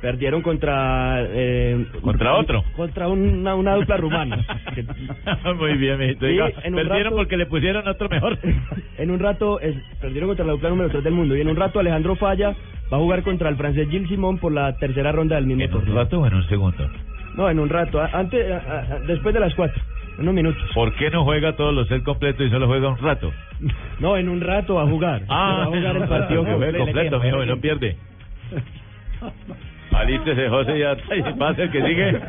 Perdieron 0.02 0.42
contra... 0.42 1.22
eh, 1.28 1.86
¿Contra 2.02 2.34
otro? 2.36 2.64
Contra 2.76 3.10
una, 3.10 3.54
una 3.56 3.76
dupla 3.76 3.98
rumana. 3.98 4.38
Muy 5.58 5.74
bien, 5.78 5.98
mijito. 6.00 6.26
Sí, 6.26 6.32
Diga, 6.32 6.50
en 6.64 6.74
un 6.74 6.80
Perdieron 6.82 7.04
rato- 7.12 7.16
porque 7.18 7.36
le 7.38 7.46
pusieron 7.48 7.86
otro 7.88 8.08
mejor. 8.08 8.38
en 8.98 9.12
un 9.12 9.20
rato, 9.20 9.60
es- 9.60 9.76
perdieron 10.00 10.30
contra 10.30 10.46
la 10.46 10.54
dupla 10.54 10.70
número 10.70 10.90
3 10.90 11.04
del 11.04 11.14
mundo. 11.14 11.36
Y 11.36 11.42
en 11.42 11.50
un 11.50 11.56
rato 11.58 11.80
Alejandro 11.80 12.16
Falla 12.16 12.56
va 12.92 12.98
a 12.98 13.00
jugar 13.00 13.24
contra 13.24 13.50
el 13.50 13.58
francés 13.58 13.90
Gilles 13.90 14.08
Simon 14.08 14.38
por 14.38 14.54
la 14.54 14.74
tercera 14.78 15.12
ronda 15.12 15.36
del 15.36 15.46
mismo 15.46 15.64
¿En 15.66 15.76
un 15.76 15.96
rato 15.96 16.22
o 16.22 16.28
en 16.28 16.34
un 16.34 16.48
segundo? 16.48 16.90
No, 17.36 17.50
en 17.50 17.60
un 17.60 17.68
rato. 17.70 18.02
Antes, 18.02 18.46
después 19.06 19.34
de 19.34 19.40
las 19.42 19.54
4. 19.54 19.82
Unos 20.20 20.34
minutos. 20.34 20.62
¿Por 20.74 20.94
qué 20.96 21.10
no 21.10 21.24
juega 21.24 21.56
todos 21.56 21.74
los 21.74 21.88
sets 21.88 22.04
completos 22.04 22.46
y 22.46 22.50
solo 22.50 22.68
juega 22.68 22.90
un 22.90 22.98
rato? 22.98 23.32
No, 24.00 24.16
en 24.16 24.30
un 24.30 24.40
rato 24.40 24.76
va 24.76 24.84
a 24.84 24.88
jugar. 24.88 25.24
Ah, 25.28 25.56
va 25.58 25.64
a 25.64 25.66
jugar 25.66 25.98
el 25.98 26.08
partido 26.08 26.46
juegue 26.58 26.78
completo, 26.78 27.20
mijo, 27.20 27.46
no 27.46 27.58
pierde. 27.58 27.98
Alístese, 29.92 30.50
José, 30.50 30.80
ya 30.80 30.96
y 31.16 31.22
pasa 31.34 31.64
el 31.64 31.72
que 31.72 31.82
sigue. 31.86 32.20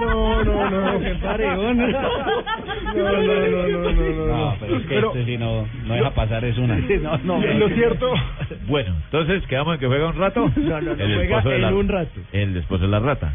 No, 0.00 0.42
no, 0.44 0.70
no. 0.70 1.00
Qué 1.00 1.14
pareón. 1.22 1.76
No, 1.78 1.86
no, 1.86 1.92
no, 1.92 3.68
no, 3.68 3.92
no, 3.92 3.92
no. 3.92 4.26
No, 4.26 4.56
pero 4.60 4.76
es 4.76 4.82
que 4.82 4.88
Pero- 4.94 5.08
este 5.08 5.24
sí 5.24 5.36
no, 5.38 5.66
no 5.86 5.94
deja 5.94 6.10
pasar, 6.10 6.44
es 6.44 6.56
una. 6.58 6.76
No, 6.78 7.18
no, 7.24 7.40
Lo 7.54 7.68
cierto, 7.70 8.12
Bueno, 8.66 8.94
entonces 9.04 9.44
quedamos 9.46 9.74
en 9.74 9.80
que 9.80 9.86
juega 9.86 10.06
un 10.08 10.16
rato. 10.16 10.50
No, 10.56 10.80
no, 10.80 10.94
no, 10.94 11.04
el 11.04 11.14
juega 11.16 11.36
esposo 11.38 11.48
de 11.50 11.58
la, 11.58 11.68
en 11.68 11.74
un 11.74 11.88
rato. 11.88 12.20
El 12.32 12.56
esposo 12.56 12.82
de 12.84 12.88
la 12.88 13.00
rata. 13.00 13.32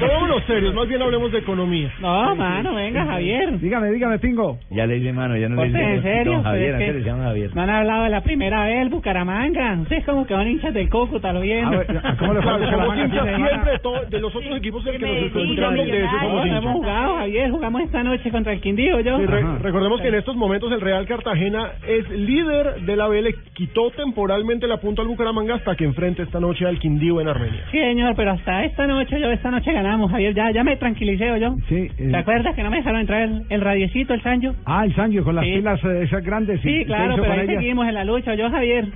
Vámonos 0.00 0.42
serios, 0.46 0.74
más 0.74 0.88
bien 0.88 1.02
hablemos 1.02 1.30
de 1.32 1.38
economía. 1.38 1.90
No, 2.00 2.34
mano, 2.36 2.74
venga, 2.74 3.04
Javier. 3.06 3.58
Dígame, 3.58 3.90
dígame, 3.90 4.18
Pingo. 4.18 4.58
Ya 4.70 4.86
le 4.86 4.94
dice 4.94 5.12
mano, 5.12 5.36
ya 5.36 5.48
no 5.48 5.56
le 5.56 5.62
Ponte 5.62 5.78
dice 5.78 5.94
en 5.94 6.02
serio, 6.02 6.32
Don 6.32 6.42
Javier, 6.44 6.64
pero 6.66 6.68
es 6.68 6.74
antes 6.74 6.86
que 6.86 6.92
le 6.92 6.98
decían 6.98 7.22
Javier. 7.22 7.50
No 7.54 7.62
han 7.62 7.70
hablado 7.70 8.02
de 8.04 8.10
la 8.10 8.20
primera 8.22 8.64
vez, 8.64 8.82
el 8.82 8.88
Bucaramanga. 8.88 9.57
Ustedes 9.82 10.04
como 10.04 10.26
que 10.26 10.34
son 10.34 10.48
hinchas 10.48 10.72
del 10.74 10.88
viendo. 11.40 11.76
A 11.76 11.78
ver, 11.78 11.86
¿cómo 12.18 12.34
le 12.34 12.42
fue 12.42 12.52
somos 12.70 12.96
hinchas 12.96 13.24
semana? 13.24 13.48
siempre 13.48 13.72
de, 13.72 13.78
todo- 13.80 14.04
de 14.08 14.20
los 14.20 14.34
otros 14.34 14.56
equipos 14.56 14.86
el 14.86 14.98
que 14.98 15.06
nos 15.06 15.16
escuchando, 15.26 15.82
de 15.84 15.98
esos 15.98 16.12
no, 16.12 16.18
somos 16.20 16.34
no 16.34 16.42
hemos 16.44 16.56
hinchas. 16.62 16.72
jugado, 16.72 17.14
Javier. 17.16 17.50
Jugamos 17.50 17.82
esta 17.82 18.02
noche 18.02 18.30
contra 18.30 18.52
el 18.52 18.60
Quindío, 18.60 19.00
yo. 19.00 19.18
Sí, 19.18 19.26
re- 19.26 19.42
Ajá. 19.42 19.58
recordemos 19.62 20.00
que 20.00 20.08
en 20.08 20.14
estos 20.14 20.36
momentos 20.36 20.72
el 20.72 20.80
Real 20.80 21.06
Cartagena 21.06 21.72
es 21.86 22.08
líder 22.10 22.82
de 22.82 22.96
la 22.96 23.08
B, 23.08 23.22
le 23.22 23.34
quitó 23.54 23.90
temporalmente 23.90 24.66
la 24.66 24.78
punta 24.78 25.02
al 25.02 25.08
Bucaramanga 25.08 25.56
hasta 25.56 25.74
que 25.76 25.84
enfrente 25.84 26.22
esta 26.22 26.40
noche 26.40 26.66
al 26.66 26.78
Quindío 26.78 27.20
en 27.20 27.28
Armenia. 27.28 27.64
Sí, 27.70 27.78
señor, 27.78 28.14
pero 28.16 28.32
hasta 28.32 28.64
esta 28.64 28.86
noche, 28.86 29.20
yo 29.20 29.30
esta 29.30 29.50
noche 29.50 29.72
ganamos, 29.72 30.10
Javier. 30.10 30.34
Ya, 30.34 30.50
ya 30.50 30.64
me 30.64 30.76
tranquilicé 30.76 31.26
yo. 31.40 31.54
Sí, 31.68 31.88
eh, 31.98 32.08
¿Te 32.10 32.16
acuerdas 32.16 32.54
que 32.54 32.62
no 32.62 32.70
me 32.70 32.76
dejaron 32.78 33.00
entrar 33.00 33.22
el, 33.22 33.42
el 33.50 33.60
radiecito, 33.60 34.14
el 34.14 34.22
Sancho? 34.22 34.54
Ah, 34.64 34.84
el 34.84 34.94
Sancho 34.94 35.24
con 35.24 35.34
las 35.34 35.44
Sí. 35.44 35.52
pilas 35.54 35.82
eh, 35.84 36.02
esas 36.04 36.22
grandes. 36.24 36.64
¿y 36.64 36.68
Sí, 36.68 36.84
claro, 36.84 37.16
pero 37.16 37.32
ahí 37.32 37.46
seguimos 37.46 37.86
en 37.88 37.94
la 37.94 38.04
lucha. 38.04 38.34
Yo, 38.34 38.50
Javier, 38.50 38.86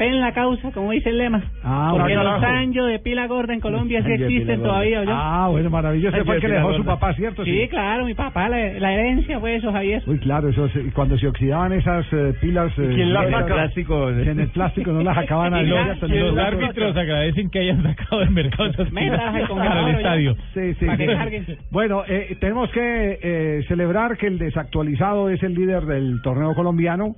fe 0.00 0.06
en 0.08 0.18
la 0.20 0.32
causa, 0.32 0.70
como 0.72 0.92
dice 0.92 1.10
el 1.10 1.18
lema. 1.18 1.42
Ah, 1.62 1.88
Porque 1.92 2.14
bueno. 2.14 2.24
los 2.32 2.40
Sancho 2.40 2.84
de 2.86 2.98
pila 3.00 3.26
gorda 3.26 3.52
en 3.52 3.60
Colombia 3.60 4.02
sí 4.02 4.12
existen 4.12 4.60
gorda. 4.60 4.70
todavía. 4.72 5.02
Ah, 5.08 5.48
bueno, 5.50 5.68
maravilloso. 5.68 6.16
Ese 6.16 6.24
fue 6.24 6.36
el 6.36 6.40
que 6.40 6.48
le 6.48 6.54
dejó 6.54 6.72
su 6.74 6.84
papá, 6.84 7.12
¿cierto? 7.12 7.44
Sí, 7.44 7.68
claro, 7.68 8.06
mi 8.06 8.14
papá, 8.14 8.48
la, 8.48 8.56
la 8.78 8.92
herencia 8.94 9.38
fue 9.38 9.56
eso, 9.56 9.70
Javier. 9.70 10.02
Uy, 10.06 10.18
claro, 10.20 10.48
eso 10.48 10.64
es- 10.66 10.94
cuando 10.94 11.18
se 11.18 11.28
oxidaban 11.28 11.72
esas 11.74 12.06
eh, 12.12 12.32
pilas. 12.40 12.72
eh, 12.78 12.92
quién 12.94 13.12
las 13.12 13.30
saca? 13.30 13.44
Plástico. 13.54 14.08
En 14.10 14.40
el 14.40 14.48
plástico 14.48 14.90
no 14.92 15.02
las 15.02 15.18
acaban 15.18 15.52
a 15.52 15.62
Y 15.62 15.66
los 15.66 16.00
Los 16.10 16.38
árbitros 16.38 16.96
agradecen 16.96 17.50
que 17.50 17.58
hayan 17.60 17.82
sacado 17.82 18.20
del 18.20 18.30
mercado 18.30 18.70
esas 18.70 18.88
pilas 18.88 19.20
para 19.48 19.80
el 19.90 19.96
estadio. 19.96 20.36
Sí, 20.54 20.74
sí, 20.80 20.86
Para 20.86 20.96
que 20.96 21.06
sí. 21.06 21.14
carguen. 21.14 21.46
Bueno, 21.70 22.04
eh, 22.08 22.36
tenemos 22.40 22.70
que 22.70 23.18
eh, 23.22 23.64
celebrar 23.68 24.16
que 24.16 24.28
el 24.28 24.38
desactualizado 24.38 25.28
es 25.28 25.42
el 25.42 25.54
líder 25.54 25.82
del 25.84 26.22
torneo 26.22 26.54
colombiano, 26.54 27.16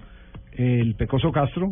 el 0.57 0.95
Pecoso 0.97 1.31
Castro. 1.31 1.71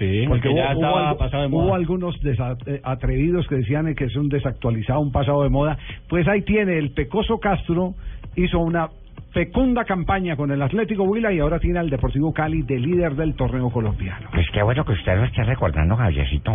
Sí, 0.00 0.24
Porque 0.26 0.48
hubo, 0.48 0.56
ya 0.56 0.72
hubo 0.74 0.80
estaba 0.82 1.18
pasado 1.18 1.42
de 1.42 1.48
hubo 1.50 1.62
moda. 1.64 1.76
algunos 1.76 2.20
desa- 2.22 2.56
eh, 2.66 2.80
atrevidos 2.82 3.46
que 3.46 3.56
decían 3.56 3.94
que 3.94 4.04
es 4.06 4.16
un 4.16 4.28
desactualizado, 4.30 4.98
un 5.00 5.12
pasado 5.12 5.42
de 5.44 5.50
moda. 5.50 5.76
Pues 6.08 6.26
ahí 6.26 6.40
tiene, 6.42 6.78
el 6.78 6.90
Pecoso 6.92 7.38
Castro 7.38 7.94
hizo 8.34 8.58
una 8.60 8.88
fecunda 9.32 9.84
campaña 9.84 10.34
con 10.36 10.50
el 10.50 10.60
Atlético 10.62 11.04
Huila 11.04 11.32
y 11.32 11.38
ahora 11.38 11.58
tiene 11.60 11.78
al 11.78 11.90
Deportivo 11.90 12.32
Cali 12.32 12.62
de 12.62 12.78
líder 12.80 13.14
del 13.14 13.34
torneo 13.34 13.70
colombiano. 13.70 14.28
Pues 14.32 14.46
qué 14.52 14.62
bueno 14.62 14.84
que 14.84 14.92
usted 14.92 15.16
lo 15.16 15.24
esté 15.24 15.44
recordando, 15.44 15.94
Javiercito. 15.96 16.50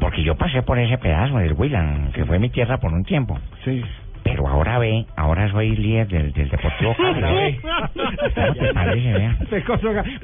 Porque 0.00 0.22
yo 0.24 0.34
pasé 0.36 0.62
por 0.62 0.78
ese 0.78 0.98
pedazo 0.98 1.36
del 1.38 1.52
Huilan, 1.52 2.12
que 2.12 2.24
fue 2.24 2.38
mi 2.38 2.48
tierra 2.48 2.78
por 2.78 2.92
un 2.92 3.04
tiempo. 3.04 3.38
Sí. 3.64 3.82
Pero 4.22 4.46
ahora 4.46 4.78
ve, 4.78 5.06
ahora 5.16 5.50
soy 5.50 5.74
líder 5.76 6.08
del, 6.08 6.32
del 6.32 6.48
Deportivo 6.50 6.94
Cali. 7.20 7.58
Parece, 8.74 9.12
vea. 9.12 9.36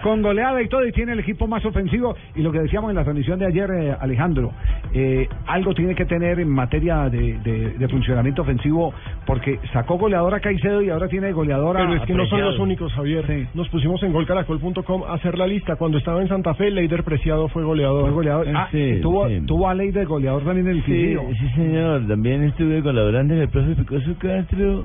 Con 0.02 0.23
goleada 0.23 0.62
y 0.62 0.68
todo 0.68 0.86
y 0.86 0.93
tiene 0.93 1.12
el 1.12 1.20
equipo 1.20 1.47
más 1.47 1.64
ofensivo 1.64 2.14
y 2.35 2.43
lo 2.43 2.52
que 2.52 2.60
decíamos 2.60 2.90
en 2.90 2.97
la 2.97 3.05
transmisión 3.05 3.39
de 3.39 3.47
ayer 3.47 3.70
eh, 3.70 3.97
Alejandro 3.98 4.52
eh, 4.93 5.28
algo 5.47 5.74
tiene 5.74 5.94
que 5.94 6.05
tener 6.05 6.40
en 6.40 6.48
materia 6.48 7.09
de, 7.09 7.39
de- 7.39 7.70
de 7.77 7.89
funcionamiento 7.89 8.43
ofensivo 8.43 8.93
porque 9.27 9.59
sacó 9.73 9.98
goleadora 9.98 10.40
Caicedo 10.40 10.82
y 10.82 10.90
ahora 10.90 11.09
tiene 11.09 11.32
goleadora 11.32 11.81
Pero 11.81 11.94
es 11.94 12.02
que 12.02 12.14
no 12.14 12.27
son 12.27 12.40
los 12.43 12.59
únicos, 12.59 12.93
Javier. 12.93 13.24
Nos 13.55 13.68
pusimos 13.68 14.02
en 14.02 14.12
golcaracol.com 14.12 15.02
a 15.05 15.14
hacer 15.14 15.36
la 15.39 15.47
lista. 15.47 15.77
Cuando 15.77 15.98
estaba 15.98 16.20
en 16.23 16.28
Santa 16.28 16.55
Fe, 16.55 16.70
Leider 16.70 17.02
Preciado 17.05 17.48
fue 17.48 17.62
goleador. 17.64 18.02
Fue 18.02 18.10
goleador. 18.12 18.47
Ah, 18.55 18.68
y 18.73 19.01
tuvo, 19.01 19.27
tuvo 19.47 19.68
a 19.68 19.74
ley 19.74 19.90
de 19.90 20.05
goleador 20.05 20.44
también 20.44 20.68
en 20.68 20.77
el 20.77 20.85
Sí, 20.85 21.16
sí, 21.39 21.48
señor. 21.55 22.06
También 22.06 22.43
estuve 22.44 22.82
colaborando 22.82 23.35
en 23.35 23.40
el 23.43 23.48
profe 23.48 23.74
Picoso 23.87 24.15
Castro. 24.19 24.85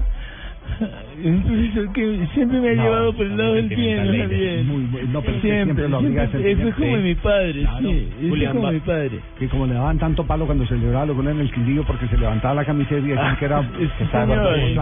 Un 1.25 1.41
profesor 1.43 1.91
que 1.91 2.27
siempre 2.35 2.59
me 2.61 2.69
ha 2.69 2.75
No, 2.75 2.83
llevado 2.83 3.13
por 3.13 3.25
el 3.25 3.35
lado 3.35 3.53
del 3.55 3.67
bien, 3.67 4.07
Muy 4.07 4.17
Javier. 4.19 4.63
bueno, 4.91 5.09
no, 5.11 5.21
pero 5.21 5.35
es 5.35 5.41
siempre, 5.41 5.63
siempre 5.65 5.89
lo 5.89 5.97
obliga 5.97 6.23
a 6.23 6.27
siempre. 6.27 6.55
ser 6.55 6.63
Fue 6.63 6.71
como 6.73 6.95
Sí. 6.97 7.01
mi 7.01 7.15
padre, 7.15 7.61
Claro. 7.61 7.79
sí. 7.89 8.07
Fue 8.19 8.29
Julián 8.29 8.51
como 8.53 8.63
va- 8.65 8.71
mi 8.71 8.79
padre. 8.79 9.19
Que 9.39 9.47
como 9.49 9.65
le 9.67 9.73
daban 9.73 9.97
tanto 9.99 10.23
palo 10.25 10.45
cuando 10.45 10.65
celebraba 10.67 11.05
lo 11.07 11.15
ponían 11.15 11.35
en 11.35 11.41
el 11.41 11.51
Quindío 11.51 11.83
porque 11.83 12.07
se 12.07 12.17
levantaba 12.17 12.53
la 12.53 12.65
camiseta 12.65 12.95
y 12.99 13.09
decían 13.09 13.37
que 13.37 13.45
era 13.45 13.57
Ah, 13.57 13.67
que 13.77 13.87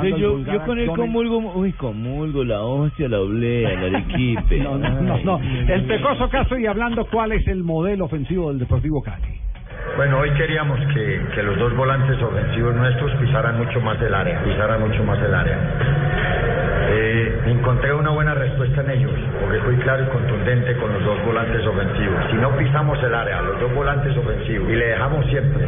señor. 0.03 0.19
yo, 0.19 0.31
vulgar 0.33 0.55
yo 0.55 0.65
con 0.65 0.79
él 0.79 0.87
comulgo, 0.89 1.37
uy, 1.55 1.71
comulgo, 1.73 2.43
la 2.43 2.61
hostia, 2.61 3.07
la 3.07 3.21
oblea, 3.21 3.69
la 3.79 3.87
arequipe. 3.97 4.59
No, 4.63 4.77
no, 4.77 5.01
no, 5.01 5.17
no. 5.23 5.39
El 5.73 5.83
Pecoso 5.85 6.29
Castro 6.29 6.59
y 6.59 6.65
hablando 6.65 7.05
cuál 7.05 7.31
es 7.31 7.47
el 7.47 7.63
modelo 7.63 8.05
ofensivo 8.05 8.49
del 8.49 8.59
Deportivo 8.59 9.01
Cali. 9.01 9.23
Bueno, 9.95 10.19
hoy 10.19 10.31
queríamos 10.31 10.79
que, 10.93 11.21
que 11.33 11.43
los 11.43 11.57
dos 11.57 11.75
volantes 11.75 12.21
ofensivos 12.21 12.75
nuestros 12.75 13.11
pisaran 13.15 13.57
mucho 13.57 13.81
más 13.81 14.01
el 14.01 14.13
área, 14.13 14.41
pisaran 14.43 14.79
mucho 14.79 15.03
más 15.03 15.19
el 15.19 15.33
área. 15.33 15.57
Eh, 16.91 17.41
encontré 17.45 17.93
una 17.93 18.09
buena 18.09 18.33
respuesta 18.33 18.81
en 18.81 18.91
ellos, 18.91 19.11
porque 19.41 19.59
fui 19.59 19.75
claro 19.77 20.03
y 20.03 20.07
contundente 20.07 20.75
con 20.77 20.91
los 20.93 21.03
dos 21.03 21.23
volantes 21.25 21.65
ofensivos. 21.67 22.17
Si 22.31 22.37
no 22.37 22.55
pisamos 22.57 23.01
el 23.03 23.13
área, 23.13 23.41
los 23.41 23.59
dos 23.59 23.73
volantes 23.73 24.15
ofensivos, 24.17 24.69
y 24.69 24.75
le 24.75 24.87
dejamos 24.87 25.25
siempre 25.27 25.65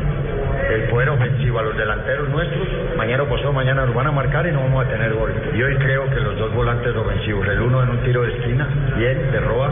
el 0.71 0.83
poder 0.83 1.09
ofensivo 1.09 1.59
a 1.59 1.63
los 1.63 1.77
delanteros 1.77 2.29
nuestros, 2.29 2.67
mañana 2.97 3.23
o 3.23 3.27
pasado 3.27 3.53
mañana 3.53 3.85
nos 3.85 3.93
van 3.93 4.07
a 4.07 4.11
marcar 4.11 4.47
y 4.47 4.51
no 4.51 4.61
vamos 4.61 4.85
a 4.85 4.89
tener 4.89 5.13
gol. 5.13 5.33
Y 5.53 5.61
hoy 5.61 5.75
creo 5.75 6.09
que 6.09 6.19
los 6.21 6.37
dos 6.37 6.53
volantes 6.53 6.95
ofensivos, 6.95 7.47
el 7.47 7.61
uno 7.61 7.83
en 7.83 7.89
un 7.89 7.97
tiro 8.03 8.23
de 8.23 8.33
esquina, 8.33 8.67
bien, 8.97 9.31
de 9.31 9.39
roba, 9.41 9.71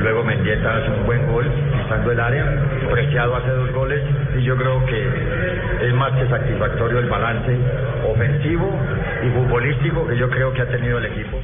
luego 0.00 0.22
Mendieta 0.22 0.76
hace 0.76 0.90
un 0.90 1.06
buen 1.06 1.26
gol, 1.32 1.46
pisando 1.72 2.12
el 2.12 2.20
área, 2.20 2.44
Preciado 2.90 3.36
hace 3.36 3.50
dos 3.50 3.72
goles, 3.74 4.02
y 4.38 4.42
yo 4.42 4.56
creo 4.56 4.84
que 4.86 5.86
es 5.88 5.94
más 5.94 6.12
que 6.12 6.26
satisfactorio 6.28 6.98
el 7.00 7.08
balance 7.08 7.58
ofensivo 8.08 8.70
y 9.24 9.28
futbolístico 9.30 10.06
que 10.06 10.16
yo 10.16 10.28
creo 10.30 10.52
que 10.52 10.62
ha 10.62 10.68
tenido 10.68 10.98
el 10.98 11.06
equipo. 11.06 11.38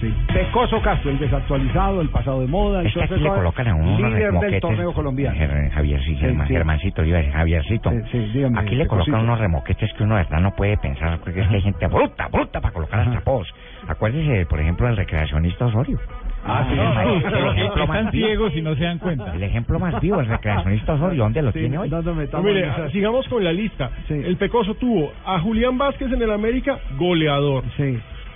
Sí. 0.00 0.12
Pecoso 0.34 0.82
Castro, 0.82 1.10
el 1.12 1.18
desactualizado, 1.18 2.00
el 2.02 2.08
pasado 2.10 2.40
de 2.40 2.46
moda, 2.48 2.80
el 2.80 2.88
Es 2.88 2.94
que 2.94 3.04
aquí 3.04 3.14
le 3.16 3.28
colocan 3.30 3.68
a 3.68 3.74
uno 3.74 3.96
líder 3.96 4.12
del 4.12 4.22
remoquetes. 4.24 4.60
torneo 4.60 4.92
colombiano. 4.92 5.36
Ger- 5.38 5.70
Javier, 5.70 6.02
sí, 6.02 6.16
Germán, 6.16 6.46
sí. 6.48 6.52
Germancito, 6.52 7.04
yo 7.04 7.16
Javiercito. 7.32 7.90
dígame, 8.12 8.60
aquí 8.60 8.74
le 8.74 8.86
colocan 8.86 9.20
unos 9.20 9.38
remoquetes 9.38 9.92
que 9.94 10.02
uno 10.02 10.16
de 10.16 10.24
verdad 10.24 10.40
no 10.40 10.50
puede 10.56 10.76
pensar, 10.78 11.18
porque 11.20 11.40
es 11.40 11.48
que 11.48 11.54
hay 11.54 11.62
gente 11.62 11.86
bruta, 11.86 12.28
bruta 12.28 12.60
para 12.60 12.74
colocar 12.74 13.00
hasta 13.00 13.20
pos. 13.20 13.48
Acuérdese, 13.88 14.44
por 14.46 14.60
ejemplo, 14.60 14.86
del 14.88 14.96
recreacionista 14.96 15.66
Osorio. 15.66 15.98
Ah, 16.46 16.66
sí, 16.68 16.74
sí, 16.74 17.24
el 17.26 17.32
sí, 17.54 17.60
ejemplo 17.60 17.86
más 17.86 17.98
están 17.98 18.12
ciegos 18.12 18.56
y 18.56 18.62
no 18.62 18.74
se 18.74 18.84
dan 18.84 18.98
cuenta. 19.00 19.34
El 19.34 19.42
ejemplo 19.42 19.78
más 19.78 20.00
vivo, 20.00 20.20
el 20.20 20.26
recreacionista 20.26 20.94
Osorio, 20.94 21.22
¿dónde 21.24 21.42
lo 21.42 21.52
Sí, 21.52 21.60
tiene 21.60 21.78
hoy? 21.78 21.88
No, 21.88 22.02
mire, 22.42 22.70
sigamos 22.92 23.26
con 23.28 23.42
la 23.44 23.52
lista. 23.52 23.90
El 24.08 24.36
Pecoso 24.36 24.74
tuvo 24.74 25.12
a 25.24 25.40
Julián 25.40 25.78
Vázquez 25.78 26.12
en 26.12 26.20
el 26.22 26.30
América, 26.30 26.78
goleador. 26.98 27.64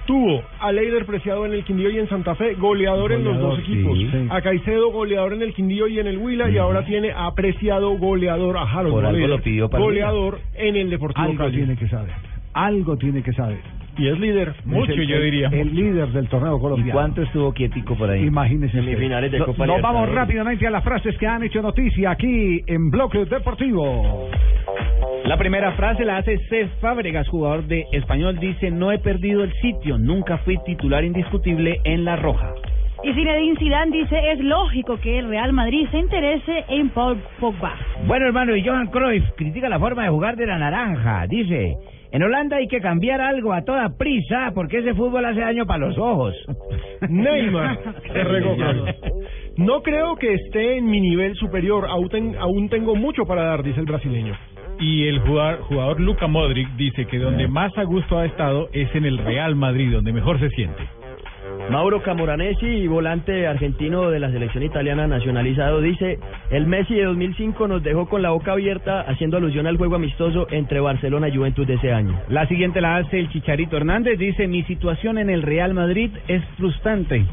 Tuvo 0.06 0.42
a 0.60 0.72
Leider 0.72 1.04
Preciado 1.04 1.44
en 1.44 1.52
el 1.52 1.64
Quindío 1.64 1.90
y 1.90 1.98
en 1.98 2.08
Santa 2.08 2.34
Fe, 2.34 2.54
goleador, 2.54 3.12
en 3.12 3.24
los 3.24 3.34
Goleador, 3.36 3.56
dos 3.58 3.68
equipos. 3.68 3.98
sí. 3.98 4.08
Sí. 4.10 4.26
A 4.30 4.40
Caicedo, 4.40 4.90
goleador 4.90 5.34
en 5.34 5.42
el 5.42 5.52
Quindío 5.52 5.86
y 5.86 5.98
en 5.98 6.06
el 6.06 6.16
Huila. 6.16 6.48
Y 6.48 6.56
ahora 6.56 6.82
tiene 6.86 7.12
a 7.14 7.30
Preciado, 7.34 7.90
goleador, 7.98 8.56
a 8.56 8.62
Harold 8.62 8.94
Por 8.94 9.04
algo 9.04 9.18
Valera, 9.18 9.28
lo 9.36 9.42
pidió 9.42 9.68
para 9.68 9.84
Goleador 9.84 10.40
en 10.54 10.76
el 10.76 10.88
Deportivo 10.88 11.26
Algo 11.26 11.36
Cali. 11.36 11.56
tiene 11.58 11.76
que 11.76 11.88
saber. 11.88 12.12
Algo 12.54 12.96
tiene 12.96 13.22
que 13.22 13.34
saber. 13.34 13.58
Y 13.98 14.08
es 14.08 14.18
líder. 14.18 14.48
Es 14.48 14.88
el- 14.88 15.10
el- 15.12 15.54
El 15.54 15.74
líder 15.74 16.08
del 16.08 16.28
torneo 16.28 16.58
colombiano. 16.60 16.90
¿Y 16.90 16.92
cuánto 16.92 17.22
estuvo 17.22 17.52
quietico 17.52 17.96
por 17.96 18.08
ahí? 18.10 18.24
Imagínese. 18.24 18.72
Semifinales 18.80 19.32
de 19.32 19.38
No- 19.40 19.46
Copa 19.46 19.66
Nos 19.66 19.82
vamos 19.82 20.08
rápidamente 20.10 20.66
a 20.66 20.70
las 20.70 20.84
frases 20.84 21.16
que 21.18 21.26
han 21.26 21.42
hecho 21.42 21.60
noticia 21.62 22.10
aquí 22.12 22.62
en 22.66 22.90
Bloque 22.90 23.24
Deportivo. 23.24 24.28
La 25.24 25.36
primera 25.36 25.72
frase 25.72 26.04
la 26.04 26.18
hace 26.18 26.38
Cés 26.48 26.70
Fábregas, 26.80 27.28
jugador 27.28 27.64
de 27.64 27.84
Español, 27.92 28.38
dice, 28.38 28.70
no 28.70 28.92
he 28.92 28.98
perdido 28.98 29.42
el 29.44 29.52
sitio, 29.54 29.98
nunca 29.98 30.38
fui 30.38 30.56
titular 30.64 31.04
indiscutible 31.04 31.80
en 31.84 32.04
La 32.04 32.16
Roja. 32.16 32.54
Y 33.04 33.12
Zinedine 33.12 33.56
Zidane 33.58 33.96
dice, 33.96 34.16
es 34.32 34.40
lógico 34.40 34.98
que 35.00 35.18
el 35.18 35.28
Real 35.28 35.52
Madrid 35.52 35.86
se 35.90 35.98
interese 35.98 36.64
en 36.68 36.88
Paul 36.90 37.18
Pogba. 37.38 37.74
Bueno, 38.06 38.26
hermano, 38.26 38.56
y 38.56 38.64
Johan 38.66 38.88
Cruyff 38.88 39.24
critica 39.36 39.68
la 39.68 39.78
forma 39.78 40.04
de 40.04 40.08
jugar 40.08 40.36
de 40.36 40.46
la 40.46 40.58
naranja. 40.58 41.26
Dice, 41.28 41.76
en 42.10 42.22
Holanda 42.22 42.56
hay 42.56 42.68
que 42.68 42.80
cambiar 42.80 43.20
algo 43.20 43.52
a 43.52 43.62
toda 43.62 43.96
prisa 43.96 44.50
porque 44.54 44.78
ese 44.78 44.94
fútbol 44.94 45.24
hace 45.24 45.40
daño 45.40 45.66
para 45.66 45.86
los 45.86 45.98
ojos. 45.98 46.34
Neymar 47.08 47.78
se 48.12 48.24
regó, 48.24 48.56
Carlos. 48.56 48.90
No 49.56 49.82
creo 49.82 50.16
que 50.16 50.34
esté 50.34 50.78
en 50.78 50.86
mi 50.90 51.00
nivel 51.00 51.34
superior. 51.36 51.86
Aún, 51.88 52.08
ten- 52.08 52.36
aún 52.38 52.68
tengo 52.68 52.94
mucho 52.96 53.24
para 53.24 53.44
dar, 53.44 53.62
dice 53.62 53.80
el 53.80 53.86
brasileño. 53.86 54.34
Y 54.80 55.08
el 55.08 55.18
jugador, 55.20 55.60
jugador 55.62 56.00
Luka 56.00 56.28
Modric 56.28 56.68
dice 56.76 57.04
que 57.06 57.18
donde 57.18 57.48
más 57.48 57.76
a 57.76 57.82
gusto 57.82 58.16
ha 58.18 58.26
estado 58.26 58.68
es 58.72 58.94
en 58.94 59.04
el 59.04 59.18
Real 59.18 59.56
Madrid, 59.56 59.92
donde 59.92 60.12
mejor 60.12 60.38
se 60.38 60.48
siente. 60.50 60.82
Mauro 61.70 62.02
Camoranesi, 62.02 62.86
volante 62.86 63.46
argentino 63.46 64.08
de 64.08 64.18
la 64.18 64.30
selección 64.30 64.64
italiana 64.64 65.06
nacionalizado, 65.06 65.82
dice, 65.82 66.18
el 66.50 66.66
Messi 66.66 66.94
de 66.94 67.04
2005 67.04 67.68
nos 67.68 67.82
dejó 67.82 68.08
con 68.08 68.22
la 68.22 68.30
boca 68.30 68.52
abierta 68.52 69.02
haciendo 69.02 69.36
alusión 69.36 69.66
al 69.66 69.76
juego 69.76 69.96
amistoso 69.96 70.46
entre 70.50 70.80
Barcelona 70.80 71.28
y 71.28 71.36
Juventus 71.36 71.66
de 71.66 71.74
ese 71.74 71.92
año. 71.92 72.18
La 72.28 72.46
siguiente 72.46 72.80
la 72.80 72.96
hace 72.96 73.18
el 73.18 73.28
Chicharito 73.28 73.76
Hernández, 73.76 74.18
dice, 74.18 74.48
mi 74.48 74.62
situación 74.64 75.18
en 75.18 75.28
el 75.28 75.42
Real 75.42 75.74
Madrid 75.74 76.10
es 76.26 76.42
frustrante. 76.56 77.26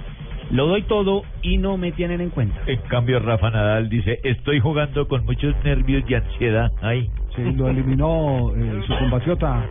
Lo 0.51 0.67
doy 0.67 0.81
todo 0.83 1.23
y 1.41 1.57
no 1.57 1.77
me 1.77 1.93
tienen 1.93 2.19
en 2.19 2.29
cuenta. 2.29 2.59
En 2.67 2.79
cambio, 2.89 3.19
Rafa 3.19 3.49
Nadal 3.51 3.87
dice, 3.87 4.19
estoy 4.23 4.59
jugando 4.59 5.07
con 5.07 5.23
muchos 5.23 5.55
nervios 5.63 6.03
y 6.09 6.13
ansiedad. 6.13 6.71
Ay. 6.81 7.09
Sí, 7.35 7.41
lo 7.53 7.69
eliminó 7.69 8.53
eh, 8.55 8.81
su 8.85 8.95
compatriota 8.97 9.65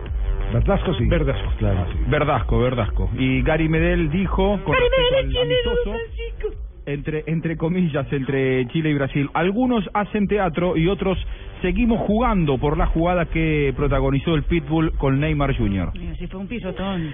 Verdasco, 0.54 0.94
sí. 0.94 1.06
Verdasco. 1.06 1.52
Claro, 1.58 1.86
sí. 1.92 1.98
Verdasco, 2.06 2.58
Verdasco. 2.58 3.10
Y 3.18 3.42
Gary 3.42 3.68
Medel 3.68 4.10
dijo 4.10 4.60
con 4.64 4.74
al 4.74 5.36
amistoso, 5.36 5.94
entre, 6.86 7.24
entre 7.26 7.56
comillas, 7.56 8.06
entre 8.12 8.66
Chile 8.68 8.90
y 8.90 8.94
Brasil, 8.94 9.28
algunos 9.34 9.88
hacen 9.94 10.28
teatro 10.28 10.76
y 10.76 10.86
otros 10.88 11.18
seguimos 11.62 12.00
jugando 12.06 12.58
por 12.58 12.78
la 12.78 12.86
jugada 12.86 13.26
que 13.26 13.72
protagonizó 13.76 14.34
el 14.34 14.44
Pitbull 14.44 14.92
con 14.98 15.18
Neymar 15.18 15.56
Jr. 15.56 15.92
Así 16.12 16.26
fue 16.26 16.40
un 16.40 16.46
pisotón. 16.46 17.12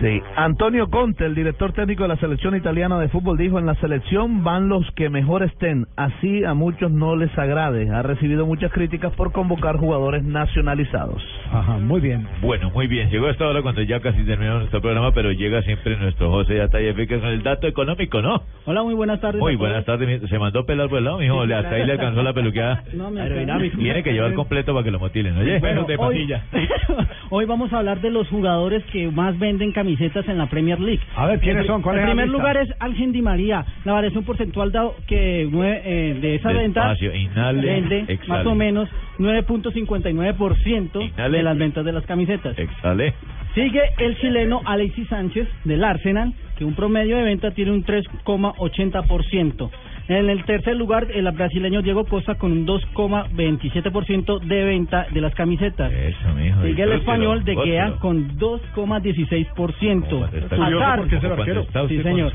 Sí, 0.00 0.20
Antonio 0.36 0.88
Conte, 0.90 1.24
el 1.24 1.34
director 1.34 1.72
técnico 1.72 2.02
de 2.02 2.08
la 2.08 2.16
selección 2.16 2.56
italiana 2.56 2.98
de 2.98 3.08
fútbol, 3.08 3.38
dijo 3.38 3.58
en 3.58 3.66
la 3.66 3.74
selección 3.76 4.42
van 4.42 4.68
los 4.68 4.90
que 4.92 5.08
mejor 5.10 5.42
estén, 5.44 5.86
así 5.96 6.44
a 6.44 6.54
muchos 6.54 6.90
no 6.90 7.14
les 7.14 7.36
agrade. 7.38 7.88
Ha 7.90 8.02
recibido 8.02 8.44
muchas 8.46 8.72
críticas 8.72 9.12
por 9.12 9.30
convocar 9.32 9.76
jugadores 9.76 10.24
nacionalizados. 10.24 11.22
Ajá, 11.52 11.76
muy 11.78 12.00
bien. 12.00 12.26
Bueno, 12.40 12.70
muy 12.70 12.86
bien. 12.88 13.10
Llegó 13.10 13.28
esta 13.28 13.46
hora 13.46 13.62
cuando 13.62 13.82
ya 13.82 14.00
casi 14.00 14.22
terminamos 14.24 14.60
nuestro 14.62 14.80
programa, 14.80 15.12
pero 15.12 15.30
llega 15.30 15.62
siempre 15.62 15.96
nuestro 15.96 16.30
José 16.30 16.60
Atayefe 16.62 17.06
con 17.06 17.24
el 17.24 17.42
dato 17.42 17.66
económico, 17.68 18.20
¿no? 18.22 18.42
Hola, 18.64 18.82
muy 18.82 18.94
buenas 18.94 19.20
tardes. 19.20 19.40
Muy 19.40 19.54
buenas 19.56 19.84
tardes. 19.84 20.28
Se 20.28 20.38
mandó 20.38 20.64
pelar 20.66 20.88
por 20.88 20.98
el 20.98 21.04
lado, 21.04 21.18
mijo. 21.18 21.44
Le- 21.46 21.54
Hasta 21.54 21.76
ahí 21.76 21.86
le 21.86 21.92
alcanzó 21.92 22.22
la 22.22 22.32
peluqueada. 22.32 22.82
No, 22.94 23.10
me. 23.10 23.22
Tiene 23.70 24.02
que 24.02 24.12
llevar 24.12 24.34
completo 24.34 24.72
para 24.72 24.82
que 24.84 24.90
lo 24.90 24.98
motilen, 24.98 25.36
oye. 25.36 25.58
Bueno, 25.60 25.86
hoy, 25.98 26.32
hoy 27.30 27.44
vamos 27.44 27.72
a 27.72 27.78
hablar 27.78 28.00
de 28.00 28.10
los 28.10 28.28
jugadores 28.28 28.82
que 28.92 29.08
más 29.10 29.21
venden 29.38 29.72
camisetas 29.72 30.26
en 30.28 30.38
la 30.38 30.46
Premier 30.46 30.80
League. 30.80 31.00
A 31.16 31.26
ver, 31.26 31.40
¿quiénes 31.40 31.66
son? 31.66 31.82
¿Cuál 31.82 31.96
es 31.96 32.02
la 32.02 32.08
primer 32.08 32.28
lugar 32.28 32.56
es 32.56 32.68
Ángel 32.80 33.12
Di 33.12 33.22
María. 33.22 33.64
La 33.84 33.92
variación 33.92 34.24
porcentual 34.24 34.72
dado 34.72 34.96
que 35.06 35.48
nueve, 35.50 35.82
eh, 35.84 36.18
de 36.20 36.34
esa 36.36 36.52
venta 36.52 36.88
Despacio, 36.88 37.14
inhale, 37.14 37.66
vende 37.66 38.04
exhale. 38.08 38.28
más 38.28 38.46
o 38.46 38.54
menos 38.54 38.88
9.59% 39.18 41.00
Inhale. 41.02 41.36
de 41.36 41.42
las 41.42 41.58
ventas 41.58 41.84
de 41.84 41.92
las 41.92 42.04
camisetas. 42.06 42.58
Exhale. 42.58 43.14
Sigue 43.54 43.82
el 43.98 44.16
chileno 44.18 44.62
Alexis 44.64 45.08
Sánchez 45.08 45.46
del 45.64 45.84
Arsenal, 45.84 46.32
que 46.56 46.64
un 46.64 46.74
promedio 46.74 47.16
de 47.18 47.22
venta 47.22 47.50
tiene 47.50 47.70
un 47.72 47.84
3,80%. 47.84 49.70
En 50.08 50.30
el 50.30 50.44
tercer 50.44 50.76
lugar, 50.76 51.06
el 51.12 51.30
brasileño 51.30 51.82
Diego 51.82 52.04
Costa 52.04 52.34
con 52.34 52.52
un 52.52 52.66
2,27% 52.66 54.40
de 54.40 54.64
venta 54.64 55.06
de 55.10 55.20
las 55.20 55.34
camisetas. 55.34 55.92
Eso, 55.92 56.34
mijo. 56.34 56.62
Sigue 56.62 56.82
el 56.82 56.92
español 56.92 57.44
de 57.44 57.56
Gea 57.56 57.92
con 58.00 58.36
2,16%. 58.38 60.32
Está 60.32 60.56
curioso 60.56 60.84
Hazard, 60.84 61.88
sí 61.88 62.02
señor. 62.02 62.32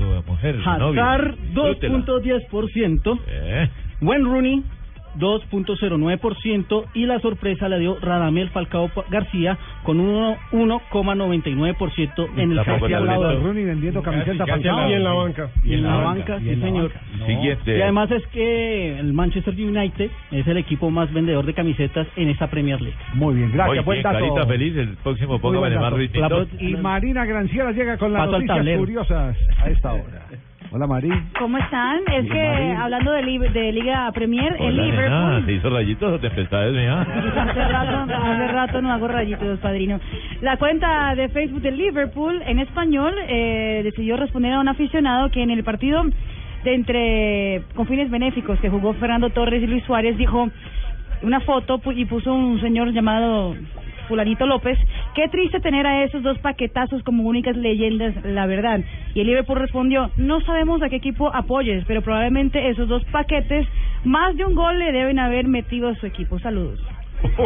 Hazard 0.66 1.36
Disfrútela. 1.38 1.98
2.10%. 2.06 3.20
Eh. 3.28 3.70
Wayne 4.02 4.26
Rooney 4.26 4.64
2.09% 5.18 6.86
y 6.94 7.06
la 7.06 7.20
sorpresa 7.20 7.70
la 7.70 7.78
dio 7.78 7.98
Radamel 8.00 8.50
Falcao 8.50 8.90
García 9.10 9.58
con 9.84 10.00
un 10.00 10.36
1,99% 10.52 12.30
en 12.38 12.52
el 12.52 12.58
de 12.58 13.36
Rooney 13.36 13.66
vendiendo 13.66 14.02
camiseta 14.02 14.46
Falcao. 14.46 14.80
al 14.80 14.92
Y 14.92 14.94
en 14.94 15.04
la 15.04 15.14
banca. 15.14 15.50
Y 15.64 15.74
en 15.74 15.84
la 15.84 15.96
banca, 15.98 16.40
sí 16.40 16.56
señor. 16.56 16.92
Siguiente. 17.26 17.78
Y 17.78 17.82
además 17.82 18.12
es 18.12 18.26
que 18.28 19.00
el 19.00 19.14
Manchester 19.14 19.54
United 19.54 20.10
es 20.32 20.48
el 20.48 20.58
equipo 20.58 20.90
más 20.90 21.12
vendedor 21.14 21.46
de 21.46 21.54
camisetas 21.54 22.08
en 22.16 22.30
esta 22.30 22.48
Premier 22.48 22.82
League. 22.82 22.98
Muy 23.14 23.36
bien, 23.36 23.52
gracias. 23.52 23.78
Muy 23.78 23.86
buen 23.86 23.96
bien, 23.98 24.04
dato. 24.04 24.20
carita 24.20 24.46
feliz. 24.46 24.78
El 24.78 24.98
próximo 24.98 25.40
póngame 25.40 25.76
más. 25.76 25.94
Y 26.60 26.76
Marina 26.76 27.26
Granciera 27.26 27.72
llega 27.72 27.98
con 27.98 28.14
las 28.14 28.30
noticias 28.30 28.78
curiosas 28.78 29.38
a 29.58 29.70
esta 29.70 29.94
hora. 29.94 30.27
Hola, 30.78 30.86
Mari. 30.86 31.10
¿Cómo 31.40 31.58
están? 31.58 32.02
Es 32.14 32.22
Bien, 32.22 32.28
que 32.28 32.76
hablando 32.80 33.12
de, 33.12 33.24
li- 33.24 33.40
de 33.40 33.72
Liga 33.72 34.12
Premier, 34.12 34.56
el 34.60 34.76
Hola, 34.80 34.84
Liverpool 34.84 35.32
nena, 35.32 35.46
¿Se 35.48 35.54
hizo 35.54 35.70
rayitos 35.72 36.14
o 36.14 36.20
tempestades, 36.20 36.72
mía? 36.72 37.02
Hace 37.02 37.68
rato, 37.68 38.14
hace 38.16 38.48
rato 38.48 38.82
no 38.84 38.92
hago 38.94 39.08
rayitos, 39.08 39.58
padrino. 39.58 40.00
La 40.42 40.58
cuenta 40.58 41.16
de 41.16 41.30
Facebook 41.30 41.62
del 41.64 41.78
Liverpool 41.78 42.44
en 42.46 42.60
español 42.60 43.12
eh, 43.28 43.82
decidió 43.86 44.18
responder 44.18 44.54
a 44.54 44.60
un 44.60 44.68
aficionado 44.68 45.32
que 45.32 45.42
en 45.42 45.50
el 45.50 45.64
partido 45.64 46.04
de 46.64 46.76
entre 46.76 47.64
con 47.74 47.88
fines 47.88 48.12
benéficos 48.12 48.60
que 48.60 48.70
jugó 48.70 48.94
Fernando 48.94 49.32
Torres 49.32 49.64
y 49.64 49.66
Luis 49.66 49.84
Suárez 49.86 50.16
dijo 50.16 50.48
una 51.24 51.40
foto 51.40 51.82
y 51.96 52.06
puso 52.06 52.32
un 52.32 52.62
señor 52.62 52.92
llamado 52.94 53.56
Fulanito 54.08 54.46
López. 54.46 54.78
Qué 55.16 55.28
triste 55.30 55.60
tener 55.60 55.86
a 55.86 56.04
esos 56.04 56.24
dos 56.24 56.38
paquetazos 56.40 57.04
como 57.04 57.24
únicas 57.24 57.56
leyendas, 57.56 58.16
la 58.26 58.46
verdad. 58.46 58.82
Y 59.14 59.22
el 59.22 59.28
Liverpool 59.28 59.60
respondió, 59.60 60.12
no 60.18 60.42
sabemos 60.42 60.82
a 60.82 60.90
qué 60.90 60.98
equipo 60.98 61.34
apoyes, 61.34 61.84
pero 61.86 62.02
probablemente 62.02 62.70
esos 62.70 62.88
dos 62.88 63.04
paquetes 63.06 63.68
más 64.04 64.36
de 64.36 64.46
un 64.46 64.56
gol 64.56 64.80
le 64.80 64.92
deben 64.92 65.20
haber 65.20 65.48
metido 65.48 65.90
a 65.90 65.96
su 65.96 66.06
equipo. 66.06 66.40
Saludos. 66.40 66.80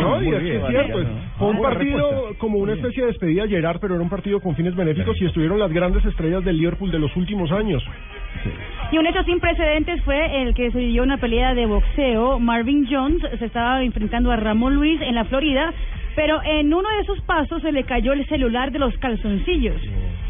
No, 0.00 0.22
y 0.22 0.28
es 0.34 0.40
que 0.42 0.56
es 0.56 0.66
cierto. 0.68 1.00
es- 1.00 1.08
Fue 1.38 1.48
un 1.48 1.62
partido 1.62 2.34
como 2.38 2.58
una 2.58 2.72
especie 2.74 3.02
de 3.02 3.08
despedida 3.08 3.42
de 3.44 3.48
Gerard, 3.50 3.78
pero 3.80 3.94
era 3.94 4.02
un 4.02 4.08
partido 4.10 4.40
con 4.40 4.54
fines 4.56 4.74
benéficos 4.74 5.20
y 5.20 5.26
estuvieron 5.26 5.58
las 5.58 5.72
grandes 5.72 6.04
estrellas 6.04 6.44
del 6.44 6.56
Liverpool 6.58 6.90
de 6.90 6.98
los 6.98 7.14
últimos 7.16 7.50
años. 7.52 7.82
Y 8.92 8.98
un 8.98 9.06
hecho 9.06 9.22
sin 9.24 9.40
precedentes 9.40 10.02
fue 10.02 10.42
el 10.42 10.54
que 10.54 10.70
se 10.70 10.78
vivió 10.78 11.02
una 11.02 11.18
pelea 11.18 11.54
de 11.54 11.66
boxeo. 11.66 12.38
Marvin 12.38 12.86
Jones 12.90 13.20
se 13.38 13.44
estaba 13.44 13.82
enfrentando 13.82 14.30
a 14.30 14.36
Ramón 14.36 14.74
Luis 14.74 15.00
en 15.02 15.14
la 15.14 15.24
Florida, 15.24 15.72
pero 16.16 16.40
en 16.44 16.72
uno 16.72 16.88
de 16.98 17.04
sus 17.04 17.20
pasos 17.22 17.62
se 17.62 17.72
le 17.72 17.84
cayó 17.84 18.12
el 18.12 18.26
celular 18.26 18.72
de 18.72 18.78
los 18.78 18.96
calzoncillos 18.98 19.80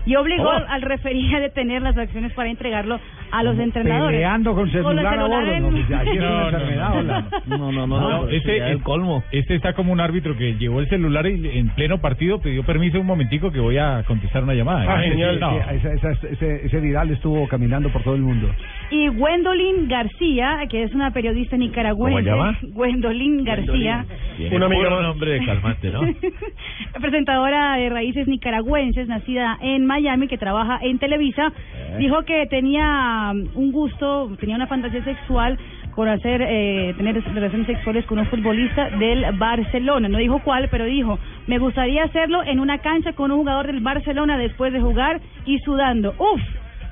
y 0.08 0.16
obligó 0.16 0.48
Oh. 0.48 0.64
al, 0.68 0.80
referí 0.82 1.32
a 1.34 1.40
detener 1.40 1.82
las 1.82 1.96
acciones 1.96 2.32
para 2.32 2.48
entregarlo 2.48 2.98
a 3.30 3.42
los 3.42 3.58
entrenadores. 3.58 4.16
Peleando 4.16 4.54
con 4.54 4.64
el 4.64 4.72
celular 4.72 5.18
a 5.18 5.24
bordo, 5.26 5.60
no, 5.60 5.70
pues, 5.70 5.84
aquí 5.92 6.10
es 6.10 6.16
una 6.16 6.28
No, 6.30 6.38
no, 6.40 6.48
enfermedad, 6.48 6.88
no. 6.88 6.98
hola. 6.98 7.24
No, 7.46 7.72
no, 7.72 7.86
no, 7.86 8.28
este, 8.28 8.56
el 8.70 8.82
colmo. 8.82 9.22
Este 9.32 9.54
está 9.54 9.74
como 9.74 9.92
un 9.92 10.00
árbitro 10.00 10.34
que 10.36 10.54
llevó 10.54 10.80
el 10.80 10.88
celular 10.88 11.26
y 11.26 11.58
en 11.58 11.68
pleno 11.74 11.98
partido 12.00 12.40
pidió 12.40 12.62
permiso 12.64 12.98
un 13.00 13.06
momentico 13.06 13.50
que 13.52 13.60
voy 13.60 13.76
a 13.76 14.02
contestar 14.06 14.42
una 14.44 14.54
llamada. 14.54 14.80
Ah, 14.80 14.84
Imagínese, 15.04 15.10
genial. 15.10 15.40
no. 15.40 15.50
Sí, 15.50 15.76
esa- 15.76 15.92
esa- 16.12 16.26
ese, 16.28 16.66
ese 16.66 16.80
viral 16.80 17.10
estuvo 17.10 17.46
caminando 17.48 17.90
por 17.90 18.02
todo 18.02 18.14
el 18.14 18.22
mundo. 18.22 18.48
Y 18.90 19.08
Gwendolyn 19.08 19.88
García, 19.88 20.60
que 20.70 20.84
es 20.84 20.94
una 20.94 21.10
periodista 21.10 21.56
nicaragüense. 21.58 22.22
¿Cómo 22.30 22.36
llama? 22.36 22.58
Gwendolyn 22.62 23.44
García. 23.44 24.06
Puro 24.50 24.68
más. 24.70 25.02
nombre 25.02 25.32
de 25.32 25.44
calmante, 25.44 25.90
¿no? 25.90 26.00
presentadora 27.00 27.74
de 27.76 27.88
raíces 27.90 28.26
nicaragüenses, 28.26 29.06
nacida 29.08 29.58
en 29.60 29.84
Miami, 29.86 29.97
que 30.28 30.38
trabaja 30.38 30.78
en 30.82 30.98
Televisa, 30.98 31.52
dijo 31.98 32.22
que 32.24 32.46
tenía 32.46 33.32
um, 33.32 33.48
un 33.54 33.72
gusto, 33.72 34.30
tenía 34.38 34.56
una 34.56 34.66
fantasía 34.66 35.02
sexual 35.04 35.58
con 35.94 36.08
hacer 36.08 36.40
eh, 36.42 36.94
tener 36.96 37.20
relaciones 37.34 37.66
sexuales 37.66 38.06
con 38.06 38.20
un 38.20 38.26
futbolista 38.26 38.90
del 38.90 39.36
Barcelona. 39.36 40.08
No 40.08 40.18
dijo 40.18 40.40
cuál, 40.44 40.68
pero 40.70 40.84
dijo, 40.84 41.18
me 41.48 41.58
gustaría 41.58 42.04
hacerlo 42.04 42.44
en 42.44 42.60
una 42.60 42.78
cancha 42.78 43.12
con 43.14 43.32
un 43.32 43.38
jugador 43.38 43.66
del 43.66 43.80
Barcelona 43.80 44.38
después 44.38 44.72
de 44.72 44.80
jugar 44.80 45.20
y 45.44 45.58
sudando. 45.58 46.14
Uf, 46.18 46.40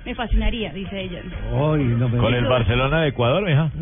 me 0.07 0.15
fascinaría, 0.15 0.73
dice 0.73 1.01
ella. 1.03 1.21
Ay, 1.53 1.83
no 1.85 2.09
me 2.09 2.17
Con 2.19 2.33
el 2.33 2.45
Barcelona 2.47 3.01
de 3.03 3.09
Ecuador, 3.09 3.45
mija. 3.45 3.69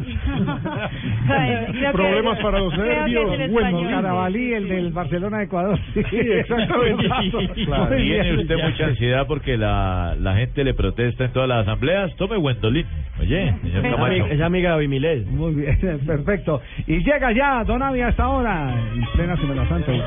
Que- 1.27 1.91
Problemas 1.93 2.39
para 2.41 2.59
los 2.61 2.73
es 2.73 2.79
nervios. 2.79 3.39
el 3.41 3.51
Bueno. 3.51 3.83
Carabalí, 3.91 4.53
el 4.55 4.69
del 4.69 4.91
Barcelona 4.93 5.39
de 5.39 5.45
Ecuador. 5.45 5.79
Sí, 5.93 6.01
exactamente. 6.21 7.05
Claro. 7.65 7.97
Tiene 7.97 8.35
usted 8.37 8.57
mucha 8.57 8.85
ansiedad 8.87 9.27
porque 9.27 9.57
la, 9.57 10.15
la 10.19 10.35
gente 10.37 10.65
le 10.65 10.75
protesta 10.75 11.25
en 11.27 11.33
todas 11.33 11.49
las 11.49 11.63
asambleas. 11.67 12.15
Tome 12.17 12.37
Gwendolyn. 12.39 12.87
Oye, 13.21 13.55
señor 13.63 13.85
Es 13.87 13.93
Camacho. 13.95 14.05
amiga, 14.05 14.27
es 14.31 14.41
amiga 14.41 14.69
de 14.71 14.75
Abimilés. 14.77 15.27
Muy 15.27 15.55
bien, 15.55 15.79
perfecto. 16.07 16.61
Y 16.87 16.99
llega 17.05 17.33
ya 17.33 17.65
Don 17.65 17.83
Avi 17.83 18.01
hasta 18.01 18.23
ahora, 18.25 18.75
en 18.95 19.05
plena 19.15 19.37
Semana 19.37 19.69
Santa. 19.69 19.93
Ay, 19.93 20.01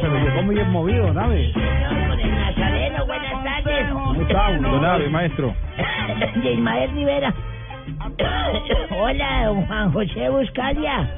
pero 0.00 0.24
llegó 0.24 0.42
muy 0.42 0.54
bien 0.56 0.70
movido, 0.70 1.06
Don 1.06 1.18
Avi. 1.18 1.52
Nazareno, 1.52 3.06
buenas 3.06 3.44
tardes. 3.44 3.91
¿Cómo 3.92 4.14
está? 4.22 4.52
Don 4.58 4.84
Abe, 4.84 5.08
maestro. 5.08 5.54
De 6.42 6.52
Ismael 6.52 6.90
Rivera. 6.92 7.34
Hola, 8.90 9.46
don 9.46 9.66
Juan 9.66 9.92
José 9.92 10.28
Buscalia. 10.28 11.10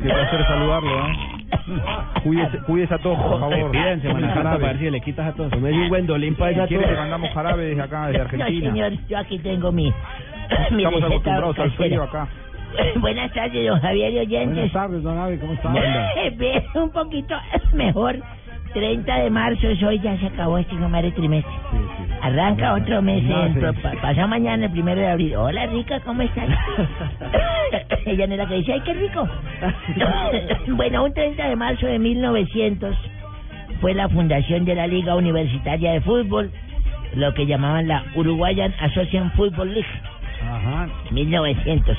Qué 0.00 0.04
placer 0.08 0.46
saludarlo, 0.46 1.08
¿eh? 1.08 1.12
Cuídese, 2.22 2.58
cuídese 2.58 2.94
a 2.94 2.98
todos, 2.98 3.18
por 3.18 3.40
favor. 3.40 3.72
Santa, 3.74 4.42
para 4.42 4.56
ver 4.58 4.78
si 4.78 4.90
le 4.90 5.00
quitas 5.00 5.28
a 5.28 5.32
todos. 5.32 5.50
No 5.52 5.60
me 5.60 5.70
di 5.70 5.78
un 5.78 5.88
Gwendolyn 5.88 6.34
para 6.36 6.52
Si 6.52 6.58
esa 6.58 6.66
quiere, 6.68 6.82
tos. 6.84 6.92
le 6.92 6.98
mandamos 6.98 7.30
jarabe 7.34 7.64
desde 7.64 7.82
acá, 7.82 8.06
desde 8.08 8.18
No, 8.38 8.44
Argentina. 8.44 8.70
señor, 8.70 8.92
yo 9.08 9.18
aquí 9.18 9.38
tengo 9.40 9.72
mi, 9.72 9.92
mi 10.70 10.84
Estamos 10.84 11.02
acostumbrados 11.02 11.58
al 11.58 11.70
frío 11.72 12.02
acá. 12.04 12.28
Buenas 12.96 13.32
tardes, 13.32 13.66
don 13.66 13.80
Javier 13.80 14.12
y 14.12 14.16
Buenas 14.16 14.26
oyentes. 14.28 14.72
tardes, 14.72 15.02
Don 15.02 15.18
Avi, 15.18 15.38
¿cómo 15.38 15.52
está? 15.54 15.70
Ve 16.36 16.64
un 16.74 16.90
poquito 16.90 17.34
mejor. 17.72 18.16
30 18.74 19.16
de 19.18 19.30
marzo 19.30 19.68
es 19.68 19.82
hoy, 19.82 19.98
ya 20.00 20.16
se 20.18 20.26
acabó 20.26 20.58
este 20.58 20.74
primer 20.76 21.12
trimestre. 21.14 21.52
Arranca 22.22 22.74
otro 22.74 23.00
mes, 23.02 23.22
No, 23.24 23.46
sí. 23.54 23.60
pa- 23.82 23.92
pasa 24.02 24.26
mañana 24.26 24.66
el 24.66 24.72
primero 24.72 25.00
de 25.00 25.08
abril. 25.08 25.36
Hola, 25.36 25.66
rica, 25.66 26.00
¿cómo 26.00 26.22
estás? 26.22 26.48
Ella 28.06 28.26
no 28.26 28.32
es 28.34 28.38
la 28.38 28.46
que 28.46 28.54
dice, 28.56 28.72
¡ay, 28.72 28.80
qué 28.84 28.94
rico! 28.94 29.28
bueno, 30.76 31.04
un 31.04 31.14
30 31.14 31.48
de 31.48 31.56
marzo 31.56 31.86
de 31.86 31.98
1900 31.98 32.96
fue 33.80 33.94
la 33.94 34.08
fundación 34.08 34.64
de 34.64 34.74
la 34.74 34.86
Liga 34.86 35.14
Universitaria 35.14 35.92
de 35.92 36.00
Fútbol, 36.00 36.50
lo 37.14 37.32
que 37.34 37.46
llamaban 37.46 37.88
la 37.88 38.04
Uruguayan 38.14 38.74
Association 38.80 39.30
Football 39.32 39.72
League. 39.74 39.88
Ajá. 40.42 40.88
1900. 41.10 41.96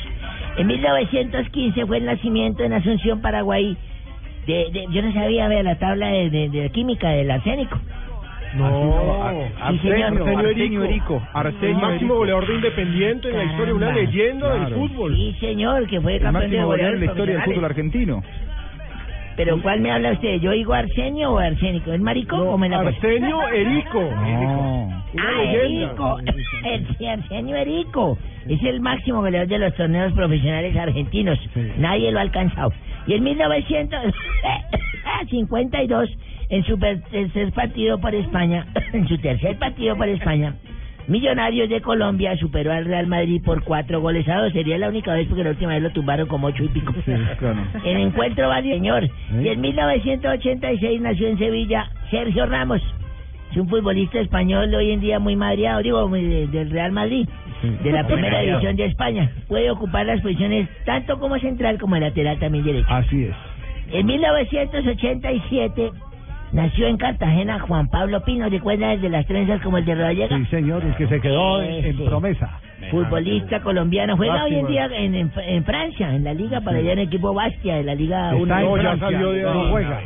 En 0.58 0.68
1915 0.68 1.86
fue 1.86 1.98
el 1.98 2.06
nacimiento 2.06 2.64
en 2.64 2.74
Asunción, 2.74 3.22
Paraguay. 3.22 3.78
De, 4.50 4.72
de- 4.72 4.86
yo 4.92 5.02
no 5.04 5.14
sabía 5.14 5.48
ver 5.48 5.64
la 5.64 5.76
tabla 5.78 6.08
de, 6.08 6.30
de, 6.30 6.50
de 6.50 6.70
química 6.72 7.10
del 7.10 7.30
arsénico. 7.30 7.80
No, 8.56 8.68
Sí, 9.70 9.78
señor. 9.80 10.28
Arsenio 10.28 10.84
Erico. 10.84 11.22
El 11.62 11.76
máximo 11.76 12.16
goleador 12.16 12.48
de 12.48 12.56
Independiente 12.56 13.30
en 13.30 13.38
la 13.38 13.44
historia, 13.44 13.74
una 13.76 13.92
leyenda 13.92 14.54
del 14.56 14.74
fútbol. 14.74 15.16
Sí, 15.16 15.36
señor, 15.40 15.88
que 15.88 16.02
fue 16.02 16.16
El 16.16 16.22
campeón 16.24 16.50
de 16.50 16.58
máximo 16.58 16.66
goleador 16.68 16.94
en 16.96 17.00
la 17.00 17.06
historia 17.06 17.36
del 17.36 17.44
fútbol 17.44 17.66
argentino. 17.66 18.24
Pero 19.36 19.62
¿cuál 19.62 19.80
me 19.80 19.92
habla 19.92 20.12
usted? 20.14 20.42
¿Yo 20.42 20.52
digo 20.52 20.74
Arsenio 20.74 21.32
o 21.32 21.38
Arsénico? 21.38 21.94
¿Es 21.94 22.02
marico 22.02 22.36
o 22.36 22.58
me 22.58 22.68
la 22.68 22.80
Arsenio 22.80 23.48
Erico. 23.50 24.10
Ah. 24.16 25.44
Erico. 25.44 26.18
Arsenio 27.08 27.56
Erico. 27.56 28.18
Es 28.48 28.62
el 28.64 28.82
máximo 28.82 29.22
goleador 29.22 29.48
de 29.48 29.60
los 29.60 29.76
torneos 29.76 30.12
profesionales 30.14 30.76
argentinos. 30.76 31.40
Nadie 31.78 32.12
lo 32.12 32.20
ha 32.20 32.24
alcanzado. 32.24 32.74
Y 33.08 33.14
en 33.14 33.24
1952, 33.24 36.10
en 36.50 36.64
su 36.64 36.78
tercer 36.78 37.54
partido 37.54 38.00
por 38.00 38.16
España, 38.16 38.66
en 38.94 39.08
su 39.08 39.18
tercer 39.18 39.58
partido 39.58 39.96
por 39.96 40.10
España, 40.10 40.56
Millonarios 41.10 41.70
de 41.70 41.82
Colombia 41.82 42.38
superó 42.38 42.72
al 42.72 42.86
Real 42.86 43.08
Madrid 43.08 43.42
por 43.44 43.64
cuatro 43.64 44.00
goles 44.00 44.30
a 44.30 44.44
dos. 44.44 44.54
Sería 44.54 44.78
la 44.78 44.90
única 44.90 45.12
vez 45.12 45.28
porque 45.28 45.44
la 45.44 45.50
última 45.50 45.74
vez 45.74 45.82
lo 45.82 45.90
tumbaron 45.90 46.28
como 46.28 46.46
ocho 46.46 46.64
y 46.64 46.68
pico. 46.68 46.94
claro. 47.40 47.58
En 47.84 47.98
encuentro 47.98 48.48
valió, 48.48 48.76
señor. 48.76 49.10
Y 49.42 49.48
en 49.48 49.60
1986 49.60 51.02
nació 51.02 51.30
en 51.30 51.40
Sevilla 51.40 51.90
Sergio 52.12 52.46
Ramos. 52.46 52.84
Es 53.50 53.58
un 53.58 53.68
futbolista 53.68 54.20
español 54.20 54.72
hoy 54.76 54.92
en 54.92 55.00
día 55.00 55.18
muy 55.18 55.36
madreado, 55.36 55.82
digo, 55.82 56.08
del 56.08 56.70
Real 56.70 56.92
Madrid, 56.92 57.28
de 57.62 57.92
la 57.92 58.06
primera 58.08 58.40
división 58.42 58.76
de 58.76 58.86
España. 58.86 59.32
Puede 59.48 59.70
ocupar 59.72 60.06
las 60.06 60.22
posiciones 60.22 60.68
tanto 60.86 61.20
como 61.20 61.38
central 61.40 61.78
como 61.80 61.96
lateral 61.98 62.38
también 62.40 62.64
derecho. 62.66 62.88
Así 62.90 63.26
es. 63.26 63.36
En 63.92 64.06
1987 64.06 65.92
nació 66.52 66.88
en 66.88 66.98
Cartagena 66.98 67.60
Juan 67.60 67.88
Pablo 67.90 68.24
Pino, 68.24 68.50
recuerda 68.50 68.94
el 68.94 69.02
de 69.02 69.10
las 69.10 69.26
trenzas 69.26 69.62
como 69.62 69.78
el 69.78 69.86
de 69.86 69.96
Rodallega. 69.96 70.38
Sí, 70.38 70.46
señor, 70.46 70.84
el 70.84 70.96
que 70.96 71.08
se 71.08 71.20
quedó 71.22 71.62
en, 71.62 71.96
promesa. 72.06 72.60
Futbolista 72.92 73.60
colombiano, 73.60 74.16
juega 74.16 74.46
hoy 74.46 74.56
en 74.56 74.68
día 74.68 74.86
en, 74.86 75.14
en, 75.14 75.32
en 75.36 75.64
Francia, 75.66 76.16
en 76.16 76.24
la 76.24 76.34
liga, 76.34 76.62
para 76.62 76.78
allá 76.78 76.94
en 76.94 77.00
el 77.00 77.08
equipo 77.08 77.34
Bastia, 77.34 77.76
de 77.76 77.84
la 77.84 77.94
Liga 77.94 78.32
Está 78.32 78.36
1. 78.38 78.60
en 78.60 78.66
No, 78.66 78.78
ya 78.78 78.82
Francia, 78.84 79.10
salió 79.12 79.32
de 79.32 79.42
no 79.44 79.70
juega. 79.72 80.02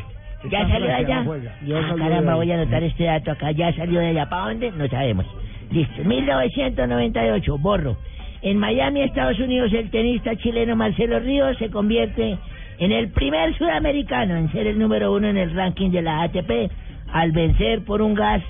¿Ya 0.50 0.68
salió 0.68 0.88
de 0.88 0.94
allá? 0.94 1.24
no. 1.24 1.38
Ya 1.38 1.78
Ah, 1.78 1.96
caramba, 1.98 2.36
voy 2.36 2.52
a 2.52 2.56
anotar 2.56 2.84
este 2.84 3.04
dato 3.06 3.32
acá. 3.32 3.52
¿Ya 3.52 3.72
salió 3.74 4.00
de 4.00 4.08
allá? 4.08 4.28
¿Para 4.28 4.46
dónde? 4.48 4.72
No 4.72 4.88
sabemos. 4.88 5.26
Listo. 5.74 6.04
1998, 6.04 7.58
borro. 7.58 7.98
En 8.42 8.58
Miami, 8.58 9.02
Estados 9.02 9.40
Unidos, 9.40 9.72
el 9.74 9.90
tenista 9.90 10.36
chileno 10.36 10.76
Marcelo 10.76 11.20
Ríos 11.20 11.58
se 11.58 11.70
convierte 11.70 12.38
en 12.80 12.92
el 12.92 13.10
primer 13.12 13.58
sudamericano 13.58 14.36
en 14.36 14.52
ser 14.52 14.68
el 14.68 14.78
número 14.80 15.14
uno 15.14 15.28
en 15.28 15.38
el 15.38 15.54
ranking 15.54 15.90
de 15.92 16.02
la 16.02 16.24
ATP 16.24 16.70
al 17.14 17.32
vencer 17.32 17.84
por 17.86 18.02
un 18.02 18.14
gas. 18.14 18.42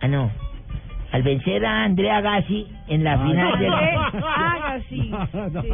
Ah, 0.00 0.08
no. 0.08 0.30
Al 1.10 1.22
vencer 1.22 1.64
a 1.66 1.84
Andrea 1.84 2.20
Gassi 2.20 2.66
en 2.88 3.04
la 3.04 3.14
Ah, 3.14 3.18
final 3.26 3.50
no. 3.52 3.56
del. 3.58 3.72
Así. 4.64 5.12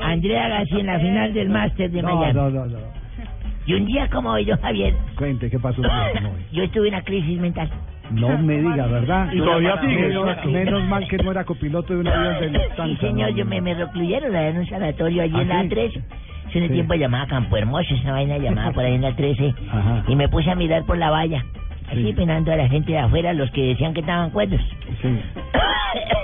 Andrea 0.02 0.48
Gassi 0.48 0.80
en 0.80 0.86
la 0.86 0.98
final 0.98 1.32
del 1.34 1.48
Máster 1.50 1.90
de 1.90 2.02
Miami. 2.02 2.32
no, 2.32 2.50
no, 2.50 2.66
no. 2.66 2.78
Y 3.66 3.74
un 3.74 3.84
día 3.84 4.08
como 4.08 4.30
hoy, 4.30 4.46
don 4.46 4.58
Javier, 4.62 4.94
Cuente, 5.16 5.50
¿qué 5.50 5.58
pasó? 5.58 5.82
yo 6.52 6.62
estuve 6.62 6.88
en 6.88 6.94
una 6.94 7.02
crisis 7.04 7.38
mental. 7.38 7.68
No 8.10 8.38
me 8.38 8.58
diga, 8.58 8.86
¿verdad? 8.86 9.28
Y 9.32 9.38
todavía 9.38 9.80
sigue. 9.80 10.08
Menos, 10.08 10.46
menos 10.46 10.84
mal 10.88 11.06
que 11.08 11.18
no 11.18 11.30
era 11.30 11.44
copiloto 11.44 11.92
de 11.94 12.00
un 12.00 12.08
avión 12.08 12.40
de 12.40 12.48
Sí, 12.48 12.54
Lufthansa. 12.54 13.00
señor, 13.00 13.30
no, 13.30 13.36
yo 13.36 13.44
me, 13.44 13.60
me 13.60 13.74
recluyeron 13.74 14.34
en 14.34 14.58
un 14.58 14.66
sanatorio 14.66 15.22
allí 15.22 15.34
¿Ah, 15.36 15.42
en 15.42 15.48
la 15.48 15.62
sí? 15.62 15.68
13. 15.68 16.02
Hace 16.48 16.58
un 16.62 16.66
Sí. 16.68 16.72
tiempo 16.72 16.94
llamaba 16.94 17.26
Campo 17.26 17.56
Hermoso, 17.56 17.94
esa 17.94 18.12
vaina 18.12 18.38
llamaba 18.38 18.72
por 18.72 18.84
ahí 18.84 18.94
en 18.94 19.02
la 19.02 19.14
13. 19.14 19.54
Ajá. 19.70 20.04
Y 20.08 20.16
me 20.16 20.28
puse 20.28 20.50
a 20.50 20.54
mirar 20.54 20.84
por 20.84 20.96
la 20.96 21.10
valla. 21.10 21.44
Así 21.90 22.02
Sí. 22.04 22.12
penando 22.12 22.52
a 22.52 22.56
la 22.56 22.68
gente 22.68 22.92
de 22.92 22.98
afuera, 22.98 23.32
los 23.32 23.50
que 23.50 23.68
decían 23.68 23.94
que 23.94 24.00
estaban 24.00 24.30
cuerdos. 24.30 24.60
Sí. 25.00 25.08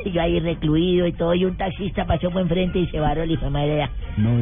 yo 0.13 0.21
ahí 0.21 0.39
recluido 0.41 1.07
y 1.07 1.13
todo, 1.13 1.35
y 1.35 1.45
un 1.47 1.57
taxista 1.57 2.05
pasó 2.05 2.31
por 2.31 2.43
enfrente 2.43 2.79
y 2.81 2.87
se 2.89 3.01
varó 3.01 3.23
el 3.23 3.31
hijo 3.31 3.47
de 3.47 3.51
madre. 3.51 3.89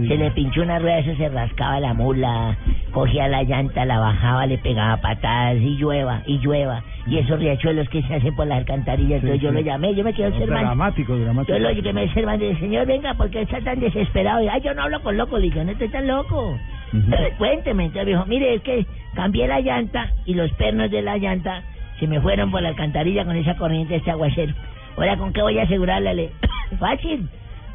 se 0.09 0.17
le 0.17 0.31
pinchó 0.33 0.63
una 0.63 0.79
rueda, 0.81 0.99
eso 0.99 1.15
se 1.17 1.29
rascaba 1.29 1.79
la 1.81 1.95
mula, 1.95 2.57
cogía 2.91 3.29
la 3.29 3.43
llanta, 3.45 3.85
la 3.85 3.99
bajaba, 4.01 4.47
le 4.47 4.59
pegaba 4.59 4.97
patadas 4.99 5.57
y 5.57 5.77
llueva, 5.77 6.23
y 6.27 6.39
llueva. 6.39 6.83
Y 7.07 7.19
esos 7.19 7.39
riachuelos 7.39 7.89
que 7.89 8.03
se 8.03 8.15
hacen 8.15 8.35
por 8.35 8.47
las 8.47 8.59
alcantarillas, 8.59 9.21
Sí, 9.21 9.27
entonces 9.27 9.41
yo 9.43 9.53
lo 9.53 9.61
llamé, 9.61 9.95
yo 9.95 10.05
me 10.05 10.13
quedé 10.13 10.29
observando. 10.29 10.67
Dramático, 10.67 11.17
dramático. 11.17 11.53
Yo 11.57 11.59
lo 11.63 11.71
llamé 11.73 12.05
observando 12.05 12.45
y 12.45 12.49
dije, 12.49 12.61
señor, 12.61 12.87
venga, 12.87 13.15
¿por 13.15 13.31
qué 13.31 13.43
está 13.43 13.61
tan 13.61 13.81
desesperado? 13.81 14.43
Y, 14.43 14.49
Ay, 14.49 14.61
yo 14.63 14.75
no 14.75 14.83
hablo 14.83 15.01
con 15.03 15.17
loco, 15.17 15.39
le 15.39 15.45
digo, 15.45 15.63
no 15.65 15.71
estoy 15.73 15.89
tan 15.89 16.07
loco. 16.07 16.59
Cuénteme, 17.39 17.85
entonces 17.87 18.05
me 18.07 18.13
dijo, 18.13 18.27
mire, 18.27 18.55
es 18.55 18.63
que 18.63 18.87
cambié 19.15 19.47
la 19.49 19.61
llanta 19.61 20.11
y 20.27 20.35
los 20.35 20.51
pernos 20.53 20.91
de 20.91 21.03
la 21.03 21.17
llanta 21.19 21.63
se 21.99 22.07
me 22.07 22.21
fueron 22.21 22.51
por 22.51 22.63
la 22.63 22.69
alcantarilla 22.71 23.25
con 23.25 23.37
esa 23.37 23.57
corriente 23.57 23.93
de 23.95 23.99
este 23.99 24.11
aguacero. 24.11 24.53
Ahora, 24.97 25.17
¿con 25.17 25.33
qué 25.33 25.41
voy 25.43 25.59
a 25.59 25.63
asegurarla? 25.63 26.13
Le- 26.15 26.31
Fácil. 26.79 27.29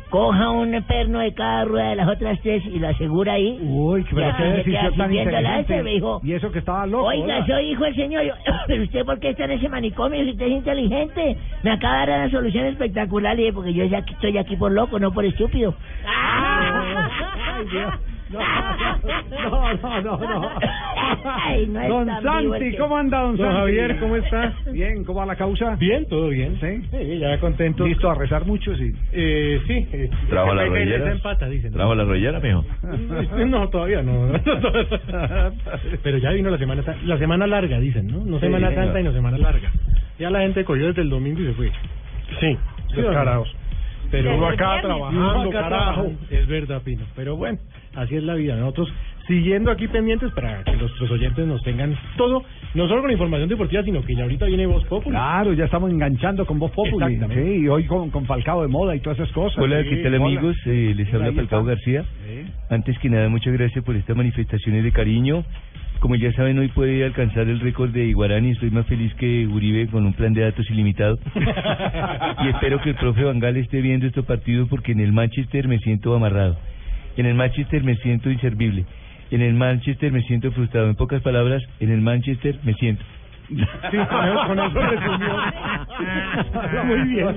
Coja 0.10 0.52
un 0.52 0.72
perno 0.84 1.19
de 1.19 1.34
cada 1.34 1.65
rueda 1.65 1.89
de 1.89 1.95
las 1.98 2.07
otras 2.07 2.39
tres 2.41 2.64
y 2.65 2.80
lo 2.80 2.88
asegura 2.88 3.34
ahí. 3.34 3.60
Uy, 3.61 4.06
Y 4.10 4.15
pero 4.15 4.38
qué 4.38 4.44
decisión 4.44 4.95
tan 4.95 5.14
inteligente. 5.14 5.84
me 5.84 5.89
dijo. 5.91 6.22
Y 6.23 6.31
eso 6.31 6.49
que 6.49 6.60
estaba 6.60 6.85
loco. 6.88 7.07
Oiga, 7.07 7.26
¿verdad? 7.26 7.45
soy 7.48 7.72
hijo 7.72 7.84
del 7.84 7.95
señor. 7.95 8.23
Yo, 8.23 8.34
pero 8.68 8.84
usted, 8.88 9.03
¿por 9.03 9.19
qué 9.19 9.30
está 9.31 9.44
en 9.44 9.52
ese 9.52 9.68
manicomio 9.68 10.23
si 10.23 10.30
usted 10.31 10.45
es 10.45 10.52
inteligente? 10.53 11.38
Me 11.64 11.72
acaba 11.72 12.06
de 12.06 12.11
dar 12.11 12.19
una 12.22 12.31
solución 12.31 12.65
espectacular. 12.68 13.35
Dije, 13.35 13.52
porque 13.52 13.73
yo 13.73 13.84
ya 13.84 13.98
estoy 13.98 14.38
aquí 14.38 14.56
por 14.56 14.72
loco, 14.72 14.98
no 14.98 15.11
por 15.11 15.26
estúpido. 15.26 15.76
Ay, 16.07 17.65
Dios. 17.69 17.94
No, 18.30 19.74
no, 19.74 20.02
no, 20.02 20.18
no. 20.18 20.49
Ay, 21.24 21.66
don 21.66 22.06
vivo 22.08 22.54
Santi, 22.54 22.72
que- 22.72 22.78
¿cómo 22.78 22.98
anda, 22.98 23.20
don 23.22 23.38
Don 23.38 23.45
Santi? 23.48 23.60
Javier, 23.60 23.99
¿cómo 23.99 24.16
está? 24.18 24.54
Bien, 24.72 25.04
¿cómo 25.04 25.20
va 25.20 25.26
la 25.26 25.36
causa? 25.36 25.76
Bien, 25.76 26.06
todo 26.08 26.30
bien. 26.30 26.60
¿Sí? 26.60 27.20
ya 27.20 27.40
contento. 27.40 27.86
¿Listo 27.86 28.10
a 28.10 28.16
rezar 28.16 28.45
mucho? 28.45 28.76
Sí. 28.76 28.91
Eh, 29.14 29.60
sí. 29.68 29.88
eh, 29.94 30.10
¿Trajo 30.30 30.49
que 30.49 30.56
la 30.56 31.12
empata, 31.12 31.48
dicen. 31.49 31.72
¿Trajo 31.74 31.95
la 31.95 32.04
rodillera, 32.04 32.40
mijo? 32.40 32.66
No, 33.48 33.70
todavía 33.70 34.02
no. 34.02 34.30
Pero 36.04 36.18
ya 36.18 36.32
vino 36.32 36.49
la 36.49 36.58
semana 36.58 36.84
la 37.06 37.18
semana 37.18 37.48
larga, 37.48 37.80
dicen, 37.80 38.08
¿no? 38.08 38.20
No 38.26 38.40
Sí, 38.40 38.45
semana 38.45 38.70
señor. 38.70 38.84
santa 38.86 38.99
y 38.99 39.04
no 39.04 39.14
semana 39.14 39.38
larga. 39.38 39.72
Ya 40.20 40.30
la 40.30 40.41
gente 40.41 40.66
cogió 40.66 40.88
desde 40.88 41.02
el 41.02 41.10
domingo 41.10 41.40
y 41.41 41.45
se 41.45 41.54
fue. 41.54 41.72
Sí, 42.40 42.58
¿Sí 42.94 43.02
carajos. 43.04 43.56
Pero 44.11 44.35
uno 44.38 44.47
acá 44.47 44.73
viernes. 44.73 44.81
trabajando, 44.84 45.49
carajo. 45.51 46.11
Es 46.29 46.47
verdad, 46.47 46.81
Pino. 46.84 47.05
Pero 47.15 47.35
bueno, 47.35 47.57
así 47.95 48.15
es 48.15 48.23
la 48.23 48.35
vida. 48.35 48.55
Nosotros 48.55 48.91
siguiendo 49.27 49.71
aquí 49.71 49.88
pendientes 49.88 50.31
para 50.31 50.63
que 50.63 50.71
nuestros 50.77 51.11
oyentes 51.11 51.45
nos 51.45 51.61
tengan 51.63 51.95
todo, 52.15 52.43
no 52.73 52.88
solo 52.88 53.01
con 53.01 53.11
información 53.11 53.49
deportiva, 53.49 53.84
sino 53.84 54.01
que 54.01 54.15
ya 54.15 54.23
ahorita 54.23 54.45
viene 54.45 54.65
Voz 54.65 54.85
Popular. 54.85 55.21
Claro, 55.21 55.53
ya 55.53 55.65
estamos 55.65 55.91
enganchando 55.91 56.45
con 56.45 56.59
Voz 56.59 56.71
Populi. 56.71 57.19
Sí, 57.34 57.61
y 57.63 57.67
hoy 57.67 57.85
con, 57.85 58.09
con 58.09 58.25
Falcao 58.25 58.61
de 58.61 58.69
moda 58.69 58.95
y 58.95 59.01
todas 59.01 59.19
esas 59.19 59.31
cosas. 59.34 59.57
Hola, 59.59 59.84
Sí, 59.84 59.89
¿qué 59.89 59.97
tal 59.97 60.15
amigos? 60.15 60.55
Eh, 60.65 60.93
les 60.95 61.13
habla 61.13 61.34
Falcao 61.34 61.61
está. 61.61 61.71
García. 61.71 62.03
Sí. 62.25 62.45
Antes 62.69 62.97
que 62.99 63.09
nada, 63.09 63.27
muchas 63.29 63.53
gracias 63.53 63.84
por 63.84 63.95
estas 63.95 64.15
manifestaciones 64.15 64.84
de 64.84 64.91
cariño. 64.91 65.43
Como 65.99 66.15
ya 66.15 66.32
saben, 66.34 66.60
hoy 66.60 66.68
puede 66.69 67.03
alcanzar 67.03 67.48
el 67.48 67.60
récord 67.60 67.90
de 67.90 68.06
Iguarani. 68.06 68.52
Estoy 68.52 68.69
más 68.69 68.86
feliz 68.86 69.14
que 69.15 69.48
Uribe 69.48 69.88
con 69.88 70.06
un 70.06 70.14
plan 70.14 70.34
de 70.34 70.41
datos 70.41 70.69
ilimitado. 70.69 71.18
y 71.36 72.48
espero 72.49 72.82
que 72.82 72.90
el 72.90 72.95
profe 72.95 73.24
Bangal 73.24 73.57
esté 73.57 73.82
viendo 73.82 74.06
estos 74.06 74.26
partidos 74.26 74.69
porque 74.69 74.91
en 74.91 74.99
el 74.99 75.11
Manchester 75.11 75.68
me 75.68 75.80
siento 75.80 76.14
amarrado. 76.15 76.57
En 77.18 77.26
el 77.26 77.34
Manchester 77.34 77.84
me 77.84 77.95
siento 77.95 78.30
inservible. 78.30 78.86
En 79.32 79.41
el 79.41 79.56
Manchester 79.56 80.11
me 80.11 80.22
siento 80.22 80.52
frustrado. 80.52 80.88
En 80.88 80.95
pocas 80.95 81.22
palabras, 81.22 81.64
en 81.80 81.91
el 81.91 82.02
Manchester 82.02 82.60
me 82.64 82.74
siento. 82.76 83.03
Sí, 83.48 83.56
con 83.56 84.28
eso, 84.28 84.48
con 84.48 84.60
eso 84.60 84.80
resumió. 84.82 85.38
Muy 86.86 87.02
bien. 87.10 87.28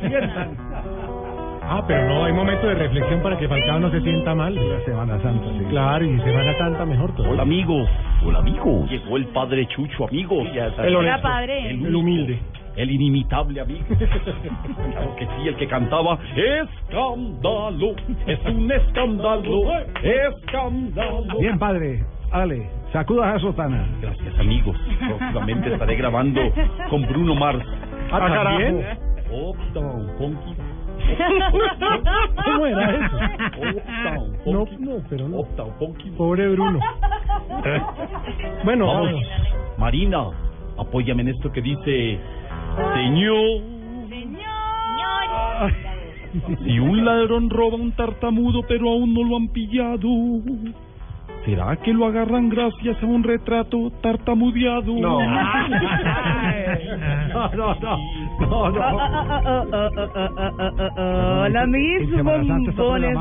Ah, 1.72 1.84
pero 1.86 2.04
no, 2.08 2.24
hay 2.24 2.32
momento 2.32 2.66
de 2.66 2.74
reflexión 2.74 3.22
para 3.22 3.38
que 3.38 3.46
Falcao 3.46 3.78
no 3.78 3.92
se 3.92 4.00
sienta 4.00 4.34
mal. 4.34 4.52
La 4.56 4.84
Semana 4.84 5.22
Santa, 5.22 5.46
sí. 5.56 5.64
Claro, 5.70 6.04
y 6.04 6.18
Semana 6.18 6.58
Santa 6.58 6.84
mejor 6.84 7.14
todo. 7.14 7.30
Hola 7.30 7.42
amigos, 7.42 7.88
hola 8.24 8.40
amigos. 8.40 8.90
Llegó 8.90 9.16
el 9.16 9.26
padre 9.26 9.68
Chucho, 9.68 10.08
amigos. 10.08 10.48
El 10.52 10.96
honesto, 10.96 11.22
padre. 11.22 11.70
el 11.70 11.94
humilde. 11.94 12.40
El 12.74 12.90
inimitable 12.90 13.60
amigo. 13.60 13.84
claro 13.88 15.14
que 15.14 15.26
sí, 15.26 15.46
el 15.46 15.54
que 15.54 15.68
cantaba 15.68 16.18
Escándalo, 16.34 17.94
es 18.26 18.40
un 18.46 18.72
escándalo, 18.72 19.62
escándalo. 20.02 21.38
Bien, 21.38 21.56
padre. 21.56 22.04
Dale, 22.32 22.68
sacuda 22.92 23.34
a 23.34 23.38
sotana. 23.38 23.86
Gracias 24.00 24.36
amigos. 24.40 24.76
Próximamente 25.06 25.72
estaré 25.72 25.94
grabando 25.94 26.40
con 26.88 27.02
Bruno 27.06 27.36
Mars. 27.36 27.64
Ah, 28.10 28.18
¿también? 28.18 28.84
Funky. 30.18 30.69
¿Cómo 32.44 32.66
era 32.66 32.90
eso? 32.90 33.16
Uptown 33.56 34.38
No, 34.46 34.66
no, 34.78 35.02
pero 35.08 35.28
no. 35.28 35.44
Pobre 36.16 36.48
Bruno. 36.48 36.80
Bueno, 38.64 38.86
Vamos, 38.86 39.06
vamos. 39.06 39.22
Marina, 39.78 40.30
apóyame 40.78 41.22
en 41.22 41.28
esto 41.28 41.50
que 41.52 41.60
dice, 41.62 42.18
Señor. 42.94 43.62
Si 46.64 46.78
un 46.78 47.04
ladrón 47.04 47.50
roba 47.50 47.76
un 47.76 47.92
tartamudo 47.92 48.62
pero 48.68 48.88
aún 48.90 49.12
no 49.12 49.24
lo 49.24 49.36
han 49.36 49.48
pillado, 49.48 50.08
¿será 51.44 51.76
que 51.76 51.92
lo 51.92 52.06
agarran 52.06 52.48
gracias 52.48 53.02
a 53.02 53.06
un 53.06 53.22
retrato 53.22 53.90
tartamudeado? 54.02 54.92
No. 54.94 55.18
No, 57.32 57.48
no, 57.54 57.74
no. 57.80 57.98
No, 58.40 58.70
no. 58.70 58.86
Hola, 61.42 61.66
mis 61.66 62.10
bombones. 62.22 63.16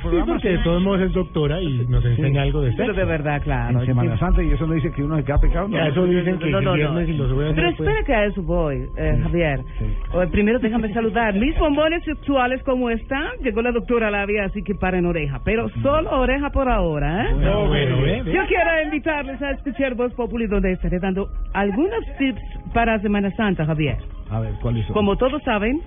Sí, 0.00 0.16
porque 0.26 0.48
de 0.50 0.58
todos 0.58 0.82
modos 0.82 1.00
es 1.02 1.12
doctora 1.12 1.60
y 1.60 1.86
nos 1.88 2.04
enseña 2.04 2.42
algo 2.42 2.60
de 2.62 2.72
Pero 2.72 2.88
sexo. 2.94 3.00
de 3.00 3.06
verdad, 3.06 3.42
claro. 3.42 3.80
En 3.80 3.86
Semana 3.86 4.18
Santa 4.18 4.42
y 4.42 4.50
eso 4.52 4.66
no 4.66 4.74
dice 4.74 4.90
que 4.92 5.02
uno 5.02 5.16
se 5.16 5.24
queda 5.24 5.38
pecado. 5.38 5.68
Ya, 5.68 5.86
eso 5.86 6.04
dicen 6.06 6.38
que 6.38 6.50
No, 6.50 6.60
no, 6.60 6.76
no. 6.76 7.00
y 7.02 7.12
los 7.16 7.32
jueves 7.32 7.52
Pero 7.54 7.66
no 7.66 7.72
espera 7.72 8.02
que 8.04 8.14
a 8.14 8.24
eso 8.26 8.42
voy, 8.42 8.88
eh, 8.96 9.18
Javier. 9.22 9.60
Eh, 9.80 10.26
primero 10.30 10.58
déjame 10.58 10.92
saludar. 10.92 11.34
Mis 11.34 11.58
bombones 11.58 12.04
sexuales, 12.04 12.62
¿cómo 12.64 12.90
están? 12.90 13.30
Llegó 13.42 13.62
la 13.62 13.72
doctora 13.72 14.10
Labia, 14.10 14.44
así 14.44 14.62
que 14.62 14.74
paren 14.74 15.06
oreja. 15.06 15.40
Pero 15.44 15.68
solo 15.82 16.10
oreja 16.20 16.50
por 16.50 16.68
ahora, 16.68 17.24
¿eh? 17.30 17.34
Bueno, 17.68 18.02
ve. 18.02 18.22
Yo 18.26 18.46
quiero 18.46 18.82
invitarles 18.84 19.40
a 19.42 19.52
escuchar 19.52 19.94
Voz 19.94 20.12
Populi, 20.14 20.46
donde 20.46 20.72
estaré 20.72 20.98
dando 20.98 21.28
algunos 21.52 22.04
tips 22.18 22.40
para 22.72 23.00
Semana 23.00 23.30
Santa, 23.36 23.64
Javier. 23.64 23.98
A 24.30 24.40
ver, 24.40 24.52
¿cuál 24.60 24.76
es? 24.76 24.86
Como 24.86 25.16
todos 25.16 25.42
saben, 25.42 25.80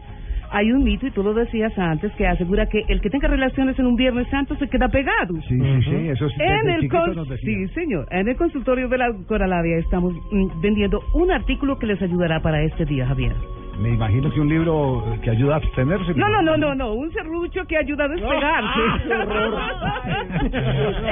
hay 0.52 0.72
un 0.72 0.84
mito, 0.84 1.08
y 1.08 1.12
tú 1.12 1.24
lo 1.24 1.34
decías 1.34 1.78
antes, 1.80 2.12
que 2.14 2.28
asegura 2.28 2.68
que 2.68 2.84
el 2.88 3.02
que 3.02 3.10
tenga 3.10 3.28
relaciones 3.28 3.78
en 3.80 3.88
un 3.88 3.96
Viernes 3.96 4.28
Santo 4.30 4.56
se 4.58 4.68
queda 4.68 4.88
pegado. 4.88 5.34
Sí, 5.48 5.60
sí, 5.60 5.82
sí, 5.84 6.10
eso 6.10 6.30
sí. 6.30 6.36
En 6.40 6.70
el 6.70 6.88
nos 7.16 7.28
sí, 7.40 7.68
señor. 7.70 8.08
En 8.12 8.28
el 8.28 8.36
consultorio 8.36 8.88
de 8.88 8.98
la 8.98 9.12
doctora 9.12 9.48
Labia 9.48 9.78
estamos 9.78 10.14
mm, 10.32 10.62
vendiendo 10.62 11.00
un 11.16 11.32
artículo 11.32 11.80
que 11.80 11.88
les 11.88 12.02
ayudará 12.02 12.42
para 12.42 12.62
este 12.62 12.86
día, 12.86 13.08
Javier. 13.08 13.34
Me 13.80 13.90
imagino 13.90 14.32
que 14.32 14.40
un 14.40 14.50
libro 14.50 15.04
que 15.24 15.32
ayuda 15.32 15.56
a 15.56 15.58
abstenerse. 15.58 16.14
No, 16.14 16.30
no, 16.30 16.42
no, 16.42 16.58
no, 16.58 16.76
no, 16.76 16.94
un 16.94 17.12
serrucho 17.12 17.66
que 17.68 17.78
ayuda 17.78 18.06
a 18.06 18.08
despegarse. 18.08 18.80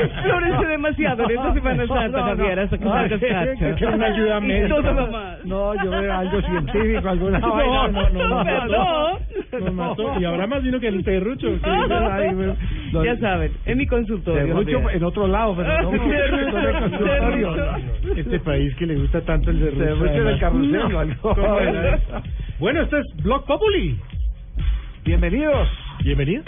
Explórense 0.04 0.66
demasiado 0.68 1.24
en 1.24 1.32
esta 1.32 1.54
Semana 1.54 1.88
Santa, 1.88 2.24
Javier, 2.24 2.60
hasta 2.60 2.78
que 2.78 2.84
salgas 2.84 3.20
cacha. 3.20 3.76
que 3.76 3.86
una 3.86 4.06
ayuda 4.08 4.40
médica. 4.40 5.38
No, 5.44 5.74
yo 5.84 5.90
veo 5.90 6.14
algo 6.14 6.42
científico, 6.42 7.10
alguna 7.10 7.40
No, 7.40 7.54
vaina. 7.56 7.88
no, 7.88 8.10
no, 8.44 8.68
no. 8.68 9.20
Nos 9.60 9.74
mató. 9.74 10.20
Y 10.20 10.26
habrá 10.26 10.48
más 10.48 10.64
vino 10.64 10.80
que 10.80 10.88
el 10.88 11.04
no, 12.94 13.04
Ya 13.04 13.18
saben, 13.18 13.52
en 13.66 13.78
mi 13.78 13.88
consultorio. 13.88 14.46
Serrucho 14.46 14.90
en 14.92 15.04
otro 15.04 15.28
lado, 15.28 15.56
pero 15.56 15.82
no. 15.82 15.92
Serrucho, 15.92 16.58
en. 16.58 16.90
Serrucho. 17.00 17.56
Este 18.16 18.40
país 18.40 18.76
que 18.76 18.86
le 18.86 18.96
gusta 18.96 19.22
tanto 19.22 19.50
el 19.52 19.60
serrucho. 19.60 19.84
Serrucho 19.84 20.12
en 20.14 20.28
el 20.28 20.28
además. 20.28 20.40
carrusel 20.40 20.90
Bueno, 22.62 22.84
esto 22.84 22.96
es 23.00 23.08
Blog 23.24 23.44
Populi. 23.48 24.00
Bienvenidos. 25.04 25.68
Bienvenidos. 26.04 26.46